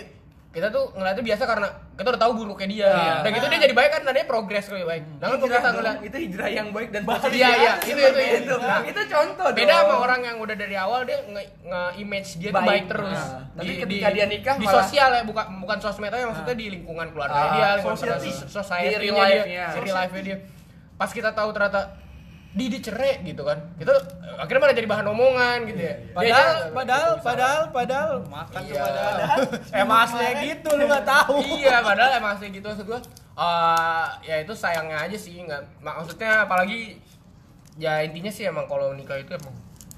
kita 0.50 0.66
tuh 0.68 0.90
ngeliatnya 0.92 1.22
biasa 1.24 1.44
karena 1.46 1.68
kita 1.94 2.10
udah 2.10 2.22
tahu 2.22 2.32
buruknya 2.36 2.68
dia 2.68 2.90
Iya. 2.90 3.14
dan 3.22 3.30
gitu 3.32 3.46
dia 3.48 3.60
jadi 3.62 3.76
baik 3.76 3.90
kan 3.92 4.02
nadanya 4.02 4.26
progres 4.26 4.66
lebih 4.68 4.86
baik 4.88 5.04
nah 5.16 5.28
kan 5.28 5.38
kalau 5.38 5.46
Hijrah 5.46 5.60
kita 5.60 5.70
ngeliat 5.72 5.98
itu 6.02 6.18
hijrah 6.20 6.50
yang 6.50 6.68
baik 6.70 6.90
dan 6.90 7.02
Iya, 7.06 7.50
iya, 7.54 7.72
itu, 7.78 7.90
itu, 7.94 8.10
itu. 8.10 8.38
itu. 8.42 8.56
Nah, 8.58 8.82
itu 8.82 9.02
contoh 9.06 9.48
beda 9.48 9.62
dong. 9.70 9.86
sama 9.86 9.96
orang 10.02 10.22
yang 10.24 10.38
udah 10.40 10.56
dari 10.56 10.76
awal 10.76 11.00
dia 11.04 11.22
nge, 11.22 11.44
image 11.98 12.30
dia 12.36 12.50
tuh 12.50 12.58
Baik. 12.58 12.66
baik 12.68 12.84
terus 12.88 13.22
Nah, 13.22 13.42
tapi 13.54 13.72
ketika 13.78 14.08
dia 14.10 14.26
nikah 14.26 14.56
di 14.56 14.66
malah- 14.66 14.76
sosial 14.82 15.10
ya 15.12 15.22
bukan 15.24 15.46
bukan 15.60 15.78
sosmed 15.80 16.10
aja 16.10 16.26
maksudnya 16.26 16.56
di 16.56 16.68
lingkungan 16.72 17.08
keluarga 17.10 17.38
Ah, 17.38 17.50
dia 17.52 17.68
lingkungan 17.78 17.98
society. 18.00 18.32
pada 18.34 18.50
society 18.50 18.90
Di 18.90 18.98
real 19.00 19.14
dia 19.14 19.22
life-nya. 19.22 19.66
di 19.70 19.80
real 19.80 19.98
life 20.00 20.14
dia 20.20 20.38
pas 20.98 21.10
kita 21.10 21.30
tahu 21.32 21.50
ternyata 21.52 21.82
di 22.50 22.66
dicerai 22.68 23.22
gitu 23.22 23.42
kan 23.42 23.62
itu 23.76 23.94
akhirnya 24.36 24.58
malah 24.60 24.74
jadi 24.74 24.88
bahan 24.88 25.08
omongan 25.08 25.58
gitu 25.66 25.80
ya 25.80 25.96
Dia 25.96 26.12
Padahal, 26.12 26.50
aja- 26.50 26.72
padahal, 26.72 27.10
padahal, 27.20 27.62
padahal, 27.70 28.10
makan 28.26 28.60
tuh 28.60 28.74
Iya. 28.74 28.84
padahal. 28.84 29.38
Emang 29.82 29.98
aslinya 30.02 30.34
gitu 30.44 30.70
lu 30.72 30.84
nggak 30.84 31.06
tahu. 31.06 31.34
iya 31.46 31.78
padahal 31.80 32.12
emang 32.16 32.32
asli 32.34 32.50
gitu 32.50 32.66
maksud 32.66 32.86
gua 32.86 33.00
eh, 33.36 34.06
ya 34.24 34.36
itu 34.40 34.52
sayangnya 34.52 34.98
aja 35.00 35.14
sih 35.16 35.38
nggak 35.40 35.62
mak- 35.80 35.98
maksudnya 36.00 36.44
apalagi 36.44 36.98
ya 37.76 38.02
intinya 38.02 38.28
sih 38.30 38.44
emang 38.44 38.66
kalau 38.66 38.92
nikah 38.92 39.16
itu 39.16 39.30
emang 39.32 39.54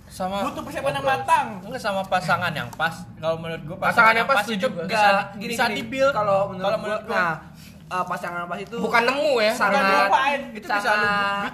Sama 0.05 0.43
Butuh 0.43 0.59
persiapan 0.61 0.91
yang 0.93 1.07
matang. 1.07 1.47
enggak 1.63 1.79
sama 1.79 2.03
pasangan 2.03 2.51
yang 2.51 2.67
pas. 2.69 2.91
Kalau 3.15 3.39
menurut 3.39 3.63
gua 3.63 3.77
Pasangan 3.81 4.11
yang 4.11 4.27
pas 4.27 4.43
itu 4.43 4.59
juga. 4.59 4.83
bisa 4.83 5.07
Nggak, 5.31 5.47
bisa 5.47 5.63
di-build. 5.71 6.11
kalau 6.11 6.51
menurut, 6.51 6.59
Kalau 6.61 6.75
gua, 6.75 6.83
menurut 6.83 7.03
gua. 7.07 7.15
nah 7.15 7.31
eh, 7.91 8.05
pasangan 8.07 8.47
pas 8.47 8.55
itu 8.55 8.75
bukan 8.77 9.03
nemu 9.03 9.33
ya 9.37 9.51
sangat 9.51 9.83
diapain. 9.83 10.39
Itu 10.51 10.65
sangat 10.65 10.81
bisa 10.81 10.91
lu 10.95 11.07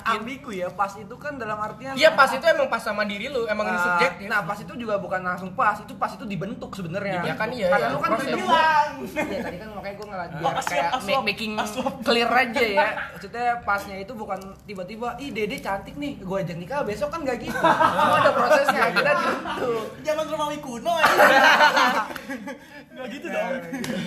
ambigu 0.07 0.51
ya 0.51 0.67
pas 0.69 0.93
itu 0.93 1.15
kan 1.15 1.33
dalam 1.35 1.57
artian 1.57 1.93
Iya 1.93 2.13
pas 2.13 2.29
itu 2.29 2.45
emang 2.45 2.67
pas 2.67 2.79
sama 2.79 3.03
diri 3.03 3.27
lu, 3.27 3.43
emang 3.45 3.65
ini 3.65 3.73
Nah, 3.73 3.85
subjektif. 3.87 4.25
Nah, 4.27 4.41
pas 4.43 4.57
itu 4.57 4.73
juga 4.75 4.95
bukan 4.95 5.21
langsung 5.23 5.49
pas, 5.51 5.75
itu 5.75 5.93
pas 5.95 6.09
itu 6.09 6.23
dibentuk 6.23 6.71
sebenarnya. 6.71 7.21
Ya 7.23 7.33
kan 7.33 7.49
iya, 7.49 7.67
Karena 7.67 7.87
iya. 7.87 7.93
lu 7.93 7.99
kan 7.99 8.09
Proses. 8.11 8.25
ketemu. 8.27 8.43
Bilang. 8.43 8.89
Iya, 9.07 9.39
tadi 9.39 9.57
kan 9.57 9.67
makanya 9.71 9.95
gue 9.95 10.05
biar 10.07 10.21
aswap, 10.21 10.65
kayak 10.65 10.85
aswap, 10.89 11.03
make- 11.03 11.25
making 11.27 11.51
aswap. 11.55 11.93
clear 12.01 12.29
aja 12.29 12.63
ya. 12.63 12.87
Maksudnya 13.11 13.45
pasnya 13.61 13.95
itu 13.97 14.13
bukan 14.13 14.39
tiba-tiba, 14.63 15.07
ih 15.17 15.29
Dede 15.29 15.57
cantik 15.57 15.95
nih, 15.95 16.13
gue 16.17 16.37
ajak 16.37 16.57
nikah 16.57 16.81
besok 16.83 17.09
kan 17.09 17.19
gak 17.21 17.37
gitu. 17.39 17.53
Semua 17.97 18.17
ada 18.17 18.31
prosesnya, 18.31 18.83
kita 18.91 19.11
dibentuk. 19.15 19.83
Zaman 20.01 20.25
Romawi 20.27 20.57
kuno 20.59 20.93
ya. 20.93 21.05
Enggak 22.91 23.07
gitu 23.11 23.27
dong. 23.27 23.49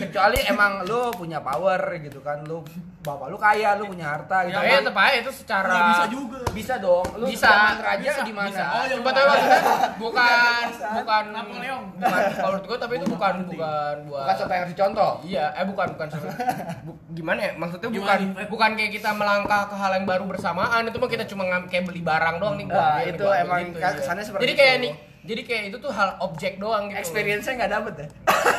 Kecuali 0.01 0.39
emang 0.45 0.73
lu 0.83 1.01
punya 1.13 1.39
power 1.41 1.81
gitu 2.01 2.19
kan, 2.21 2.39
lu 2.45 2.61
bapak 3.01 3.27
lu 3.27 3.37
kaya, 3.37 3.75
lu 3.75 3.85
punya 3.87 4.07
harta 4.11 4.45
gitu. 4.45 4.55
Ya, 4.55 4.63
ya 4.63 4.79
tetap 4.79 4.97
aja 4.99 5.17
itu 5.19 5.33
secara 5.33 5.69
Nggak 5.69 5.87
bisa 5.89 6.05
juga. 6.07 6.39
Bisa 6.51 6.75
dong, 6.77 7.07
lu 7.17 7.25
Bisa, 7.27 7.51
raja 7.77 8.01
bisa, 8.03 8.21
gimana? 8.23 8.49
bisa. 8.49 8.65
Oh, 8.67 8.83
iya, 8.83 8.95
Coba 8.95 9.11
tahu 9.11 9.27
maksudnya 9.27 9.61
bukan 10.03 10.65
bukan 10.95 11.25
Napoleon. 11.31 11.83
bukan 11.95 12.21
kalau 12.35 12.59
gua 12.61 12.79
tapi 12.79 12.93
itu 12.95 13.07
bukan 13.09 13.35
bukan 13.47 13.95
buat 14.05 14.21
Bukan 14.21 14.35
contoh 14.37 14.51
yang 14.51 14.63
harus 14.63 14.73
dicontoh. 14.73 15.13
Iya, 15.23 15.45
eh 15.53 15.65
bukan 15.65 15.87
bukan 15.95 16.07
bu- 16.87 17.01
gimana 17.11 17.41
ya? 17.41 17.53
Maksudnya 17.55 17.89
Gimana 17.89 18.13
bukan 18.21 18.21
bukan 18.47 18.71
kayak 18.75 18.93
kita 18.93 19.11
melangkah 19.13 19.63
ke 19.67 19.75
hal 19.75 19.91
yang 19.93 20.05
baru 20.05 20.25
bersamaan 20.25 20.83
itu 20.85 20.97
mah 20.97 21.09
kita 21.09 21.25
cuma 21.25 21.43
kayak 21.67 21.85
beli 21.85 22.01
barang 22.01 22.37
doang 22.37 22.55
nih 22.55 22.67
gua. 22.67 22.81
Nah, 22.81 23.03
itu 23.03 23.25
emang 23.27 23.61
gitu, 23.67 23.79
kan 23.79 23.91
iya. 23.91 23.99
kesannya 23.99 24.25
seperti 24.25 24.43
Jadi 24.43 24.55
kayak 24.55 24.77
nih, 24.79 24.93
jadi 25.21 25.43
kayak 25.43 25.63
itu 25.69 25.77
tuh 25.79 25.91
hal 25.91 26.11
objek 26.21 26.53
doang 26.57 26.89
gitu. 26.89 26.99
Experience-nya 26.99 27.53
nggak 27.57 27.73
dapet 27.73 27.95
ya? 27.97 28.07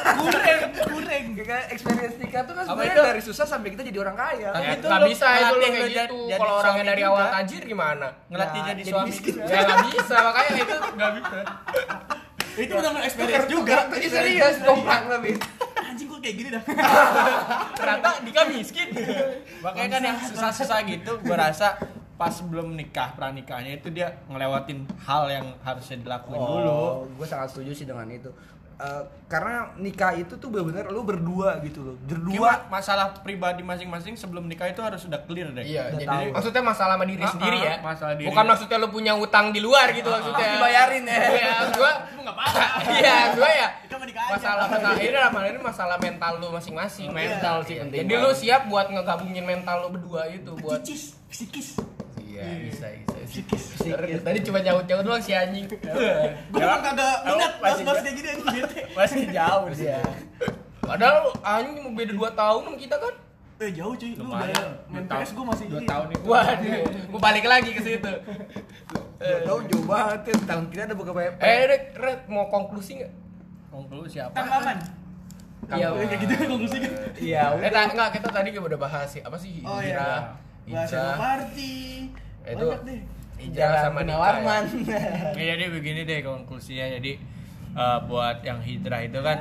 Kureng, 0.02 0.62
kureng. 0.74 1.26
Kayak 1.42 1.66
experience 1.74 2.16
nikah 2.16 2.42
tuh 2.46 2.54
kan 2.56 2.64
Apa 2.64 2.72
sebenarnya 2.72 2.96
itu? 2.96 3.04
dari 3.12 3.22
susah 3.22 3.46
sampai 3.46 3.70
kita 3.74 3.82
jadi 3.84 3.98
orang 4.00 4.16
kaya. 4.16 4.50
Tapi 4.54 4.66
Ya, 4.66 4.74
itu 4.78 4.86
nggak 4.88 5.04
bisa 5.10 5.26
itu 5.28 5.56
kayak 5.58 5.74
lu 5.76 5.88
gitu. 5.90 6.20
Kalau 6.38 6.54
orangnya 6.60 6.86
dari 6.88 7.02
awal 7.04 7.26
tajir 7.32 7.62
gimana? 7.66 8.08
Ngelatih 8.30 8.60
Ya, 8.62 8.68
jadi 8.72 8.82
jadi 8.82 8.92
suami 8.94 9.10
miskin. 9.10 9.34
Ya 9.42 9.60
nggak 9.62 9.80
bisa, 9.92 10.16
makanya 10.22 10.50
itu 10.56 10.76
nggak 10.96 11.12
bisa. 11.18 11.38
Itu 12.52 12.72
benar-benar 12.76 13.06
experience 13.08 13.48
juga. 13.48 13.78
Itu 13.96 14.08
serius, 14.12 14.56
kompak 14.62 15.02
lebih. 15.08 15.36
Anjing 15.82 16.08
kok 16.08 16.20
kayak 16.20 16.36
gini 16.38 16.50
dah. 16.52 16.64
Ternyata 17.76 18.10
Dika 18.24 18.42
miskin. 18.48 18.88
Makanya 19.64 19.90
kan 19.90 20.02
yang 20.04 20.18
susah-susah 20.30 20.78
gitu 20.88 21.12
gua 21.26 21.38
rasa 21.50 21.80
pas 22.16 22.30
sebelum 22.30 22.78
nikah 22.78 23.18
pranikahnya 23.18 23.82
itu 23.82 23.90
dia 23.90 24.14
ngelewatin 24.30 24.86
hal 25.02 25.26
yang 25.26 25.58
harusnya 25.66 26.06
dilakuin 26.06 26.38
dulu. 26.38 27.10
gue 27.18 27.26
sangat 27.26 27.50
setuju 27.50 27.74
sih 27.74 27.86
dengan 27.90 28.06
itu. 28.14 28.30
Eh, 28.82 29.04
karena 29.30 29.70
nikah 29.78 30.10
itu 30.18 30.42
tuh 30.42 30.50
benar-benar 30.50 30.90
lu 30.90 31.06
berdua 31.06 31.62
gitu 31.62 31.86
loh. 31.86 31.96
Cuma 32.02 32.18
Berdua. 32.18 32.52
masalah 32.66 33.14
pribadi 33.22 33.62
masing-masing 33.62 34.18
sebelum 34.18 34.50
nikah 34.50 34.74
itu 34.74 34.82
harus 34.82 35.06
sudah 35.06 35.22
clear 35.30 35.54
deh. 35.54 35.62
Iya, 35.62 35.94
Udah 35.94 36.02
jadi 36.02 36.10
tahu. 36.10 36.34
maksudnya 36.34 36.64
masalah 36.66 36.94
sama 36.98 37.06
diri 37.06 37.22
Ah, 37.22 37.30
sendiri 37.30 37.60
ah, 37.62 37.68
ya. 37.70 37.76
masalah 37.86 38.14
diri. 38.18 38.28
Bukan 38.34 38.46
maksudnya 38.50 38.78
lu 38.82 38.90
punya 38.90 39.14
utang 39.14 39.54
di 39.54 39.62
luar 39.62 39.94
gitu 39.94 40.10
maksudnya. 40.10 40.58
Dibayarin 40.58 41.04
ya. 41.06 41.14
Iya, 41.14 41.54
gua 41.78 41.92
Lu 42.10 42.20
enggak 42.26 42.36
apa-apa. 42.42 42.66
Iya, 42.98 43.18
gua 43.38 43.50
ya. 43.54 43.68
Masalah 44.34 44.66
masalah 44.66 44.98
ini 44.98 45.14
dalam 45.14 45.34
hal 45.38 45.46
ini 45.46 45.60
masalah 45.62 45.98
mental 46.02 46.32
lu 46.42 46.48
masing-masing. 46.50 47.10
Iya, 47.14 47.18
mental 47.22 47.56
sih 47.62 47.74
iya. 47.78 47.82
penting. 47.86 48.00
Jadi 48.02 48.14
lu 48.18 48.30
siap 48.34 48.62
buat 48.66 48.88
ngegabungin 48.90 49.46
mental 49.46 49.78
lu 49.86 49.90
berdua 49.94 50.26
itu 50.26 50.58
buat 50.58 50.82
psikis. 51.30 51.78
Iya. 52.42 52.50
Iya, 52.50 52.58
bisa, 52.66 52.86
bisa. 52.92 53.18
Psikis. 53.24 53.64
Tadi 54.20 54.40
cuma 54.42 54.60
nyaut-nyaut 54.60 55.04
doang 55.04 55.22
si 55.22 55.32
anjing. 55.32 55.66
Gue 56.52 56.60
emang 56.60 56.82
kagak 56.82 57.16
minat 57.24 57.54
masih 57.56 57.84
bahas-bahas 57.86 58.00
kayak 58.02 58.16
gini 58.16 58.28
anjing 58.30 58.48
bete. 58.58 58.80
Masih 58.98 59.22
jauh 59.30 59.66
dia. 59.72 60.00
Padahal 60.82 61.18
anjing 61.40 61.78
mau 61.80 61.94
beda 61.94 62.12
2 62.12 62.34
tahun 62.34 62.62
sama 62.64 62.78
kita 62.78 62.96
kan. 62.98 63.14
Eh 63.58 63.72
jauh 63.72 63.94
cuy, 63.94 64.12
lu 64.12 64.26
Lumayan. 64.26 64.50
udah 64.50 64.70
main 64.90 65.04
Dua 65.04 65.14
PS 65.14 65.22
tahun- 65.22 65.32
gue 65.32 65.46
masih 65.46 65.66
dua 65.68 65.78
ini. 65.78 65.88
tahun 65.88 66.08
itu. 66.10 66.26
Waduh, 66.26 66.74
gua 67.14 67.20
balik 67.22 67.46
lagi 67.46 67.70
ke 67.72 67.82
situ. 67.84 68.12
Dua 69.16 69.40
tahun 69.46 69.62
jauh 69.70 69.86
banget 69.86 70.20
ya, 70.26 70.34
tahun 70.44 70.64
kita 70.68 70.82
ada 70.84 70.96
buka 70.98 71.12
PP. 71.14 71.38
Eh, 71.40 71.62
Rek, 71.68 71.84
Rek, 71.96 72.20
mau 72.28 72.46
konklusi 72.48 72.92
nggak? 72.98 73.12
Konklusi 73.70 74.18
apa? 74.18 74.34
Tanggapan. 74.34 74.78
Iya, 75.72 75.88
Eh, 75.94 76.04
kayak 76.04 76.20
gitu 76.20 76.34
kan 76.36 76.48
konklusinya. 76.50 76.90
Iya, 77.16 77.44
eh, 77.56 77.70
ta- 77.70 77.86
enggak, 77.88 78.10
kita 78.12 78.28
tadi 78.28 78.50
udah 78.52 78.80
bahas 78.82 79.08
sih, 79.08 79.22
apa 79.22 79.38
sih? 79.38 79.62
Oh 79.62 79.78
iya. 79.78 80.34
Bahasa 80.66 81.00
party. 81.16 82.10
Itu 82.44 82.66
hijrah 83.38 83.70
sama 83.84 84.02
nikah. 84.02 84.38
ya. 84.38 85.02
Ya, 85.38 85.44
jadi 85.56 85.66
begini 85.68 86.02
deh 86.04 86.22
konklusinya. 86.22 86.88
Jadi 86.92 87.12
eh, 87.72 88.00
buat 88.06 88.42
yang 88.42 88.60
hijrah 88.60 89.02
itu 89.02 89.20
kan 89.20 89.38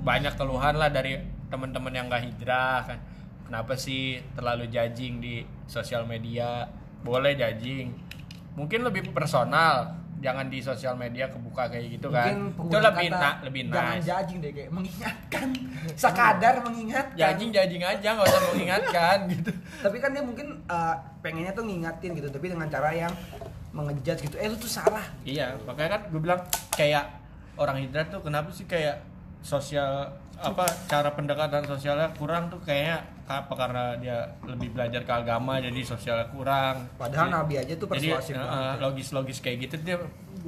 banyak 0.00 0.34
keluhan 0.34 0.74
lah 0.74 0.88
dari 0.88 1.16
teman-teman 1.46 1.90
yang 1.90 2.06
gak 2.06 2.24
hijrah 2.24 2.84
kan. 2.84 2.98
Kenapa 3.42 3.72
sih 3.74 4.20
terlalu 4.32 4.68
judging 4.68 5.18
di 5.18 5.40
sosial 5.64 6.04
media? 6.04 6.68
Boleh 7.00 7.32
judging. 7.32 7.96
Mungkin 8.52 8.82
lebih 8.82 9.08
personal. 9.10 9.96
Jangan 10.18 10.50
di 10.50 10.58
sosial 10.58 10.98
media 10.98 11.30
kebuka 11.30 11.70
kayak 11.70 11.94
gitu 11.94 12.10
kan. 12.10 12.50
Mungkin 12.50 12.68
Itu 12.68 12.78
lebih 12.82 13.06
kata, 13.06 13.22
na- 13.22 13.38
lebih 13.40 13.62
Jangan 13.70 13.94
nice. 13.94 14.04
judging 14.04 14.38
deh 14.42 14.50
kayak 14.50 14.70
mengingatkan. 14.74 15.48
Sekadar 16.02 16.54
mengingatkan. 16.60 17.14
Judging 17.16 17.50
judging 17.54 17.82
aja 17.86 18.08
nggak 18.12 18.26
usah 18.26 18.42
mengingatkan 18.50 19.16
gitu. 19.32 19.50
Tapi 19.78 19.96
kan 19.96 20.10
dia 20.10 20.20
mungkin 20.20 20.58
uh, 20.66 20.94
pengennya 21.28 21.52
tuh 21.52 21.64
ngingatin 21.64 22.10
gitu, 22.16 22.28
tapi 22.28 22.46
dengan 22.48 22.66
cara 22.66 22.90
yang 22.90 23.12
mengejat 23.70 24.16
gitu. 24.18 24.34
Eh 24.40 24.48
lu 24.48 24.56
tuh 24.56 24.70
salah. 24.70 25.04
Iya, 25.22 25.60
makanya 25.68 26.00
kan 26.00 26.02
gue 26.08 26.20
bilang 26.20 26.40
kayak 26.72 27.04
orang 27.60 27.76
hijrah 27.84 28.08
tuh 28.08 28.24
kenapa 28.24 28.48
sih 28.50 28.64
kayak 28.64 29.04
sosial 29.44 30.08
apa 30.38 30.64
cara 30.86 31.10
pendekatan 31.12 31.66
sosialnya 31.66 32.14
kurang 32.14 32.46
tuh 32.46 32.62
kayaknya 32.62 33.02
apa 33.26 33.50
karena 33.58 33.98
dia 33.98 34.22
lebih 34.46 34.70
belajar 34.70 35.02
ke 35.02 35.10
agama 35.12 35.58
jadi 35.58 35.80
sosialnya 35.82 36.30
kurang. 36.30 36.86
Padahal 36.94 37.26
Jadi- 37.28 37.36
Nabi 37.36 37.54
aja 37.58 37.74
tuh 37.74 37.86
jadi 37.90 38.08
persuasif 38.14 38.34
eh, 38.34 38.40
banget. 38.40 38.76
logis-logis 38.78 39.38
kayak 39.42 39.56
gitu 39.66 39.74
dia 39.82 39.98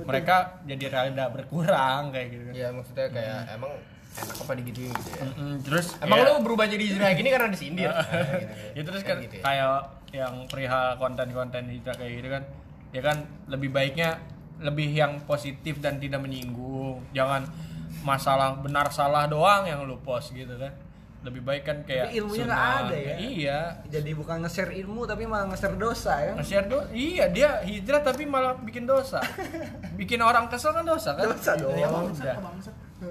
mereka 0.00 0.62
jadi 0.62 0.84
rada 0.86 1.26
berkurang 1.28 2.14
kayak 2.14 2.26
gitu 2.30 2.42
kan. 2.46 2.54
Iya, 2.54 2.68
maksudnya 2.70 3.06
kayak 3.10 3.38
emang 3.52 3.72
enak 4.12 4.36
apa 4.36 4.52
digituin 4.54 4.90
gitu 4.90 5.08
ya. 5.08 5.22
Mm-mm, 5.22 5.52
terus 5.62 5.86
Emang 5.98 6.18
ya- 6.18 6.26
lu 6.28 6.42
berubah 6.42 6.66
jadi 6.66 6.82
hijrah 6.84 7.11
gini 7.12 7.28
karena 7.28 7.48
disindir. 7.48 7.90
Nah, 7.92 8.02
gitu. 8.02 8.54
ya 8.72 8.82
terus 8.84 9.02
kan 9.02 9.16
gitu 9.18 9.34
ya. 9.34 9.42
kayak 9.42 9.78
yang 10.11 10.34
perihal 10.44 10.86
konten-konten 10.96 11.62
hijrah 11.66 11.94
kayak 11.94 12.12
gitu 12.16 12.28
kan 12.28 12.42
ya 12.90 13.00
kan 13.00 13.16
lebih 13.46 13.70
baiknya 13.70 14.18
lebih 14.58 14.90
yang 14.90 15.22
positif 15.22 15.78
dan 15.78 15.96
tidak 15.96 16.18
menyinggung 16.18 17.00
jangan 17.11 17.46
masalah 18.00 18.56
benar 18.56 18.90
salah 18.90 19.24
doang 19.24 19.64
yang 19.64 19.84
lu 19.84 19.96
post 19.98 20.32
gitu 20.32 20.50
kan 20.52 20.74
lebih 21.20 21.40
baik 21.40 21.62
kan 21.62 21.76
kayak 21.82 22.08
Tapi 22.08 22.16
ilmunya 22.16 22.44
nggak 22.44 22.64
ada 22.80 22.96
ya. 22.96 23.14
iya 23.20 23.58
Jadi 23.86 24.11
bukan 24.12 24.40
nge-share 24.40 24.72
ilmu 24.74 25.04
tapi 25.04 25.24
malah 25.24 25.46
nge-share 25.46 25.76
dosa 25.76 26.16
ya. 26.18 26.32
nge-share 26.34 26.66
do 26.66 26.80
iya 26.90 27.28
dia 27.28 27.61
hijrah 27.62 28.00
tapi 28.00 28.24
malah 28.24 28.56
bikin 28.58 28.84
dosa 28.84 29.20
bikin 30.00 30.18
orang 30.18 30.48
kesel 30.48 30.72
kan 30.72 30.82
dosa 30.82 31.12
kan 31.12 31.28
Dosa 31.28 31.54
dong. 31.54 31.76
ya 31.76 31.86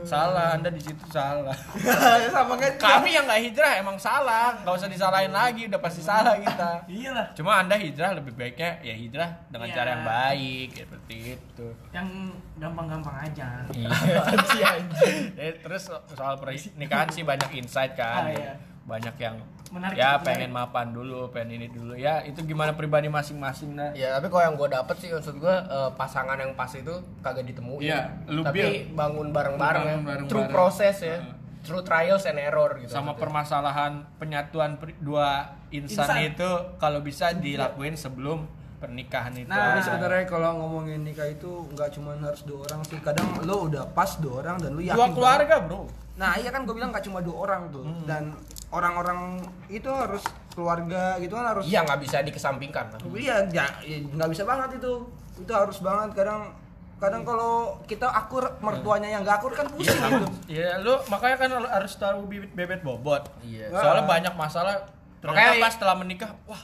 salah 0.01 0.53
anda 0.53 0.69
di 0.69 0.77
situ 0.77 1.01
salah 1.09 1.53
Sama 2.33 2.53
kan 2.55 2.73
kami 2.77 3.09
yang 3.11 3.25
nggak 3.25 3.41
hijrah 3.41 3.73
emang 3.77 3.97
salah 3.97 4.53
nggak 4.61 4.75
usah 4.75 4.85
disalahin 4.85 5.31
lagi 5.31 5.65
udah 5.65 5.79
pasti 5.79 5.99
salah 5.99 6.37
kita 6.37 6.85
Iyalah. 6.85 7.27
Cuma 7.33 7.57
Anda 7.57 7.75
hijrah 7.75 8.13
lebih 8.13 8.33
baiknya 8.33 8.77
ya 8.79 8.93
hijrah 8.93 9.29
dengan 9.47 9.67
Iya. 9.67 9.75
cara 9.75 9.89
yang 9.89 10.05
baik 10.05 10.69
seperti 10.75 11.15
itu. 11.33 11.67
Yang 11.89 12.07
gampang-gampang 12.55 13.17
aja. 13.21 13.47
Iya. 13.71 13.89
Eh, 15.39 15.53
terus 15.59 15.87
soal 15.87 16.35
pernikahan 16.35 17.09
sih 17.09 17.23
banyak 17.23 17.49
insight 17.55 17.95
kan. 17.95 18.27
Ah, 18.27 18.31
iya. 18.31 18.53
Banyak 18.83 19.15
yang 19.17 19.35
Menarik, 19.69 19.95
ya 19.95 20.17
menarik. 20.17 20.25
pengen 20.25 20.49
mapan 20.49 20.87
dulu, 20.89 21.29
pengen 21.29 21.61
ini 21.61 21.67
dulu. 21.69 21.93
Ya 21.93 22.25
itu 22.25 22.41
gimana 22.41 22.73
pribadi 22.73 23.05
masing-masing 23.05 23.77
nah. 23.77 23.93
Ya, 23.93 24.17
tapi 24.17 24.25
kalau 24.27 24.41
yang 24.41 24.55
gue 24.57 24.65
dapet 24.67 24.97
sih 24.97 25.13
maksud 25.13 25.37
gue 25.37 25.55
eh, 25.61 25.89
pasangan 25.93 26.33
yang 26.35 26.57
pas 26.57 26.73
itu 26.73 26.89
kagak 27.21 27.45
ditemuin. 27.45 27.77
Iya, 27.79 28.01
lu 28.25 28.41
tapi 28.41 28.57
build. 28.57 28.97
bangun 28.97 29.27
bareng-bareng 29.29 29.83
ya. 29.83 29.89
Bangun 29.93 30.03
bareng-bareng. 30.03 30.25
Through 30.27 30.47
proses 30.49 30.97
ya. 30.99 31.21
Heeh. 31.21 31.37
Through 31.59 31.83
trials 31.83 32.25
and 32.25 32.39
error 32.39 32.71
gitu. 32.77 32.89
Sama 32.89 33.13
maksudnya. 33.13 33.21
permasalahan 33.21 33.91
penyatuan 34.17 34.71
pri- 34.75 34.97
dua 34.97 35.53
insan, 35.69 36.01
Insan. 36.01 36.33
itu 36.33 36.49
kalau 36.81 36.99
bisa 36.99 37.29
dilakuin 37.31 37.93
sebelum 37.93 38.49
pernikahan 38.79 39.35
itu. 39.35 39.45
Nah, 39.45 39.75
Tapi 39.75 39.85
sebenarnya 39.85 40.23
kalau 40.25 40.55
ngomongin 40.57 41.03
nikah 41.03 41.27
itu 41.27 41.67
nggak 41.69 41.93
cuma 41.93 42.17
harus 42.17 42.41
dua 42.41 42.65
orang 42.65 42.81
sih. 42.87 42.97
Kadang 42.97 43.37
lo 43.43 43.69
udah 43.69 43.85
pas 43.91 44.17
dua 44.17 44.41
orang 44.41 44.57
dan 44.57 44.71
lo 44.71 44.81
yakin. 44.81 44.95
dua 44.95 45.03
banget. 45.03 45.13
keluarga, 45.13 45.55
Bro. 45.61 45.81
Nah 46.19 46.35
iya 46.35 46.51
kan 46.51 46.67
gue 46.67 46.75
bilang 46.75 46.91
nggak 46.91 47.07
cuma 47.07 47.23
dua 47.23 47.47
orang 47.47 47.71
tuh. 47.71 47.87
Hmm. 47.87 48.03
Dan 48.03 48.23
orang-orang 48.69 49.39
itu 49.65 49.87
harus 49.87 50.21
keluarga 50.51 51.15
gitu 51.17 51.33
kan 51.33 51.55
harus. 51.55 51.63
Iya 51.63 51.87
nggak 51.87 51.99
bisa 52.03 52.19
dikesampingkan 52.19 52.85
lah. 52.91 52.99
Iya 53.09 53.35
ya- 53.49 53.75
ya, 53.81 53.97
nggak 54.03 54.29
bisa 54.29 54.43
banget 54.43 54.77
itu. 54.77 54.93
Itu 55.39 55.51
harus 55.55 55.79
banget. 55.79 56.11
Kadang 56.13 56.51
kadang 56.99 57.23
kalau 57.23 57.79
kita 57.87 58.03
akur 58.05 58.43
mertuanya 58.59 59.07
yang 59.07 59.23
nggak 59.23 59.39
akur 59.39 59.55
kan 59.55 59.71
pusing 59.71 59.95
gitu. 59.95 60.27
Iya, 60.51 60.83
lu 60.83 60.99
makanya 61.07 61.39
kan 61.39 61.49
harus 61.71 61.95
tahu 61.95 62.27
bibit 62.27 62.51
bebet 62.51 62.83
bobot. 62.83 63.23
Iya. 63.39 63.71
Soalnya 63.71 64.03
banyak 64.03 64.33
masalah. 64.35 64.75
Ternyata 65.19 65.55
Makanya- 65.55 65.63
pas 65.63 65.71
setelah 65.71 65.95
menikah, 65.95 66.31
wah 66.43 66.59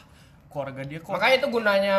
keluarga 0.55 0.81
dia 0.81 1.03
kok 1.03 1.11
Makanya 1.11 1.35
itu 1.35 1.47
gunanya 1.51 1.97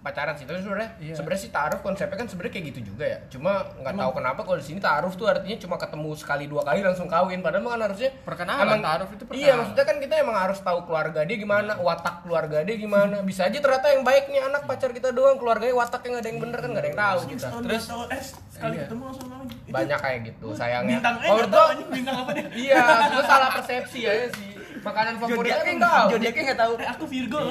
pacaran 0.00 0.34
sih. 0.34 0.46
Tapi 0.46 0.58
sebenarnya 0.58 0.90
Iya. 0.98 1.14
sebenarnya 1.14 1.40
sih 1.40 1.50
taruh 1.50 1.78
konsepnya 1.78 2.16
kan 2.16 2.26
sebenarnya 2.26 2.52
kayak 2.54 2.66
gitu 2.72 2.80
juga 2.86 3.04
ya. 3.06 3.18
Cuma 3.28 3.50
nggak 3.76 3.94
tahu 3.94 4.10
kenapa 4.14 4.40
kalau 4.42 4.58
di 4.58 4.66
sini 4.66 4.78
taruh 4.78 5.10
tuh 5.10 5.26
artinya 5.26 5.58
cuma 5.58 5.76
ketemu 5.76 6.10
sekali 6.14 6.44
dua 6.46 6.62
kali 6.62 6.80
langsung 6.82 7.06
kawin. 7.06 7.38
Padahal 7.38 7.62
mah 7.62 7.72
kan 7.74 7.82
harusnya 7.86 8.10
Perkenalan, 8.22 8.78
taruh 8.80 9.06
itu 9.06 9.24
perkenalan. 9.24 9.42
Iya, 9.44 9.52
maksudnya 9.54 9.84
kan 9.84 9.96
kita 9.98 10.14
emang 10.18 10.36
harus 10.36 10.58
tahu 10.60 10.78
keluarga 10.84 11.20
dia 11.22 11.36
gimana, 11.36 11.72
watak 11.78 12.16
keluarga 12.22 12.58
dia 12.62 12.76
gimana. 12.76 13.16
Bisa 13.28 13.46
aja 13.46 13.58
ternyata 13.58 13.86
yang 13.90 14.02
baik 14.02 14.26
nih 14.26 14.42
anak 14.42 14.62
pacar 14.66 14.90
kita 14.90 15.10
doang, 15.10 15.38
keluarganya 15.38 15.74
wataknya 15.76 16.18
nggak 16.18 16.22
ada 16.22 16.30
yang 16.30 16.40
bener 16.40 16.58
kan 16.58 16.68
nggak 16.70 16.82
ada 16.82 16.90
yang 16.90 16.98
tahu 16.98 17.18
kita. 17.28 17.46
Terus- 17.62 17.90
eh 18.08 18.22
sekali 18.48 18.74
Iya. 18.74 18.82
ketemu 18.86 19.02
langsung 19.06 19.28
Banyak 19.68 20.00
kayak 20.00 20.20
gitu, 20.24 20.46
sayangnya. 20.56 20.96
Bintang 20.96 21.16
eh 21.20 21.28
anjing 21.28 21.90
bintang 21.92 22.16
apa 22.24 22.30
dia. 22.32 22.48
Iya, 22.48 22.80
itu 23.12 23.20
salah 23.20 23.50
persepsi 23.52 23.98
ya 24.00 24.12
sih. 24.32 24.47
Makanan 24.80 25.14
favorit 25.16 25.50
kan 25.50 25.64
nggak 25.66 25.80
tahu. 25.90 26.08
Zodiaknya 26.10 26.42
nggak 26.44 26.60
tahu. 26.60 26.72
Eh 26.76 26.88
aku 26.88 27.04
Virgo. 27.06 27.40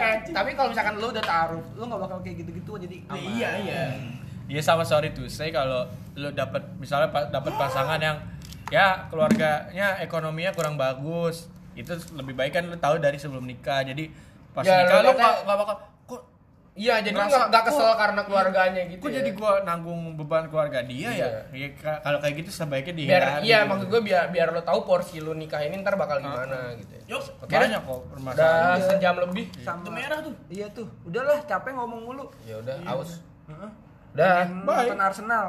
Eh, 0.00 0.14
tapi 0.30 0.50
kalau 0.54 0.68
misalkan 0.70 0.94
lo 0.96 1.06
udah 1.08 1.20
taruh, 1.22 1.62
lo 1.74 1.84
nggak 1.84 2.00
bakal 2.00 2.18
kayak 2.20 2.36
gitu-gitu 2.40 2.72
jadi 2.78 2.96
Ya, 2.98 3.10
aman. 3.10 3.30
Iya 3.30 3.50
iya. 3.60 3.82
Iya 4.48 4.60
sama 4.60 4.82
sorry 4.82 5.12
to 5.12 5.26
say 5.26 5.50
kalau 5.50 5.86
lu 6.14 6.32
dapat 6.32 6.64
misalnya 6.76 7.06
pa- 7.06 7.28
dapat 7.28 7.52
pasangan 7.54 7.98
yang 7.98 8.16
ya 8.66 9.06
keluarganya 9.06 9.98
ekonominya 9.98 10.50
kurang 10.50 10.74
bagus 10.74 11.46
itu 11.72 11.86
lebih 12.12 12.34
baik 12.34 12.52
kan 12.52 12.64
lu 12.64 12.74
tahu 12.74 12.98
dari 12.98 13.14
sebelum 13.14 13.42
nikah 13.42 13.82
jadi 13.82 14.10
pas 14.50 14.62
Ya, 14.62 14.82
nikah 14.82 14.98
lu 15.00 15.06
lu 15.06 15.12
nggak 15.14 15.44
bakal 15.56 15.76
Iya, 16.70 17.02
jadi 17.02 17.12
nggak 17.12 17.50
nggak 17.50 17.64
kesel 17.66 17.82
kok- 17.84 17.98
karena 17.98 18.20
keluarganya 18.22 18.82
gitu. 18.86 19.02
kok 19.02 19.10
ya. 19.10 19.16
jadi 19.18 19.30
gua 19.34 19.52
nanggung 19.62 20.00
beban 20.14 20.46
keluarga 20.46 20.80
dia 20.80 21.10
ya 21.10 21.28
ya 21.50 21.68
ka- 21.74 22.00
kalau 22.00 22.18
kayak 22.18 22.40
gitu 22.40 22.50
sebaiknya 22.50 22.94
biar 22.94 23.20
dihindari 23.20 23.42
iya 23.42 23.58
gitu. 23.58 23.68
maksud 23.68 23.86
gue 23.90 24.00
biar 24.00 24.22
biar 24.30 24.48
lo 24.48 24.62
tahu 24.62 24.80
porsi 24.82 25.18
lu 25.18 25.32
nikah 25.32 25.60
ini 25.60 25.82
ntar 25.82 25.94
bakal 25.94 26.18
gimana 26.18 26.72
gitu. 26.74 26.92
ya. 26.94 27.02
Yuk, 27.10 27.22
Oke, 27.42 27.52
banyak 27.52 27.80
kok 27.80 27.90
Udah 27.90 28.06
permasalahan 28.08 28.78
sejam 28.86 29.14
lebih. 29.18 29.44
Sama. 29.60 29.82
itu 29.82 29.90
merah 29.90 30.18
tuh. 30.20 30.34
Iya 30.46 30.66
tuh. 30.70 30.86
Udahlah, 31.02 31.38
capek 31.42 31.72
ngomong 31.74 32.00
mulu. 32.00 32.24
Ya 32.46 32.54
udah, 32.56 32.74
aus. 32.86 33.18
Heeh. 33.50 33.70
Udah. 34.14 34.46
Nonton 34.46 35.00
Arsenal. 35.00 35.46